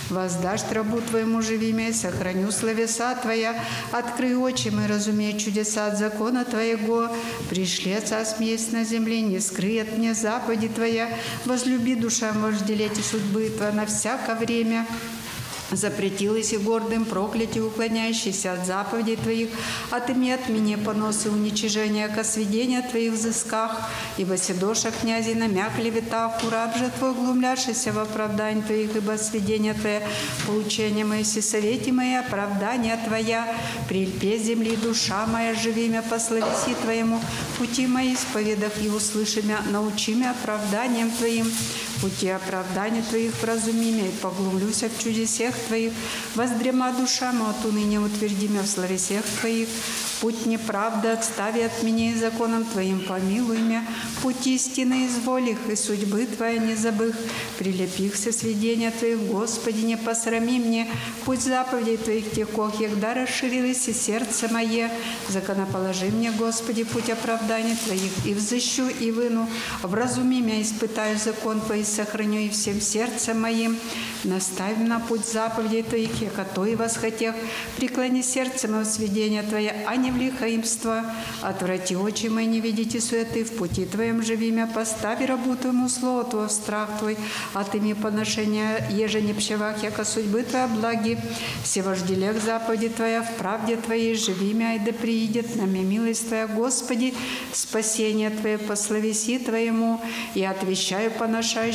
Воздашь 0.10 0.62
рабу 0.72 1.02
Твоему 1.02 1.42
живиме, 1.42 1.92
сохраню 1.92 2.52
словеса 2.52 3.16
Твоя, 3.16 3.62
открой 3.92 4.36
очи 4.36 4.70
мы, 4.70 4.88
разумею 4.88 5.38
чудеса 5.38 5.88
от 5.88 5.98
закона 5.98 6.46
Твоего, 6.46 7.10
пришли 7.50 7.94
Отца 7.94 8.24
смеясь 8.24 8.72
на 8.72 8.86
земле, 8.86 9.22
не 9.22 9.40
скрыет 9.40 9.98
мне 9.98 10.14
заповеди 10.14 10.70
Твоя, 10.70 11.10
возлюби 11.46 11.96
душам 11.96 12.42
вожделеть 12.42 12.98
и 12.98 13.02
судьбы 13.02 13.52
Твоя 13.58 13.74
на 13.74 13.86
всякое 13.86 14.36
время. 14.36 14.86
Запретилось 15.72 16.54
и 16.54 16.58
гордым 16.58 17.04
проклятию, 17.04 17.68
уклоняющийся 17.68 18.54
от 18.54 18.66
заповедей 18.66 19.18
Твоих, 19.18 19.50
отыми 19.92 20.32
от 20.32 20.48
меня 20.48 20.78
поносы 20.78 21.30
уничижения 21.30 22.08
ко 22.08 22.24
сведения 22.24 22.82
Твоих 22.82 23.14
взысках, 23.14 23.82
ибо 24.18 24.38
седоша 24.38 24.92
князей 24.92 25.36
намяк 25.36 25.78
левитах, 25.78 26.42
ураб 26.46 26.78
же 26.78 26.90
Твой 26.98 27.14
глумляшися 27.14 27.92
в 27.92 28.00
оправдании 28.00 28.62
Твоих, 28.62 28.96
ибо 28.96 29.18
сведения 29.18 29.74
Твое, 29.74 30.08
поучение 30.46 31.04
мое, 31.04 31.24
совете 31.26 31.92
мои, 31.92 32.14
оправдание 32.14 32.98
Твоя, 33.06 33.54
прильпе 33.90 34.38
земли 34.38 34.78
душа 34.78 35.26
моя, 35.28 35.54
живи 35.54 35.90
меня, 35.90 36.02
послависи 36.02 36.76
Твоему, 36.82 37.20
пути 37.58 37.88
мои 37.88 38.14
исповедах 38.14 38.72
и 38.82 38.90
услыши 38.90 39.42
меня, 39.42 39.60
научи 39.70 40.14
оправданием 40.24 41.12
Твоим, 41.12 41.52
пути 42.02 42.30
оправдания 42.30 43.02
Твоих 43.02 43.34
вразуми 43.42 43.86
меня, 43.92 44.08
и 44.08 44.12
поглумлюся 44.12 44.90
в 44.90 45.04
чудесах 45.04 45.54
Твоих, 45.68 45.94
воздрема 46.36 46.92
душа 46.94 47.32
моя, 47.32 47.54
уныния 47.64 48.00
утверди 48.00 48.48
меня 48.48 48.62
в 48.62 48.68
славе 48.68 48.98
всех 48.98 49.24
Твоих, 49.40 49.68
путь 50.22 50.46
неправды 50.46 51.10
отстави 51.10 51.62
от 51.62 51.84
меня 51.84 52.12
и 52.12 52.16
законом 52.16 52.66
Твоим 52.66 53.00
помилуй 53.02 53.60
меня, 53.60 53.86
путь 54.22 54.48
истины 54.48 55.08
изволих 55.08 55.58
и 55.70 55.76
судьбы 55.76 56.26
Твоя 56.26 56.58
не 56.58 56.76
забых, 56.76 57.16
прилепихся 57.58 58.32
сведения 58.32 58.92
Твоих, 58.92 59.20
Господи, 59.28 59.82
не 59.82 59.98
посрами 59.98 60.60
мне, 60.60 60.88
путь 61.26 61.42
заповедей 61.42 61.98
Твоих 61.98 62.32
текох, 62.32 62.80
егда 62.80 63.14
расширилось 63.14 63.88
и 63.88 63.94
сердце 63.94 64.48
мое, 64.52 64.92
законоположи 65.30 66.06
мне, 66.06 66.32
Господи, 66.32 66.84
путь 66.84 67.10
оправдания 67.10 67.78
Твоих, 67.86 68.26
и 68.26 68.34
взыщу, 68.34 68.88
и 68.88 69.12
выну, 69.12 69.48
вразуми 69.82 70.42
меня, 70.42 70.62
испытаю 70.62 71.18
закон 71.18 71.62
Твой, 71.62 71.84
сохраню 71.88 72.40
и 72.40 72.50
всем 72.50 72.82
сердцем 72.82 73.42
моим, 73.42 73.78
наставь 74.24 74.78
на 74.78 75.00
путь 75.00 75.26
заповедей 75.26 75.84
Твоих, 75.84 76.12
то 76.54 76.66
и 76.66 76.76
восхотех, 76.76 77.36
преклони 77.78 78.22
сердце 78.22 78.68
мое 78.68 78.84
сведения 78.86 79.44
Твоя, 79.44 79.74
а 79.88 79.96
не 79.96 80.12
в 80.12 80.18
лихаимство, 80.18 81.04
отврати 81.42 81.96
очи 81.96 82.28
мои, 82.28 82.46
не 82.46 82.60
видите 82.60 83.00
суеты, 83.02 83.44
в 83.44 83.52
пути 83.54 83.86
Твоем 83.86 84.24
живи 84.24 84.52
меня, 84.52 84.68
постави 84.68 85.26
рабу 85.26 85.56
Твоему 85.56 85.90
слово 85.90 86.24
Твое 86.24 86.50
страх 86.50 87.00
Твой, 87.00 87.18
от 87.54 87.74
ими 87.76 87.94
поношения, 87.94 88.88
еже 88.92 89.22
не 89.22 89.34
пщевах, 89.34 89.84
яко 89.84 90.04
судьбы 90.04 90.44
Твоя 90.44 90.68
благи, 90.68 91.18
все 91.64 91.82
вожделех 91.82 92.42
заповеди 92.42 92.90
Твоя, 92.90 93.24
в 93.24 93.36
правде 93.36 93.78
Твоей 93.78 94.16
живи 94.16 94.54
меня, 94.54 94.76
и 94.76 94.80
да 94.80 94.92
приидет 94.92 95.56
на 95.56 95.62
меня 95.62 95.84
милость 95.84 96.28
Твоя, 96.28 96.48
Господи, 96.48 97.14
спасение 97.54 98.30
Твое, 98.30 98.58
пославеси 98.58 99.40
Твоему, 99.40 100.02
и 100.36 100.44
отвещаю 100.44 101.12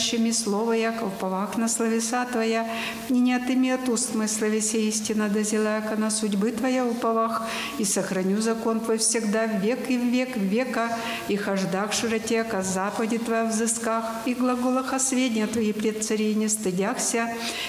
поношающими 0.02 0.32
слово, 0.32 0.72
яко 0.72 1.06
в 1.06 1.18
повах 1.18 1.56
на 1.58 1.68
словеса 1.68 2.24
Твоя, 2.24 2.66
и 3.08 3.20
не 3.20 3.34
отыми 3.34 3.70
от 3.70 3.88
уст 3.88 4.14
мы 4.14 4.28
словесе 4.28 4.88
истина, 4.88 5.28
да 5.28 5.40
яко 5.40 5.96
на 5.96 6.10
судьбы 6.10 6.50
Твоя 6.50 6.84
уповах, 6.84 7.42
и 7.78 7.84
сохраню 7.84 8.40
закон 8.40 8.80
Твой 8.80 8.98
всегда 8.98 9.46
век 9.46 9.90
и 9.90 9.98
в 9.98 10.04
век 10.04 10.36
века, 10.36 10.88
и 11.28 11.36
хождах 11.36 11.92
широте, 11.92 12.36
яко 12.36 12.62
заповеди 12.62 13.18
Твоя 13.18 13.44
взысках, 13.44 14.04
и 14.26 14.34
глаголах 14.34 14.92
осведения 14.92 15.46
Твои 15.46 15.72
пред 15.72 16.04
царей 16.04 16.34
не 16.34 16.48
стыдяхся, 16.48 17.28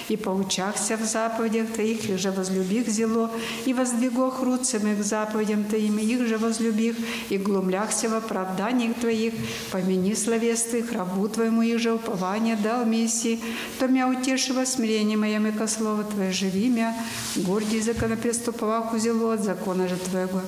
и 0.10 0.18
поучахся 0.18 0.98
в 0.98 1.04
заповедях 1.04 1.68
Твоих, 1.74 2.10
их 2.10 2.20
же 2.20 2.32
возлюбих 2.32 2.88
зело, 2.88 3.30
и 3.66 3.74
воздвигох 3.74 4.42
руцами 4.42 4.96
к 4.96 5.04
заповедям 5.04 5.64
Твоим, 5.64 5.98
их 5.98 6.28
же 6.28 6.38
возлюбих, 6.38 6.96
и 7.30 7.38
глумляхся 7.38 8.10
в 8.10 8.14
оправданиях 8.14 8.96
Твоих, 8.96 9.34
помяни 9.72 10.16
словес 10.16 10.64
рабу 10.94 11.28
Твоему, 11.28 11.62
их 11.62 11.80
же 11.80 11.92
упование 12.24 12.56
дал 12.56 12.86
Мессии, 12.86 13.40
то 13.80 13.88
мя 13.88 14.08
утешива 14.08 14.66
смирение 14.66 15.18
моем, 15.18 15.46
яко 15.46 15.68
слово 15.68 16.04
Твое 16.04 16.32
живи 16.32 16.70
мя, 16.70 16.96
гордий 17.36 17.82
законопреступовах 17.82 18.94
узело 18.94 19.34
от 19.34 19.44
закона 19.44 19.88
же 19.90 19.98
Твоего 19.98 20.42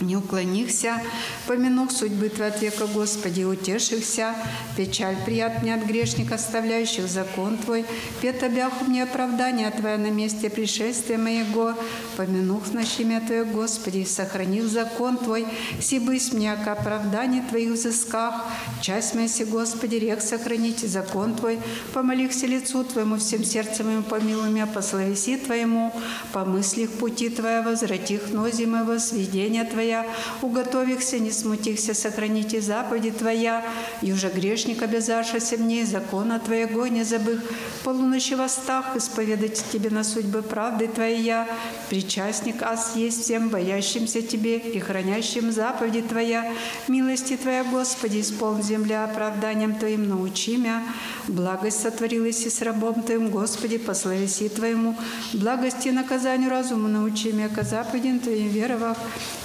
не 0.00 0.16
уклонихся, 0.16 1.02
помянув 1.46 1.92
судьбы 1.92 2.28
Твоя 2.28 2.50
от 2.50 2.60
века, 2.60 2.86
Господи, 2.86 3.42
утешихся, 3.42 4.34
печаль 4.76 5.16
прият 5.24 5.62
от 5.62 5.84
грешника, 5.84 6.34
оставляющих 6.36 7.08
закон 7.08 7.58
Твой, 7.58 7.84
пет 8.20 8.42
обяху 8.42 8.84
мне 8.84 9.02
оправдание 9.02 9.70
Твое 9.70 9.96
на 9.96 10.10
месте 10.10 10.50
пришествия 10.50 11.18
моего, 11.18 11.74
помянув 12.16 12.72
ночи 12.72 13.02
имя 13.02 13.20
Твое, 13.20 13.44
Господи, 13.44 13.98
и 13.98 14.04
сохранив 14.04 14.64
закон 14.64 15.16
Твой, 15.16 15.46
сибысь 15.80 16.32
мне 16.32 16.54
к 16.56 16.66
оправданию 16.68 17.44
Твоих 17.48 17.72
взысках, 17.72 18.44
часть 18.80 19.14
моя 19.14 19.28
си, 19.28 19.44
Господи, 19.44 19.96
рек 19.96 20.20
сохранить 20.20 20.80
закон 20.80 21.34
Твой, 21.34 21.58
помолихся 21.92 22.46
лицу 22.46 22.84
Твоему, 22.84 23.16
всем 23.16 23.44
сердцем 23.44 23.86
моему 23.86 24.02
помилуй 24.02 24.50
меня, 24.50 24.66
пославеси 24.66 25.36
Твоему, 25.36 25.92
помыслих 26.32 26.90
пути 26.92 27.28
Твоя, 27.28 27.62
возвратих 27.62 28.32
нози 28.32 28.66
моего, 28.66 28.98
сведения 28.98 29.64
Твоя, 29.64 29.81
Твоя, 29.82 30.06
уготовихся, 30.42 31.18
не 31.18 31.32
смутихся, 31.32 31.92
сохраните 31.92 32.60
заповеди 32.60 33.10
Твоя, 33.10 33.64
и 34.00 34.12
уже 34.12 34.28
грешник 34.28 34.80
обязавшийся 34.80 35.56
мне, 35.56 35.84
закона 35.84 36.38
Твоего 36.38 36.86
не 36.86 37.02
забых, 37.02 37.40
полуночи 37.82 38.34
востах 38.34 38.94
исповедать 38.94 39.64
Тебе 39.72 39.90
на 39.90 40.04
судьбы 40.04 40.42
правды 40.42 40.86
Твоя, 40.86 41.48
причастник 41.90 42.62
ас 42.62 42.92
есть 42.94 43.24
всем 43.24 43.48
боящимся 43.48 44.22
Тебе 44.22 44.58
и 44.58 44.78
хранящим 44.78 45.50
заповеди 45.50 46.02
Твоя, 46.02 46.52
милости 46.86 47.36
Твоя, 47.36 47.64
Господи, 47.64 48.20
исполн 48.20 48.62
земля 48.62 49.02
оправданием 49.02 49.74
Твоим, 49.74 50.08
научи 50.08 50.58
меня, 50.58 50.84
благость 51.26 51.82
сотворилась 51.82 52.46
и 52.46 52.50
с 52.50 52.62
рабом 52.62 53.02
Твоим, 53.02 53.30
Господи, 53.30 53.78
пославеси 53.78 54.48
Твоему, 54.48 54.94
благости 55.32 55.88
наказанию 55.88 56.50
разуму 56.50 56.86
научи 56.86 57.32
меня, 57.32 57.48
ко 57.48 57.64
заповедям 57.64 58.20
Твоим 58.20 58.48
веровав, 58.48 58.96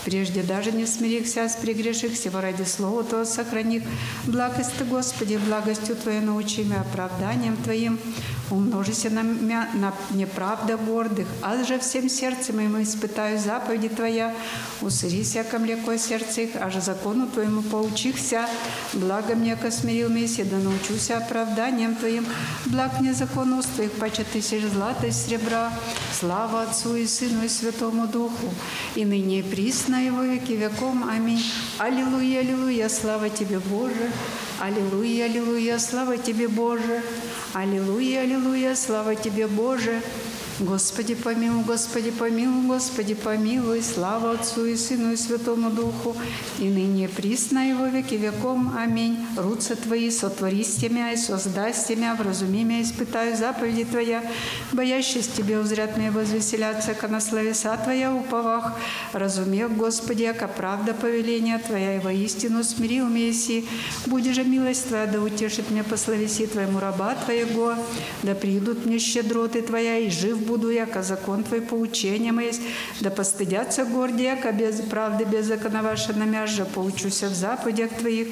прежде 0.05 0.26
даже 0.41 0.71
не 0.71 0.85
смирихся 0.85 1.47
с 1.47 1.55
прегрешихся 1.55 2.29
во 2.29 2.41
ради 2.41 2.63
слова 2.63 3.03
то 3.03 3.25
сохраних. 3.25 3.83
Благость 4.25 4.73
Ты, 4.77 4.85
Господи, 4.85 5.37
благостью 5.37 5.95
Твоей 5.95 6.21
научи 6.21 6.65
оправданием 6.81 7.57
Твоим. 7.57 7.99
Умножися 8.49 9.09
на, 9.09 9.23
на 9.73 9.93
неправда 10.11 10.77
гордых, 10.77 11.27
а 11.41 11.63
же 11.63 11.77
всем 11.79 12.09
сердцем 12.09 12.55
моим 12.55 12.81
испытаю 12.81 13.39
заповеди 13.39 13.89
Твоя. 13.89 14.33
Усырися 14.81 15.43
ко 15.43 15.59
млеко 15.59 15.97
сердце 15.97 16.41
их, 16.41 16.55
аж 16.55 16.75
закону 16.75 17.27
Твоему 17.27 17.61
поучихся. 17.61 18.47
Благо 18.93 19.35
мне, 19.35 19.55
ко 19.55 19.67
месси, 19.67 20.43
да 20.43 20.57
научуся 20.57 21.17
оправданием 21.17 21.95
Твоим. 21.95 22.25
Благ 22.65 23.01
мне 23.01 23.13
закон 23.13 23.53
уст 23.53 23.69
Твоих, 23.75 23.91
паче 23.91 24.23
тысяч 24.23 24.63
злата 24.63 25.07
и 25.07 25.11
серебра. 25.11 25.73
Слава 26.19 26.63
Отцу 26.63 26.95
и 26.95 27.05
Сыну 27.05 27.43
и 27.43 27.49
Святому 27.49 28.07
Духу, 28.07 28.49
и 28.95 29.05
ныне 29.05 29.39
и 29.39 29.43
присно 29.43 29.95
его 30.05 30.21
веки 30.21 30.53
веком. 30.53 31.09
Аминь. 31.09 31.43
Аллилуйя, 31.79 32.39
аллилуйя, 32.39 32.89
слава 32.89 33.29
Тебе, 33.29 33.59
Боже. 33.59 34.11
Аллилуйя, 34.59 35.25
аллилуйя, 35.25 35.79
слава 35.79 36.17
Тебе, 36.17 36.47
Боже. 36.47 37.03
Аллилуйя, 37.53 38.21
аллилуйя, 38.21 38.36
слава 38.75 39.15
Тебе, 39.15 39.47
Боже. 39.47 40.01
Господи 40.59 41.13
помилуй, 41.13 41.63
Господи 41.65 42.09
помилуй, 42.09 42.65
Господи 42.65 43.13
помилуй, 43.13 43.83
слава 43.83 44.31
Отцу 44.31 44.65
и 44.65 44.75
Сыну 44.75 45.11
и 45.11 45.15
Святому 45.15 45.69
Духу, 45.69 46.15
и 46.57 46.63
ныне 46.63 47.07
присно 47.07 47.75
во 47.77 47.89
веки 47.89 48.15
веком. 48.15 48.75
Аминь. 48.75 49.17
Руцы 49.35 49.75
Твои 49.75 50.09
сотвори 50.09 50.63
с 50.63 50.81
и 50.81 51.15
создай 51.15 51.75
с 51.75 51.83
тебя, 51.83 52.15
вразуми 52.15 52.63
меня, 52.63 52.81
испытай 52.81 53.35
заповеди 53.35 53.85
Твоя, 53.85 54.23
боящись 54.71 55.27
Тебе 55.27 55.59
узрят 55.59 55.95
меня 55.95 56.11
возвеселяться, 56.11 56.95
ка 56.95 57.07
на 57.07 57.21
словеса 57.21 57.77
Твоя 57.77 58.11
уповах, 58.11 58.73
разумех, 59.13 59.71
Господи, 59.77 60.23
яко 60.23 60.47
правда 60.47 60.95
повеления 60.95 61.59
Твоя, 61.59 61.97
и 61.97 61.99
воистину 61.99 62.63
смирил 62.63 63.07
меня 63.07 63.31
си, 63.31 63.67
будь 64.07 64.25
же 64.33 64.43
милость 64.43 64.87
Твоя, 64.87 65.05
да 65.05 65.21
утешит 65.21 65.69
меня 65.69 65.83
по 65.83 65.97
словеси 65.97 66.47
Твоему 66.47 66.79
раба 66.79 67.13
Твоего, 67.13 67.75
да 68.23 68.33
придут 68.33 68.87
мне 68.87 68.97
щедроты 68.97 69.61
Твоя, 69.61 69.99
и 69.99 70.09
жив 70.09 70.46
буду, 70.47 70.69
яко 70.69 71.03
закон 71.03 71.43
Твой 71.43 71.61
поучением 71.61 72.39
есть, 72.39 72.61
да 73.01 73.09
постыдятся 73.09 73.85
горди, 73.85 74.23
яко 74.23 74.51
без 74.51 74.81
правды, 74.81 75.25
без 75.25 75.45
закона 75.45 75.83
ваша 75.83 76.13
намяжа, 76.13 76.65
поучуся 76.65 77.27
в 77.29 77.35
заповедях 77.35 77.91
Твоих, 77.99 78.27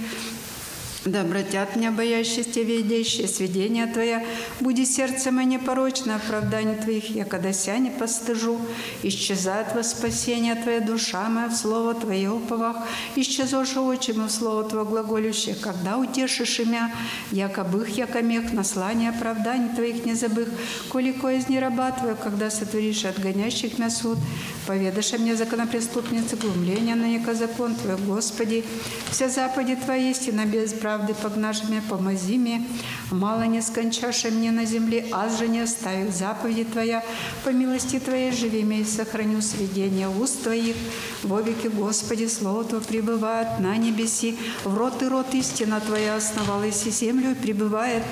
да 1.05 1.21
обратят 1.21 1.75
меня 1.75 1.91
боящиеся, 1.91 2.61
видящие 2.61 3.27
сведения 3.27 3.85
Твоя, 3.85 4.25
буди 4.59 4.85
сердце 4.85 5.31
мое 5.31 5.45
непорочно, 5.45 6.15
оправдание 6.15 6.75
Твоих, 6.75 7.15
я 7.15 7.25
когда 7.25 7.53
ся 7.53 7.77
не 7.77 7.91
постыжу, 7.91 8.59
исчезает 9.03 9.67
во 9.75 9.83
спасение 9.83 10.55
Твоя 10.55 10.79
душа 10.79 11.29
моя 11.29 11.49
в 11.49 11.55
Слово 11.55 11.93
Твое 11.93 12.31
уповах, 12.31 12.77
исчезоши 13.15 13.79
очи 13.79 14.11
мы 14.11 14.25
в 14.25 14.31
Слово 14.31 14.63
Твое 14.63 14.85
глаголющее, 14.85 15.53
когда 15.53 15.97
утешишь 15.97 16.59
имя, 16.59 16.91
якобых, 17.31 17.95
якомех, 17.97 18.51
наслание 18.51 19.11
оправданий 19.11 19.69
Твоих 19.75 20.05
не 20.05 20.15
забых, 20.15 20.49
коли 20.89 21.11
кое 21.11 21.37
из 21.37 21.47
не 21.49 21.59
раба 21.59 21.91
Твоя, 21.91 22.15
когда 22.15 22.49
сотворишь 22.49 23.05
отгонящих 23.05 23.77
меня 23.77 23.91
суд, 23.91 24.17
поведашь 24.65 25.13
мне 25.19 25.35
законопреступницы, 25.35 26.35
глумления 26.35 26.95
на 26.95 27.05
неко 27.05 27.35
закон 27.35 27.75
Твой, 27.75 27.97
Господи, 27.97 28.65
вся 29.11 29.29
заповеди 29.29 29.75
Твоя 29.75 30.09
истина 30.09 30.45
без 30.45 30.73
прав 30.73 30.94
правды 30.95 31.13
погнашими, 31.13 31.81
помози 31.89 32.37
мне, 32.37 32.61
мало 33.11 33.43
не 33.43 33.61
скончаше 33.61 34.31
мне 34.31 34.51
на 34.51 34.65
земле, 34.65 35.05
аз 35.11 35.39
же 35.39 35.47
не 35.47 35.59
оставил 35.59 36.09
заповеди 36.11 36.63
Твоя, 36.63 37.03
по 37.43 37.49
милости 37.49 37.99
Твоей 37.99 38.31
живи 38.31 38.61
и 38.61 38.85
сохраню 38.85 39.41
сведения 39.41 40.07
уст 40.07 40.43
Твоих, 40.43 40.75
во 41.23 41.41
веки, 41.41 41.67
Господи, 41.67 42.27
Слово 42.27 42.63
Твое 42.63 42.83
пребывает 42.83 43.59
на 43.59 43.75
небеси, 43.75 44.37
в 44.63 44.77
рот 44.77 45.03
и 45.03 45.07
рот 45.07 45.33
истина 45.33 45.81
Твоя 45.81 46.15
основалась 46.15 46.87
и 46.87 46.91
землю 46.91 47.35
пребывает, 47.35 48.03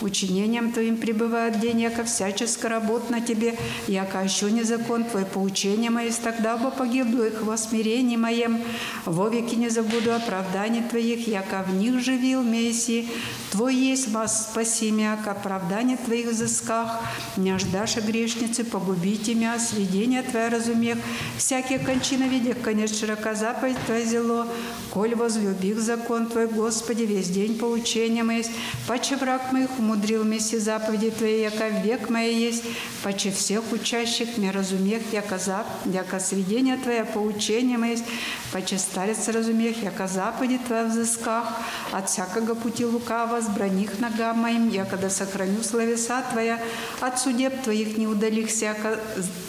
учением 0.00 0.70
Твоим 0.70 0.96
пребывает 0.96 1.58
день, 1.58 1.80
яко 1.80 2.04
всяческа 2.04 2.68
работ 2.68 3.10
на 3.10 3.20
Тебе, 3.20 3.58
яко 3.88 4.22
еще 4.22 4.50
не 4.50 4.62
закон 4.62 5.04
Твой, 5.04 5.24
поучение 5.24 5.90
мое, 5.90 6.12
тогда 6.22 6.56
бы 6.56 6.70
погибну 6.70 7.24
их 7.24 7.42
во 7.42 7.56
смирении 7.56 8.16
моем, 8.16 8.60
во 9.04 9.28
веки 9.28 9.56
не 9.56 9.70
забуду 9.70 10.14
оправданий 10.14 10.82
Твоих, 10.82 11.26
яко 11.26 11.64
в 11.66 11.74
них 11.74 12.00
живи 12.00 12.27
явил 12.28 12.42
Мессии, 12.42 13.08
Твой 13.50 13.74
есть 13.74 14.08
вас 14.08 14.50
спаси 14.50 14.90
меня, 14.90 15.16
к 15.16 15.26
оправданию 15.26 15.96
Твоих 15.96 16.28
взысках, 16.28 17.00
не 17.38 17.58
ждашь 17.58 17.96
грешницы, 17.96 18.62
погубите 18.62 19.34
меня, 19.34 19.58
сведения 19.58 20.22
Твоя 20.22 20.50
разумех, 20.50 20.98
всякие 21.38 21.78
кончины 21.78 22.24
видях, 22.24 22.60
конец 22.60 22.98
широка 22.98 23.34
заповедь 23.34 23.78
Твоя 23.86 24.04
зело, 24.04 24.46
коль 24.90 25.14
возлюбих 25.14 25.80
закон 25.80 26.26
Твой, 26.26 26.46
Господи, 26.46 27.04
весь 27.04 27.30
день 27.30 27.58
поучения 27.58 28.22
есть, 28.36 28.50
паче 28.86 29.16
враг 29.16 29.50
моих 29.52 29.70
умудрил 29.78 30.24
Месси 30.24 30.58
заповеди 30.58 31.10
Твои, 31.10 31.40
яко 31.40 31.68
век 31.68 32.10
моя 32.10 32.30
есть, 32.30 32.64
паче 33.02 33.30
всех 33.30 33.72
учащих 33.72 34.36
мне 34.36 34.50
разумех, 34.50 35.02
яко, 35.12 35.38
зап, 35.38 35.66
яко 35.86 36.20
сведения 36.20 36.76
Твоя 36.76 37.06
поучения 37.06 37.78
есть, 37.78 38.04
паче 38.52 38.76
старец 38.76 39.26
разумех, 39.28 39.82
яко 39.82 40.06
заповеди 40.06 40.58
Твоя 40.66 40.84
взысках, 40.84 41.46
от 41.92 42.07
всякого 42.08 42.54
пути 42.54 42.84
лукава, 42.84 43.40
сбраних 43.40 44.00
ногам 44.00 44.38
моим, 44.38 44.68
я 44.68 44.84
когда 44.84 45.10
сохраню 45.10 45.62
словеса 45.62 46.22
Твоя, 46.32 46.58
от 47.00 47.18
судеб 47.18 47.62
Твоих 47.62 47.98
не 47.98 48.06
удалих 48.06 48.48
всяко, 48.48 48.98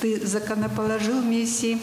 Ты 0.01 0.25
законоположил 0.25 1.21
Мессии, 1.21 1.79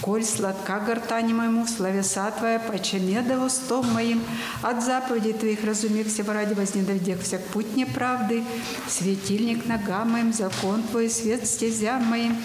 Коль 0.00 0.24
сладка 0.24 0.78
гортани 0.80 1.32
моему, 1.32 1.66
словеса 1.66 2.30
Твоя, 2.30 2.58
паче 2.58 2.98
меда 3.00 3.44
устом 3.44 3.92
моим, 3.92 4.22
от 4.62 4.82
заповедей 4.82 5.32
Твоих 5.32 5.64
разумех 5.64 6.06
всего 6.06 6.32
ради 6.32 6.54
возненавидех 6.54 7.22
всяк 7.22 7.42
путь 7.52 7.76
неправды, 7.76 8.44
светильник 8.88 9.66
ногам 9.66 10.12
моим, 10.12 10.32
закон 10.32 10.82
Твой, 10.82 11.10
свет 11.10 11.46
стезям 11.46 12.04
моим, 12.04 12.36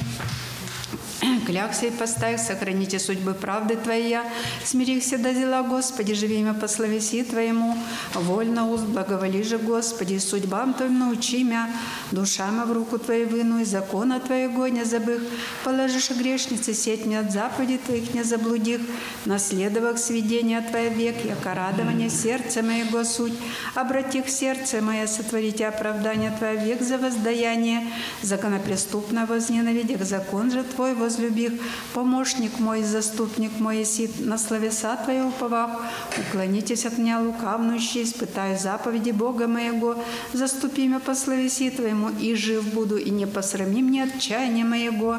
Клякся 1.46 1.88
и 1.88 1.92
поставь, 1.92 2.42
сохраните 2.42 3.00
судьбы 3.00 3.34
правды 3.34 3.76
Твоя. 3.76 4.24
Смирихся 4.66 5.18
до 5.18 5.34
дела, 5.34 5.64
Господи, 5.64 6.14
живи 6.14 6.40
имя 6.40 6.54
по 6.54 6.68
словеси 6.68 7.24
Твоему. 7.24 7.78
Вольно 8.14 8.70
уст 8.70 8.84
благоволи 8.84 9.42
же, 9.44 9.58
Господи, 9.58 10.18
судьбам 10.20 10.74
Твоим 10.74 11.00
научи 11.00 11.44
мя. 11.44 11.70
Душа 12.12 12.52
моя 12.52 12.66
в 12.66 12.74
руку 12.74 12.98
Твою 12.98 13.30
выну, 13.30 13.60
и 13.60 13.66
закона 13.66 14.20
Твоего 14.20 14.68
не 14.68 14.84
забых. 14.84 15.22
Положишь 15.64 16.12
грешницы, 16.12 16.74
сеть 16.74 17.06
мне 17.06 17.20
от 17.20 17.32
заповедей 17.32 17.78
Твоих 17.78 18.14
не 18.14 18.24
заблудих. 18.24 18.82
Наследовав 19.26 20.00
сведения 20.00 20.62
Твоя 20.62 20.90
век, 20.90 21.24
яко 21.24 21.54
радование 21.54 22.10
сердца 22.10 22.62
моего 22.62 23.04
суть. 23.04 23.34
Обрати 23.76 24.22
в 24.22 24.30
сердце 24.30 24.82
мое, 24.82 25.08
сотворите 25.08 25.68
оправдание 25.68 26.32
Твоя 26.38 26.56
век 26.56 26.82
за 26.82 26.98
воздаяние. 26.98 27.88
Законопреступно 28.22 29.26
возненавидях 29.26 30.04
закон 30.04 30.52
же 30.52 30.64
Твой 30.64 30.94
воз 30.94 31.13
возлюбих, 31.14 31.54
помощник 31.94 32.60
мой, 32.60 32.84
заступник 32.84 33.52
мой, 33.60 33.86
сит 33.86 34.20
на 34.20 34.38
словеса 34.38 34.96
Твои 34.96 35.22
уповах, 35.22 35.70
уклонитесь 36.18 36.86
от 36.86 36.98
меня 36.98 37.20
лукавнущий, 37.20 38.04
испытаю 38.04 38.58
заповеди 38.58 39.12
Бога 39.12 39.48
моего, 39.48 39.96
заступи 40.34 40.88
меня 40.88 41.00
по 41.00 41.16
словеси 41.16 41.70
Твоему, 41.70 42.10
и 42.10 42.36
жив 42.36 42.74
буду, 42.74 42.98
и 42.98 43.10
не 43.10 43.28
посрами 43.28 43.82
мне 43.82 44.04
отчаяния 44.04 44.64
моего, 44.64 45.18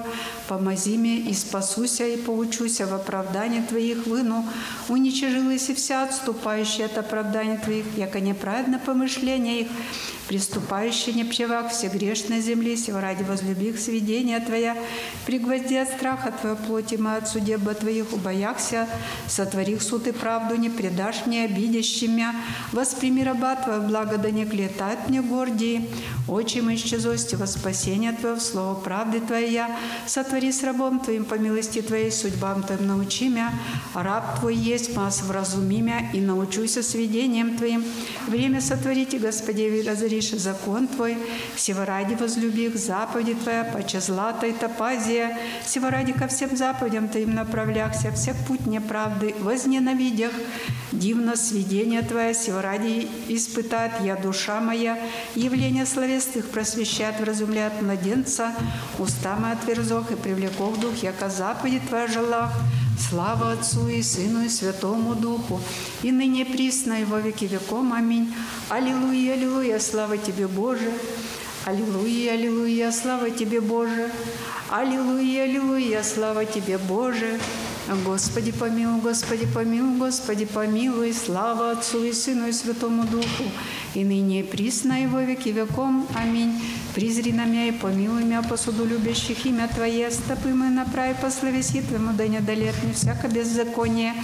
помози 0.48 0.96
мне, 0.96 1.18
и 1.18 1.34
спасуся, 1.34 2.06
и 2.06 2.16
поучуся 2.16 2.86
в 2.86 2.94
оправдании 2.94 3.60
Твоих 3.60 4.06
выну, 4.06 4.44
уничажилась 4.88 5.68
и 5.70 5.74
вся 5.74 6.02
отступающая 6.02 6.86
от 6.86 6.98
оправдания 6.98 7.58
Твоих, 7.58 7.84
яко 7.96 8.20
неправедно 8.20 8.80
помышление 8.84 9.62
их, 9.62 9.68
приступающий 10.28 11.12
непчевак 11.12 11.70
все 11.70 11.88
грешной 11.88 12.40
земли, 12.40 12.76
сего 12.76 13.00
ради 13.00 13.22
возлюбих 13.22 13.78
сведения 13.78 14.40
Твоя, 14.40 14.76
пригвозди 15.26 15.73
от 15.76 15.88
страха 15.88 16.32
Твоя 16.32 16.56
плоти 16.56 16.96
мы 16.96 17.16
от 17.16 17.28
судеба 17.28 17.74
Твоих 17.74 18.12
убояхся, 18.12 18.88
сотворих 19.26 19.82
суд 19.82 20.06
и 20.06 20.12
правду, 20.12 20.56
не 20.56 20.70
предашь 20.70 21.26
мне 21.26 21.44
обидящим 21.44 22.16
меня, 22.16 22.34
восприми 22.72 23.22
раба 23.22 23.56
Твое 23.56 23.80
благо, 23.80 24.18
да 24.18 24.30
не 24.30 24.44
клетает 24.44 25.08
мне 25.08 25.22
гордии, 25.22 25.88
очи 26.28 26.58
мы 26.58 26.74
исчезости 26.74 27.34
во 27.34 27.46
спасение 27.46 28.12
Твое, 28.12 28.36
в 28.36 28.40
слово 28.40 28.74
правды 28.74 29.20
Твоя, 29.20 29.76
сотвори 30.06 30.52
с 30.52 30.62
рабом 30.62 31.00
Твоим 31.00 31.24
по 31.24 31.34
милости 31.34 31.82
Твоей, 31.82 32.10
судьбам 32.10 32.62
Твоим 32.62 32.86
научи 32.86 33.28
меня, 33.28 33.52
раб 33.94 34.40
Твой 34.40 34.54
есть, 34.54 34.96
мас 34.96 35.22
вразуми 35.22 35.80
меня, 35.80 36.10
и 36.12 36.20
научуся 36.20 36.82
сведением 36.82 37.56
Твоим, 37.56 37.84
время 38.26 38.60
сотворите, 38.60 39.18
Господи, 39.18 39.84
разоришь 39.86 40.30
закон 40.30 40.88
Твой, 40.88 41.16
сего 41.56 41.84
ради 41.84 42.14
возлюбих 42.14 42.76
заповеди 42.76 43.34
Твоя, 43.34 43.64
паче 43.64 44.00
злата 44.00 44.46
и 44.46 44.52
топазия, 44.52 45.38
всего 45.64 45.90
ради 45.90 46.12
ко 46.12 46.28
всем 46.28 46.56
заповедям 46.56 47.08
Ты 47.08 47.22
им 47.22 47.34
направляхся, 47.34 48.12
всех 48.12 48.36
путь 48.46 48.66
неправды, 48.66 49.34
возненавидях. 49.40 50.32
Дивно 50.92 51.36
сведение 51.36 52.02
Твое, 52.02 52.34
всего 52.34 52.60
ради 52.60 53.08
испытает 53.28 53.92
я 54.02 54.16
душа 54.16 54.60
моя, 54.60 54.98
явление 55.34 55.86
словесных 55.86 56.46
просвещает, 56.50 57.18
вразумляет 57.20 57.82
младенца, 57.82 58.52
уста 58.98 59.36
моя 59.36 59.54
отверзох 59.54 60.10
и 60.12 60.16
привлеков 60.16 60.78
дух, 60.80 60.94
яко 61.02 61.28
заповеди 61.28 61.80
Твоя 61.88 62.06
желах. 62.06 62.52
Слава 62.96 63.52
Отцу 63.52 63.88
и 63.88 64.02
Сыну 64.02 64.44
и 64.44 64.48
Святому 64.48 65.14
Духу, 65.14 65.60
и 66.02 66.12
ныне 66.12 66.44
присно 66.44 67.00
и 67.00 67.04
во 67.04 67.20
веки 67.20 67.44
веком. 67.44 67.92
Аминь. 67.92 68.32
Аллилуйя, 68.68 69.34
аллилуйя, 69.34 69.78
слава 69.80 70.16
Тебе, 70.16 70.46
Боже. 70.46 70.90
Аллилуйя, 71.66 72.32
аллилуйя, 72.32 72.92
слава 72.92 73.30
Тебе, 73.30 73.58
Боже. 73.58 74.10
Аллилуйя, 74.68 75.44
аллилуйя, 75.44 76.02
слава 76.02 76.44
Тебе, 76.44 76.76
Боже. 76.76 77.40
Господи 77.86 78.50
помилуй, 78.50 79.02
Господи 79.02 79.46
помилуй, 79.46 79.98
Господи 79.98 80.46
помилуй, 80.46 81.12
слава 81.12 81.72
Отцу 81.72 82.02
и 82.04 82.12
Сыну 82.12 82.48
и 82.48 82.52
Святому 82.52 83.04
Духу, 83.04 83.44
и 83.94 84.04
ныне 84.04 84.40
и 84.40 84.42
присно 84.42 85.02
и 85.02 85.06
во 85.06 85.22
веки 85.22 85.50
веком. 85.50 86.06
Аминь. 86.14 86.62
Призри 86.94 87.32
на 87.32 87.44
меня 87.44 87.66
и 87.66 87.72
помилуй 87.72 88.22
меня, 88.22 88.40
посуду 88.40 88.84
любящих 88.84 89.46
имя 89.46 89.68
Твое, 89.68 90.12
стопы 90.12 90.50
мы 90.50 90.70
направи 90.70 91.16
по 91.20 91.28
словеси 91.28 91.82
Твоему, 91.82 92.12
да 92.12 92.28
не 92.28 92.36
одолеет 92.36 92.80
мне 92.84 92.92
всякое 92.92 93.28
беззаконие. 93.28 94.14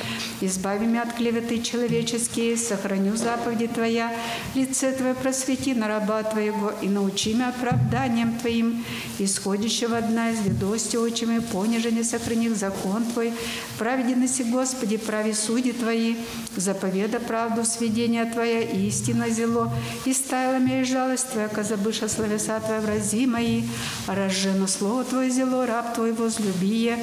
Избави 0.41 0.87
меня 0.87 1.03
от 1.03 1.15
клеветы 1.15 1.61
человеческие, 1.61 2.57
сохраню 2.57 3.17
заповеди 3.17 3.67
Твоя, 3.67 4.15
лице 4.55 4.93
Твое 4.93 5.15
просвети 5.15 5.75
на 5.75 5.89
раба 5.89 6.23
Твоего, 6.23 6.73
и 6.81 6.89
научи 6.89 7.35
меня 7.35 7.49
оправданием 7.49 8.39
Твоим, 8.39 8.85
исходящего 9.19 9.99
одна 9.99 10.31
из 10.31 10.41
ведости 10.41 10.97
очами, 10.97 11.41
понеже 11.41 11.91
не 11.91 12.05
сохраних 12.05 12.55
закон 12.55 13.05
Твой, 13.05 13.33
праведности, 13.79 14.43
Господи, 14.43 14.97
прави 14.97 15.33
суди 15.33 15.73
Твои, 15.73 16.17
заповеда 16.57 17.21
правду, 17.21 17.65
сведения 17.65 18.25
Твоя, 18.25 18.61
истина 18.61 19.31
зело, 19.31 19.73
и 20.05 20.13
ставила 20.13 20.59
меня 20.59 20.83
и 20.83 20.85
жалость 20.85 21.31
Твоя, 21.31 21.49
ка 21.49 21.63
забыша 21.63 22.09
словеса 22.09 22.61
Твоя 22.61 22.81
врази 22.81 23.27
мои, 23.27 23.63
разжену 24.07 24.69
слово 24.69 25.05
Твое 25.05 25.31
зело, 25.31 25.67
раб 25.67 25.95
Твой 25.95 26.13
возлюбие, 26.13 26.99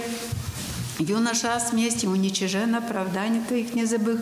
Юноша 0.99 1.59
с 1.59 1.73
мести 1.73 2.07
уничижен, 2.07 2.73
оправдание 2.75 3.43
Твоих 3.43 3.75
не 3.75 3.85
забых. 3.85 4.19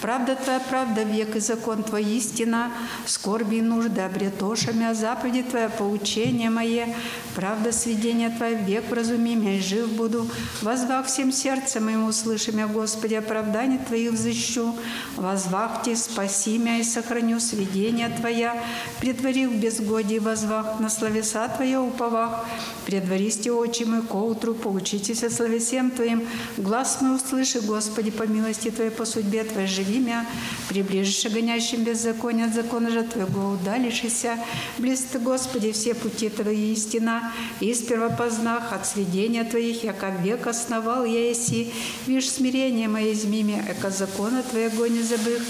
Правда 0.00 0.36
Твоя, 0.36 0.60
правда 0.60 1.02
век, 1.02 1.34
и 1.34 1.40
закон 1.40 1.82
Твой 1.82 2.04
истина. 2.04 2.70
Скорби 3.06 3.56
и 3.56 3.62
нужды 3.62 4.00
обретошами, 4.00 4.86
а 4.86 4.94
заповеди 4.94 5.42
Твоя 5.42 5.68
поучение 5.68 6.50
мое. 6.50 6.94
Правда 7.34 7.72
сведения 7.72 8.30
Твоя 8.30 8.54
век 8.54 8.88
вразуми 8.88 9.34
меня, 9.34 9.56
и 9.56 9.60
жив 9.60 9.88
буду. 9.88 10.28
Возвах 10.62 11.06
всем 11.06 11.32
сердцем 11.32 11.86
моим 11.86 12.04
услыши 12.04 12.52
меня, 12.52 12.68
Господи, 12.68 13.14
оправдание 13.14 13.78
Твоих 13.78 14.12
взыщу. 14.12 14.74
Возвах 15.16 15.82
Ти, 15.82 15.96
спаси 15.96 16.58
меня 16.58 16.78
и 16.78 16.84
сохраню 16.84 17.40
сведения 17.40 18.08
Твоя. 18.08 18.62
Предвари 19.00 19.46
в 19.46 19.56
безгодии 19.56 20.18
возвах, 20.18 20.78
на 20.78 20.90
словеса 20.90 21.48
Твоя 21.48 21.82
уповах. 21.82 22.46
Предваристи 22.86 23.50
очи 23.50 23.82
мы 23.82 24.02
ко 24.02 24.16
утру, 24.16 24.54
поучитесь 24.54 25.24
о 25.24 25.30
словесем 25.30 25.90
Твоим. 25.90 26.26
Глаз 26.56 26.98
мой 27.00 27.16
услыши, 27.16 27.60
Господи, 27.60 28.10
по 28.10 28.22
милости 28.22 28.70
Твоей, 28.70 28.90
по 28.90 29.04
судьбе 29.04 29.44
Твоей 29.44 29.68
меня. 29.88 30.26
Приближишь 30.68 31.30
гонящим 31.30 31.84
беззаконие 31.84 32.46
от 32.46 32.54
закона 32.54 32.90
же 32.90 33.02
Твоего, 33.02 33.50
удалишься. 33.50 34.38
Близ 34.78 35.06
Ты, 35.12 35.18
Господи, 35.18 35.72
все 35.72 35.94
пути 35.94 36.28
Твои 36.28 36.72
истина. 36.72 37.32
И 37.60 37.72
сперва 37.74 38.10
познах 38.10 38.72
от 38.72 38.86
сведения 38.86 39.44
Твоих, 39.44 39.84
я 39.84 39.92
как 39.92 40.20
век 40.20 40.46
основал 40.46 41.04
я 41.04 41.30
еси. 41.30 41.72
Вишь 42.06 42.30
смирение 42.30 42.88
мое 42.88 43.12
измиме, 43.12 43.64
эко 43.68 43.90
закона 43.90 44.42
Твоего 44.42 44.86
не 44.86 45.02
забых. 45.02 45.42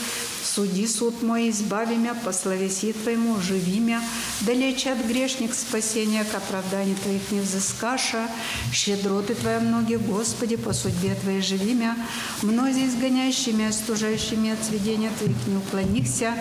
Суди 0.59 0.89
суд 0.89 1.23
мой, 1.23 1.51
избави 1.51 1.95
меня, 1.95 2.15
по 2.15 2.33
словеси 2.33 2.93
Твоему, 2.93 3.41
живи 3.41 3.79
меня, 3.79 4.03
далече 4.41 4.91
от 4.91 5.07
грешник 5.07 5.55
спасения, 5.55 6.25
к 6.25 6.35
оправданию 6.35 6.97
Твоих 6.97 7.31
не 7.31 7.39
взыскаша, 7.39 8.29
щедроты 8.73 9.37
Твоя 9.37 9.61
многие, 9.61 9.99
Господи, 9.99 10.57
по 10.57 10.73
судьбе 10.73 11.15
Твоей 11.15 11.43
живи 11.43 11.75
меня, 11.75 11.97
мнози 12.43 12.89
изгоняющими, 12.89 13.69
остужающими 13.69 14.51
от 14.51 14.65
сведения 14.65 15.13
Твоих 15.17 15.37
не 15.47 15.59
уклонихся, 15.59 16.35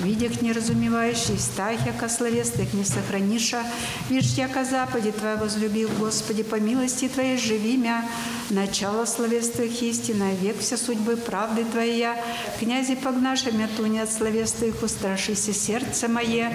видях 0.00 0.40
неразумевающий, 0.40 1.38
стах, 1.38 1.84
яко 1.84 2.08
словес 2.08 2.52
Твоих 2.52 2.72
не 2.72 2.84
сохраниша, 2.84 3.64
вишь, 4.08 4.32
яко 4.38 4.64
западе 4.64 5.12
Твоя 5.12 5.36
возлюбил, 5.36 5.90
Господи, 5.98 6.42
по 6.42 6.54
милости 6.54 7.06
Твоей 7.06 7.36
живи 7.36 7.76
меня, 7.76 8.08
начало 8.48 9.04
словес 9.04 9.50
Твоих 9.50 9.82
истина, 9.82 10.32
век 10.40 10.58
все 10.60 10.78
судьбы 10.78 11.18
правды 11.18 11.66
Твоя, 11.66 12.16
князи 12.58 12.94
погнашами 12.94 13.57
ту 13.66 13.86
не 13.86 14.02
от 14.02 14.12
словес 14.12 14.52
Твоих 14.52 14.82
устрашися 14.82 15.52
сердце 15.52 16.08
мое, 16.08 16.50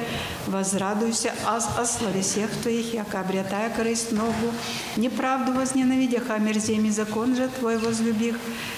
возрадуйся 0.47 1.33
аз 1.45 1.69
о 1.77 1.85
словесех 1.85 2.49
Твоих, 2.61 2.93
яко 2.93 3.19
обретая 3.19 3.69
корысть 3.69 4.11
ногу, 4.11 4.53
неправду 4.97 5.53
возненавидях, 5.53 6.23
а 6.29 6.37
мерземи 6.37 6.89
закон 6.89 7.35
же 7.35 7.49
Твой 7.59 7.77
возлюбих, 7.77 8.35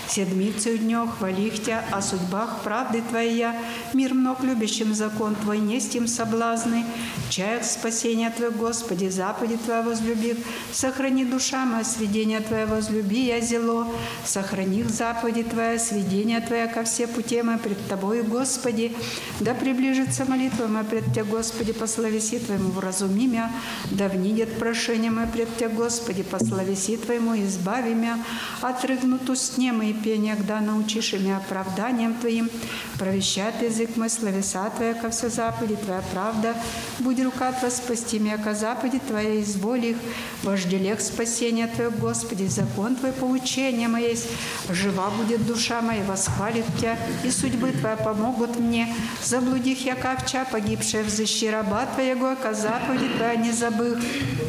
седмицу 0.08 0.78
днё 0.78 1.08
хвалих 1.08 1.64
Тя, 1.64 1.84
о 1.92 2.02
судьбах 2.02 2.62
правды 2.64 3.02
Твоя, 3.10 3.56
мир 3.94 4.14
мног 4.14 4.44
любящим 4.44 4.94
закон 4.94 5.36
Твой, 5.36 5.60
нестим 5.60 6.08
соблазны, 6.08 6.86
чаях 7.30 7.64
спасения 7.64 8.30
Твое, 8.30 8.52
Господи, 8.52 9.10
запади 9.10 9.58
Твоя 9.58 9.82
возлюбих, 9.82 10.38
сохрани 10.72 11.26
душа 11.26 11.66
моя, 11.66 11.84
сведения 11.84 12.40
Твоя 12.40 12.66
возлюби, 12.66 13.26
я 13.26 13.40
зело, 13.42 13.88
сохрани 14.26 14.84
в 14.84 14.90
заповеди 14.90 15.44
Твоя, 15.44 15.80
сведения 15.80 16.42
Твоя 16.42 16.68
ко 16.68 16.84
все 16.84 17.08
пути 17.08 17.42
мои 17.42 17.58
пред 17.58 17.78
Тобою, 18.06 18.24
Господи, 18.24 18.96
да 19.40 19.56
приближится 19.56 20.26
молитва 20.26 20.68
моя 20.68 20.84
пред 20.84 21.06
Тебя, 21.06 21.24
Господи, 21.24 21.74
по 21.74 21.88
словеси 21.88 22.38
Твоему 22.38 22.70
вразуми 22.70 23.26
мя, 23.26 23.52
да 23.90 24.08
внидет 24.08 24.60
прошение 24.60 25.10
мое 25.10 25.26
пред 25.26 25.58
Тебя, 25.58 25.70
Господи, 25.70 26.22
по 26.22 26.38
словеси 26.38 26.98
Твоему 26.98 27.36
избави 27.36 27.96
мя, 27.96 28.20
отрыгнут 28.62 29.28
устне 29.28 29.72
мои 29.72 29.94
пения, 29.94 30.38
да 30.48 30.62
научишь 30.62 31.14
меня 31.14 31.38
оправданием 31.38 32.14
Твоим, 32.14 32.52
провещает 33.00 33.60
язык 33.64 33.98
мой, 33.98 34.12
словеса 34.12 34.70
Твоя, 34.70 34.94
ко 34.94 35.10
все 35.10 35.30
заповеди 35.30 35.76
Твоя 35.76 36.04
правда, 36.14 36.56
будь 37.00 37.20
рука 37.24 37.54
Твоя 37.54 37.72
спасти 37.72 38.20
меня, 38.20 38.38
ко 38.38 38.54
заповеди 38.54 39.00
Твоя 39.00 39.42
изволи 39.42 39.88
их, 39.88 39.98
вожделех 40.44 41.02
спасения 41.02 41.68
Твое, 41.68 41.90
Господи, 41.90 42.46
закон 42.46 42.96
Твой 42.96 43.14
поучение 43.14 43.88
мое 43.88 44.16
жива 44.70 45.10
будет 45.10 45.46
душа 45.48 45.82
моя, 45.82 46.04
восхвалит 46.04 46.66
Тебя, 46.78 47.00
и 47.24 47.32
судьбы 47.32 47.72
Твоя 47.72 47.95
помогут 47.96 48.60
мне, 48.60 48.94
заблудих 49.24 49.86
я 49.86 49.96
ковча, 49.96 50.46
погибшая 50.52 51.04
в 51.04 51.10
защи 51.10 51.50
раба 51.50 51.86
Твоего, 51.94 52.36
ко 52.36 52.54
заповеди 52.54 53.10
Твоя 53.18 53.36
не 53.36 53.52
забых. 53.52 54.00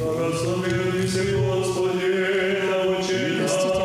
Благословенный 0.02 1.02
Господи, 1.02 2.62
научи 2.70 3.40
нас 3.40 3.75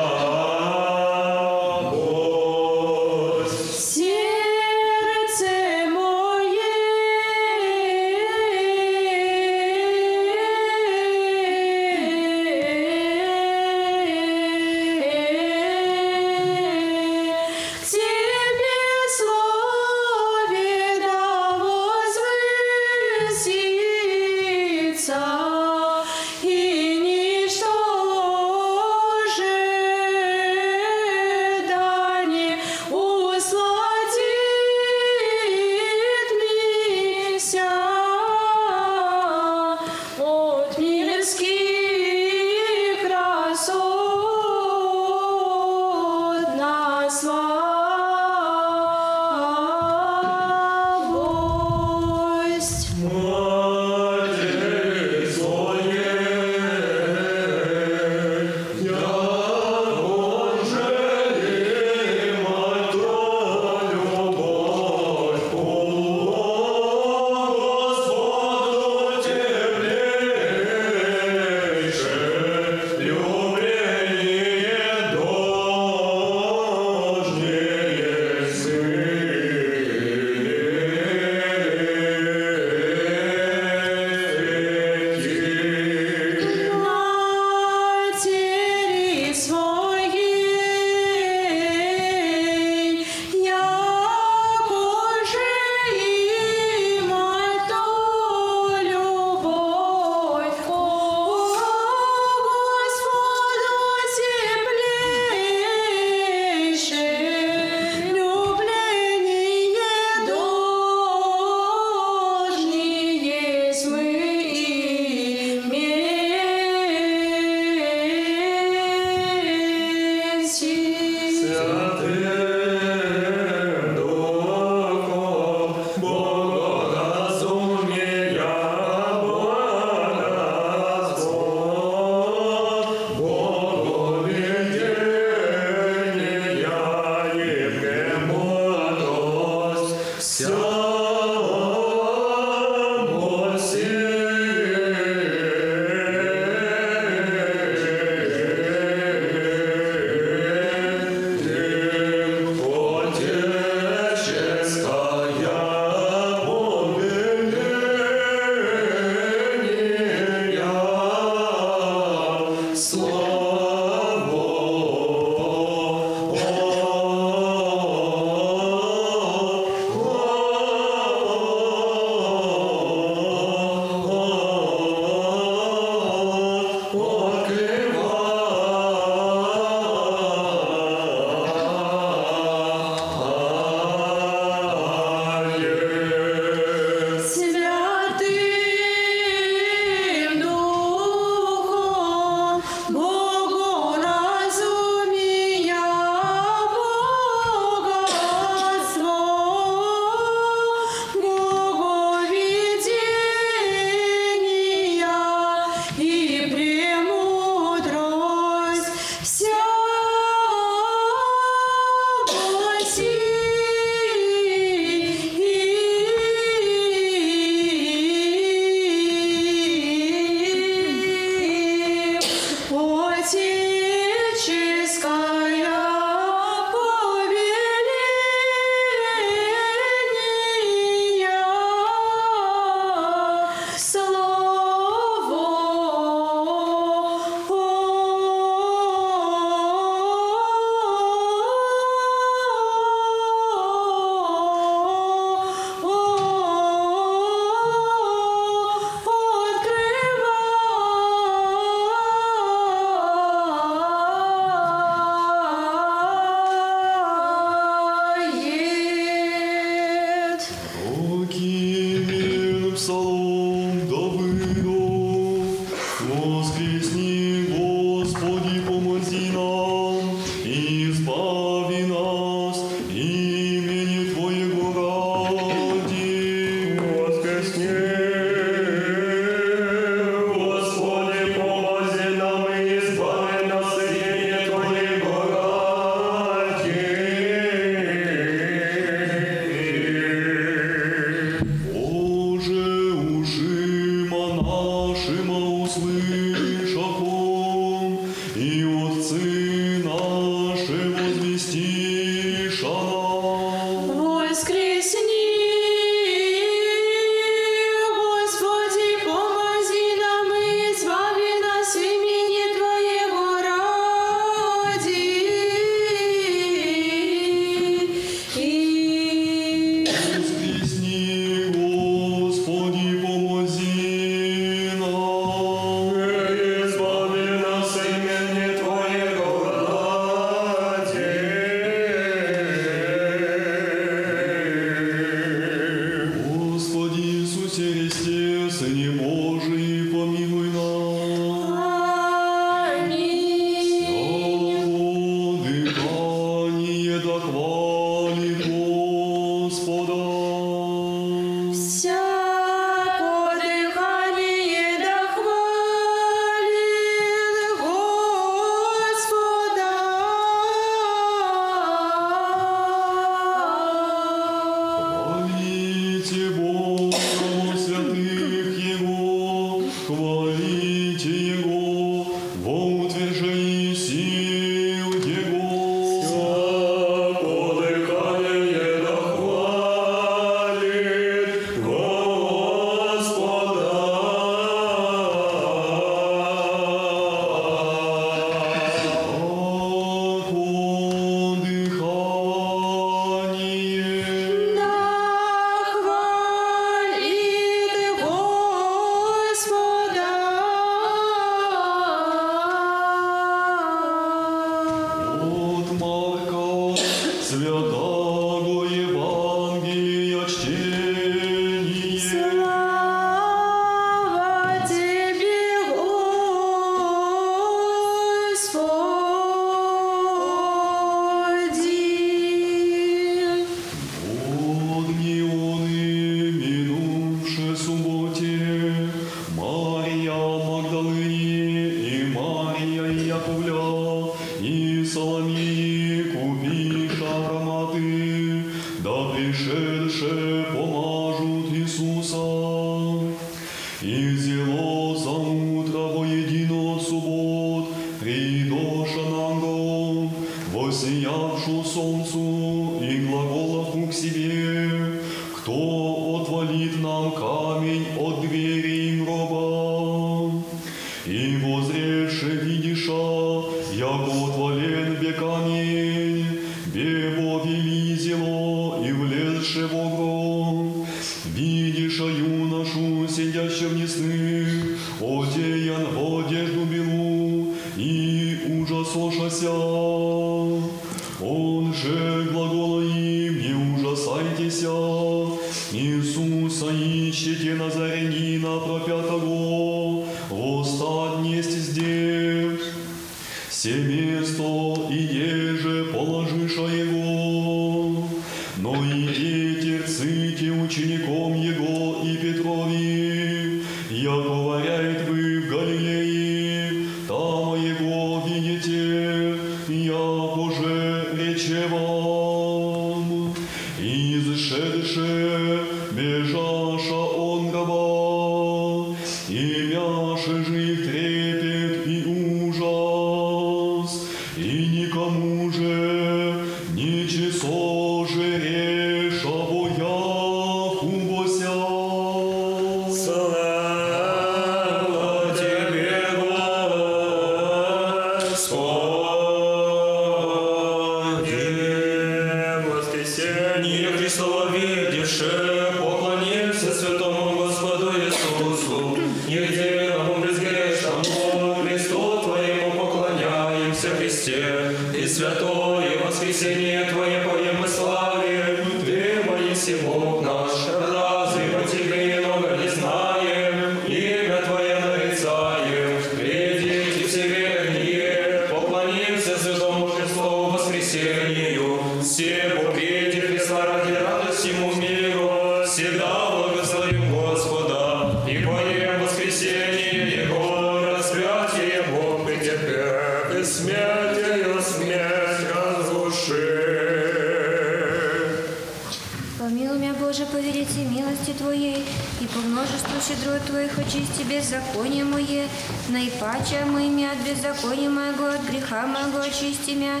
велице 590.48 590.78
милости 590.78 591.32
Твоей, 591.36 591.84
и 592.20 592.26
по 592.26 592.38
множеству 592.38 592.94
щедрот 593.06 593.44
Твоих 593.44 593.78
очисти 593.78 594.22
беззаконие 594.22 595.04
мое, 595.04 595.46
наипаче 595.88 596.64
моими 596.64 597.04
от 597.04 597.18
беззакония 597.18 597.90
моего, 597.90 598.26
от 598.26 598.42
греха 598.48 598.86
моего 598.86 599.18
очисти 599.18 599.72
меня, 599.72 600.00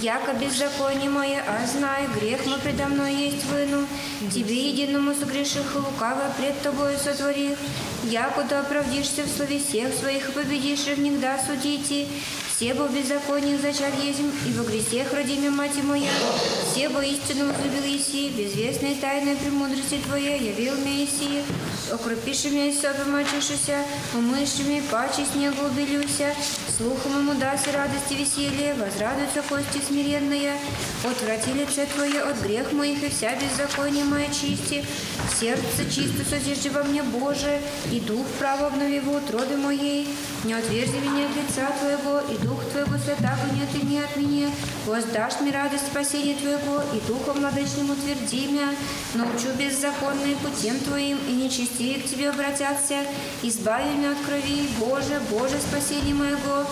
яко 0.00 0.34
беззаконие 0.34 1.10
мое, 1.10 1.42
а 1.46 1.66
знай, 1.66 2.06
грех 2.14 2.46
мой 2.46 2.58
предо 2.60 2.86
мной 2.86 3.12
есть 3.12 3.44
выну, 3.46 3.86
Тебе 4.32 4.70
единому 4.70 5.14
согреших 5.14 5.74
и 5.74 5.78
лукаво 5.78 6.32
пред 6.38 6.60
Тобою 6.62 6.96
сотворих, 6.96 7.58
яко 8.04 8.44
ты 8.48 8.54
оправдишься 8.54 9.24
в 9.24 9.28
слове 9.28 9.58
всех 9.58 9.92
своих 9.94 10.28
и 10.28 10.32
победишь 10.32 10.86
и 10.86 10.94
внегда 10.94 11.38
судите, 11.44 12.06
все 12.58 12.74
бы 12.74 12.88
в 12.88 12.92
беззаконии 12.92 13.56
зачат 13.56 13.94
езим, 14.02 14.32
и 14.44 14.52
во 14.54 14.64
грехах 14.64 15.12
родимя 15.12 15.48
мать 15.48 15.80
моя, 15.84 16.10
все 16.68 16.88
бы 16.88 17.06
истину 17.06 17.46
возлюбил 17.46 17.84
Еси, 17.84 18.30
безвестной 18.30 18.96
тайной 18.96 19.36
премудрости 19.36 20.00
Твоей 20.04 20.40
явил 20.42 20.74
мне 20.74 21.04
Еси, 21.04 21.44
окропиши 21.92 22.50
меня 22.50 22.66
и 22.66 22.72
сопом 22.72 23.14
очишися, 23.14 23.84
умыши 24.12 24.64
меня, 24.64 24.82
паче 24.90 25.24
снегу 25.32 25.66
убелюся, 25.66 26.34
слухом 26.78 27.18
ему 27.18 27.34
даст 27.34 27.66
радости 27.74 28.14
веселье, 28.14 28.74
возрадуются 28.74 29.42
кости 29.42 29.82
смиренные, 29.84 30.52
отврати 31.04 31.52
лице 31.52 31.86
Твое 31.86 32.20
от 32.22 32.40
грех 32.40 32.72
моих 32.72 33.02
и 33.02 33.08
вся 33.08 33.34
беззаконие 33.34 34.04
мое 34.04 34.28
чисти, 34.28 34.84
сердце 35.40 35.90
чисто 35.90 36.24
созижди 36.24 36.68
во 36.68 36.84
мне, 36.84 37.02
Боже, 37.02 37.60
и 37.90 37.98
дух 37.98 38.24
право 38.38 38.68
обнови 38.68 39.00
в 39.00 39.10
утробе 39.10 39.56
моей, 39.56 40.08
не 40.44 40.52
отверзи 40.52 40.98
меня 40.98 41.26
от 41.26 41.36
лица 41.36 41.68
Твоего, 41.80 42.20
и 42.32 42.38
дух 42.46 42.64
Твоего 42.70 42.96
святаго 42.96 43.52
не 43.52 43.64
отымни 43.64 43.98
от 43.98 44.16
меня, 44.16 44.48
воздашь 44.86 45.40
мне 45.40 45.50
радость 45.50 45.88
спасения 45.88 46.36
Твоего, 46.36 46.80
и 46.94 47.00
духом 47.08 47.40
владычным 47.40 47.90
утверди 47.90 48.46
меня, 48.46 48.70
научу 49.14 49.48
беззаконные 49.58 50.36
путем 50.36 50.78
Твоим, 50.78 51.18
и 51.28 51.32
нечестивее 51.32 52.00
к 52.00 52.06
Тебе 52.06 52.30
обратятся, 52.30 52.98
избави 53.42 53.90
меня 53.96 54.12
от 54.12 54.18
крови, 54.18 54.68
Боже, 54.78 55.20
Боже, 55.28 55.56
спасение 55.58 56.14
моего, 56.14 56.67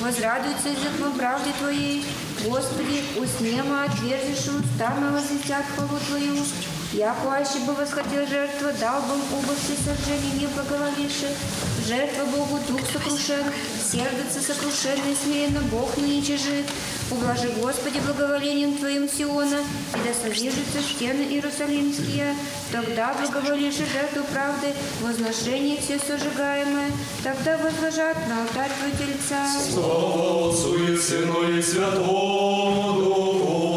возрадуется 0.00 0.68
язык 0.68 0.98
правде 1.16 1.50
Твоей, 1.58 2.04
Господи, 2.44 3.04
уснема 3.16 3.84
уста 4.50 4.94
мои 4.96 5.10
возвестят 5.10 5.64
хвалу 5.74 5.98
Твою, 6.08 6.36
Яко 6.92 7.30
аще 7.30 7.60
бы 7.66 7.74
восходил 7.74 8.26
жертва, 8.26 8.72
дал 8.72 9.02
бы 9.02 9.14
оба 9.32 9.54
все 9.54 9.76
сожжения 9.76 10.32
не 10.40 10.46
благоволивших. 10.48 11.30
Жертва 11.90 12.24
Богу 12.26 12.60
дух 12.68 12.80
сокрушен, 12.92 13.42
сердце 13.82 14.40
сокрушенное, 14.40 15.16
смиренно 15.20 15.58
Бог 15.72 15.96
не 15.96 16.04
уничижит. 16.04 16.64
Ублажи, 17.10 17.48
Господи, 17.60 17.98
благоволением 18.06 18.78
Твоим 18.78 19.08
Сиона, 19.08 19.56
и 19.56 19.98
да 20.06 20.14
содержатся 20.14 20.82
стены 20.88 21.22
Иерусалимские. 21.22 22.36
Тогда 22.70 23.12
благоволишь 23.14 23.74
и 23.74 23.86
жертву 23.92 24.22
правды, 24.32 24.68
возношение 25.00 25.80
все 25.80 25.98
сожигаемое. 25.98 26.92
Тогда 27.24 27.58
возложат 27.58 28.18
на 28.28 28.42
алтарь 28.42 28.70
Твой 28.78 28.92
тельца. 28.92 29.44
Слава 29.72 30.50
Отцу 30.50 30.76
и 30.76 30.96
Сыну 30.96 31.58
и 31.58 31.60
Святому 31.60 33.00
Духу, 33.00 33.69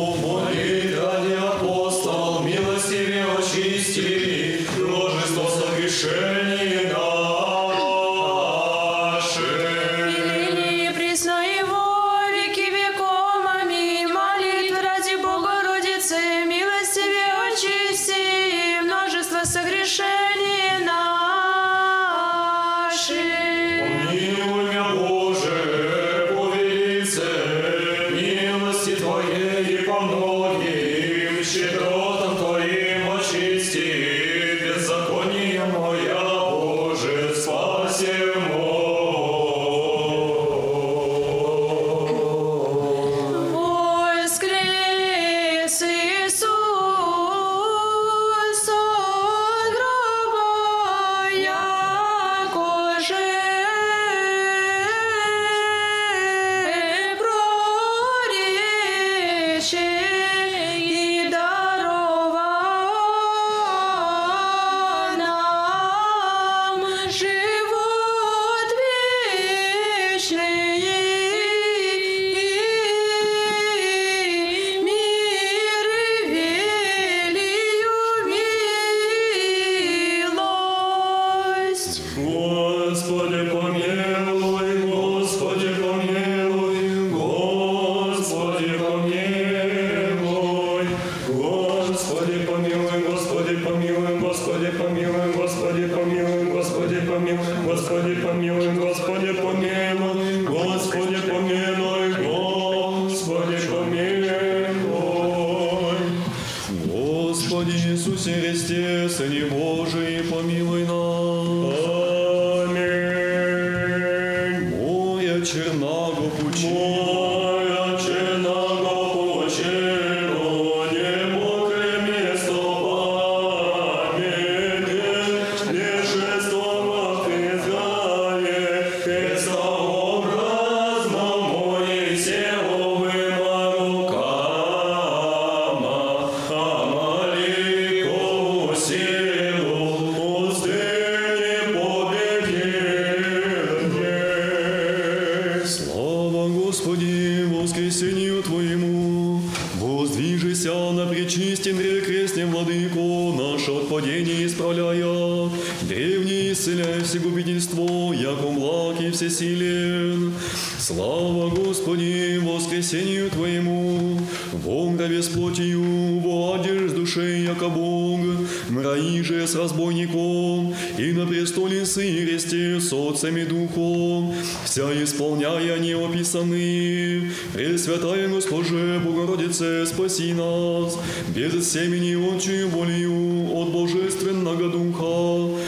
спаси 179.93 180.33
нас, 180.33 180.97
без 181.35 181.71
семени 181.71 182.15
отчую 182.15 182.69
волею 182.69 183.51
от 183.53 183.69
Божественного 183.69 184.69
Духа. 184.69 185.59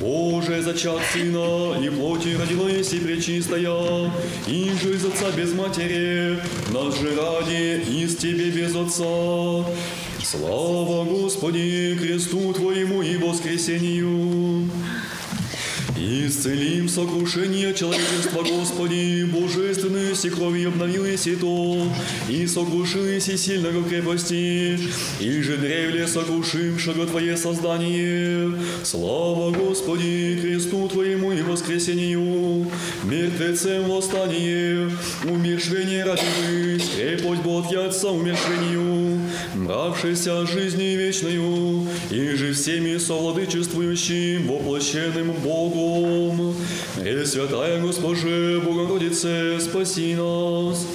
Боже, 0.00 0.62
зачат 0.62 1.00
Сына, 1.12 1.76
и 1.82 1.90
плоти 1.90 2.36
родила 2.40 2.68
еси 2.70 2.98
пречистая, 2.98 4.10
и 4.46 4.68
из 4.68 5.04
Отца 5.04 5.30
без 5.36 5.52
матери, 5.52 6.38
нас 6.72 6.98
же 6.98 7.14
ради, 7.14 7.82
из 8.02 8.16
Тебе 8.16 8.50
без 8.50 8.74
Отца. 8.74 9.64
Слава 10.22 11.04
Господи, 11.04 11.96
кресту 12.00 12.52
Твоему 12.54 13.02
и 13.02 13.16
воскресению. 13.18 14.23
Исцелим 16.06 16.86
сокрушение 16.86 17.72
человечества, 17.72 18.42
Господи, 18.42 19.24
божественную 19.24 20.14
си 20.14 20.28
кровью 20.28 20.68
обновил 20.68 21.06
и 21.06 21.16
то, 21.36 21.82
и 22.28 22.46
сокрушил 22.46 23.06
еси 23.06 23.38
сильного 23.38 23.82
крепости, 23.88 24.78
и 25.18 25.42
же 25.42 25.56
древле 25.56 26.06
сокрушившего 26.06 27.06
Твое 27.06 27.38
создание. 27.38 28.52
Слава 28.82 29.50
Господи, 29.50 30.38
кресту 30.42 30.88
Твоему 30.88 31.32
и 31.32 31.40
воскресению, 31.40 32.66
мертвецем 33.04 33.84
восстание, 33.84 34.90
умершвение 35.24 36.04
родились, 36.04 36.90
крепость 36.94 37.42
Бог 37.42 37.72
Отца 37.72 38.10
умершвению, 38.10 39.20
мравшийся 39.64 40.46
жизни 40.46 40.94
вечную, 40.96 41.86
и 42.10 42.36
же 42.36 42.52
всеми 42.52 42.98
совладычествующим 42.98 44.46
воплощенным 44.46 45.32
Богом. 45.32 46.54
Пресвятая 47.00 47.80
Госпоже, 47.80 48.60
Богородице, 48.64 49.58
спаси 49.60 50.14
нас. 50.14 50.86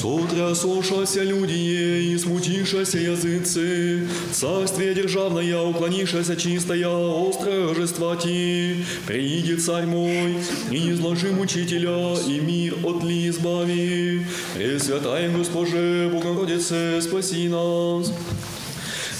Сотрясошася 0.00 1.22
люди 1.24 1.52
и 1.52 2.16
смутишася 2.16 2.98
языцы, 2.98 4.08
царствие 4.32 4.94
державное, 4.94 5.60
уклонишася 5.60 6.36
чистая, 6.36 6.88
острое 7.28 7.68
рожества 7.68 8.16
ти, 8.16 8.76
прииди 9.06 9.56
царь 9.56 9.84
мой, 9.84 10.36
и 10.70 10.90
изложи 10.90 11.32
мучителя, 11.32 12.16
и 12.26 12.40
мир 12.40 12.76
от 12.82 13.04
ли 13.04 13.28
избави. 13.28 14.22
Пресвятая 14.54 15.28
Госпоже, 15.36 16.08
Богородице, 16.10 17.02
спаси 17.02 17.48
нас. 17.48 18.10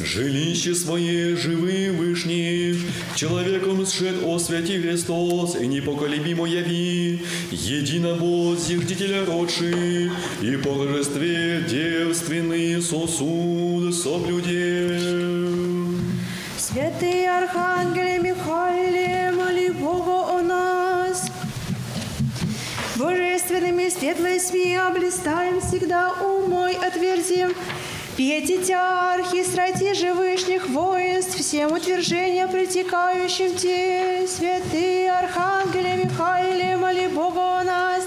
Жилище 0.02 0.74
свое 0.74 1.36
живы 1.36 1.90
вышни, 1.92 2.74
человеком 3.14 3.84
сшед 3.84 4.16
о 4.24 4.38
святи 4.38 4.80
Христос, 4.80 5.56
и 5.56 5.66
непоколебимо 5.66 6.46
яви, 6.46 7.20
едино 7.50 8.14
Бог 8.14 8.58
зиждителя 8.58 9.26
родши, 9.26 10.10
и 10.40 10.56
по 10.56 10.70
божестве 10.72 11.62
девственный 11.68 12.80
сосуд 12.80 13.94
соблюден. 13.94 15.40
Святые 16.58 17.30
архангеле 17.30 18.18
Михаиле, 18.20 19.32
моли 19.32 19.68
Бога 19.68 20.38
о 20.38 20.42
нас. 20.42 21.30
Божественными 22.96 23.88
светлой 23.90 24.40
СМИ 24.40 24.76
облистаем 24.76 25.60
всегда 25.60 26.12
умой 26.22 26.74
отверзим. 26.74 27.50
Петите 28.20 28.74
архи, 28.74 29.42
стратежи 29.42 30.12
вышних 30.12 30.68
воинств, 30.68 31.38
всем 31.38 31.72
утверждения 31.72 32.46
притекающим 32.46 33.56
те. 33.56 34.26
Святые 34.28 35.10
архангеле 35.10 36.04
Михаиле, 36.04 36.76
моли 36.76 37.06
Бога 37.06 37.60
о 37.60 37.64
нас. 37.64 38.04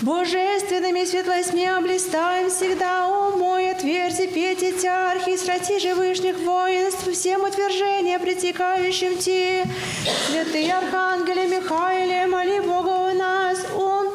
Божественными 0.00 1.04
светлой 1.04 1.42
СМИ 1.42 1.66
облистаем 1.66 2.50
всегда 2.50 3.08
умой 3.08 3.72
отверзи, 3.72 4.28
пейте 4.28 4.70
тярхи, 4.74 5.36
стратежи 5.36 5.92
вышних 5.96 6.38
воинств, 6.38 7.10
всем 7.10 7.42
утверждения 7.42 8.20
притекающим 8.20 9.18
те. 9.18 9.64
Святые 10.30 10.72
архангеле 10.72 11.48
Михаиле, 11.48 12.28
моли 12.28 12.60
Бога 12.60 13.10
у 13.10 13.18
нас, 13.18 13.58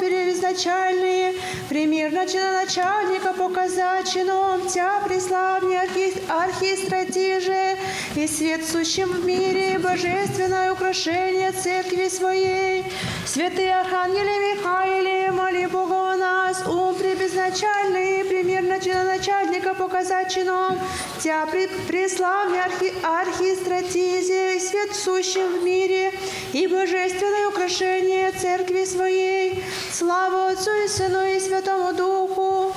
ум 0.08 0.14
переизначальные, 0.14 1.34
пример 1.70 2.12
начальника 2.12 3.34
показать 3.34 4.12
чином, 4.12 4.68
тя 4.68 5.02
преславни 5.06 5.76
архи, 5.76 6.14
архистратиже, 6.30 7.78
и 8.16 8.28
свет 8.28 8.66
сущим 8.66 9.10
в 9.10 9.26
мире, 9.26 9.80
божественное 9.80 10.72
украшение 10.72 11.52
церкви 11.52 12.08
своей. 12.08 12.86
Святые 13.26 13.76
архангеле 13.76 14.56
Михаиле, 14.56 15.32
моли 15.32 15.66
Бога 15.66 16.14
у 16.14 16.18
нас, 16.18 16.66
ум 16.66 16.96
пребезначальный, 16.96 18.24
пример 18.24 18.64
начальника 18.64 19.74
показать 19.74 20.34
чином, 20.34 20.80
тя 21.22 21.46
при, 21.46 21.68
преславни 21.88 22.58
архи, 22.58 22.94
архистратизе, 23.04 24.60
свет 24.60 24.96
сущим 24.96 25.60
в 25.60 25.64
мире, 25.64 26.12
и 26.54 26.68
божественное 26.68 27.50
украшение 27.50 28.32
церкви 28.32 28.86
своей. 28.86 29.64
Слава 29.98 30.52
Отцу 30.52 30.70
и 30.86 30.88
Сыну 30.88 31.26
и 31.26 31.40
Святому 31.40 31.92
Духу, 31.92 32.72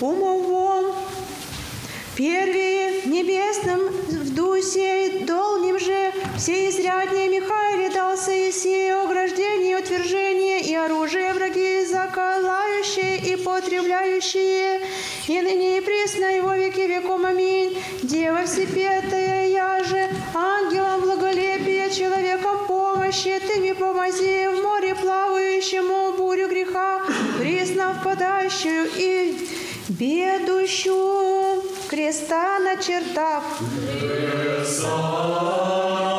умовом, 0.00 0.94
Первее 2.16 3.02
небесным 3.04 3.80
в 4.08 4.34
дусе 4.34 5.26
долним 5.26 5.78
же 5.78 6.10
все 6.38 6.70
изряднее 6.70 7.28
Михаиле 7.28 7.90
дался 7.90 8.30
Есею 8.30 9.02
ограждение, 9.02 9.76
утверждение 9.76 10.62
и 10.62 10.74
оружие 10.74 11.34
враги 11.34 11.84
заколающие 11.84 13.18
и 13.18 13.36
потребляющие, 13.36 14.80
и 15.28 15.42
ныне 15.42 15.76
и 15.76 15.80
пресно 15.82 16.38
и 16.38 16.40
во 16.40 16.56
веки 16.56 16.80
веком. 16.80 17.26
Аминь. 17.26 17.76
Дева 18.02 18.46
всепетая, 18.46 19.48
я 19.48 19.84
же 19.84 20.08
ангелом 20.32 21.02
благолепия, 21.02 21.90
человеком 21.90 22.66
помощи, 22.66 23.38
ты 23.46 23.60
мне 23.60 23.74
помози 23.74 24.48
в 24.48 24.62
море 24.62 24.94
греха, 24.94 25.28
присно 28.04 28.14
впадающую 28.14 28.86
и 28.96 29.48
бедущую 29.88 31.62
креста 31.88 32.58
начертав. 32.58 33.42
Обращение 34.62 36.13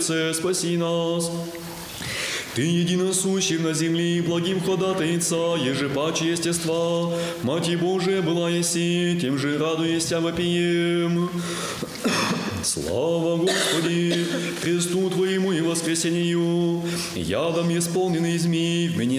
Богородице, 0.00 0.34
спаси 0.34 0.76
нас. 0.76 1.30
Ты 2.54 2.62
единосущий 2.62 3.58
на 3.58 3.74
земле, 3.74 4.22
благим 4.22 4.60
ходатайца, 4.60 5.56
ежепаче 5.56 6.32
естества, 6.32 7.12
Мать 7.42 7.78
Божия 7.78 8.22
была 8.22 8.50
еси, 8.50 9.18
тем 9.20 9.38
же 9.38 9.58
радуясь 9.58 10.12
вопием. 10.12 11.30
Слава 12.62 13.36
Господи, 13.36 14.26
кресту 14.62 15.10
Твоему 15.10 15.52
и 15.52 15.60
воскресению, 15.60 16.82
ядом 17.14 17.76
исполненный 17.76 18.36
змей, 18.38 18.59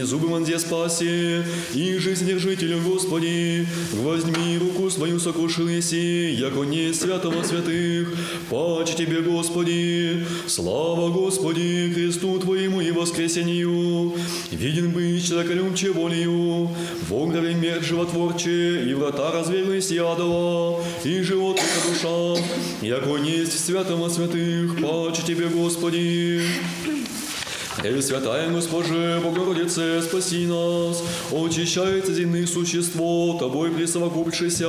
зубы 0.05 0.29
манзе 0.29 0.59
спаси, 0.59 1.43
и 1.73 1.97
же 1.97 2.15
содержителю 2.15 2.79
Господи, 2.81 3.67
возьми 3.93 4.57
руку 4.57 4.89
свою 4.89 5.19
сокрушил 5.19 5.67
еси, 5.67 6.31
яко 6.31 6.63
не 6.63 6.93
святого 6.93 7.43
святых, 7.43 8.09
паче 8.49 8.95
Тебе, 8.95 9.21
Господи, 9.21 10.25
слава 10.47 11.09
Господи, 11.09 11.91
кресту 11.93 12.39
Твоему 12.39 12.81
и 12.81 12.91
воскресению, 12.91 14.13
виден 14.51 14.91
быть 14.91 15.27
человеколюбче 15.27 15.91
волею, 15.91 16.69
в 17.07 17.13
огневе 17.13 17.53
мер 17.53 17.83
животворче, 17.83 18.83
и 18.89 18.93
врата 18.93 19.31
развелись 19.31 19.91
ядова, 19.91 20.81
и 21.03 21.21
живот 21.21 21.59
душа, 21.87 22.41
яко 22.81 23.17
несть 23.17 23.69
от 23.69 24.13
святых, 24.13 24.75
паче 24.81 25.21
Тебе, 25.25 25.47
Господи. 25.47 26.41
Пресвятая 27.77 28.49
Госпоже, 28.49 29.21
Богородице, 29.23 30.01
спаси 30.01 30.45
нас, 30.45 31.01
очищается 31.31 32.13
земных 32.13 32.49
существо, 32.49 33.37
Тобой 33.39 33.71
присовокупшися, 33.71 34.67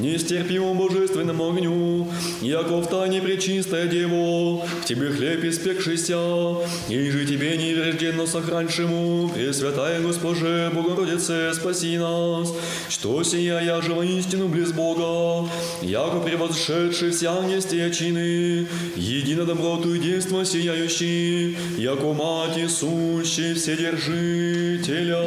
нестерпимому 0.00 0.74
божественному 0.74 1.44
огню, 1.44 2.08
яко 2.42 2.80
в 2.80 2.88
тайне 2.88 3.22
пречистая 3.22 3.86
Дево, 3.86 4.56
в 4.58 4.84
Тебе 4.84 5.10
хлеб 5.10 5.44
испекшийся, 5.44 6.56
и 6.88 7.10
же 7.10 7.24
Тебе 7.24 7.56
неврежденно 7.56 8.26
сохраншему, 8.26 9.30
Пресвятая 9.32 10.00
Госпоже, 10.00 10.72
Богородице, 10.74 11.54
спаси 11.54 11.98
нас, 11.98 12.52
что 12.88 13.22
сия 13.22 13.60
я 13.60 13.80
же 13.80 13.94
воистину 13.94 14.48
близ 14.48 14.72
Бога, 14.72 15.48
яко 15.82 16.18
превозшедший 16.18 17.12
вся 17.12 17.34
нестиячины, 17.44 18.66
едино 18.96 19.44
доброту 19.44 19.94
и 19.94 20.00
действо 20.00 20.44
сияющий, 20.44 21.56
яко 21.78 22.12
мать 22.24 22.56
и 22.56 22.66
сущий 22.68 23.54
Вседержителя. 23.54 25.22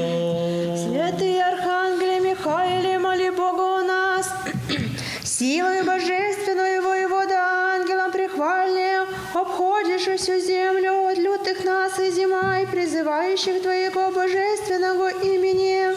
Святый 0.83 1.39
Архангеле 1.53 2.19
Михаиле, 2.19 2.97
моли 2.97 3.29
Бога 3.29 3.81
у 3.81 3.83
нас, 3.85 4.25
силой 5.23 5.83
божественной 5.83 6.81
воевода 6.81 7.37
ангелом 7.75 8.11
прихвальным, 8.11 9.07
обходишь 9.33 10.07
всю 10.19 10.39
землю 10.39 10.91
от 11.09 11.17
лютых 11.19 11.63
нас 11.63 11.99
и 11.99 12.09
зима, 12.09 12.61
и 12.61 12.65
призывающих 12.65 13.61
Твоего 13.61 14.11
божественного 14.11 15.09
имени. 15.33 15.95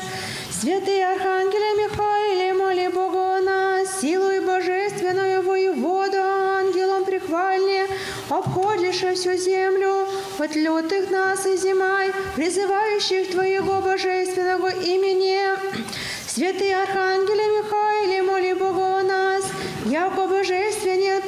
Святый 0.51 1.03
Архангеле 1.03 1.71
Михаиле, 1.83 2.53
моли 2.53 2.89
Бога 2.89 3.39
у 3.39 3.43
нас, 3.43 4.01
силой 4.03 4.41
божественную 4.41 5.41
воевода 5.43 6.23
ангелом 6.61 7.07
прихвальным, 7.07 7.87
обходишь 8.31 9.01
всю 9.01 9.37
землю 9.37 10.07
от 10.39 10.55
лютых 10.55 11.11
нас 11.11 11.47
и 11.47 11.57
зимай, 11.57 12.13
призывающих 12.37 13.31
Твоего 13.33 13.81
божественного 13.81 14.69
имени. 14.69 15.41
Святый 16.27 16.73
Архангеле 16.73 17.45
Михаиле, 17.59 18.23
моли 18.23 18.53
Бога 18.53 19.01
о 19.01 19.03
нас, 19.03 19.45
яко 19.85 20.29
божественен, 20.29 21.23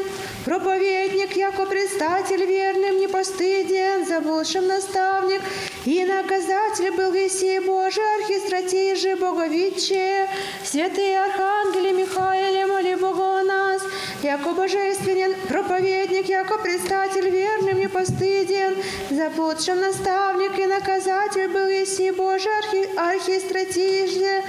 проповедник, 0.44 1.36
яко 1.36 1.66
предстатель 1.66 2.44
верным, 2.44 2.98
непостыден, 2.98 4.06
заблудшим 4.06 4.66
наставник, 4.66 5.42
и 5.84 6.04
наказатель 6.04 6.90
был 6.92 7.10
веси 7.12 7.60
Божий, 7.60 8.02
архистратей 8.20 8.94
же 8.96 9.16
Боговиче. 9.16 10.28
Святые 10.64 11.20
Архангеле 11.20 11.92
Михаиле, 11.92 12.66
моли 12.66 12.94
Бога 12.94 13.40
о 13.40 13.44
нас, 13.44 13.82
яко 14.22 14.52
божественен, 14.52 15.34
проповедник, 15.48 16.28
яко 16.28 16.58
предстатель 16.58 17.28
верным, 17.28 17.78
непостыден, 17.78 18.76
заблудшим 19.10 19.80
наставник 19.80 20.58
и 20.58 20.66
наказатель 20.66 21.48
был 21.48 21.66
веси 21.66 22.10
Божий, 22.10 22.52
архи, 22.58 22.88
архистратей 22.96 24.08
же 24.08 24.42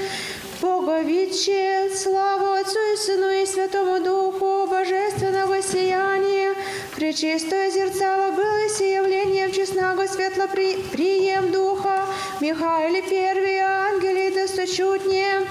Боговиче, 0.64 1.90
слава 1.94 2.60
Отцу 2.60 2.80
и 2.94 2.96
Сыну 2.96 3.30
и 3.32 3.46
Святому 3.46 4.00
Духу, 4.02 4.66
божественного 4.66 5.62
сияния, 5.62 6.56
пречистое 6.96 7.70
зерцало 7.70 8.32
было 8.32 8.70
сие 8.70 8.94
явлением 8.94 9.52
честного 9.52 10.08
светло 10.08 10.46
при, 10.50 10.78
прием 10.78 11.52
Духа, 11.52 12.06
Михаиле 12.40 13.02
первые 13.02 13.62
ангели 13.62 14.34
досточутнее, 14.34 15.46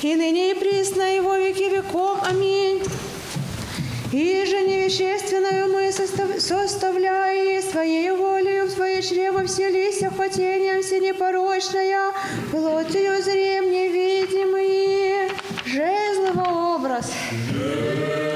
и 0.00 0.16
ныне 0.16 0.52
и 0.52 0.54
присно, 0.54 1.14
и 1.14 1.20
во 1.20 1.38
веки 1.38 1.64
веков. 1.64 2.18
Аминь. 2.22 2.82
И 4.10 4.44
же 4.46 4.62
невещественную 4.62 5.70
мы 5.70 5.92
состав, 5.92 6.28
составляя 6.40 7.60
своей 7.60 8.10
волею 8.10 8.64
в 8.66 8.70
свое 8.70 9.02
чрево 9.02 9.44
вселися 9.44 10.10
хотением 10.16 10.82
все 10.82 10.98
непорочная, 10.98 12.12
плотью 12.50 13.22
зрем 13.22 13.70
невидимые, 13.70 15.28
жезлово 15.66 16.76
образ. 16.76 17.12
Господи, 17.42 18.27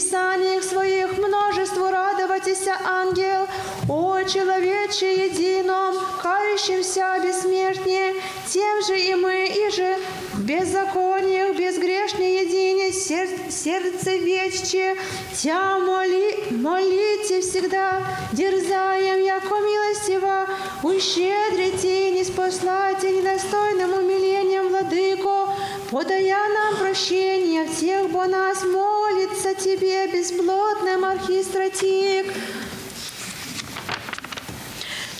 писаниях 0.00 0.64
своих 0.64 1.18
множеству 1.18 1.90
радоватися, 1.90 2.74
ангел, 2.84 3.46
о 3.88 4.24
человече 4.24 5.26
едином, 5.26 5.94
кающимся 6.22 7.18
бессмертнее, 7.22 8.14
тем 8.48 8.82
же 8.82 8.98
и 8.98 9.14
мы, 9.14 9.46
и 9.46 9.70
же 9.70 9.96
в 10.32 10.40
беззакониях, 10.40 11.54
безгрешне 11.54 12.40
едине, 12.40 12.92
сер- 12.92 13.50
сердце 13.50 14.16
вечче, 14.16 14.96
Тя 15.34 15.78
моли, 15.78 16.44
молите 16.50 17.40
всегда, 17.42 18.02
дерзаем, 18.32 19.22
яко 19.22 19.56
милостиво, 19.58 20.46
ущедрите 20.82 22.08
и 22.08 22.12
не 22.12 22.24
спослайте 22.24 23.10
недостойным 23.10 23.92
умилением 23.92 24.68
владыку, 24.68 25.49
подая 25.90 26.48
нам 26.48 26.76
прощение 26.76 27.66
всех, 27.66 28.10
бо 28.10 28.26
нас 28.26 28.62
молится 28.64 29.54
Тебе, 29.54 30.06
бесплотным 30.06 31.04
архистратик. 31.04 32.32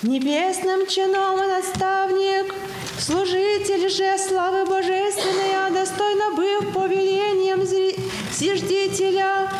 Небесным 0.02 0.86
чином 0.86 1.42
и 1.42 1.46
наставник, 1.46 2.54
Служитель 2.98 3.88
же 3.88 4.18
славы 4.18 4.66
божественной, 4.66 5.54
а 5.56 5.70
достойно 5.70 6.32
быв 6.36 6.72
повелением 6.74 7.64
зиждителя, 8.30 9.50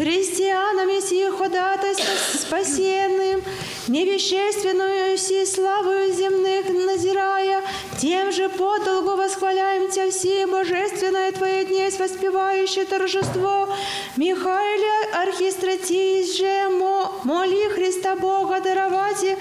христианами 0.00 0.98
сих 1.00 1.36
ходатайство 1.36 2.14
спасенным, 2.38 3.42
невещественную 3.86 5.18
си 5.18 5.44
славу 5.44 6.10
земных 6.10 6.70
назирая, 6.70 7.62
тем 8.00 8.32
же 8.32 8.48
подолгу 8.48 9.16
восхваляем 9.16 9.90
Тебя 9.90 10.10
все 10.10 10.46
божественное 10.46 11.32
Твое 11.32 11.64
днесь 11.64 11.98
воспевающее 11.98 12.86
торжество. 12.86 13.68
Михаиле 14.16 14.94
архистратись 15.12 16.38
же, 16.38 16.70
мо- 16.70 17.12
моли 17.24 17.68
Христа 17.68 18.16
Бога 18.16 18.60
даровать 18.60 19.36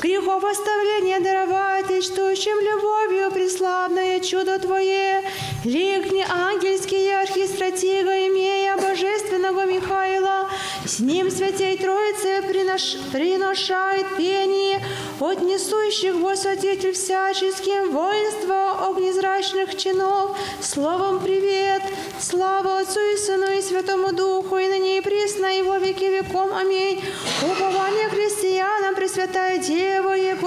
грехов 0.00 0.44
оставления 0.44 1.20
даровать, 1.20 1.90
и 1.90 2.00
чтущим 2.02 2.58
любовью 2.60 3.30
преславное 3.30 4.20
чудо 4.20 4.58
Твое. 4.58 5.22
Ликни 5.64 6.24
ангельские 6.28 7.18
архистратига, 7.20 8.28
имея 8.28 8.76
божественного 8.76 9.66
Михаила, 9.66 10.48
с 10.84 11.00
ним 11.00 11.30
святей 11.30 11.76
Троицы 11.76 12.42
принош... 12.46 12.96
приношает 13.12 14.06
пение 14.16 14.80
от 15.18 15.42
несущих 15.42 16.14
во 16.14 16.36
святитель 16.36 16.92
всяческим 16.92 17.90
воинства 17.92 18.86
огнезрачных 18.88 19.76
чинов. 19.76 20.36
Словом 20.60 21.20
привет, 21.20 21.82
слава 22.20 22.78
Отцу 22.78 23.00
и 23.00 23.16
Сыну 23.16 23.50
и 23.50 23.60
Святому 23.60 24.12
Духу, 24.12 24.58
и 24.58 24.68
ныне 24.68 24.98
и 24.98 25.00
присно, 25.00 25.58
и 25.58 25.62
во 25.62 25.78
веки 25.78 26.04
веком. 26.04 26.54
Аминь. 26.54 27.02
Упование 27.42 28.08
христианам, 28.08 28.94
Пресвятая 28.94 29.58
Дева, 29.58 29.87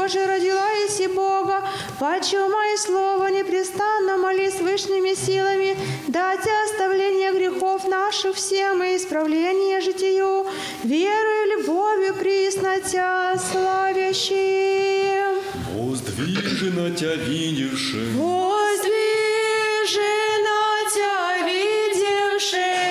Его 0.02 0.08
же 0.08 0.26
родила 0.26 0.70
Иси 0.88 1.08
Бога, 1.08 1.64
Паче 2.00 2.40
ума 2.40 2.66
и 2.74 2.78
слова 2.78 3.30
непрестанно 3.30 4.18
моли 4.18 4.50
с 4.50 4.60
вышними 4.60 5.14
силами, 5.14 5.78
дать 6.08 6.48
оставление 6.66 7.32
грехов 7.34 7.88
наших 7.88 8.36
всем 8.36 8.82
и 8.84 8.96
исправление 8.96 9.82
житию, 9.82 10.48
верою 10.84 11.46
и 11.46 11.50
любовью 11.52 12.14
присно 12.16 12.80
Тя 12.80 13.38
славящим. 13.52 15.40
Воздвижена 15.76 16.90
Тя 16.96 17.16
видевши, 17.16 18.12
Воздвижена 18.16 18.92
Тя 20.94 21.38
видевши, 21.46 21.92
церкви 22.52 22.91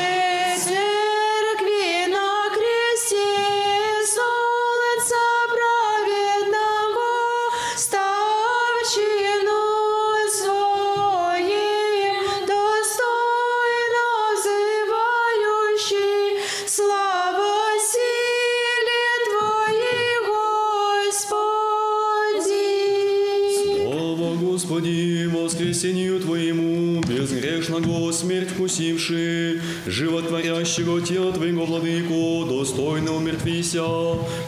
вкусивши, 28.70 29.60
животворящего 29.86 31.00
Тела 31.00 31.32
Твоего, 31.32 31.64
Владыку, 31.66 32.46
достойно 32.48 33.16
умертвися. 33.16 33.84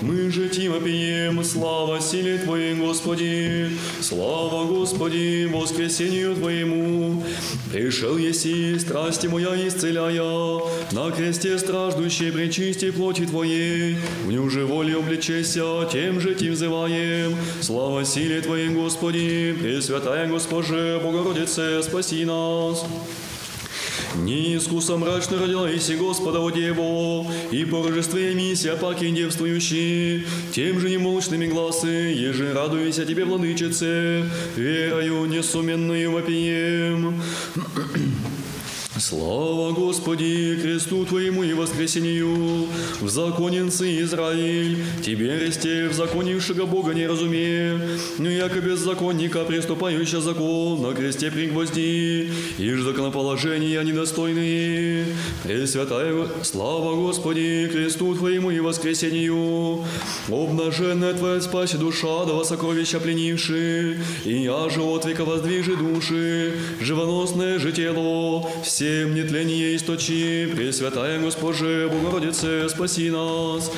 Мы 0.00 0.30
же 0.30 0.48
Тима 0.48 0.80
пием, 0.80 1.42
слава 1.44 2.00
силе 2.00 2.38
Твоей, 2.38 2.74
Господи, 2.74 3.70
слава 4.00 4.64
Господи, 4.64 5.48
воскресению 5.52 6.36
Твоему. 6.36 7.22
Пришел 7.72 8.16
еси, 8.16 8.78
страсти 8.78 9.26
моя 9.26 9.56
исцеляя, 9.66 10.60
на 10.92 11.10
кресте 11.10 11.58
страждущей 11.58 12.30
причисти 12.30 12.90
плоти 12.90 13.26
Твоей, 13.26 13.96
в 14.24 14.30
ню 14.30 14.48
же 14.50 14.66
воле 14.66 14.96
обличеся, 14.96 15.88
тем 15.90 16.20
же 16.20 16.34
Ти 16.34 16.50
взываем, 16.50 17.36
слава 17.60 18.04
силе 18.04 18.40
Твоей, 18.40 18.68
Господи, 18.68 19.56
Пресвятая 19.60 20.28
Госпоже, 20.28 21.00
Богородице, 21.02 21.82
спаси 21.82 22.24
нас. 22.24 22.84
Не 24.16 24.56
искуса 24.56 24.96
мрачно 24.96 25.38
родила 25.38 25.74
Иси 25.74 25.94
Господа 25.94 26.40
о 26.40 26.50
Деву, 26.50 27.26
и 27.50 27.64
по 27.64 27.82
рождестве 27.82 28.34
миссия 28.34 28.76
паки 28.76 29.10
девствующий, 29.10 30.26
тем 30.52 30.80
же 30.80 30.90
немолчными 30.90 31.46
гласы, 31.46 31.86
еже 31.86 32.52
радуйся 32.52 33.06
Тебе, 33.06 33.24
Владычице, 33.24 34.24
верою 34.56 35.24
несуменную 35.26 36.10
вопием. 36.10 37.22
Слава 39.02 39.72
Господи, 39.72 40.56
кресту 40.62 41.04
Твоему 41.04 41.42
и 41.42 41.54
воскресению, 41.54 42.68
в 43.00 43.08
законенцы 43.08 44.00
Израиль, 44.02 44.76
Тебе, 45.04 45.40
ресте, 45.40 45.88
в 45.88 45.92
законившего 45.92 46.66
Бога 46.66 46.94
не 46.94 47.08
разуме, 47.08 47.80
но 48.18 48.30
яко 48.30 48.60
беззаконника, 48.60 49.42
приступающий 49.44 50.20
закон, 50.20 50.82
на 50.82 50.94
кресте 50.94 51.32
пригвозди, 51.32 52.30
и 52.58 52.70
ж 52.74 52.82
законоположения 52.82 53.82
недостойные. 53.82 55.06
Пресвятая 55.42 56.28
слава 56.44 56.94
Господи, 56.94 57.68
кресту 57.72 58.14
Твоему 58.14 58.52
и 58.52 58.60
воскресению, 58.60 59.84
обнаженная 60.28 61.14
Твоя 61.14 61.40
спаси 61.40 61.76
душа, 61.76 62.24
дава 62.24 62.44
сокровища 62.44 63.00
пленивши, 63.00 63.98
и 64.24 64.42
я 64.44 64.70
же 64.70 64.80
от 64.80 65.04
века 65.06 65.24
воздвижи 65.24 65.74
души, 65.74 66.52
живоносное 66.80 67.58
же 67.58 67.72
тело, 67.72 68.48
всем 68.92 69.14
нетление 69.14 69.74
источи, 69.74 70.46
Пресвятая 70.54 71.18
Госпоже, 71.18 71.88
Богородице, 71.90 72.68
спаси 72.68 73.08
нас. 73.08 73.70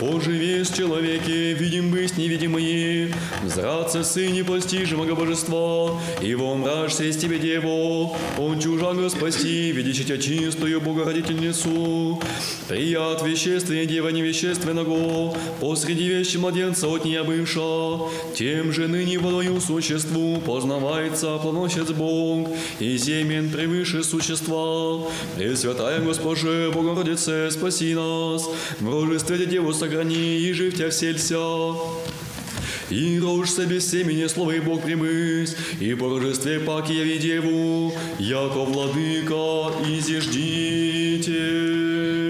Оживи 0.00 0.64
с 0.64 0.70
человеке, 0.70 1.52
видим 1.52 1.90
быть 1.90 2.16
невидимые, 2.16 3.12
зраться 3.44 4.02
сыне 4.02 4.42
постижимого 4.42 5.14
божества, 5.14 6.00
и 6.22 6.34
во 6.34 6.54
мрачься 6.54 7.04
из 7.04 7.18
Тебе, 7.18 7.38
Деву, 7.38 8.16
он 8.38 8.58
чужаго 8.58 9.10
спаси, 9.10 9.70
видящий 9.72 10.04
Тебя 10.04 10.16
чистую 10.16 10.80
Богородительницу. 10.80 12.22
Прият 12.66 13.22
веществие 13.22 13.84
Дева 13.84 14.08
невещественного, 14.08 15.36
посреди 15.60 16.08
вещи 16.08 16.38
младенца 16.38 16.88
от 16.88 17.04
нее 17.04 17.22
бывша, 17.22 17.98
тем 18.34 18.72
же 18.72 18.88
ныне 18.88 19.18
волою 19.18 19.60
существу 19.60 20.40
познавается 20.40 21.36
планосец 21.36 21.90
Бог, 21.90 22.48
и 22.80 22.96
земен 22.96 23.50
превыше 23.50 24.02
существа. 24.02 24.43
Пресвятая 25.36 26.00
Госпоже, 26.00 26.70
Богородице, 26.74 27.50
спаси 27.50 27.94
нас, 27.94 28.48
в 28.80 28.88
рожестве 28.90 29.46
Деву 29.46 29.72
сохрани, 29.72 30.38
и 30.38 30.52
жив 30.52 30.74
Тебя 30.74 30.90
вселься. 30.90 31.38
И 32.90 33.18
рожься 33.18 33.64
без 33.66 33.90
семени, 33.90 34.26
слово 34.26 34.52
и 34.52 34.60
Бог 34.60 34.82
примысь, 34.82 35.56
и 35.80 35.94
по 35.94 36.08
рождестве 36.08 36.60
паки 36.60 36.92
яви 36.92 37.18
Деву, 37.18 37.92
яко 38.18 38.64
владыка 38.64 39.72
и 39.88 40.00
зиждите. 40.00 41.32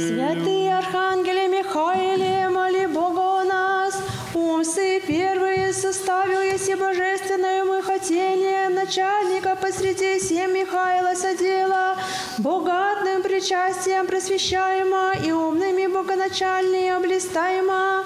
Святые 0.00 0.78
архангеле 0.78 1.48
Михаиле, 1.48 2.48
моли 2.50 2.86
Бога 2.86 3.40
о 3.40 3.44
нас, 3.44 3.94
умсы 4.34 5.00
первые 5.06 5.53
составил, 5.74 6.40
если 6.40 6.74
божественное 6.74 7.64
мы 7.64 7.82
хотение, 7.82 8.68
начальника 8.68 9.56
посреди 9.60 10.18
всем 10.18 10.54
Михаила 10.54 11.14
содела, 11.14 11.96
богатным 12.38 13.22
причастием 13.22 14.06
просвещаемо 14.06 15.14
и 15.24 15.32
умными 15.32 15.86
богоначальнее 15.86 16.96
облистаемо. 16.96 18.04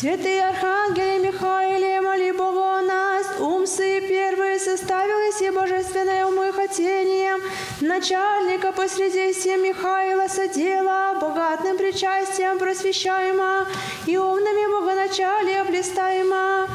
Святые 0.00 0.46
архангеле 0.46 1.18
Михаиле, 1.18 2.00
моли 2.00 2.30
Бога 2.30 2.78
о 2.78 2.82
нас, 2.82 3.26
умсы 3.40 4.00
первые 4.08 4.60
составил, 4.60 5.18
если 5.26 5.50
божественное 5.50 6.24
умы 6.24 6.52
хотением, 6.52 7.40
начальника 7.80 8.70
посреди 8.70 9.32
всем 9.32 9.60
Михаила 9.64 10.28
содела, 10.28 11.18
богатным 11.20 11.76
причастием 11.76 12.60
просвещаемо 12.60 13.66
и 14.06 14.16
умными 14.16 14.70
богоначалия 14.70 15.64
блистаемо. 15.64 16.68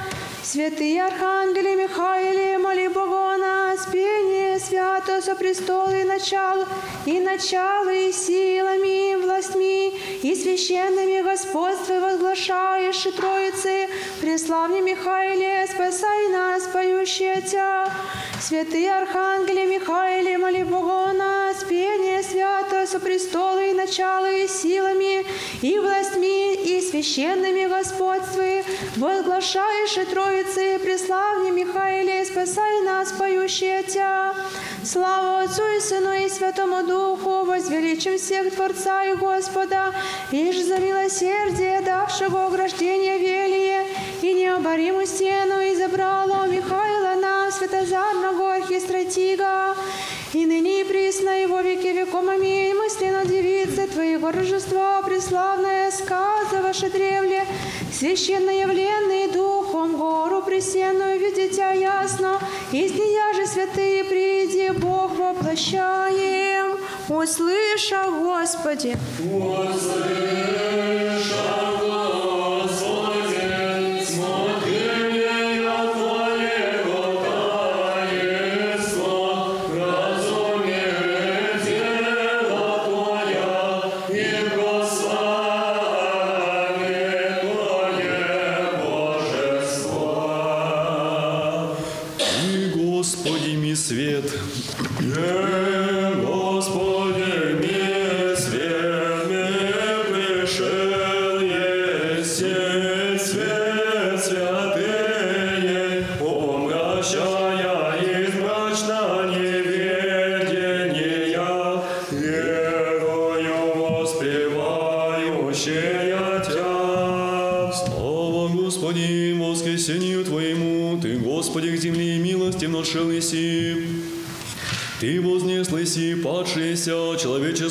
Святые 0.43 1.05
архангели 1.05 1.75
Михаиле, 1.81 2.57
моли 2.57 2.87
Бога 2.89 3.35
о 3.35 3.37
нас, 3.37 3.82
пение 3.93 4.59
свято 4.59 5.21
со 5.21 5.35
престола 5.35 5.95
и 5.95 6.03
начал, 6.03 6.65
и 7.05 7.19
начало, 7.19 7.93
и 7.93 8.11
силами, 8.11 9.11
и 9.11 9.15
властьми, 9.15 9.93
и 10.23 10.33
священными 10.35 11.21
господствы 11.21 11.99
возглашаешь 11.99 13.05
и 13.05 13.11
Троицы, 13.11 13.87
преславни 14.19 14.81
Михаиле, 14.81 15.67
спасай 15.71 16.29
нас, 16.29 16.63
поющие 16.73 17.39
Тя. 17.41 17.91
Святые 18.41 18.91
архангели 18.91 19.65
Михаиле, 19.65 20.37
моли 20.37 20.63
Бога 20.63 21.13
нас, 21.13 21.63
пение 21.63 22.23
свято 22.23 22.85
со 22.87 22.99
престола 22.99 23.63
и 23.63 23.73
начало, 23.73 24.29
и 24.29 24.47
силами, 24.47 25.23
и 25.61 25.79
властьми, 25.79 26.55
и 26.55 26.81
священными 26.81 27.67
господствы, 27.67 28.63
возглашаешь 28.97 29.97
и 29.97 30.05
Троицы, 30.05 30.79
преславни 30.79 31.51
Михаиле, 31.51 32.25
спасай 32.25 32.81
нас, 32.81 33.11
поющие 33.13 33.82
Тя. 33.87 34.33
Слава 34.83 35.43
Отцу 35.43 35.63
и 35.77 35.79
Сыну 35.79 36.13
и 36.13 36.29
Святому 36.29 36.83
Духу, 36.83 37.45
возвеличим 37.45 38.17
всех 38.17 38.53
Творца 38.53 39.05
и 39.05 39.15
Господа, 39.15 39.93
ишь 40.31 40.63
за 40.63 40.77
милосердие, 40.77 41.81
давшего 41.81 42.47
ограждение 42.47 43.17
велие, 43.17 43.85
и 44.23 44.33
необоримую 44.33 45.05
стену 45.05 45.59
и 45.59 45.75
забрало 45.75 46.47
Михаила 46.47 47.15
на 47.21 47.51
святозарного 47.51 48.55
архистратига, 48.55 49.75
и 50.33 50.45
ныне 50.45 50.81
и 50.81 50.83
присно, 50.85 51.43
и 51.43 51.45
во 51.45 51.61
веки 51.61 51.87
веком, 51.87 52.29
аминь. 52.29 52.73
Мысленно 52.73 53.25
девица 53.25 53.85
Твоего 53.87 54.31
Рождества, 54.31 55.01
преславная 55.01 55.91
сказа 55.91 56.61
ваше 56.61 56.89
древле, 56.89 57.45
священно 57.91 58.49
явленный 58.49 59.27
Духом, 59.31 59.97
гору 59.97 60.41
пресенную 60.41 61.19
видите 61.19 61.65
ясно, 61.79 62.39
из 62.71 62.93
нея 62.93 63.33
же 63.33 63.45
святые 63.45 64.05
приди, 64.05 64.69
Бог 64.69 65.17
воплощаем. 65.17 66.77
Услыша, 67.09 68.05
Господи. 68.09 68.97
И 69.19 69.29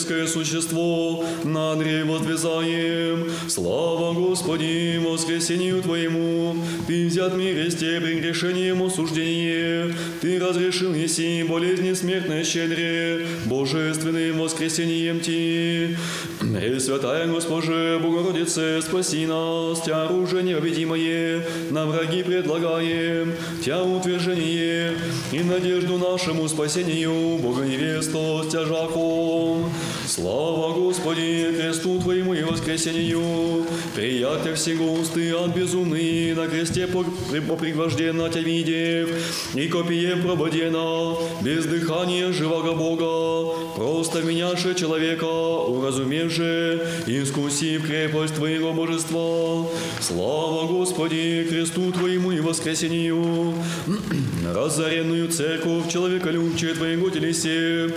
человеческое 0.03 0.27
существо, 0.27 1.25
на 1.45 1.75
древо 1.77 2.19
возвязаем. 2.19 3.31
Слава 3.49 4.13
Господи, 4.13 5.01
воскресению 5.05 5.83
Твоему, 5.83 6.57
Ты 6.87 7.07
взят 7.07 7.35
в 7.35 7.37
мире 7.37 7.71
сте 7.71 8.01
прегрешением 8.01 8.83
осуждение. 8.83 9.95
Ты 10.21 10.39
разрешил 10.39 10.95
еси 10.95 11.43
болезни 11.43 11.93
смертной 11.93 12.45
щедре, 12.45 13.27
божественным 13.47 14.41
воскресением 14.41 15.21
Ти. 15.21 15.97
Пресвятая 16.41 17.27
Госпоже, 17.27 17.99
Богородице, 18.03 18.81
спаси 18.83 19.27
нас, 19.27 19.83
Тя 19.85 20.05
оружие 20.05 20.43
непобедимое, 20.43 21.43
на 21.71 21.87
враги 21.87 22.23
предлагаем, 22.23 23.33
Тя 23.65 23.83
утверждение 23.83 24.93
и 25.33 25.41
надежду 25.41 25.99
нашему 25.99 26.49
спасению, 26.49 27.39
Бога 27.39 27.63
невесту, 27.63 28.43
стяжаком. 28.49 29.71
Слава 30.15 30.75
Господи, 30.75 31.55
кресту 31.57 31.99
Твоему 31.99 32.35
и 32.35 32.43
воскресению, 32.43 33.65
приятя 33.95 34.55
всего 34.55 34.93
усты 34.93 35.35
от 35.35 35.57
безумный, 35.57 36.35
на 36.35 36.49
кресте 36.49 36.87
попригвождена 36.87 38.29
Тя 38.29 38.41
видев, 38.41 39.09
и 39.55 39.69
копие 39.69 40.17
прободена, 40.17 41.17
без 41.41 41.65
дыхания 41.65 42.31
живого 42.31 42.75
Бога, 42.75 43.57
просто 43.75 44.21
меняше 44.21 44.75
человека, 44.75 45.25
уразумевши, 45.25 46.87
искусив 47.07 47.87
крепость 47.87 48.35
Твоего 48.35 48.75
божества. 48.75 49.67
Слава 49.99 50.67
Господи, 50.67 51.47
кресту 51.49 51.91
Твоему 51.91 52.33
и 52.33 52.41
воскресению, 52.41 53.55
разоренную 54.55 55.29
церковь 55.29 55.91
человеколюбче 55.91 56.75
Твоего 56.75 57.09
телесе, 57.09 57.95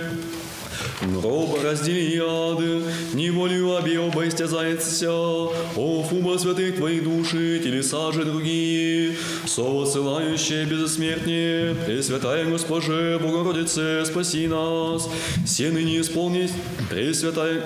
Гроба 1.02 1.62
раздели 1.62 2.18
ады, 2.18 2.82
неволю 3.12 3.76
объеба 3.76 4.26
истязается, 4.26 5.10
О, 5.10 6.02
фуба 6.02 6.38
святых 6.38 6.76
Твоих 6.76 7.04
души, 7.04 7.60
телеса 7.62 8.12
же 8.12 8.24
другие, 8.24 9.14
совосылающие 9.46 10.64
безсмертнее, 10.64 11.74
Пресвятая 11.74 12.46
Госпоже, 12.46 13.20
Богородице, 13.22 14.06
спаси 14.06 14.46
нас, 14.46 15.06
все 15.44 15.70
ныне 15.70 16.00
исполнить, 16.00 16.52
Пресвятая, 16.88 17.62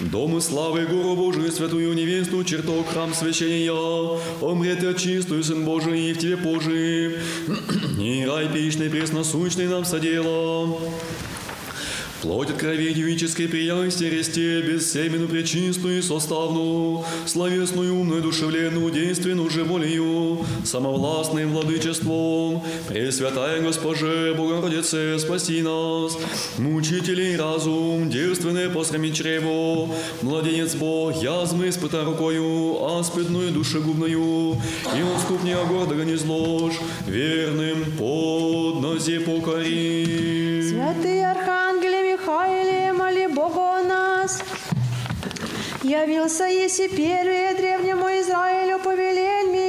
Дому 0.00 0.40
славы, 0.40 0.86
гору 0.86 1.14
Божию, 1.14 1.52
святую 1.52 1.94
невесту, 1.94 2.42
чертог, 2.42 2.88
храм 2.88 3.14
священия, 3.14 3.70
Омрет 4.42 4.82
от 4.82 4.98
чистую, 4.98 5.44
Сын 5.44 5.64
Божий, 5.64 6.10
и 6.10 6.12
в 6.12 6.18
Тебе 6.18 6.36
пожив, 6.36 7.22
и 8.00 8.24
рай 8.26 8.48
пищный, 8.48 8.90
пресносущный 8.90 9.68
нам 9.68 9.84
содела. 9.84 10.76
Плоть 12.24 12.48
от 12.48 12.56
крови 12.56 12.94
девической 12.94 13.46
приялости 13.46 14.04
ресте, 14.04 14.62
бессеменную, 14.62 15.28
пречистую, 15.28 16.02
составную, 16.02 17.04
словесную, 17.26 17.94
умную, 17.94 18.22
душевленную, 18.22 18.90
действенную 18.90 19.50
же 19.50 19.62
волею, 19.62 20.38
самовластным 20.64 21.52
владычеством, 21.52 22.62
Пресвятая 22.88 23.60
Госпоже, 23.60 24.34
Богородице, 24.38 25.18
спаси 25.18 25.60
нас, 25.60 26.16
мучителей 26.56 27.36
разум, 27.36 28.08
девственное 28.08 28.70
посрамить 28.70 29.16
чрево, 29.16 29.90
младенец 30.22 30.74
Бог, 30.76 31.22
язмы 31.22 31.68
испыта 31.68 32.06
рукою, 32.06 32.98
аспидную 32.98 33.50
душегубную, 33.50 34.56
и 34.96 35.02
он 35.02 35.20
ступня 35.20 35.62
гордого 35.64 36.00
не 36.00 36.16
зложь, 36.16 36.80
верным 37.06 37.84
под 37.98 38.80
нозе 38.80 39.20
покори. 39.20 40.70
Святые 40.70 41.30
архангеле 41.30 42.13
Михаиле, 42.26 42.92
моли 42.94 43.26
Бога 43.26 43.80
о 43.80 43.82
нас. 43.82 44.42
Явился 45.82 46.44
еси 46.44 46.88
первые 46.88 47.54
древнему 47.54 48.06
Израилю 48.20 48.78
повеленьми, 48.78 49.63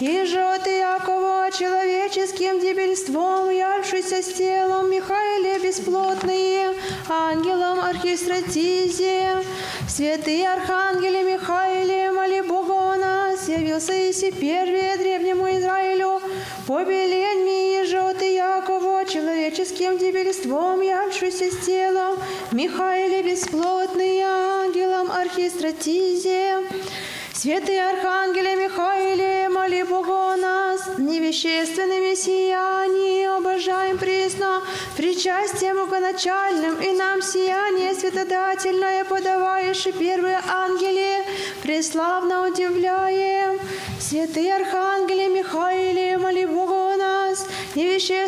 и 0.00 0.24
же 0.24 0.40
от 0.40 0.66
Иакова 0.66 1.50
человеческим 1.52 2.58
дебельством, 2.60 3.50
явшийся 3.50 4.22
с 4.22 4.32
телом 4.32 4.90
Михаиле 4.90 5.58
бесплотные, 5.60 6.74
ангелом 7.08 7.80
архистратизе. 7.80 9.44
Святые 9.88 10.48
архангеле 10.48 11.22
Михаиле, 11.22 12.10
моли 12.10 12.40
Бога 12.40 12.94
о 12.94 12.96
нас, 12.96 13.48
явился 13.48 13.92
еси 13.92 14.32
первые 14.32 14.96
древнему 14.96 15.48
Израилю, 15.58 16.20
повеленьми, 16.66 17.80
и 17.80 17.84
же 17.84 17.98
от 17.98 18.22
Иакова 18.22 19.04
человеческим 19.04 19.98
дебельством, 19.98 20.80
явшийся 20.80 21.50
с 21.50 21.64
телом 21.64 22.18
Михаиле 22.50 23.22
бесплотные, 23.22 24.24
ангелом 24.24 25.12
архистратизе. 25.12 26.64
Святые 27.34 27.90
архангеле 27.90 28.54
Михаиле, 28.54 29.48
моли 29.48 29.82
Бога 29.82 30.34
о 30.34 30.36
нас, 30.36 30.82
невещественными 30.98 32.14
сиянии, 32.14 33.26
обожаем 33.26 33.98
присно, 33.98 34.62
причастием 34.96 35.74
многоначальным, 35.78 36.80
и 36.80 36.92
нам 36.92 37.20
сияние 37.22 37.92
светодательное 37.92 39.04
подаваешь, 39.04 39.84
и 39.84 39.90
первые 39.90 40.40
ангели, 40.48 41.24
преславно 41.60 42.46
удивляем. 42.46 43.58
Святые 43.98 44.54
архангеле 44.54 45.28
Михаиле, 45.28 46.18
моли 46.18 46.44
Бога 46.44 46.92
о 46.92 46.96
нас, 46.96 47.48
невещественными 47.74 48.23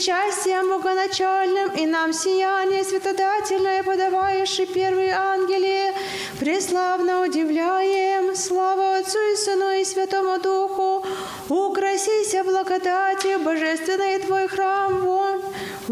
причастием 0.00 0.64
многоначальным, 0.64 1.72
и 1.76 1.84
нам 1.84 2.14
сияние 2.14 2.84
светодательное 2.84 3.82
подаваешь, 3.82 4.58
и 4.58 4.64
первые 4.64 5.12
ангели, 5.12 5.92
преславно 6.38 7.22
удивляем. 7.22 8.34
Слава 8.34 8.96
Отцу 8.96 9.18
и 9.18 9.36
Сыну 9.36 9.70
и 9.72 9.84
Святому 9.84 10.38
Духу, 10.40 11.04
украсися 11.50 12.44
благодатью 12.44 13.40
божественной 13.40 14.18
Твой 14.20 14.48
храм, 14.48 15.02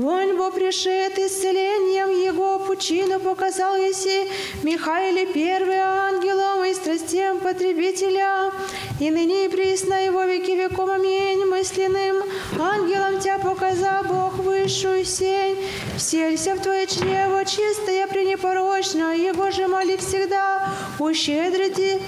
Вонь 0.01 0.37
бо 0.37 0.53
пришед 0.53 1.19
исцелением 1.19 2.11
его 2.11 2.61
пучину 2.61 3.19
показал 3.19 3.75
еси 3.75 4.29
Михаиле 4.63 5.27
первый 5.27 5.79
ангелом 5.79 6.65
и 6.67 6.73
страстям 6.73 7.41
потребителя. 7.41 8.53
И 9.01 9.11
ныне 9.11 9.47
и 9.47 9.49
присно 9.49 9.95
его 9.95 10.23
веки 10.23 10.53
веком 10.53 10.89
аминь 10.89 11.45
мысленным. 11.47 12.23
Ангелом 12.61 13.19
тебя 13.19 13.41
показал 13.41 14.05
Бог 14.05 14.35
высшую 14.35 15.05
сень. 15.05 15.57
Вселься 15.97 16.55
в 16.55 16.61
твое 16.61 16.87
чрево 16.87 17.45
чистое, 17.45 18.07
пренепорочно, 18.07 19.17
его 19.17 19.51
же 19.51 19.67
моли 19.67 19.97
всегда. 19.97 20.77
Ущедрите, 21.01 22.01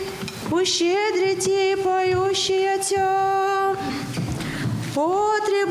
ущедрите, 0.53 1.77
поющие 1.79 2.79
тебя. 2.79 3.75
О, 4.95 5.31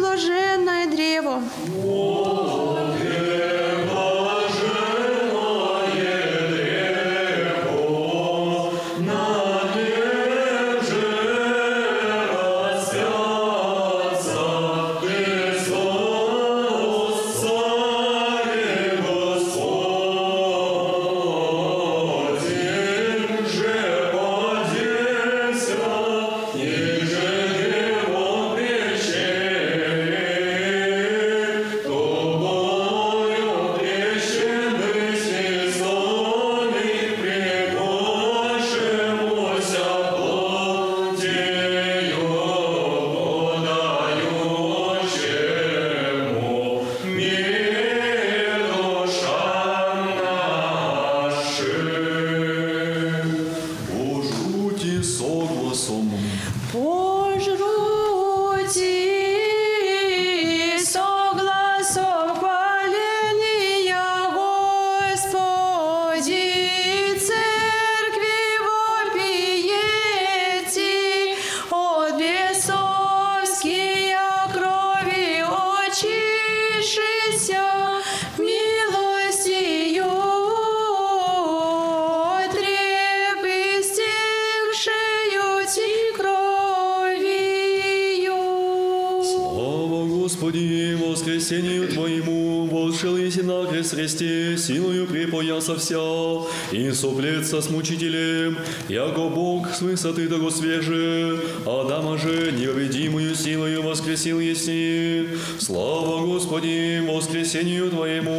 блаженное 0.09 0.88
древо! 0.88 1.41
Whoa. 1.89 2.28
Соплеться 97.49 97.61
с 97.61 97.69
мучителем, 97.69 98.57
яко 98.87 99.27
Бог 99.29 99.69
с 99.73 99.81
высоты 99.81 100.27
того 100.27 100.51
свеже, 100.51 101.39
Адама 101.65 102.17
же 102.17 102.51
необедимую 102.51 103.35
силою 103.35 103.81
воскресил 103.81 104.39
еси. 104.39 105.29
Слава 105.57 106.25
Господи, 106.25 107.03
воскресению 107.07 107.89
Твоему, 107.89 108.38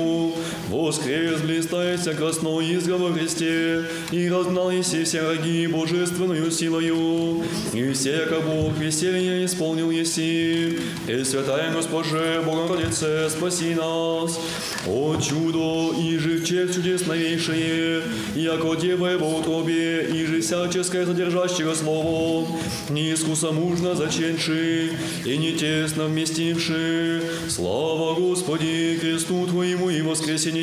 воскрес 0.70 1.40
блистается 1.40 2.14
красной 2.14 2.74
изга 2.74 2.96
во 2.96 3.12
Христе, 3.12 3.84
и 4.12 4.28
разгнал 4.28 4.70
еси 4.70 5.04
все 5.04 5.22
враги 5.22 5.66
божественную 5.66 6.50
силою, 6.50 7.42
и 7.72 7.92
все, 7.92 8.22
яко 8.22 8.40
Бог, 8.40 8.78
веселье 8.78 9.44
исполнил 9.44 9.90
еси. 9.90 10.78
Пресвятая 11.06 11.72
Госпоже, 11.72 12.42
Богородице, 12.46 13.28
спаси 13.30 13.74
нас. 13.74 14.38
О 14.86 15.16
чудо, 15.16 15.94
и 16.00 16.16
же 16.18 16.38
в 16.38 16.44
честь 16.44 16.74
чудесновейшее, 16.74 18.02
яко 18.36 18.76
Дева 18.76 19.08
его 19.08 19.38
утробе, 19.38 20.08
и 20.12 20.24
же 20.24 20.40
всяческое 20.40 21.04
содержащего 21.04 21.74
слово, 21.74 22.46
не 22.88 23.12
искуса 23.12 23.50
мужно 23.50 23.94
заченши, 23.94 24.92
и 25.24 25.36
не 25.36 25.52
тесно 25.52 26.04
вместивши. 26.04 27.22
Слава 27.48 28.14
Господи, 28.14 28.98
кресту 29.00 29.46
Твоему 29.46 29.90
и 29.90 30.00
воскресению. 30.00 30.59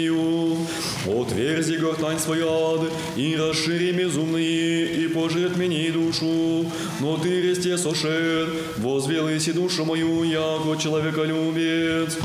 Отверзи 1.07 1.77
гортань 1.77 2.19
свою 2.19 2.47
ад, 2.49 2.91
и 3.15 3.35
расшири 3.35 3.91
безумные, 3.91 4.85
и 4.93 5.07
пожертвени 5.07 5.89
душу. 5.89 6.69
Но 6.99 7.17
Ты, 7.17 7.41
Христе, 7.41 7.77
сошед, 7.77 8.49
возвелыси 8.77 9.51
душу 9.51 9.85
мою, 9.85 10.23
яко 10.23 10.75
человеколюбец. 10.75 12.17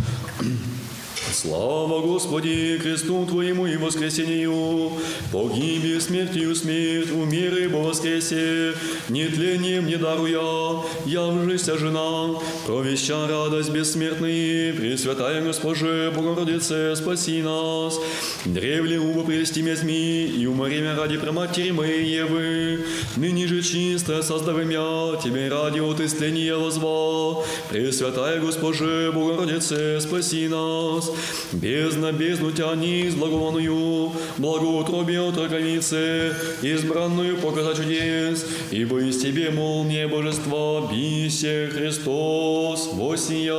Слава 1.32 2.00
Господи, 2.00 2.78
кресту 2.82 3.24
Твоему 3.24 3.66
и 3.66 3.76
воскресению, 3.76 4.92
погибе 5.32 5.98
смертью 5.98 6.54
смерть, 6.54 7.10
умеры 7.10 7.70
бо 7.70 7.78
воскресе, 7.78 8.74
нетлением 9.08 9.86
не 9.86 9.96
даруя, 9.96 10.82
явжися 11.06 11.78
жена, 11.78 12.38
провеща 12.66 13.26
радость 13.26 13.70
бессмертный, 13.70 14.74
Пресвятая 14.74 15.42
Госпоже, 15.42 16.12
Богородице, 16.14 16.94
спаси 16.96 17.42
нас. 17.42 17.98
Древле 18.44 19.00
убо 19.00 19.24
прести 19.24 19.62
мязьми, 19.62 20.26
и 20.26 20.46
уморемя 20.46 20.94
ради 20.96 21.16
проматери 21.16 21.70
моей 21.70 22.04
Евы, 22.04 22.84
ныне 23.16 23.46
же 23.46 23.62
чисто 23.62 24.22
создавим 24.22 24.68
я, 24.68 25.18
Тебе 25.22 25.48
ради 25.48 25.80
от 25.80 26.00
истления 26.00 26.56
возва, 26.56 27.42
Пресвятая 27.70 28.38
Госпоже, 28.40 29.12
Богородице, 29.14 29.98
спаси 30.00 30.48
нас. 30.48 31.10
Бездна 31.52 32.12
бездну 32.12 32.52
тяни 32.52 33.08
с 33.08 33.14
благованную, 33.14 34.12
благоутробие 34.38 35.20
от 35.20 35.36
раковицы, 35.36 36.34
избранную 36.62 37.36
показать 37.36 37.76
чудес, 37.76 38.46
ибо 38.70 39.00
из 39.00 39.20
Тебе, 39.20 39.50
мол, 39.50 39.84
не 39.84 40.06
божества, 40.08 40.88
бисе 40.90 41.68
Христос 41.72 42.88
восия. 42.92 43.52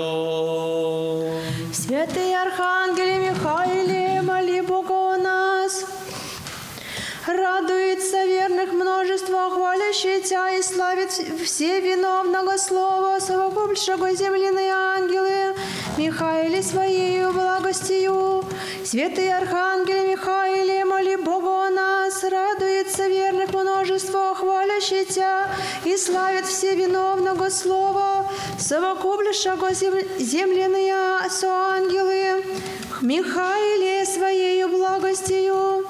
Святый 1.71 2.35
Архангеле 2.35 3.29
Михаиле, 3.29 4.21
моли 4.21 4.61
Бога 4.61 5.13
о 5.13 5.17
нас. 5.17 5.85
Радуется 7.25 8.25
верных 8.25 8.73
множество, 8.73 9.49
хвалящие 9.49 10.19
Тя 10.19 10.51
и 10.51 10.61
славит 10.61 11.11
все 11.11 11.79
виновного 11.79 12.57
слова, 12.57 13.17
совокупшего 13.19 14.13
земляные 14.13 14.73
ангелы, 14.73 15.55
Михаиле 15.97 16.61
Своею 16.61 17.31
благостью. 17.31 18.43
Святый 18.83 19.33
Архангеле 19.33 20.09
Михаиле, 20.09 20.83
моли 20.83 21.15
Бога 21.15 21.67
о 21.67 21.69
нас, 21.69 22.25
радуется 22.25 23.07
верных 23.07 23.53
множество, 23.53 24.35
хвалящие 24.35 25.05
Тя 25.05 25.47
и 25.85 25.95
славит 25.95 26.45
все 26.45 26.75
виновного 26.75 27.47
слова, 27.47 28.29
совокупшего 28.59 29.73
зем- 29.73 30.19
земляные 30.19 31.29
соангелы, 31.29 32.43
Михаиле 33.01 34.05
Своею 34.05 34.67
благостью. 34.67 35.85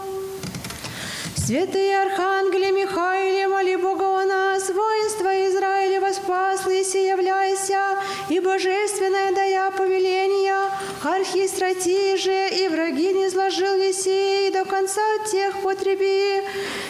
Святые 1.45 2.01
архангеле 2.01 2.71
Михаиле, 2.71 3.49
моли 3.49 3.75
Бога 3.75 4.21
о 4.21 4.23
нас, 4.23 4.69
воинство 4.69 5.27
Израиля 5.49 5.99
воспаслись 5.99 6.95
и 6.95 7.05
являйся, 7.05 7.97
и 8.29 8.39
божественное 8.39 9.33
дая 9.33 9.69
повеления, 9.71 10.69
архистратии 11.03 12.15
же 12.15 12.47
и 12.49 12.69
враги 12.69 13.11
не 13.11 13.27
изложил 13.27 13.75
еси, 13.75 14.47
и 14.47 14.51
до 14.51 14.63
конца 14.63 15.01
тех 15.29 15.61
потреби. 15.61 16.43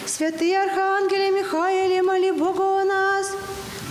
Святые 0.05 0.61
архангеле 0.61 1.31
Михаиле, 1.31 2.03
моли 2.03 2.29
Бога 2.29 2.81
о 2.81 2.83
нас, 2.83 3.31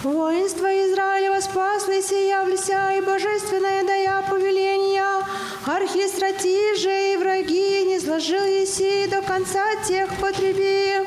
Воинство 0.02 0.66
Израиля 0.66 1.30
воспаслись 1.30 2.10
и 2.10 2.26
явлися, 2.26 2.92
и 2.98 3.00
божественное 3.00 3.84
дая 3.84 4.24
повеления, 4.28 5.24
архистратии 5.64 6.74
же 6.76 7.12
и 7.12 7.16
враги 7.16 7.84
не 7.84 8.00
сложил 8.00 8.44
еси 8.44 9.06
до 9.06 9.22
конца 9.22 9.62
тех 9.86 10.08
потреби. 10.20 11.06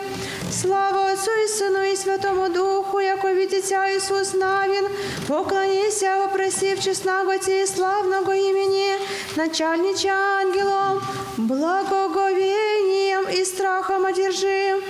Слава 0.50 1.12
Отцу 1.12 1.32
и 1.44 1.48
Сыну 1.48 1.84
и 1.84 1.96
Святому 1.98 2.48
Духу, 2.50 3.00
яко 3.00 3.34
видите 3.34 3.76
Иисус 3.76 4.34
Навин, 4.34 4.88
поклонися, 5.28 6.18
вопросив 6.18 6.80
честного 6.80 7.36
и 7.36 7.66
славного 7.66 8.34
имени, 8.34 8.96
начальнича 9.36 10.14
ангелом, 10.40 11.02
благоговением 11.36 13.28
и 13.28 13.44
страхом 13.44 14.06
одержим. 14.06 14.82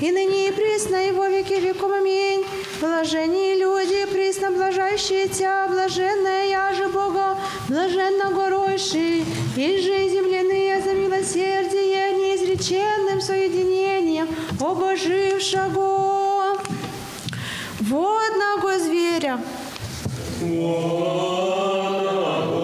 И 0.00 0.10
ныне 0.10 0.48
и 0.48 0.52
присно, 0.52 0.96
и 1.08 1.12
во 1.12 1.28
веки 1.28 1.54
веком. 1.54 1.92
Аминь. 1.92 2.44
Блаженные 2.80 3.56
люди, 3.56 4.04
присно 4.12 4.50
блажащие 4.50 5.28
блаженная 5.68 6.48
я 6.48 6.74
же 6.74 6.88
Бога, 6.88 7.38
блаженно 7.68 8.30
горойший, 8.30 9.24
и 9.56 9.80
же 9.80 10.08
земляные 10.10 10.82
за 10.82 10.92
милосердие 10.92 12.12
неизреченным 12.12 13.22
соединением 13.22 14.28
обожившего 14.60 16.58
водного 17.80 18.78
зверя. 18.78 19.40
Господи 20.42 22.55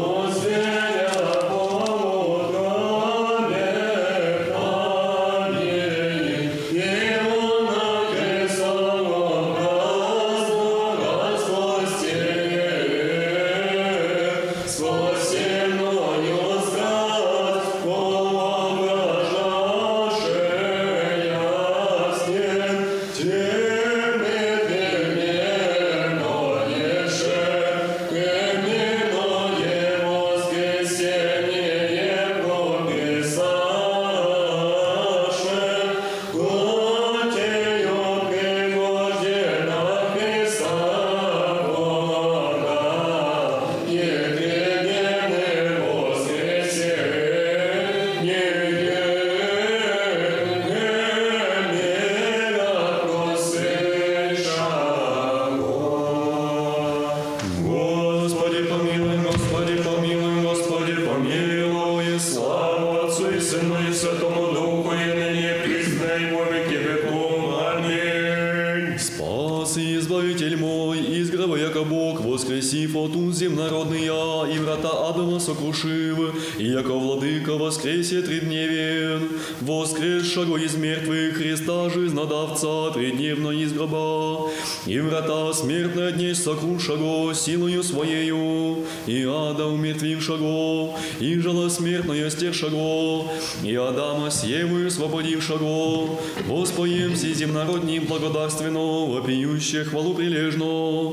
дней 86.33 86.35
сокрушего 86.35 87.35
силою 87.35 87.83
своею, 87.83 88.85
и 89.07 89.25
ада 89.25 89.67
умертвившего, 89.67 90.99
и 91.21 91.39
жало 91.39 91.69
смертное 91.69 92.31
стершего, 92.31 93.25
и 93.63 93.75
Адама 93.75 94.31
с 94.31 94.45
Евою 94.45 94.89
освободившего, 94.89 96.19
воспоем 96.47 97.17
си 97.17 97.35
земнородней 97.35 98.01
благодарственно, 98.01 99.07
вопиющее 99.07 99.85
хвалу 99.85 100.15
прилежно, 100.15 101.13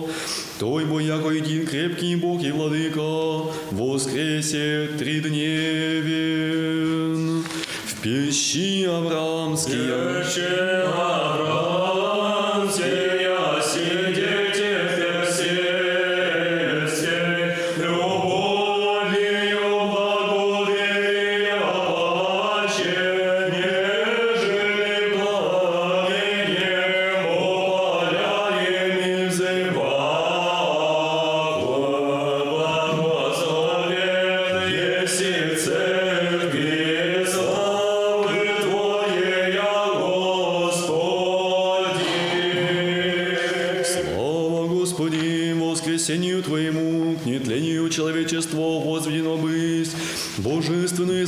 той 0.59 0.85
бо 0.85 0.99
яко 0.99 1.31
един 1.31 1.65
крепкий 1.65 2.15
Бог 2.15 2.41
и 2.43 2.51
Владыка, 2.51 3.43
воскресе 3.72 4.89
тридневен. 4.98 6.30
В 7.85 8.01
пещи 8.01 8.85
Авраамские, 8.85 9.93
Авраамские, 9.93 11.08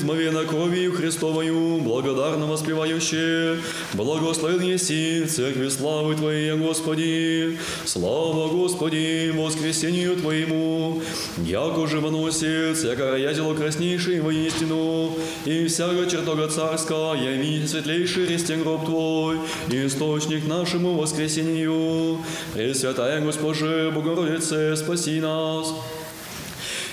измовено 0.02 0.44
кровью 0.46 0.94
Христовою, 0.94 1.80
благодарно 1.80 2.48
воспевающее, 2.48 3.60
благословен 3.94 4.62
еси 4.62 5.26
церкви 5.26 5.70
славы 5.70 6.16
Твоей, 6.16 6.54
Господи. 6.54 7.60
Слава 7.86 8.48
Господи, 8.48 9.32
воскресению 9.36 10.16
Твоему, 10.16 11.04
яко 11.38 11.86
живоносец, 11.86 12.84
яко 12.84 13.12
роятело 13.12 13.54
краснейший 13.54 14.22
воистину, 14.22 15.14
и 15.46 15.68
всяко 15.68 16.10
чертога 16.10 16.48
царска, 16.48 17.14
яви 17.14 17.68
светлейший 17.68 18.26
рестен 18.26 18.64
гроб 18.64 18.86
Твой, 18.86 19.38
источник 19.70 20.48
нашему 20.48 20.98
воскресению. 20.98 22.18
Пресвятая 22.56 23.22
Госпоже, 23.22 23.92
Богородице, 23.94 24.76
спаси 24.76 25.20
нас. 25.22 25.68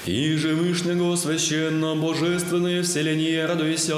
И 0.08 0.36
же 0.36 0.54
Вышнего 0.54 1.16
священно 1.16 1.94
божественное 1.94 2.82
вселение 2.82 3.44
радуйся, 3.44 3.92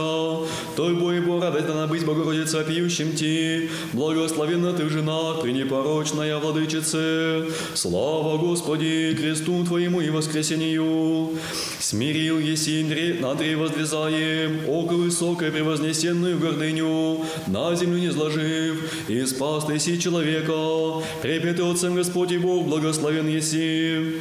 той 0.75 0.95
бой 0.97 1.21
бо 1.21 1.41
радостно 1.41 1.87
быть 1.87 2.05
Богородица 2.05 2.65
пьющим 2.65 3.15
ти, 3.15 3.71
благословенна 3.93 4.73
ты 4.73 4.87
в 4.87 4.91
женах, 4.91 5.41
пренепорочная 5.41 6.37
владычице, 6.39 7.45
слава 7.75 8.39
Господи, 8.39 9.17
кресту 9.17 9.65
Твоему 9.65 10.01
и 10.01 10.11
воскресению, 10.11 11.39
смирил 11.79 12.41
еси 12.41 12.83
на 13.21 13.37
древо 13.37 13.69
воздвизаем, 13.69 14.69
око 14.69 14.95
высокое 14.95 15.53
превознесенную 15.53 16.41
гордыню, 16.41 17.25
на 17.47 17.77
землю 17.77 18.01
не 18.01 18.11
сложив, 18.11 19.09
и 19.09 19.25
спас 19.27 19.65
ты 19.65 19.79
си 19.79 20.01
человека, 20.01 21.05
препятый 21.23 21.71
Отцем 21.71 21.95
Господь 21.95 22.37
Бог, 22.39 22.67
благословен 22.67 23.29
еси. 23.29 24.19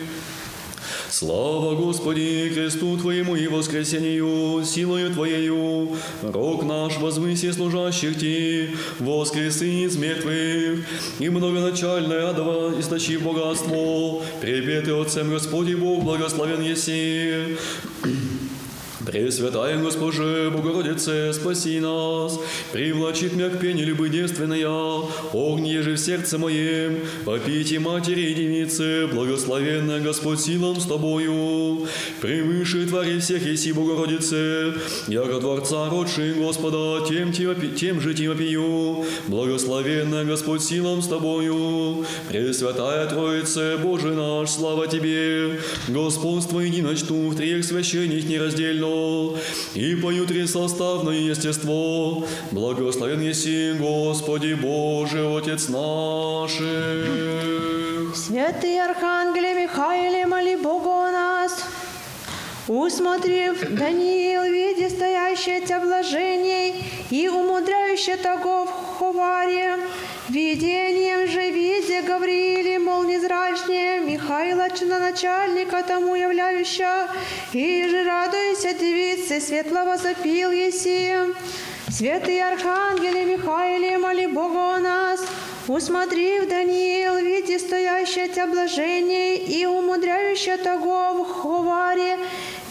Слава 1.20 1.76
Господи, 1.76 2.50
кресту 2.54 2.96
Твоему 2.96 3.36
и 3.36 3.48
воскресению, 3.48 4.64
силою 4.64 5.12
Твоею, 5.12 5.98
рок 6.24 6.64
наш 6.64 6.98
возвыси 6.98 7.52
служащих 7.52 8.18
Ти, 8.18 8.70
воскреси 9.00 9.84
из 9.84 9.98
мертвых, 9.98 10.80
и 11.20 11.28
многоначальное 11.28 12.30
адово 12.30 12.80
источив 12.80 13.24
богатство, 13.24 14.22
припетый 14.40 15.02
Отцем 15.02 15.30
Господи 15.30 15.74
Бог, 15.74 16.06
благословен 16.06 16.62
еси. 16.62 17.58
Пресвятая 19.12 19.76
Госпоже, 19.82 20.52
Богородице, 20.52 21.34
спаси 21.34 21.80
нас, 21.80 22.40
привлачит 22.72 23.34
меня 23.34 23.50
к 23.50 23.60
пене 23.60 23.84
любы 23.84 24.08
девственная, 24.08 24.68
огни 25.34 25.80
же 25.80 25.94
в 25.94 25.98
сердце 25.98 26.38
моем, 26.38 27.00
попите 27.26 27.80
матери 27.80 28.36
девице, 28.36 29.08
благословенная 29.12 30.00
Господь 30.00 30.40
силам 30.40 30.80
с 30.80 30.86
Тобою, 30.86 31.88
превыше 32.22 32.86
твари 32.86 33.18
всех 33.18 33.48
еси, 33.48 33.72
Богородице, 33.72 34.76
яко 35.08 35.40
Творца 35.40 35.90
родший 35.90 36.36
Господа, 36.36 37.04
тем, 37.08 37.32
тем, 37.32 37.56
тем 37.76 38.02
же 38.02 38.14
тем 38.14 38.38
пью, 38.38 39.06
благословенная 39.28 40.26
Господь 40.26 40.62
силам 40.62 41.02
с 41.02 41.08
Тобою, 41.08 42.06
Пресвятая 42.30 43.08
Троице, 43.08 43.76
Боже 43.82 44.14
наш, 44.14 44.52
слава 44.52 44.86
Тебе, 44.88 45.60
Господство 45.88 46.60
единочту 46.60 47.16
в 47.30 47.36
трех 47.36 47.66
священник 47.66 48.30
нераздельно, 48.30 48.99
И 49.74 49.96
поют 49.96 50.32
составное 50.50 51.16
естество. 51.16 52.26
Благословен 52.52 53.22
еси, 53.22 53.74
Господи 53.74 54.54
Боже, 54.54 55.26
Отец 55.38 55.70
наших. 55.70 56.60
Святый 58.16 58.80
Архангеле 58.80 59.54
Михаиле, 59.54 60.26
моли 60.26 60.56
Бога 60.56 61.08
о 61.08 61.12
нас. 61.12 61.69
Усмотрев 62.70 63.68
Даниил, 63.72 64.44
видя 64.44 64.92
стоящее 64.92 65.60
тебя 65.62 65.80
блажений 65.80 66.76
и 67.10 67.28
умудряющее 67.28 68.16
того 68.16 68.66
в 68.66 68.70
ховаре, 68.70 69.80
видением 70.30 71.28
же 71.28 71.50
видя 71.50 72.04
Гаврииле, 72.04 72.78
мол, 72.78 73.06
незрачнее, 73.06 74.02
Михаила, 74.02 74.68
начальника 75.00 75.82
тому 75.82 76.14
являющая, 76.14 77.08
и 77.54 77.88
же 77.90 78.04
радуйся, 78.04 78.76
девицы, 78.76 79.42
светлого 79.42 79.98
запил 79.98 80.52
еси. 80.52 81.12
Святый 81.90 82.40
Архангеле 82.40 83.26
Михаиле, 83.26 83.98
моли 83.98 84.28
Бога 84.28 84.76
о 84.76 84.78
нас, 84.78 85.22
Усмотрив 85.70 86.50
Даниил, 86.50 87.18
видя 87.18 87.60
стоящее 87.60 88.28
тебя 88.28 88.48
блажение 88.48 89.36
и 89.36 89.68
умудряющее 89.68 90.58
того 90.58 91.14
в 91.14 91.32
ховаре, 91.32 92.18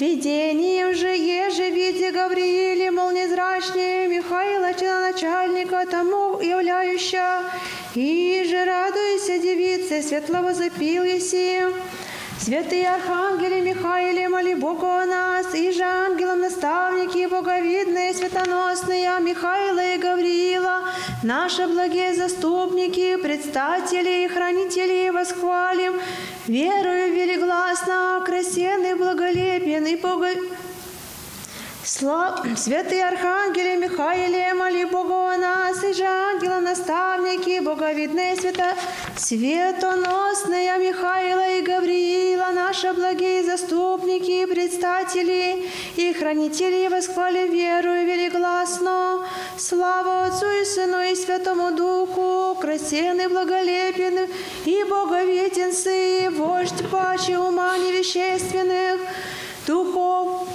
видением 0.01 0.95
же 0.95 1.09
еже 1.09 1.71
видя 1.71 2.13
Гаврииле, 2.13 2.91
мол, 2.91 3.11
незрачнее 3.11 4.09
Михаила, 4.09 4.69
начальника 4.69 5.85
тому 5.87 6.41
являющая, 6.41 7.43
и 7.95 8.45
же 8.49 8.65
радуйся, 8.65 9.39
девице, 9.39 10.03
светлого 10.03 10.55
запил 10.55 11.05
еси. 11.05 11.63
Святые 12.41 12.89
архангелы 12.89 13.61
Михаиле, 13.63 14.29
моли 14.29 14.55
Бога 14.55 15.03
о 15.03 15.07
нас, 15.07 15.53
и 15.55 15.73
же 15.73 15.83
ангелом 15.83 16.41
наставники, 16.41 17.27
боговидные, 17.27 18.15
светоносные, 18.15 19.11
Михаила 19.21 19.95
и 19.95 19.99
Гавриила, 19.99 20.85
наши 21.25 21.67
благие 21.67 22.15
заступники, 22.15 23.17
предстатели 23.17 24.25
и 24.25 24.29
хранители, 24.29 25.11
восхвалим, 25.11 25.95
верою 26.47 27.13
велигласно, 27.13 28.23
красен 28.25 28.85
и 28.87 28.95
благолепен, 28.95 29.87
и 29.87 29.97
бого... 29.97 30.29
Слав... 31.89 32.41
Святые 32.57 33.03
архангели 33.03 33.75
Михаиле, 33.77 34.53
моли 34.53 34.85
Бога 34.85 35.33
о 35.33 35.39
нас, 35.39 35.83
и 35.83 35.95
же 35.95 36.05
ангела 36.05 36.61
наставники, 36.61 37.61
боговидные 37.61 38.37
свято... 38.37 38.75
светоносные 39.17 40.77
Михаила 40.79 41.49
и 41.57 41.63
Гавриила, 41.63 42.51
наши 42.53 42.93
благие 42.93 43.43
заступники, 43.43 44.45
предстатели 44.45 45.65
и 45.97 46.13
хранители, 46.13 46.89
восхвали 46.89 47.49
веру 47.49 47.95
и 47.95 48.05
велигласно. 48.05 49.25
Слава 49.57 50.27
Отцу 50.27 50.47
и 50.61 50.65
Сыну 50.67 51.01
и 51.11 51.15
Святому 51.15 51.73
Духу, 51.75 52.55
красен 52.61 53.19
и 53.19 53.29
благолепен, 53.29 54.29
и 54.67 54.85
боговиден 54.85 55.73
Сы, 55.73 56.29
вождь 56.33 56.83
паче 56.91 57.39
ума 57.39 57.79
невещественных, 57.79 59.01
духов 59.67 60.49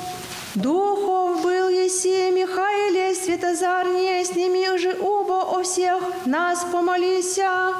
Духов 0.56 1.41
был 1.41 1.69
еси 1.69 2.30
Михаиле, 2.30 3.15
Светозарнее, 3.15 4.23
с 4.23 4.35
ними 4.35 4.69
уже 4.69 4.95
оба 5.01 5.41
о 5.41 5.64
всех 5.64 6.03
нас 6.25 6.64
помолися. 6.72 7.73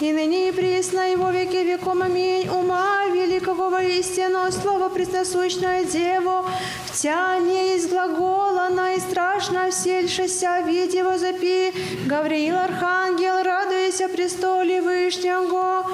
И 0.00 0.12
ныне 0.12 0.48
и 0.48 0.52
присно, 0.52 1.10
и 1.10 1.16
веки 1.16 1.64
веком, 1.64 2.02
аминь. 2.02 2.46
Ума 2.50 3.06
великого 3.06 3.70
воистину, 3.70 4.52
слово 4.52 4.90
пресносущное 4.90 5.84
Деву, 5.84 6.44
в 6.86 7.00
тяне 7.00 7.76
из 7.76 7.86
глагола, 7.86 8.68
на 8.68 8.92
и 8.92 9.00
страшно 9.00 9.70
всельшися, 9.70 10.60
видь 10.66 10.92
его 10.92 11.16
запи. 11.16 11.72
Гавриил 12.04 12.56
Архангел, 12.56 13.42
радуйся 13.42 14.06
престоле 14.08 14.82
Вышнего, 14.82 15.86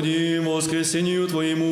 Господи, 0.00 0.38
воскресению 0.38 1.28
Твоему, 1.28 1.69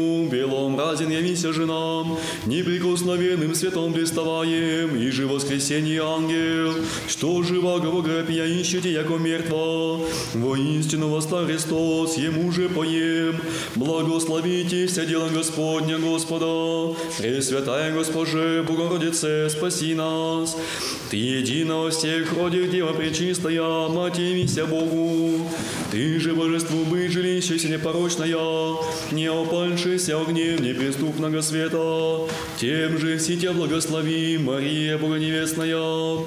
разин 0.99 1.13
явися 1.13 1.53
же 1.53 1.67
нам, 1.67 2.17
неприкосновенным 2.47 3.55
светом 3.55 3.93
блиставаем, 3.93 4.97
и 4.97 5.11
же 5.11 5.27
воскресенье 5.27 6.03
ангел, 6.03 6.75
что 7.09 7.43
живаго 7.43 8.03
грабия 8.03 8.47
ищете, 8.47 8.93
яко 8.93 9.19
мертва, 9.19 10.01
воистину 10.35 11.09
восста 11.09 11.47
Христос, 11.47 12.19
ему 12.19 12.53
же 12.53 12.69
поем, 12.69 13.37
благословите 13.77 14.87
дела 15.07 15.29
Господня 15.29 15.99
Господа, 15.99 16.97
Пресвятая 17.19 17.95
Госпоже, 17.95 18.65
Богородице, 18.67 19.49
спаси 19.51 19.95
нас, 19.95 20.57
Ты 21.11 21.17
едина 21.17 21.77
во 21.79 21.91
всех 21.91 22.33
родях 22.37 22.71
Дева 22.71 22.93
Пречистая, 22.93 23.89
Мать 23.89 24.19
явися 24.19 24.67
Богу, 24.67 25.49
Ты 25.93 26.21
же 26.21 26.35
божеству 26.35 26.85
быть 26.85 27.13
жилищеся 27.13 27.69
непорочная, 27.69 28.77
не 29.13 29.27
опальшися 29.31 30.17
огнем 30.17 30.59
неприступного 30.89 31.43
света, 31.43 32.33
тем 32.59 32.99
же 32.99 33.19
все 33.19 33.37
тебя 33.37 33.53
благослови, 33.53 34.39
Мария 34.39 34.97
Богоневестная. 34.97 36.25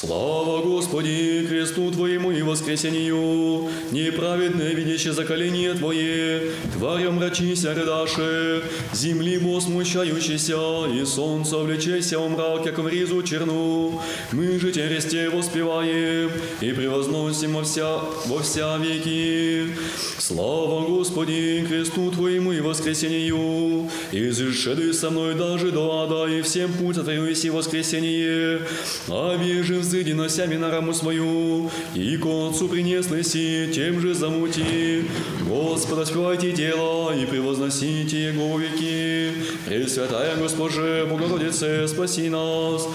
Слава 0.00 0.62
Господи, 0.62 1.44
кресту 1.48 1.90
Твоему 1.90 2.30
и 2.30 2.42
воскресению, 2.42 3.68
неправедное 3.90 4.72
видящее 4.72 5.12
заколение 5.12 5.74
Твое, 5.74 6.52
тварям 6.72 7.16
мрачися 7.16 7.74
рыдаше, 7.74 8.62
земли 8.92 9.38
бо 9.38 9.58
смущающийся, 9.60 10.86
и 10.86 11.04
солнце 11.04 11.56
влечеся 11.56 12.20
у 12.20 12.28
мрак, 12.28 12.62
как 12.62 12.78
в 12.78 12.86
ризу 12.86 13.24
черну. 13.24 14.00
Мы 14.30 14.60
же 14.60 14.70
тересте 14.70 15.30
воспеваем 15.30 16.30
и 16.60 16.70
превозносим 16.70 17.54
во 17.54 17.64
вся, 17.64 17.98
во 18.26 18.40
вся 18.40 18.78
веки. 18.78 19.74
Слава 20.18 20.86
Господи, 20.86 21.66
кресту 21.68 22.12
Твоему 22.12 22.52
и 22.52 22.60
воскресению, 22.60 23.90
и 24.12 24.30
зашеды 24.30 24.92
со 24.92 25.10
мной 25.10 25.34
даже 25.34 25.72
до 25.72 26.04
ада, 26.04 26.32
и 26.32 26.40
всем 26.42 26.72
путь 26.74 27.02
Твою 27.02 27.26
и 27.26 27.50
воскресение, 27.50 28.60
а 29.08 29.36
бежим 29.36 29.87
носями 29.92 30.56
на 30.56 30.70
раму 30.70 30.92
свою, 30.92 31.70
и 31.94 32.16
к 32.16 32.26
Отцу 32.26 32.68
принеслыси, 32.68 33.70
тем 33.74 34.00
же 34.00 34.14
замути. 34.14 35.04
Господа 35.48 36.04
спевайте 36.04 36.52
дело 36.52 37.12
и 37.14 37.24
превозносите 37.26 38.26
Его 38.26 38.58
веки. 38.58 39.32
Пресвятая 39.66 40.36
Госпоже, 40.36 41.06
Богородице, 41.10 41.88
спаси 41.88 42.28
нас. 42.28 42.86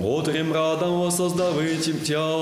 От 0.00 0.28
ремрадом 0.28 1.00
воссоздавайте 1.00 1.92
Тя, 1.92 2.36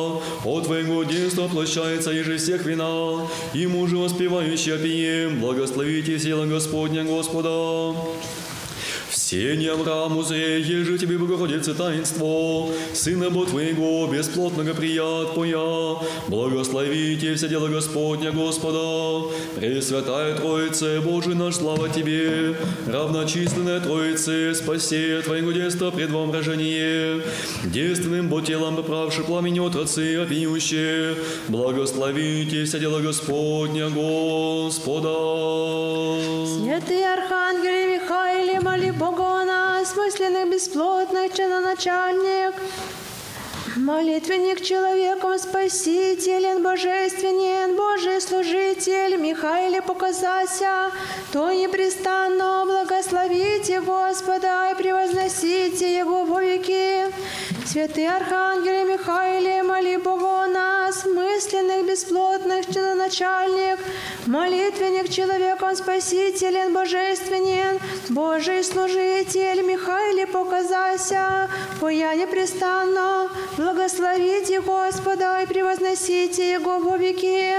от 0.45 0.65
Твоего 0.65 1.05
детства 1.05 1.49
площается 1.49 2.11
еже 2.11 2.37
всех 2.37 2.67
вина, 2.67 3.27
и 3.55 3.67
мужа 3.67 3.97
воспевающий 3.97 4.75
опием, 4.75 5.41
благословите 5.41 6.19
сила 6.19 6.47
Господня 6.47 7.05
Господа. 7.05 7.95
Все 9.25 9.57
не 9.57 9.69
Аврааму 9.69 10.23
зре, 10.23 10.61
еже 10.61 10.99
тебе, 10.99 11.17
Богородице, 11.17 11.73
таинство, 11.73 12.69
Сына 12.93 13.31
Бо 13.31 13.47
Твоего, 13.47 14.07
бесплотного 14.07 14.75
прият 14.75 15.35
поя, 15.35 15.97
благословите 16.29 17.35
все 17.35 17.49
дело 17.49 17.69
Господня 17.69 18.33
Господа, 18.33 19.35
Пресвятая 19.57 20.37
Троице, 20.37 21.01
Божий 21.01 21.35
наш, 21.35 21.55
слава 21.55 21.89
Тебе, 21.89 22.55
равночисленная 22.87 23.81
Троице, 23.81 24.55
спаси 24.55 25.23
Твоего 25.25 25.53
детства 25.53 25.91
пред 25.91 26.11
вам 26.11 26.31
рождение, 26.31 27.23
девственным 27.65 28.29
Бо 28.29 28.43
телом 28.43 28.77
поправши 28.77 29.23
пламени 29.23 29.67
отрацы, 29.67 30.17
опьющие, 30.17 31.17
благословите 31.49 32.67
все 32.67 32.79
дело 32.79 33.01
Господня 33.01 33.89
Господа. 33.89 35.15
Святый 36.47 37.05
Архангеле 37.11 37.95
Михаиле, 37.95 38.61
моли 38.61 38.91
Бога 38.91 39.24
о 39.85 39.87
нас, 39.87 39.97
мысленных 39.97 40.51
бесплотных, 40.51 41.35
чиноначальник, 41.35 42.55
Молитвенник 43.77 44.61
человеком 44.61 45.37
спасителен, 45.37 46.63
божественен, 46.63 47.75
Божий 47.77 48.21
служитель, 48.21 49.17
Михаиле 49.17 49.83
показася, 49.83 50.93
то 51.33 51.51
непрестанно 51.51 52.63
благословите 52.67 53.81
Господа 53.81 54.71
и 54.71 54.77
превозносите 54.77 55.99
Его 55.99 56.25
во 56.25 56.41
веки. 56.41 57.13
Святый 57.67 58.07
Архангеле 58.07 58.85
Михаиле, 58.85 59.65
моли 59.65 59.97
Бога 59.97 60.47
нас, 60.47 61.05
мысленных, 61.07 61.85
бесплотных, 61.89 62.67
чиноначальник, 62.73 63.81
молитвенник 64.27 65.09
человеком 65.09 65.75
спасителен, 65.75 66.73
божественен, 66.73 67.81
Божий 68.11 68.63
служитель, 68.63 69.63
Михаиле 69.63 70.27
показася, 70.29 71.51
поя 71.81 72.15
непрестанно, 72.15 73.31
благословите 73.65 74.61
Господа 74.61 75.41
и 75.43 75.47
превозносите 75.47 76.53
Его 76.53 76.79
во 76.79 76.99
веки. 76.99 77.55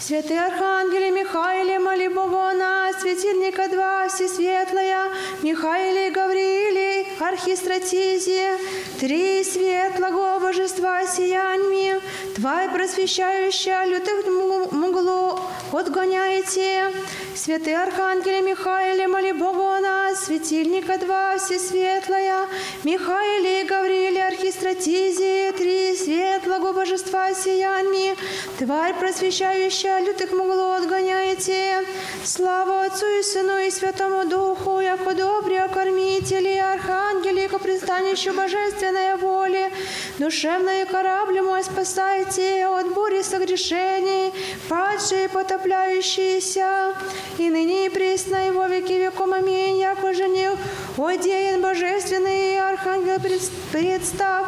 Святый 0.00 0.38
Архангеле 0.38 1.10
Михаиле, 1.12 1.78
моли 1.78 2.08
Бога 2.08 2.50
о 2.50 2.52
нас, 2.54 3.00
светильника 3.00 3.68
два, 3.68 4.08
всесветлая, 4.08 5.12
Михаиле 5.42 6.08
и 6.08 6.10
Гаврииле, 6.10 7.06
архистратизе, 7.20 8.58
три 8.98 9.44
светлого 9.44 10.40
божества 10.40 11.06
сияньми, 11.06 11.94
Тварь 12.34 12.70
просвещающая 12.70 13.86
лютых 13.86 14.26
мглу 14.72 15.38
отгоняете. 15.72 16.92
Святый 17.34 17.74
Архангеле 17.74 18.42
Михаиле, 18.42 19.06
моли 19.08 19.32
Бога 19.32 19.76
о 19.76 19.80
нас, 19.80 20.24
светильника 20.24 20.98
два, 20.98 21.38
всесветлая, 21.38 22.46
Михаиле 22.84 23.62
и 23.62 23.64
Гаврииле, 23.64 24.22
архистратизе, 24.24 25.35
три 25.56 25.94
светлого 25.96 26.72
божества 26.72 27.32
сияньми, 27.34 28.14
Тварь 28.58 28.94
просвещающая 28.94 30.00
лютых 30.00 30.32
мглу 30.32 30.70
отгоняете. 30.72 31.84
Слава 32.24 32.84
Отцу 32.84 33.06
и 33.06 33.22
Сыну 33.22 33.58
и 33.58 33.70
Святому 33.70 34.24
Духу, 34.24 34.80
яко 34.80 35.14
добре 35.14 35.68
кормители, 35.72 36.58
архангели, 36.58 37.46
ко 37.48 37.58
пристанищу 37.58 38.32
божественной 38.32 39.16
воли, 39.16 39.70
душевной 40.18 40.86
корабль 40.86 41.40
мой 41.40 41.62
спасайте 41.62 42.66
от 42.66 42.92
бури 42.94 43.22
согрешений, 43.22 44.32
падшие 44.68 45.28
потопляющиеся, 45.28 46.94
и 47.38 47.50
ныне 47.50 47.86
и 47.86 47.88
пресно 47.90 48.48
и 48.48 48.50
во 48.50 48.68
веки 48.68 48.92
веком. 48.94 49.32
Аминь, 49.32 49.78
яко 49.78 50.14
жених, 50.14 50.56
одеян 50.96 51.60
божественный 51.60 52.58
архангел 52.58 53.20
пред- 53.20 53.50
представ, 53.72 54.46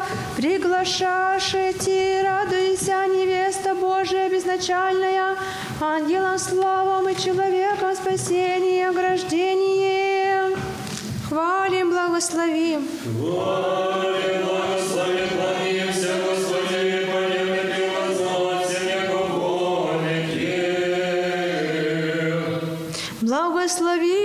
приглашашите, 0.79 2.23
радуйся, 2.23 3.05
невеста 3.07 3.75
Божия 3.75 4.29
безначальная, 4.31 5.37
ангелам 5.81 6.39
славам 6.39 7.09
и 7.09 7.17
человеком 7.17 7.97
спасение 7.97 8.81
и 8.81 8.83
ограждение. 8.83 10.57
Хвалим, 11.29 11.91
благословим. 11.91 12.89
Благословите 23.21 24.09
детям. 24.09 24.18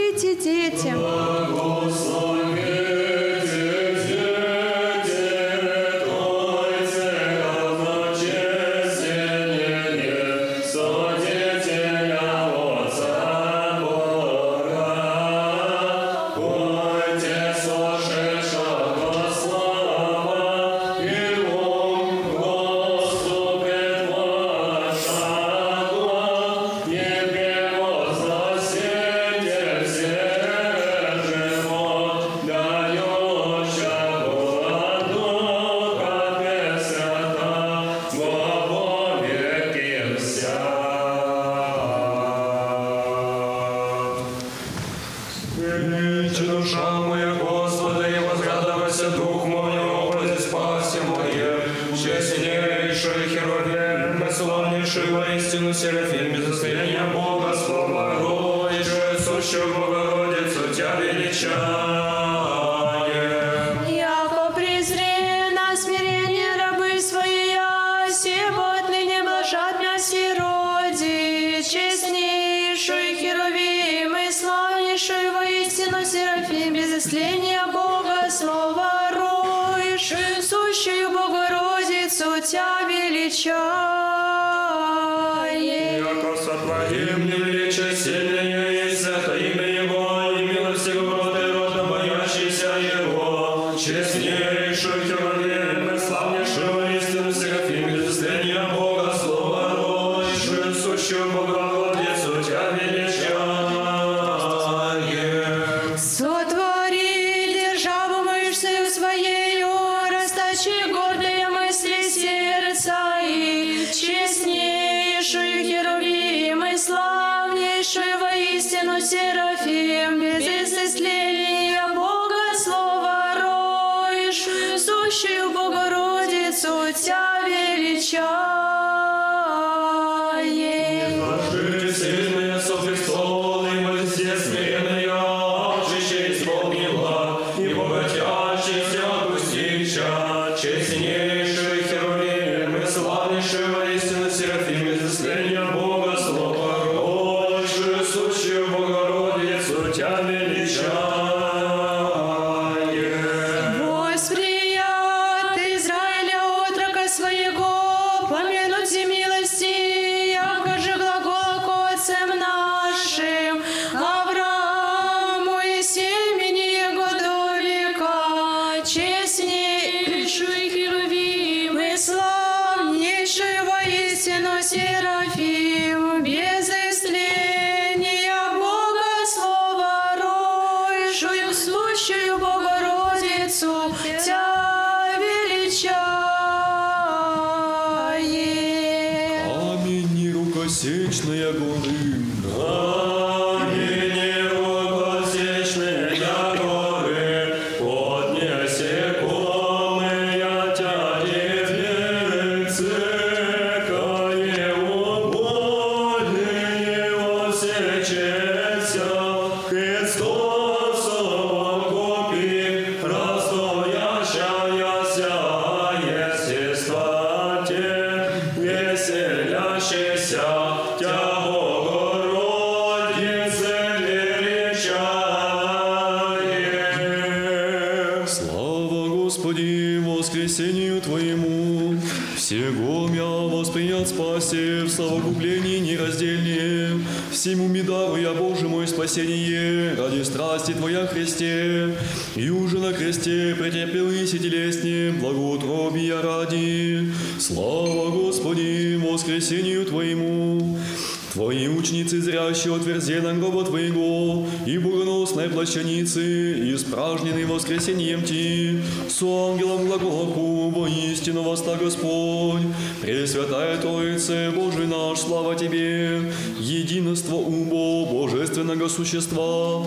Твои 252.04 252.20
ученицы, 252.20 252.22
зрящие 252.22 252.76
отверзена 252.76 253.34
гроба 253.34 253.64
Твоего, 253.64 254.46
и 254.66 254.78
бурносной 254.78 255.50
плащаницы, 255.50 256.74
испражнены 256.74 257.46
воскресеньем 257.46 258.24
Ти, 258.24 258.82
с 259.10 259.22
ангелом 259.22 259.86
глаголку, 259.88 260.70
воистину 260.70 261.44
воста 261.44 261.78
Господь, 261.78 262.62
Пресвятая 263.02 263.78
Троице, 263.78 264.52
Божий 264.52 264.88
наш, 264.88 265.20
слава 265.20 265.56
Тебе, 265.56 266.32
единство 266.60 267.36
убо 267.36 268.06
божественного 268.06 268.88
существа, 268.90 269.86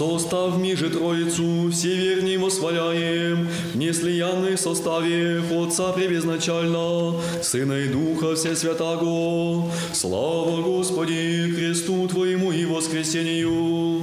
Состав 0.00 0.58
же 0.76 0.88
Троицу, 0.88 1.70
все 1.70 1.94
верни 1.94 2.38
восхваляем, 2.38 3.46
в 3.74 3.76
неслиянной 3.76 4.56
составе 4.56 5.42
Отца 5.52 5.92
превизначально, 5.92 7.20
Сына 7.42 7.74
и 7.74 7.88
Духа 7.88 8.34
все 8.34 8.56
святаго. 8.56 9.70
Слава 9.92 10.62
Господи, 10.62 11.52
Христу 11.54 12.08
Твоему 12.08 12.50
и 12.50 12.64
воскресению. 12.64 14.00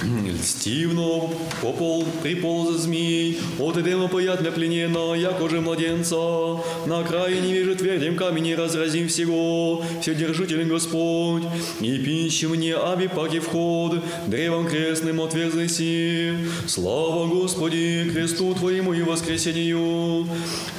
Льстивно 0.26 1.28
попол 1.60 2.06
приполз 2.22 2.78
змей, 2.78 3.38
от 3.58 3.76
Эдема 3.76 4.08
поятля 4.08 4.50
пленена, 4.50 5.14
яко 5.14 5.48
же 5.48 5.60
младенца. 5.60 6.16
На 6.86 7.02
крае 7.02 7.40
не 7.40 7.52
вижу 7.52 7.76
твердым 7.76 8.16
камени 8.16 8.52
разразим 8.52 9.08
всего, 9.08 9.84
Вседержитель 10.00 10.64
Господь, 10.64 11.42
и 11.80 11.98
пищи 11.98 12.46
мне, 12.46 12.74
аби 12.74 13.08
паки 13.08 13.40
вход, 13.40 14.02
древом 14.26 14.68
крестным 14.68 15.20
отверзыси. 15.20 16.36
Слава 16.66 17.26
Господи, 17.26 18.10
кресту 18.12 18.54
Твоему 18.54 18.94
и 18.94 19.02
воскресению. 19.02 20.26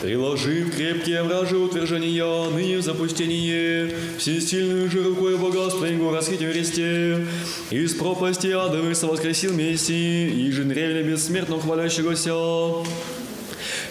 Приложив 0.02 0.76
крепкие 0.76 1.24
вражи 1.24 1.58
утверждения, 1.58 2.50
ныне 2.50 2.78
в 2.78 2.82
запустение, 2.82 3.94
всесильную 4.18 4.90
же 4.90 5.04
рукой 5.04 5.38
богатства 5.38 5.86
Его 5.86 6.12
расхитив 6.12 6.52
Христе, 6.52 7.28
из 7.70 7.94
пропасти 7.94 8.48
адовых 8.48 8.96
воскресил 9.12 9.54
Мессии, 9.54 10.30
и 10.30 10.52
же 10.52 10.64
древне 10.64 11.04
бессмертно 11.04 11.60
хвалящегося. 11.60 12.34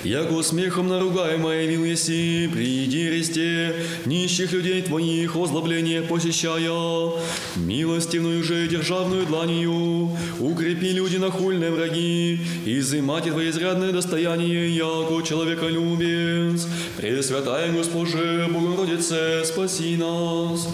Яко 0.03 0.43
смехом 0.43 0.89
наругаемое 0.89 1.65
явил 1.65 1.85
еси, 1.85 2.49
приди 2.51 3.09
Христе, 3.09 3.75
нищих 4.07 4.51
людей 4.53 4.81
Твоих 4.81 5.37
озлобление 5.37 6.01
посещая, 6.01 7.13
милостивную 7.57 8.43
же 8.43 8.67
державную 8.67 9.27
дланью, 9.27 10.11
укрепи 10.39 10.93
люди 10.93 11.19
нахульные 11.19 11.71
враги, 11.71 12.41
изымати 12.65 13.31
Твое 13.31 13.51
изрядное 13.51 13.93
достояние, 13.93 14.75
яко 14.75 15.21
человеколюбец. 15.23 16.67
Пресвятая 16.97 17.71
Госпоже, 17.71 18.49
Богородице, 18.51 19.45
спаси 19.45 19.97
нас. 19.99 20.67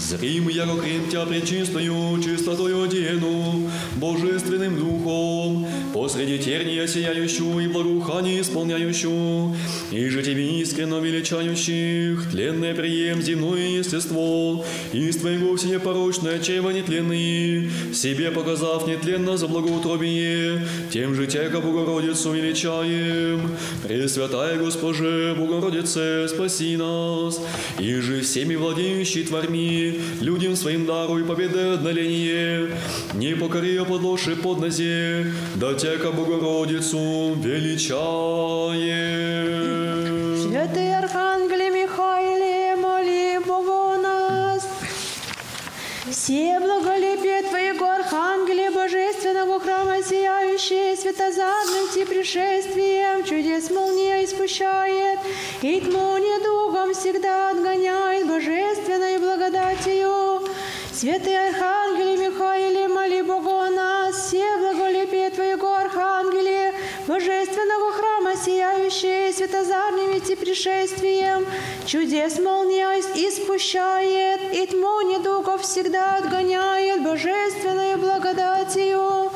Зрим, 0.00 0.48
яко 0.48 0.76
крем 0.80 1.02
Тя 1.10 1.26
пречистою, 1.26 2.18
чистотою 2.22 2.82
одену, 2.84 3.70
божественным 3.96 4.78
духом, 4.78 5.66
посреди 5.92 6.38
терния 6.38 6.86
сияющую 6.86 7.60
и 7.60 7.68
благоухание 7.68 8.40
исполняющую, 8.40 9.54
и 9.90 10.08
же 10.08 10.22
Тебе 10.22 10.60
искренно 10.60 11.00
величающих, 11.00 12.30
тленное 12.30 12.74
прием 12.74 13.20
земное 13.20 13.78
естество, 13.78 14.64
из 14.92 15.16
Твоего 15.16 15.56
все 15.56 15.68
непорочное 15.68 16.38
чрево 16.38 16.70
нетленные, 16.70 17.70
себе 17.92 18.30
показав 18.30 18.86
нетленно 18.86 19.36
за 19.36 19.48
благоутробие, 19.48 20.66
тем 20.90 21.14
же 21.14 21.26
Тя, 21.26 21.50
Богородицу 21.50 22.32
величаем. 22.32 23.50
Пресвятая 23.86 24.56
Госпоже, 24.58 25.34
Богородице, 25.38 26.26
спаси 26.28 26.76
нас, 26.76 27.40
и 27.78 27.94
же 27.96 28.22
всеми 28.22 28.54
владеющий 28.54 29.24
творми, 29.24 29.89
людям 30.20 30.56
своим 30.56 30.86
даруй 30.86 31.24
победы 31.24 31.58
одноление, 31.74 32.76
не 33.14 33.34
покори 33.34 33.68
ее 33.68 33.84
подложи 33.84 34.36
под 34.36 34.60
нозе, 34.60 35.26
да 35.54 35.74
Тя, 35.74 35.96
Богородицу 36.10 37.34
величаем. 37.34 38.00
Святый 40.42 40.94
Архангеле 40.94 41.70
Михаиле, 41.70 42.59
Все 46.10 46.58
благолепие 46.58 47.42
Твоего, 47.42 47.86
Архангеле 47.86 48.70
Божественного 48.70 49.60
храма, 49.60 50.02
сияющие 50.02 50.96
светозарным 50.96 51.88
ти 51.94 52.04
пришествием, 52.04 53.22
чудес 53.22 53.70
молния 53.70 54.24
испущает, 54.24 55.20
и 55.62 55.80
тьму 55.80 56.18
недугом 56.18 56.94
всегда 56.94 57.50
отгоняет 57.50 58.26
божественной 58.26 59.18
благодатью. 59.18 60.48
Святые 60.92 61.50
Архангеле 61.50 62.16
Михаиле, 62.16 62.88
моли 62.88 63.22
Богу 63.22 63.50
о 63.50 63.70
нас, 63.70 64.16
все 64.16 64.44
благолепие 64.58 65.29
Сияющие 68.42 69.34
светозарными 69.34 70.18
ти 70.18 70.34
пришествием, 70.34 71.44
чудес 71.84 72.38
молния 72.38 72.98
испущает, 72.98 74.40
и 74.54 74.66
тьму 74.66 75.02
недугов 75.02 75.60
всегда 75.60 76.16
отгоняет 76.16 77.02
божественной 77.02 77.96
благодатью. 77.96 79.30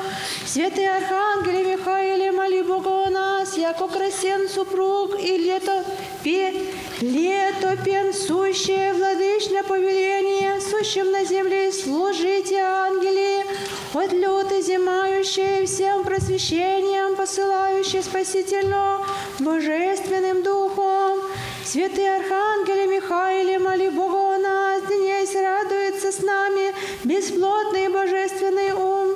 Святые 0.46 0.90
Архангеле 0.90 1.76
Михаиле, 1.76 2.32
моли 2.32 2.62
Бога 2.62 3.06
о 3.06 3.10
нас, 3.10 3.58
яко 3.58 3.88
красен 3.88 4.48
супруг 4.48 5.20
и 5.20 5.36
лето, 5.36 5.84
пе, 6.24 6.54
лето 7.02 7.76
пен 7.84 8.14
сущее 8.14 8.94
владычное 8.94 9.62
повеление, 9.62 10.58
сущим 10.60 11.10
на 11.12 11.22
земле 11.24 11.70
служите, 11.70 12.56
ангели, 12.56 13.44
от 13.92 14.10
люты 14.12 14.62
зимающие 14.62 15.66
всем 15.66 16.02
просвещением, 16.02 17.14
посылающие 17.14 18.02
спасительно 18.02 19.06
божественным 19.38 20.42
духом. 20.42 21.20
Святые 21.64 22.16
Архангеле 22.16 22.86
Михаиле, 22.86 23.58
моли 23.58 23.88
Бога 23.88 24.34
о 24.34 24.38
нас, 24.38 24.82
днесь 24.82 25.34
радуется 25.34 26.10
с 26.10 26.22
нами 26.22 26.74
бесплотный 27.04 27.88
божественный 27.88 28.72
ум. 28.72 29.14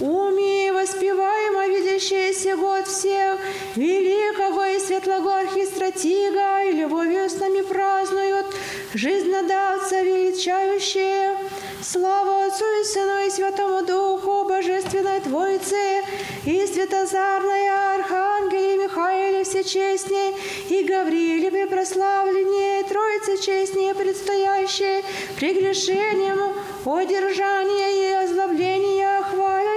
Уми 0.00 0.70
воспеваемо 0.70 1.66
видящийся 1.66 2.54
год 2.56 2.86
всех, 2.86 3.40
великого 3.74 4.64
и 4.66 4.78
светлого 4.78 5.40
архистратига, 5.40 6.62
и 6.62 6.72
любовью 6.72 7.28
с 7.28 7.34
нами 7.40 7.62
празднуют, 7.62 8.46
жизнодавца 8.94 10.00
величающие. 10.02 11.36
Слава 11.82 12.44
Отцу 12.44 12.64
и 12.80 12.84
Сыну 12.84 13.26
и 13.26 13.30
Святому 13.30 13.84
Духу, 13.84 14.44
Божественной 14.44 15.20
Твойце, 15.20 16.02
и 16.44 16.64
Святозарная 16.66 17.96
Архангеле 17.96 18.76
Михаиле 18.76 19.42
Всечестней, 19.42 20.34
и 20.68 20.84
Гаврииле 20.84 21.50
Препрославленней, 21.50 22.84
Троице 22.84 23.36
Честней, 23.36 23.94
предстоящей 23.94 25.04
прегрешением, 25.36 26.54
одержания 26.84 27.88
и 27.90 28.24
озлобления, 28.24 28.77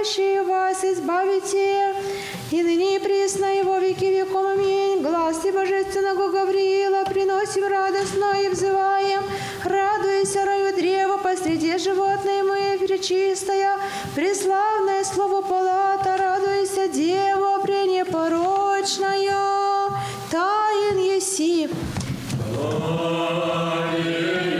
хвалящие 0.02 0.42
вас, 0.42 0.82
избавите, 0.84 1.94
и 2.50 2.62
ныне 2.62 2.96
и 2.96 2.98
присно, 2.98 3.58
и 3.58 3.62
во 3.62 3.78
веки 3.78 4.06
веком. 4.06 4.46
Аминь. 4.46 5.02
Глаз 5.02 5.44
и 5.44 5.52
божественного 5.52 6.28
Гавриила 6.28 7.04
приносим 7.04 7.66
радостно 7.66 8.32
и 8.44 8.48
взываем. 8.48 9.22
Радуйся, 9.64 10.44
раю 10.44 10.74
древо, 10.74 11.18
посреди 11.18 11.78
животной 11.78 12.42
мы, 12.42 12.78
пречистая, 12.78 13.78
преславное 14.14 15.04
слово 15.04 15.42
палата, 15.42 16.16
радуйся, 16.18 16.88
дева, 16.88 17.60
пренепорочная, 17.62 19.90
таин 20.30 20.98
еси. 20.98 21.68
Господи, 22.56 24.51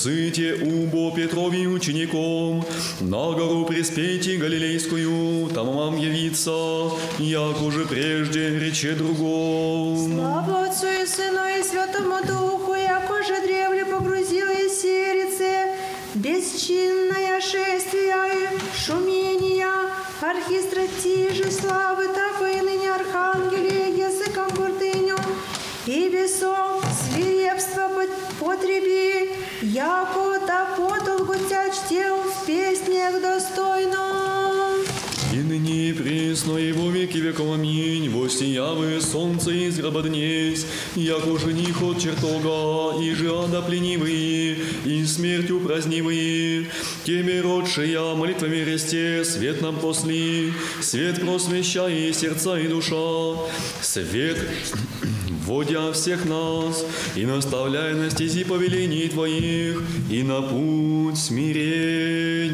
Рците 0.00 0.54
убо 0.54 1.10
Петрови 1.10 1.66
учеником, 1.66 2.64
на 3.00 3.32
гору 3.32 3.66
приспейте 3.66 4.38
Галилейскую, 4.38 5.50
там 5.50 5.66
вам 5.76 5.98
явиться, 5.98 6.90
як 7.18 7.60
уже 7.60 7.84
прежде 7.84 8.58
рече 8.58 8.94
другом. 8.94 10.14
Слава 10.14 10.64
Отцу 10.64 10.86
и 10.86 11.04
Сыну 11.04 11.44
и 11.58 11.62
Святому 11.62 12.16
Духу, 12.26 12.74
яко 12.76 13.22
же 13.22 13.42
древле 13.46 13.84
погрузила 13.84 14.52
и 14.52 14.70
сердце, 14.70 15.68
бесчинное 16.14 17.38
шествие 17.42 18.16
и 18.32 18.78
шумения, 18.82 19.68
яко 40.96 41.38
жених 41.38 41.82
от 41.82 42.00
чертога, 42.00 43.00
и 43.02 43.14
же 43.14 43.30
ада 43.32 43.62
пленивые, 43.62 44.56
и 44.84 45.04
смертью 45.04 45.60
празднивые. 45.60 46.66
Тебе, 47.04 47.40
родшия, 47.40 48.14
молитвами 48.14 48.56
ресте, 48.56 49.24
свет 49.24 49.60
нам 49.62 49.76
посли, 49.76 50.52
свет 50.80 51.20
просвещай 51.20 52.12
сердца 52.12 52.58
и 52.58 52.68
душа, 52.68 53.36
свет 53.80 54.38
вводя 55.46 55.92
всех 55.92 56.24
нас 56.24 56.84
и 57.16 57.26
наставляя 57.26 57.94
на 57.94 58.10
стези 58.10 58.44
повелений 58.44 59.08
Твоих 59.08 59.82
и 60.10 60.22
на 60.22 60.42
путь 60.42 61.18
смирения. 61.18 62.50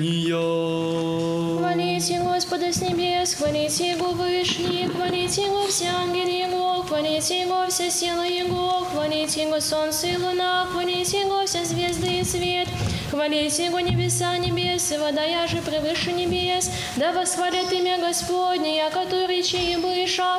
Хвалите 2.07 2.25
Господа 2.25 2.73
с 2.73 2.81
небес, 2.81 3.35
хвалите 3.35 3.91
Его 3.91 4.12
вышних, 4.12 4.93
хвалите 4.93 5.47
Его 5.47 5.67
все 5.67 5.86
ангелы 5.86 6.31
Его, 6.31 6.85
хвалите 6.86 7.41
Его 7.41 7.67
все 7.68 7.91
силы 7.91 8.26
Его, 8.28 8.86
хвалите 8.93 9.43
Его 9.43 9.59
солнце 9.59 10.07
и 10.09 10.17
луна, 10.17 10.68
хвалите 10.70 11.23
Его 11.23 11.44
все 11.47 11.65
звезды 11.65 12.20
и 12.20 12.25
свет, 12.25 12.68
хвалите 13.10 13.65
Его 13.65 13.81
небеса, 13.81 14.39
небес, 14.39 14.93
и 14.93 14.99
вода 14.99 15.25
я 15.25 15.49
же 15.49 15.57
превыше 15.57 16.12
небес, 16.12 16.70
да 16.94 17.10
восхвалят 17.10 17.73
имя 17.73 17.99
Господне, 17.99 18.76
я 18.76 18.91
который 18.91 19.43
чьи 19.43 19.76
быша, 19.76 20.39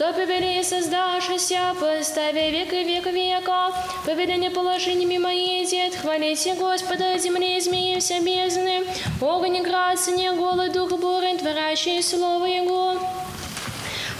то 0.00 0.14
повели 0.14 0.62
создавшийся, 0.62 1.74
поставя 1.78 2.48
век 2.48 2.72
и 2.72 2.84
век 2.84 3.04
века, 3.04 3.70
повеление 4.06 4.50
положениями 4.50 5.18
мои, 5.18 5.66
дед, 5.66 5.94
хвалите 5.94 6.54
Господа, 6.54 7.18
земли, 7.18 7.60
змеи, 7.60 7.98
все 7.98 8.18
бездны, 8.20 8.86
огонь, 9.20 9.60
град, 9.62 9.98
не 10.16 10.32
голод, 10.32 10.72
дух 10.72 10.98
бурень, 10.98 11.36
творящий 11.36 12.02
слово 12.02 12.46
Его. 12.46 12.94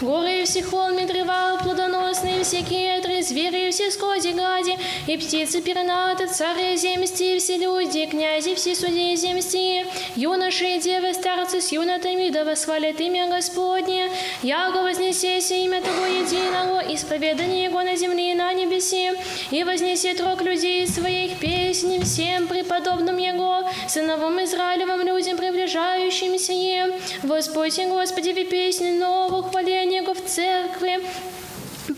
Горы 0.01 0.45
все 0.47 0.63
холмы, 0.63 1.05
дрова 1.05 1.59
плодоносные, 1.63 2.43
все 2.43 2.63
кедры, 2.63 3.23
звери 3.23 3.71
все 3.71 3.91
скози 3.91 4.33
гади, 4.33 4.79
и 5.07 5.19
птицы 5.19 5.61
пернаты, 5.61 6.27
цари 6.27 6.75
земсти, 6.77 7.39
все 7.39 7.59
люди, 7.59 8.07
князи, 8.07 8.55
все 8.55 8.75
судьи 8.75 9.15
земсти, 9.15 9.85
юноши 10.17 10.77
и 10.77 10.81
девы, 10.81 11.13
старцы 11.13 11.61
с 11.61 11.71
юнотами, 11.71 12.31
да 12.31 12.45
восхвалят 12.45 12.99
имя 12.99 13.29
Господне, 13.29 14.11
яко 14.43 14.83
вознесеся 14.83 15.55
имя 15.57 15.83
Того 15.83 16.07
единого, 16.07 16.81
исповедание 16.95 17.65
Его 17.65 17.83
на 17.83 17.95
земле 17.95 18.31
и 18.31 18.35
на 18.35 18.55
небесе, 18.55 19.13
и 19.51 19.63
вознесет 19.65 20.19
рог 20.23 20.41
людей 20.41 20.87
своих 20.87 21.39
песней 21.39 22.01
всем 22.01 22.47
преподобным 22.47 23.19
Его, 23.19 23.65
сыновым 23.87 24.43
Израилевым 24.45 25.03
людям, 25.03 25.37
приближающимся 25.37 26.55
Е. 26.55 26.91
Воспойте, 27.23 27.87
Господи, 27.87 28.31
ви 28.31 28.45
песни 28.45 28.93
новых 28.93 29.51
хваления 29.51 29.90
Его 29.91 30.15
в 30.15 30.25
церкви, 30.25 31.01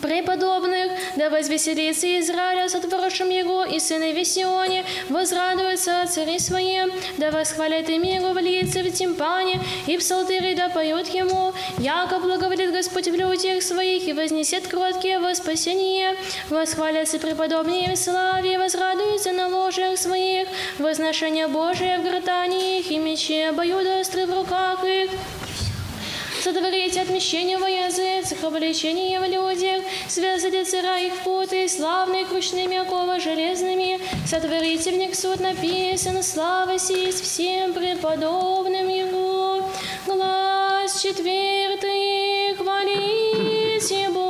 преподобных, 0.00 0.92
да 1.16 1.28
возвеселится 1.28 2.18
Израиля 2.20 2.68
сотворившим 2.68 3.28
его, 3.28 3.64
и 3.64 3.78
сыны 3.78 4.12
Весионе 4.12 4.84
возрадуются 5.08 6.06
цари 6.08 6.38
свои, 6.38 6.78
да 7.18 7.30
восхвалят 7.30 7.88
имя 7.90 8.16
его 8.16 8.32
в 8.32 8.38
лице 8.38 8.82
в 8.82 8.92
тимпане, 8.92 9.60
и 9.86 9.98
псалтыри 9.98 10.54
да 10.54 10.68
поют 10.68 11.08
ему, 11.08 11.52
яко 11.78 12.18
благоволит 12.18 12.72
Господь 12.72 13.08
в 13.08 13.14
людях 13.14 13.62
своих, 13.62 14.08
и 14.08 14.12
вознесет 14.12 14.66
кроткие 14.66 15.18
во 15.18 15.34
спасение, 15.34 16.16
восхвалятся 16.48 17.18
преподобные 17.18 17.94
в 17.94 17.98
славе, 17.98 18.58
возрадуются 18.58 19.32
на 19.32 19.48
ложах 19.48 19.98
своих, 19.98 20.48
возношение 20.78 21.48
Божие 21.48 21.98
в 21.98 22.02
гортани 22.02 22.78
их, 22.78 22.90
и 22.90 22.98
мечи 22.98 23.40
обоюдостры 23.42 24.26
в 24.26 24.34
руках 24.34 24.84
их, 24.84 25.10
Сотворите 26.42 27.00
отмещение 27.00 27.56
во 27.56 27.68
языцах, 27.68 28.42
обличение 28.42 29.20
в 29.20 29.24
людях, 29.24 29.84
связали 30.08 30.64
цара 30.64 30.98
их 30.98 31.14
путы, 31.18 31.68
славные 31.68 32.26
кручными 32.26 32.78
оковы 32.78 33.20
железными, 33.20 34.00
сотворите 34.26 34.90
в 34.90 34.96
них 34.96 35.14
суд 35.14 35.38
написан, 35.38 36.20
слава 36.24 36.80
сесть 36.80 37.22
всем 37.22 37.72
преподобным 37.72 38.88
его. 38.88 39.70
Глаз 40.04 41.00
четвертый, 41.00 42.56
хвалите 42.56 44.08
Бога 44.08 44.21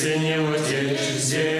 Божий, 0.00 0.14
Сыне 0.14 0.38
Отец, 0.38 1.00
земля 1.18 1.56
и 1.56 1.59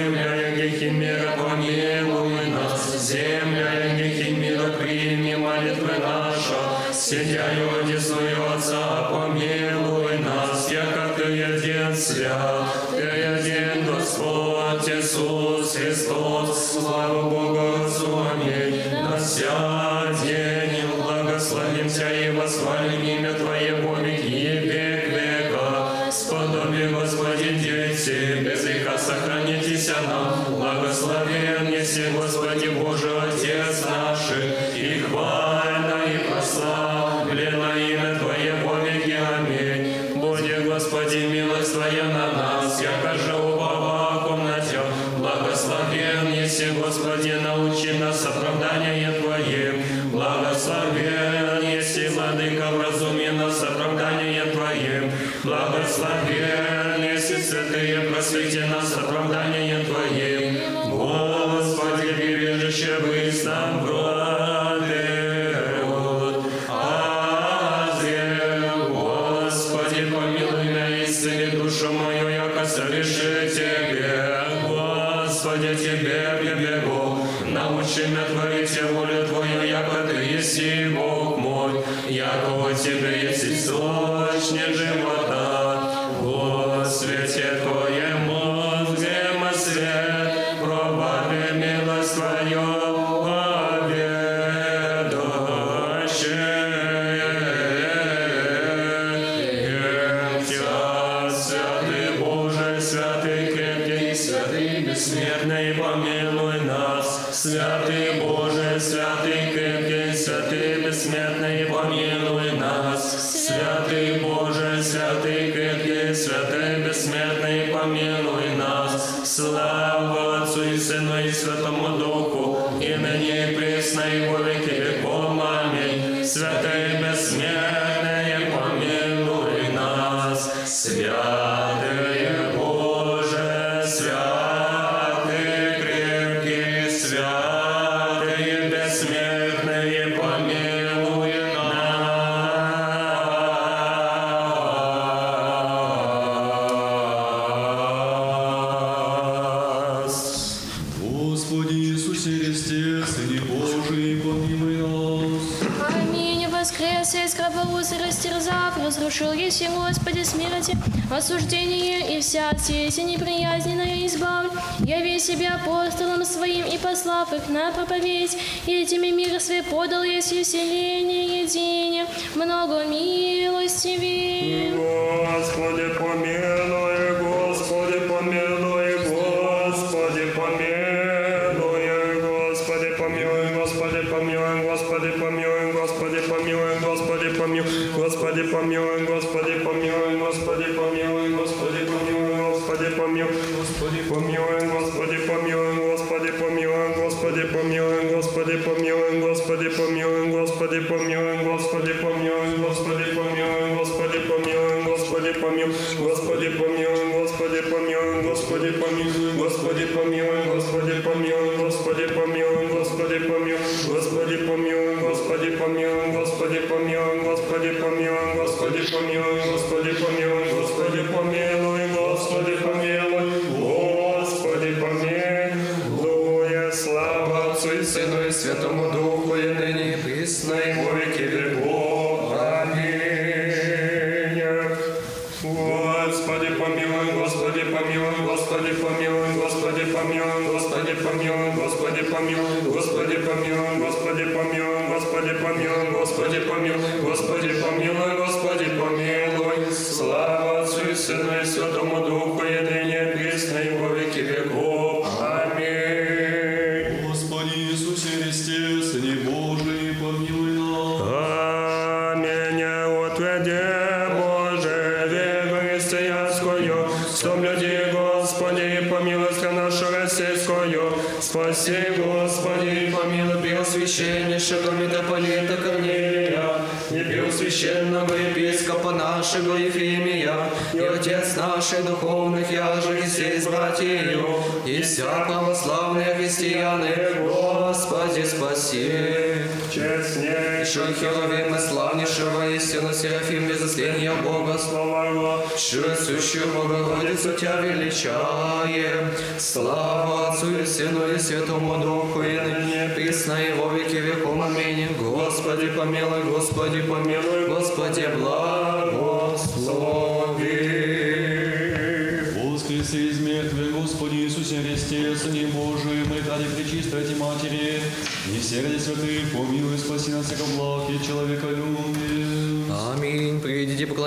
обетями 168.91 169.11
мира 169.11 169.39
свои 169.39 169.63
подал 169.63 170.03
я 170.03 170.19
Иисус 170.19 170.33
Есенин. 170.33 171.00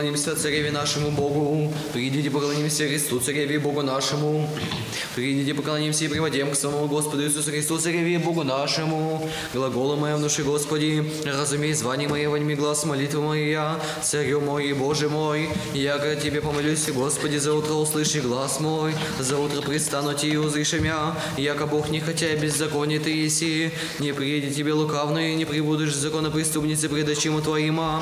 поклонимся 0.04 0.36
Цареве 0.36 0.70
нашему 0.70 1.12
Богу, 1.12 1.74
придите 1.94 2.30
поклонимся 2.30 2.86
Христу 2.86 3.22
Цареве 3.22 3.58
Богу 3.58 3.84
нашему. 3.84 4.50
Приди, 5.16 5.54
поклонимся 5.54 6.06
и 6.06 6.08
приводим 6.08 6.50
к 6.50 6.56
самому 6.56 6.88
Господу 6.88 7.24
Иисусу 7.24 7.52
Христу, 7.52 7.78
Цареве 7.78 8.18
Богу 8.18 8.44
нашему. 8.44 9.30
Глаголом 9.54 10.00
моем 10.00 10.20
души, 10.20 10.44
Господи, 10.44 11.06
разумей 11.24 11.74
звание 11.74 12.10
мое, 12.10 12.30
воньми 12.30 12.56
глаз, 12.56 12.84
молитва 12.84 13.22
моя, 13.22 13.80
Царю 14.02 14.42
мой 14.42 14.70
и 14.70 14.74
Боже 14.74 15.10
мой, 15.10 15.50
я 15.76 16.00
к 16.00 16.16
Тебе 16.16 16.42
помолюсь, 16.42 16.90
Господи, 16.90 17.38
за 17.38 17.54
утро 17.54 17.74
услыши 17.74 18.22
глаз 18.22 18.60
мой, 18.60 18.96
за 19.20 19.38
утро 19.38 19.62
пристану 19.62 20.16
ти 20.16 20.30
и 20.30 20.36
услыши 20.36 20.80
мя, 20.80 21.16
яко 21.38 21.68
Бог 21.68 21.90
не 21.90 22.00
хотя 22.00 22.34
и 22.34 22.36
беззаконие 22.36 23.00
Ты 23.00 23.12
еси, 23.12 23.72
не 24.00 24.14
приеди 24.14 24.52
Тебе 24.52 24.74
лукавное, 24.74 25.36
не 25.36 25.46
прибудешь 25.46 25.94
закона 25.94 26.32
преступницы 26.32 26.90
пред 26.90 27.08
очима 27.08 27.42
Твоима. 27.42 28.02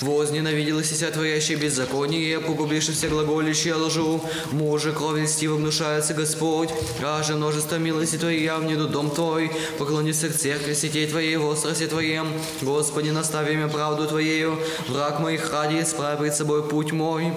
Возненавидела 0.00 0.82
сися 0.82 1.12
творящее 1.12 1.56
беззаконие, 1.56 2.40
погубивши 2.40 2.92
все 2.92 3.06
глаголище 3.08 3.74
ложу, 3.74 4.24
мужа 4.50 4.90
кровь 4.90 5.22
льстиво 5.22 5.54
внушается 5.54 6.14
Господь, 6.14 6.47
Господь, 6.48 6.70
каже 6.98 7.34
множество 7.34 7.76
милости 7.76 8.16
Твоей 8.16 8.42
явнеду 8.42 8.88
дом 8.88 9.10
Твой, 9.10 9.52
поклонись 9.78 10.20
к 10.20 10.32
церкви 10.32 10.72
сетей 10.72 11.06
Твоей, 11.06 11.36
в 11.36 11.44
Твоем. 11.86 12.32
Господи, 12.62 13.10
настави 13.10 13.54
мне 13.54 13.68
правду 13.68 14.06
Твоею, 14.06 14.58
враг 14.88 15.20
моих 15.20 15.52
ради, 15.52 15.82
исправит 15.82 16.34
собой 16.34 16.66
путь 16.66 16.92
мой. 16.92 17.34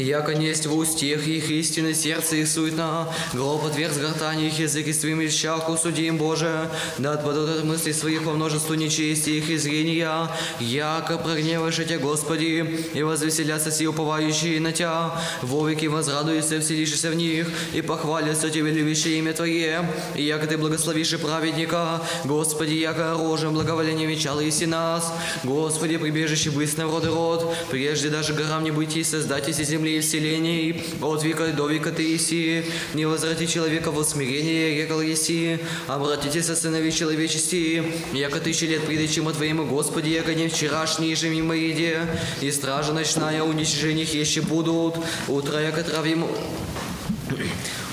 Яко 0.00 0.34
несть 0.34 0.64
в 0.64 0.74
устех 0.74 1.28
их 1.28 1.50
истины, 1.50 1.92
сердце 1.92 2.36
их 2.36 2.48
суетно, 2.48 3.12
гроб 3.34 3.66
отверз 3.66 3.98
гортани 3.98 4.46
их, 4.46 4.58
язык 4.58 4.86
и 4.86 4.94
твоим 4.94 5.22
ищаху, 5.22 5.76
судим 5.76 6.16
Боже, 6.16 6.70
да 6.96 7.12
отпадут 7.12 7.50
от 7.50 7.64
мыслей 7.64 7.92
своих 7.92 8.24
по 8.24 8.30
множеству 8.30 8.72
нечестия 8.74 9.34
их 9.34 9.50
и 9.50 9.58
зрения, 9.58 10.30
яко 10.58 11.18
прогневаешь 11.18 11.76
Тебя, 11.76 11.98
Господи, 11.98 12.86
и 12.94 13.02
возвеселятся 13.02 13.70
все 13.70 13.88
уповающие 13.88 14.58
на 14.58 14.72
Тебя, 14.72 15.20
вовеки 15.42 15.84
возрадуешься, 15.84 16.60
вселишься 16.60 17.10
в 17.10 17.14
них, 17.14 17.46
и 17.74 17.82
похвалятся 17.82 18.48
Тебе 18.48 18.70
любящее 18.70 19.18
имя 19.18 19.34
Твое, 19.34 19.86
и 20.14 20.22
яко 20.22 20.46
Ты 20.46 20.56
благословишь 20.56 21.12
и 21.12 21.18
праведника, 21.18 22.00
Господи, 22.24 22.72
яко 22.72 23.12
оружием 23.12 23.52
благоволения 23.52 24.06
вечал 24.06 24.40
иси 24.40 24.64
нас, 24.64 25.12
Господи, 25.44 25.98
прибежище 25.98 26.50
бысть 26.50 26.78
на 26.78 26.84
род 26.84 27.04
и 27.04 27.08
род, 27.08 27.54
прежде 27.70 28.08
даже 28.08 28.32
горам 28.32 28.64
не 28.64 28.70
быть 28.70 28.96
и 28.96 29.04
создать 29.04 29.50
из 29.50 29.58
земли 29.58 29.89
и 29.96 30.00
вселений, 30.00 30.82
от 31.00 31.22
века 31.22 31.48
до 31.52 31.68
века 31.68 31.90
Ты 31.90 32.16
иси, 32.16 32.64
не 32.94 33.06
возврати 33.06 33.46
человека 33.46 33.90
в 33.90 33.98
усмирение, 33.98 34.82
рекал 34.82 35.00
еси, 35.00 35.58
обратитесь 35.86 36.46
сыновей 36.46 36.92
человечести, 36.92 37.82
яко 38.12 38.40
тысячи 38.40 38.64
лет 38.64 38.84
придя 38.84 39.06
чему 39.06 39.32
Твоему, 39.32 39.66
Господи, 39.66 40.08
яко 40.10 40.34
не 40.34 40.48
вчерашние 40.48 41.16
же 41.16 41.28
мимо 41.28 41.54
еде, 41.54 42.06
и 42.40 42.50
стража 42.50 42.92
ночная 42.92 43.42
уничижение 43.42 44.04
их 44.04 44.14
еще 44.14 44.42
будут, 44.42 44.96
утро 45.28 45.58
яко 45.58 45.82
травим 45.82 46.26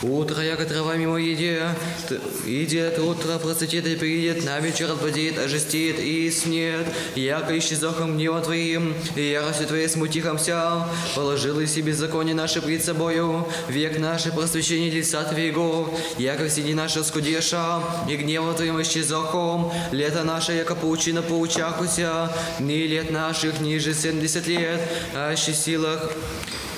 Утро, 0.03 0.43
яко 0.43 0.65
трава 0.65 0.95
мимо 0.95 1.17
еде, 1.17 1.75
т- 2.07 2.19
идет 2.45 2.99
утро, 2.99 3.39
процветит 3.39 3.87
и 3.87 3.95
перейдет, 3.95 4.45
на 4.45 4.59
вечер 4.59 4.91
отпадет, 4.91 5.39
ожестеет 5.39 5.99
и 5.99 6.29
снет, 6.29 6.85
яко 7.15 7.57
исчезохом 7.57 8.13
гнева 8.13 8.39
Твоим, 8.41 8.93
и 9.15 9.21
яростью 9.31 9.65
Твоей 9.65 9.89
смутихомся, 9.89 10.87
положил 11.15 11.59
и 11.59 11.65
себе 11.65 11.93
законе 11.93 12.35
наши 12.35 12.61
пред 12.61 12.85
собою, 12.85 13.47
век 13.69 13.97
наше 13.97 14.31
просвещение 14.31 14.91
лица 14.91 15.23
Твоего, 15.23 15.91
яко 16.19 16.47
сиди 16.47 16.75
наша 16.75 17.03
скудеша, 17.03 17.81
и 18.07 18.15
гнева 18.17 18.53
Твоим 18.53 18.79
исчезохом, 18.79 19.71
лето 19.91 20.23
наше, 20.23 20.51
яко 20.53 20.75
паучина 20.75 21.23
поучахуся, 21.23 22.31
дни 22.59 22.85
лет 22.85 23.09
наших 23.09 23.59
ниже 23.61 23.95
70 23.95 24.45
лет, 24.45 24.79
аще 25.15 25.53
силах 25.53 26.11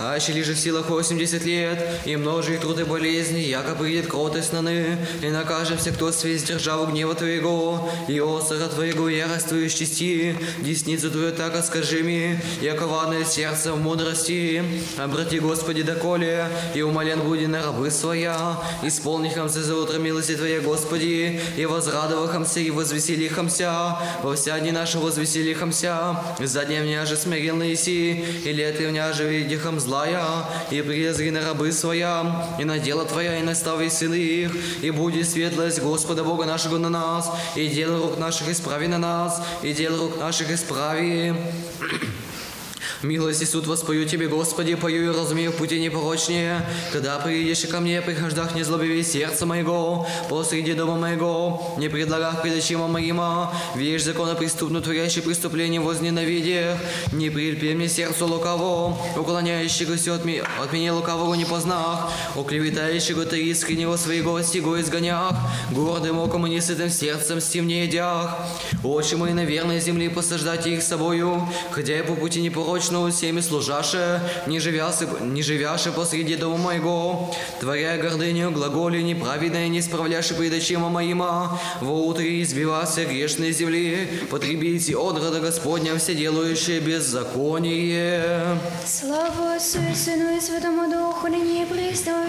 Аще 0.02 0.32
лиже 0.32 0.54
в 0.54 0.60
силах 0.60 0.90
80 0.90 1.44
лет, 1.44 1.86
и 2.06 2.16
множие 2.16 2.58
труд 2.58 2.80
и 2.80 2.84
болезни, 3.10 3.40
яко 3.40 3.76
придет 3.76 4.08
кротость 4.08 4.54
на 4.54 4.62
ны, 4.62 4.98
и 5.22 5.30
накажемся, 5.30 5.92
кто 5.92 6.12
свесть 6.12 6.48
державу 6.48 6.86
гнева 6.86 7.16
Твоего, 7.16 7.90
и 8.08 8.20
осора 8.20 8.68
Твоего 8.68 9.10
Твою 9.48 9.70
чести, 9.70 10.36
десницу 10.60 11.10
Твою 11.10 11.32
так 11.32 11.66
скажи 11.66 12.04
ми, 12.04 12.40
яко 12.62 12.88
ванное 12.88 13.26
сердце 13.26 13.74
в 13.74 13.82
мудрости, 13.82 14.64
обрати, 14.98 15.40
Господи, 15.40 15.84
доколе, 15.84 16.48
и 16.76 16.82
умолен 16.84 17.22
буди 17.22 17.48
на 17.48 17.64
рабы 17.64 17.90
Своя, 17.90 18.58
исполнихамся 18.84 19.64
за 19.64 19.76
утро 19.76 19.98
милости 19.98 20.36
Твоей, 20.36 20.60
Господи, 20.60 21.42
и 21.58 21.66
возрадовахамся, 21.66 22.60
и 22.60 22.70
возвеселихамся, 22.70 23.98
во 24.22 24.36
вся 24.36 24.60
дни 24.60 24.72
наши 24.72 25.00
возвеселихамся, 25.00 26.18
за 26.40 26.66
днем 26.66 26.86
няже 26.86 27.18
смирил 27.18 27.56
неси, 27.56 28.26
и 28.46 28.54
леты 28.54 28.88
в 28.88 28.92
няже 28.92 29.28
видихам 29.28 29.80
злая, 29.80 30.46
и 30.70 30.82
презри 30.82 31.32
на 31.32 31.42
рабы 31.42 31.72
своя, 31.72 32.46
и 32.60 32.66
на 32.66 32.78
дело 33.00 33.06
Твоя, 33.06 33.40
и 33.40 33.44
настави 33.44 33.90
силы 33.90 34.18
их, 34.18 34.52
и 34.84 34.92
будет 34.92 35.30
светлость 35.30 35.82
Господа 35.82 36.24
Бога 36.24 36.46
нашего 36.46 36.78
на 36.78 36.90
нас, 36.90 37.32
и 37.56 37.68
дело 37.68 38.02
рук 38.02 38.18
наших 38.18 38.50
исправи 38.50 38.88
на 38.88 38.98
нас, 38.98 39.42
и 39.64 39.74
дело 39.74 39.98
рук 39.98 40.20
наших 40.20 40.52
исправи. 40.52 41.34
Милость 43.02 43.42
и 43.42 43.46
суд 43.46 43.66
воспою 43.66 44.06
Тебе, 44.06 44.28
Господи, 44.28 44.76
пою 44.76 45.12
и 45.12 45.16
разумею 45.16 45.54
пути 45.54 45.80
непорочнее. 45.80 46.66
Когда 46.92 47.18
приедешь 47.20 47.62
ко 47.62 47.80
мне, 47.80 48.02
прихождах 48.02 48.56
не 48.56 48.64
злобиви 48.64 49.04
сердца 49.04 49.46
моего, 49.46 50.06
посреди 50.28 50.74
дома 50.74 50.98
моего, 50.98 51.76
не 51.78 51.88
предлагах 51.88 52.42
предачима 52.42 52.88
моима, 52.90 53.54
вещь 53.76 54.04
закона 54.04 54.36
преступно 54.36 54.82
творящий 54.82 55.22
преступление 55.22 55.80
возненавидях, 55.80 56.78
не 57.14 57.30
прильпи 57.30 57.74
мне 57.74 57.88
сердцу 57.88 58.28
лукаво, 58.28 58.98
уклоняющегося 59.16 60.16
от, 60.16 60.26
ми- 60.26 60.44
от 60.62 60.74
меня 60.74 60.94
лукавого 60.94 61.36
не 61.36 61.46
познах, 61.46 62.12
уклеветающего 62.36 63.26
ты 63.26 63.42
искреннего 63.44 63.96
своего 63.96 64.42
стего 64.42 64.80
изгонях, 64.82 65.34
гордым 65.72 66.20
оком 66.20 66.48
и 66.48 66.50
несытым 66.50 66.90
сердцем 66.90 67.40
с 67.40 67.56
не 67.56 67.86
едях. 67.86 68.38
Очи 68.84 69.16
мои 69.16 69.32
на 69.32 69.46
верной 69.46 69.80
земле 69.80 70.10
посаждайте 70.10 70.74
их 70.74 70.84
собою, 70.84 71.48
хотя 71.72 71.96
я 71.96 72.04
по 72.04 72.16
пути 72.16 72.42
непорочного 72.90 73.12
всеми 73.12 73.42
служаше, 73.42 74.22
не 74.48 74.60
живяше, 74.60 75.08
не 75.22 75.44
живяше 75.44 75.92
посреди 75.92 76.36
дома 76.36 76.58
моего, 76.58 77.34
творя 77.60 77.98
гордыню, 77.98 78.52
глаголи 78.52 79.02
неправедное, 79.02 79.68
не 79.68 79.82
справляши 79.82 80.34
предачима 80.34 80.90
моима, 80.90 81.60
во 81.82 81.92
утре 81.92 82.42
избивася 82.42 83.06
грешной 83.06 83.52
земли, 83.52 84.08
потребите 84.30 84.96
от 84.96 85.18
рода 85.18 85.40
Господня 85.40 85.98
все 85.98 86.16
делающие 86.16 86.80
беззаконие. 86.80 88.58
Слава 88.86 89.56
Отцу 89.56 89.80
Сыну 89.96 90.36
и 90.36 90.42
Святому 90.42 90.90
Духу, 90.90 91.28
ныне 91.28 91.64
и 91.64 91.66
присно. 91.66 92.20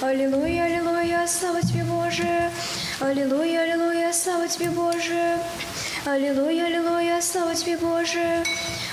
Аллилуйя, 0.00 0.64
аллилуйя, 0.64 1.26
слава 1.26 1.60
Тебе, 1.62 1.84
Боже. 1.84 2.50
Аллилуйя, 3.00 3.62
аллилуйя, 3.62 4.12
слава 4.12 4.48
Тебе, 4.48 4.70
Боже. 4.70 5.38
Аллилуйя, 6.04 6.66
аллилуйя, 6.66 7.20
слава 7.20 7.54
Тебе, 7.54 7.76
Боже. 7.78 8.42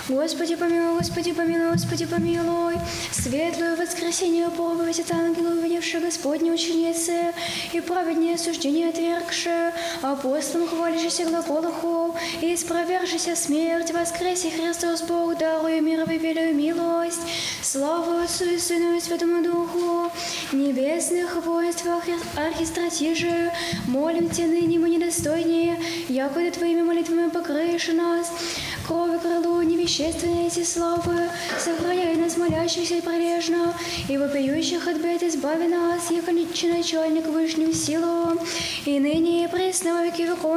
Господи 0.10 0.56
помилуй, 0.56 0.98
Господи 0.98 1.34
помилуй, 1.34 1.74
Господи 1.74 2.06
помилуй. 2.08 2.74
Светлое 3.12 3.76
воскресенье 3.76 4.50
проповедь 4.50 5.00
от 5.02 5.12
ангела, 5.12 5.52
увидевши 5.52 6.00
Господне 6.00 6.52
ученицы, 6.52 7.32
и 7.74 7.80
праведнее 7.80 8.40
суждение 8.40 8.90
отвергши, 8.90 9.72
апостолом 10.02 10.68
хвалящийся 10.68 11.26
глаголоху, 11.26 12.16
и 12.42 12.56
испровергшийся 12.56 13.36
смерть, 13.36 13.92
воскресе 13.92 14.50
Христос 14.50 15.04
Бог, 15.04 15.38
даруя 15.38 15.80
мировой 15.80 16.18
велю 16.18 16.56
милость. 16.56 17.22
Слава 17.62 18.24
Отцу 18.24 18.46
и 18.46 18.58
Сыну 18.58 18.96
и 18.98 19.00
Святому 19.00 19.44
Духу, 19.44 20.12
небесных 20.52 21.36
воинств 21.46 21.86
архи- 21.86 22.18
архистратиже, 22.36 23.52
молим 23.86 24.28
Тебя 24.32 24.48
ныне 24.48 24.80
мы 24.80 24.90
недостойнее, 24.90 25.80
якобы 26.08 26.50
Твоими 26.50 26.82
молитвами 26.82 27.30
покрыши 27.30 27.94
нас, 27.94 28.32
крови 28.88 29.20
крылу 29.20 29.62
невещественной 30.00 30.48
эти 30.48 30.64
славы, 30.64 31.30
сохраняй 31.60 32.16
нас 32.16 32.38
молящихся 32.38 33.02
прилежно, 33.02 33.74
и 34.08 34.18
вопиющих 34.18 34.88
от 34.88 34.98
бед 34.98 35.24
избави 35.24 35.68
нас, 35.68 36.10
яко 36.10 36.32
начальник 36.32 37.28
вышним 37.28 37.74
силу, 37.74 38.40
и 38.86 39.00
ныне 39.00 39.44
и 39.44 39.48
пресно 39.48 40.04
веки 40.04 40.22
веков. 40.22 40.50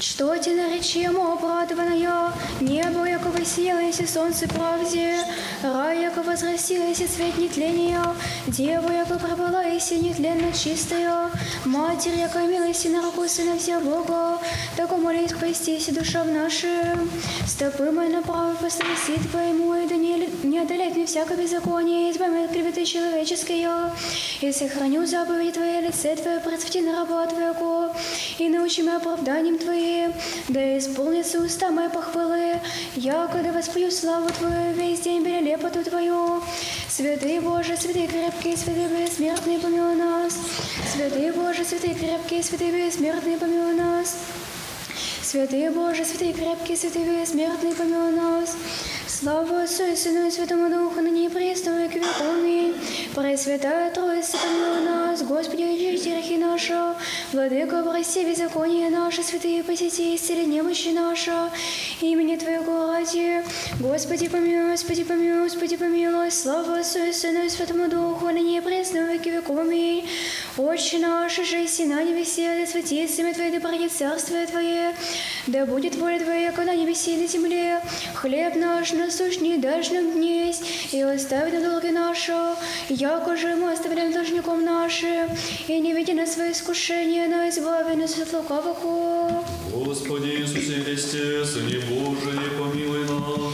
Что 0.00 0.36
ти 0.36 0.50
наречемо, 0.50 1.32
обрадованная, 1.32 2.32
небо, 2.60 3.04
яко 3.04 3.30
воссиялось 3.30 3.98
и 3.98 4.06
солнце 4.06 4.46
правде, 4.46 5.18
рай, 5.62 6.02
яко 6.02 6.22
возрастилось 6.22 7.00
и 7.00 7.06
цвет 7.06 7.36
нетления, 7.36 8.04
дева, 8.46 8.92
яко 8.92 9.18
пробыла 9.18 9.64
и 9.64 9.80
нетленно 9.96 10.52
чистая, 10.52 11.30
матерь, 11.64 12.16
яко 12.16 12.38
милости 12.38 12.86
на 12.88 13.02
руку 13.02 13.26
сына 13.28 13.58
вся 13.58 13.80
Бога, 13.80 14.38
так 14.76 14.92
умолись 14.92 15.30
спастись 15.30 15.88
душа 15.88 16.22
в 16.22 16.28
нашем. 16.28 17.10
Стопы 17.48 17.90
мои 17.90 18.08
направо 18.08 18.54
пострасит 18.54 19.28
Твоему, 19.32 19.74
и 19.74 19.88
да 19.88 19.96
не, 19.96 20.28
не 20.44 20.60
одолеть 20.60 20.94
мне 20.94 21.06
всякое 21.06 21.36
беззаконие, 21.36 22.12
избави 22.12 22.44
от 22.44 22.52
клеветы 22.52 22.84
человеческие, 22.84 23.68
и 24.42 24.52
сохраню 24.52 25.06
заповеди 25.06 25.52
Твои, 25.52 25.80
лице 25.80 26.14
Твое, 26.14 26.38
процвети 26.38 26.82
на 26.82 27.00
раба 27.00 27.26
Твоего, 27.26 27.90
и 28.38 28.48
научи 28.48 28.82
меня 28.82 28.98
оправданием 28.98 29.58
Твоим, 29.58 29.87
да 30.49 30.77
исполнится 30.77 31.39
уста 31.39 31.71
мои 31.71 31.89
похвалы, 31.89 32.59
я, 32.95 33.27
когда 33.27 33.51
воспою 33.51 33.91
славу 33.91 34.29
Твою, 34.29 34.73
весь 34.73 35.01
день 35.01 35.23
бери 35.23 35.39
лепоту 35.41 35.83
Твою. 35.83 36.41
Святый 36.89 37.39
Боже, 37.39 37.77
святый 37.77 38.07
крепкий, 38.07 38.55
святый 38.55 38.87
бессмертный, 38.87 39.59
помилуй 39.59 39.95
нас. 39.95 40.37
Святый 40.93 41.31
Боже, 41.31 41.63
святый 41.63 41.93
крепкий, 41.93 42.43
святый 42.43 42.71
бессмертный, 42.71 43.37
помилуй 43.37 43.73
нас. 43.73 44.17
Святый 45.21 45.69
Боже, 45.69 46.05
святый 46.05 46.33
крепкий, 46.33 46.75
святый 46.75 47.05
бессмертный, 47.05 47.73
помилуй 47.73 48.11
нас. 48.11 48.55
Слава 49.20 49.64
Отцу 49.64 49.82
и 49.82 49.96
Сыну 49.96 50.28
и 50.28 50.30
Святому 50.30 50.70
Духу, 50.70 51.00
ныне 51.00 51.24
и 51.24 51.28
веки 51.28 51.98
веков. 51.98 52.20
Аминь. 52.20 52.72
Пресвятая 53.16 53.90
Троица, 53.90 54.36
помилуй 54.38 54.84
нас, 54.84 55.22
Господи, 55.22 55.62
очисти 55.62 56.10
грехи 56.10 56.36
наши, 56.36 56.94
Владыка, 57.32 57.82
прости 57.82 58.24
беззаконие 58.24 58.90
наше, 58.90 59.24
святые 59.24 59.64
посети, 59.64 60.14
исцели 60.14 60.44
немощи 60.44 60.90
наши, 60.90 61.32
имени 62.00 62.36
Твоего 62.36 62.92
ради. 62.92 63.42
Господи, 63.80 64.28
помилуй, 64.28 64.70
Господи, 64.70 65.02
помилуй, 65.02 65.48
Господи, 65.48 65.76
помилуй, 65.76 66.30
слава 66.30 66.78
Отцу 66.78 67.00
и 67.02 67.12
Сыну 67.12 67.44
и 67.44 67.48
Святому 67.48 67.88
Духу, 67.88 68.26
ныне 68.26 68.58
и 68.58 68.60
веки 68.60 69.30
веков. 69.30 69.58
Аминь. 69.58 70.08
Отче 70.56 70.98
наш, 70.98 71.38
и 71.38 71.84
на 71.86 72.02
небесе, 72.04 72.56
да 72.60 72.66
светится 72.70 73.22
имя 73.22 73.34
Твое, 73.34 73.50
да 73.50 73.68
придет 73.68 73.92
царствие 73.92 74.46
Твое, 74.46 74.94
Да 75.46 75.66
будет 75.66 75.96
воля 75.96 76.20
Твоя, 76.20 76.52
на 76.52 76.74
небеси 76.74 77.14
и 77.14 77.22
на 77.22 77.26
земле. 77.26 77.80
Хлеб 78.14 78.56
наш 78.56 78.92
насущный 79.07 79.57
дашь 79.57 79.91
нам 79.91 80.11
днесь, 80.11 80.61
и 80.91 81.01
оставь 81.01 81.53
на 81.53 81.61
долги 81.61 81.91
наши, 81.91 82.33
яко 82.89 83.37
же 83.37 83.55
мы 83.55 83.71
оставляем 83.71 84.11
должником 84.11 84.65
нашим, 84.65 85.29
и 85.67 85.79
не 85.79 85.93
веди 85.93 86.13
нас 86.13 86.29
в 86.29 86.33
свои 86.33 86.51
искушения, 86.51 87.27
но 87.29 87.47
избави 87.47 87.95
нас 87.95 88.17
от 88.19 88.33
лукавого. 88.33 89.45
Господи 89.71 90.29
Иисусе 90.41 90.83
Христе, 90.83 91.45
Сыне 91.45 91.79
Божий, 91.79 92.39
помилуй 92.59 93.05
нас. 93.05 93.53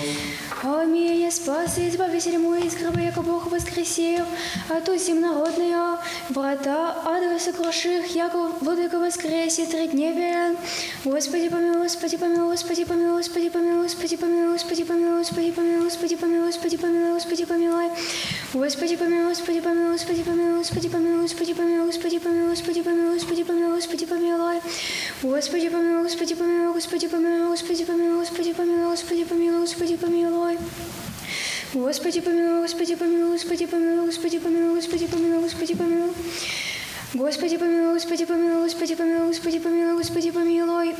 Аминь. 0.64 1.14
Спас 1.34 1.78
и 1.78 1.88
избавитель 1.88 2.38
гроба, 2.78 3.00
яко 3.00 3.20
Бог 3.20 3.50
воскресил, 3.50 4.24
а 4.68 4.80
ту 4.80 4.96
земнородная, 4.96 5.98
врата 6.30 6.96
ада 7.04 7.40
сокруших, 7.40 8.06
яко 8.14 8.52
владыка 8.60 9.00
воскресе 9.00 9.66
три 9.66 9.88
дневен. 9.88 10.56
Господи 11.04 11.48
помилуй, 11.48 11.82
Господи 11.82 12.16
помилуй, 12.16 12.50
Господи 12.52 12.84
помилуй, 12.84 13.16
Господи 13.16 13.48
помилуй, 13.48 13.82
Господи 13.82 14.16
помилуй, 14.16 14.52
Господи 14.52 14.84
помилуй, 14.84 15.18
Господи 15.18 15.50
помилуй, 15.50 15.84
Господи 15.84 16.16
помилуй, 16.16 16.46
Господи 16.46 16.76
помилуй, 16.76 17.12
Господи 17.14 17.44
помилуй. 17.44 17.90
Господи 18.54 18.96
помилуй, 18.96 19.28
Господи 19.28 19.60
помилуй, 19.60 19.92
Господи 19.92 20.22
помилуй, 20.22 20.58
Господи 20.58 20.88
помилуй, 20.88 21.22
Господи 21.22 21.54
помилуй, 21.54 21.86
Господи 21.86 22.18
помилуй, 22.20 22.50
Господи 22.54 22.82
помилуй, 22.82 23.14
Господи 23.14 23.44
помилуй, 23.44 23.74
Господи 23.74 24.06
помилуй. 24.06 24.60
Господи 25.22 25.68
помилуй, 25.68 26.02
Господи 26.04 26.34
помилуй, 26.34 26.72
Господи 26.72 27.08
помилуй, 27.08 27.48
Господи 27.48 27.84
помилуй, 27.84 28.20
Господи 28.20 28.52
помилуй, 28.52 28.90
Господи 28.90 29.24
помилуй, 29.24 29.60
Господи 29.60 29.96
помилуй. 29.96 30.53
Господи 31.74 32.20
помилуй, 32.20 32.62
Господи 32.62 32.94
помилуй, 32.94 33.32
Господи 33.32 33.66
помилуй, 33.66 34.06
Господи 34.06 34.38
помилуй, 34.38 34.74
Господи 34.76 35.06
помилуй, 35.06 35.40
Господи 35.40 35.74
помилуй. 35.74 36.12
Господи 37.14 37.56
помилуй, 37.56 37.94
Господи 37.94 38.24
помилуй, 38.24 38.62
Господи 38.64 38.94
помилуй, 38.94 39.28
Господи 39.28 39.58
помилуй, 39.58 39.96
Господи 39.98 40.30
помилуй. 40.30 40.94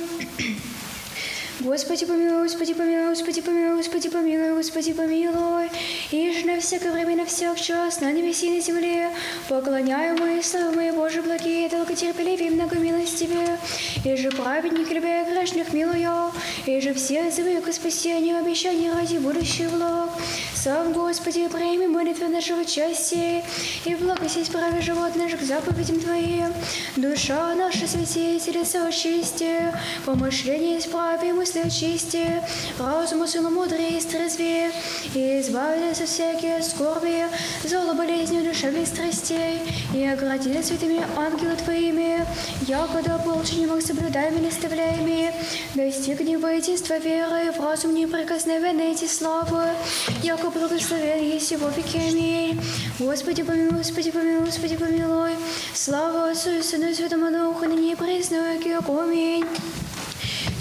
Господи 1.60 2.04
помилуй, 2.04 2.42
Господи 2.42 2.74
помилуй, 2.74 3.10
Господи 3.10 3.40
помилуй, 3.40 3.76
Господи 3.76 4.08
помилуй, 4.08 4.54
Господи 4.54 4.92
помилуй. 4.92 5.70
И 6.10 6.32
ж 6.32 6.44
на 6.44 6.58
всякое 6.60 6.92
время, 6.92 7.16
на 7.16 7.24
всяк 7.26 7.60
час, 7.60 8.00
на 8.00 8.10
небеси 8.10 8.48
и 8.48 8.56
на 8.56 8.60
земле, 8.60 9.10
поклоняю 9.48 10.18
мои 10.18 10.42
славы 10.42 10.72
мои, 10.74 10.90
Боже, 10.90 11.22
благие, 11.22 11.68
долготерпеливые, 11.68 12.50
многомилостивые. 12.50 13.58
И 14.04 14.16
же 14.16 14.30
праведник, 14.32 14.90
любя 14.90 15.24
грешных, 15.24 15.72
милую, 15.72 16.32
и 16.66 16.80
же 16.80 16.92
все 16.92 17.30
зовы 17.30 17.60
к 17.60 17.72
спасению, 17.72 18.38
обещания 18.38 18.92
ради 18.92 19.18
будущих 19.18 19.70
благ. 19.70 20.10
Сам, 20.54 20.92
Господи, 20.92 21.46
прими 21.48 21.86
молитвы 21.86 22.28
нашего 22.28 22.64
счастья, 22.66 23.44
и 23.84 23.94
благосесть 23.94 24.50
праве 24.50 24.80
живот 24.80 25.14
наш 25.14 25.32
к 25.32 25.42
заповедям 25.42 26.00
Твоим. 26.00 26.52
Душа 26.96 27.54
наша 27.54 27.86
святителя 27.86 28.64
соочисти, 28.64 29.72
помышление 30.04 30.78
исправи, 30.78 31.32
мысли 31.44 31.60
очисти, 31.60 32.42
разуму 32.78 33.26
силу 33.26 33.50
мудрее 33.50 33.98
истрезве, 33.98 34.72
и 35.14 35.40
избави 35.40 35.90
от 35.90 35.98
всякие 35.98 36.62
скорби, 36.62 37.26
зло 37.64 37.92
болезнью 37.92 38.42
душевных 38.42 38.86
страстей, 38.88 39.60
и 39.92 40.06
огради 40.06 40.62
святыми 40.62 41.04
ангелы 41.18 41.54
Твоими, 41.56 42.26
якода 42.66 43.20
полченемых 43.22 43.82
соблюдаем 43.82 44.38
и 44.38 44.40
наставляеми, 44.40 45.34
достигни 45.74 46.36
воинства 46.36 46.96
веры, 46.96 47.52
в 47.52 47.60
разум 47.60 47.94
неприкосновенной 47.94 48.92
эти 48.92 49.04
славы, 49.04 49.64
яко 50.22 50.48
благословен 50.48 51.22
есть 51.22 51.50
его 51.50 51.68
веки. 51.68 51.98
Аминь. 51.98 52.58
Господи 52.98 53.42
помилуй, 53.42 53.76
Господи 53.78 54.10
помилуй, 54.10 54.46
Господи 54.46 54.76
помилуй. 54.76 55.32
Слава 55.74 56.30
Отцу 56.30 56.52
и 56.52 56.62
Сыну 56.62 56.88
и 56.88 56.94
Святому 56.94 57.30
Духу, 57.30 57.66
ныне 57.66 57.92
и 57.92 57.94
веки. 57.94 58.78
Аминь. 58.88 59.44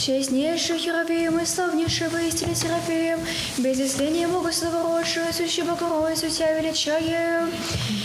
Честнейший 0.06 0.80
Херовим 0.80 1.40
и 1.40 1.46
славнейший 1.46 2.10
воистине 2.10 2.54
Серафим, 2.56 3.20
без 3.58 3.80
исления 3.80 4.28
Бога 4.28 4.52
славородшего, 4.52 5.32
сущий 5.32 5.64
Богородицу 5.64 6.28
Тебя 6.30 6.60
величаем. 6.60 7.50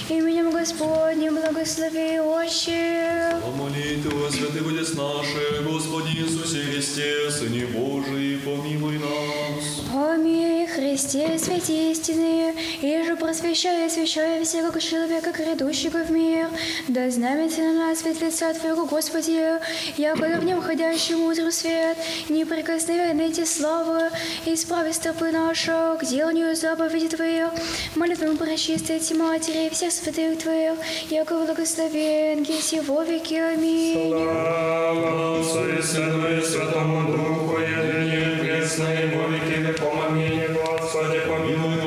Именем 0.09 0.53
Господним 0.53 1.35
благослови, 1.35 2.21
Отче. 2.21 3.35
О 3.45 3.51
молитву, 3.51 4.31
святый 4.31 4.61
Отец 4.61 4.95
наши, 4.95 5.65
Господи 5.65 6.19
Иисусе 6.19 6.61
Христе, 6.71 7.33
Сыне 7.33 7.67
Божий, 7.67 8.39
помилуй 8.45 9.01
нас. 9.01 9.83
Аминь. 9.93 10.49
Христе, 10.79 11.39
святи 11.39 11.91
истины, 11.91 12.55
и 12.83 13.03
же 13.03 13.17
просвещая 13.17 13.85
и 13.85 13.87
освящая 13.87 14.45
всякого 14.45 14.81
человека, 14.81 15.33
грядущего 15.33 15.99
в 16.05 16.11
мир, 16.11 16.49
да 16.89 17.11
знамется 17.11 17.63
на 17.63 17.73
нас 17.73 18.01
свет 18.01 18.21
лица 18.21 18.53
Твоего, 18.55 18.85
Господи, 18.85 19.59
якобы 19.97 20.37
в 20.37 20.45
нем 20.45 20.61
ходящий 20.61 21.15
мудрый 21.15 21.53
свет, 21.53 21.88
неприкосновенные 22.30 23.30
эти 23.30 23.46
славы, 23.46 24.10
исправи 24.46 24.92
стопы 24.92 25.32
наши 25.32 25.72
к 26.00 26.06
деланию 26.06 26.56
заповеди 26.56 27.10
Твоих, 27.10 27.50
молитвам 27.96 28.38
пречистой 28.38 28.98
эти 28.98 29.14
матери 29.14 29.68
и 29.68 29.70
всех 29.70 29.92
святых 29.92 30.40
Твоих, 30.40 30.78
яко 31.10 31.40
благословен 31.40 32.44
еси 32.44 32.80
во 32.82 33.04
веки. 33.04 33.36
Аминь. 33.36 34.10
Слава 34.10 35.40
Отцу 35.40 35.78
и 35.78 35.82
Сыну 35.82 36.38
и 36.38 36.42
Святому 36.42 37.12
Духу, 37.12 37.60
едине 37.60 38.38
пресно 38.42 38.88
и 38.94 39.16
во 39.16 39.28
веки 39.28 39.60
веком. 39.60 40.02
Аминь. 40.08 40.42
Господи, 40.54 41.20
помилуй, 41.28 41.82
Господи, 41.82 41.82
помилуй, 41.82 41.87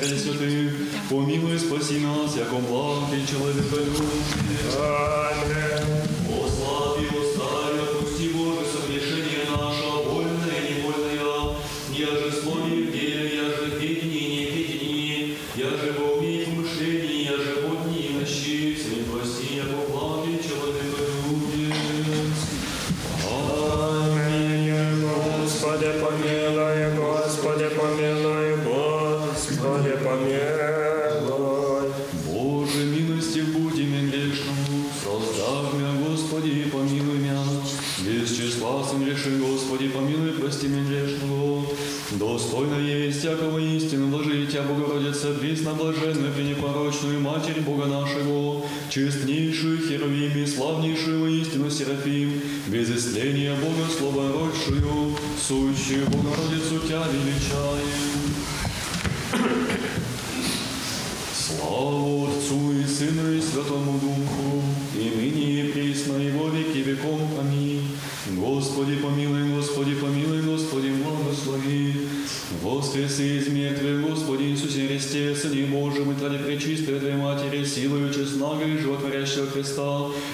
милосердие 0.00 0.72
помилуй, 1.10 1.58
спаси 1.58 2.00
нас, 2.00 2.36
яком 2.36 2.64
благ 2.66 3.10
ты 3.10 3.26
человек. 3.26 5.21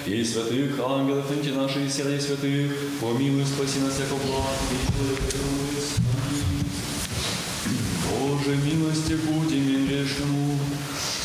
И 0.09 0.25
святых 0.25 0.79
ангелов, 0.83 1.25
и 1.31 1.51
наших 1.51 1.91
сердец 1.91 2.25
святых, 2.25 2.71
помилуй, 2.99 3.45
спаси 3.45 3.79
нас, 3.79 3.99
яко 3.99 4.15
благ, 4.25 4.43
Боже, 8.09 8.57
милости 8.57 9.13
будем 9.13 9.69
и 9.69 9.87
грешному, 9.87 10.57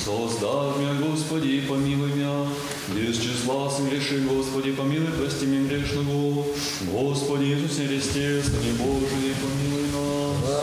создав 0.04 0.78
меня, 0.78 0.94
Господи, 1.00 1.62
помилуй 1.66 2.12
меня, 2.12 2.46
без 2.94 3.16
числа 3.16 3.70
согреши, 3.70 4.20
Господи, 4.20 4.72
помилуй, 4.72 5.12
прости 5.12 5.46
меня 5.46 5.66
грешному, 5.66 6.46
Господи 6.82 7.44
Иисусе 7.44 7.86
Христе, 7.86 8.42
Сыне 8.42 8.72
Божий, 8.78 9.34
помилуй 9.40 9.88
нас. 9.94 10.60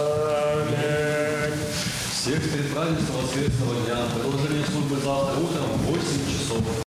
Аминь. 0.53 1.58
Всех 2.14 2.53
перед 2.53 2.72
празднеством 2.72 3.16
воскресного 3.24 3.75
дня, 3.83 3.98
продолжение 4.14 4.64
службы 4.64 4.95
завтра 5.03 5.40
утром 5.41 5.66
в 5.74 5.85
8 5.88 6.01
часов. 6.32 6.72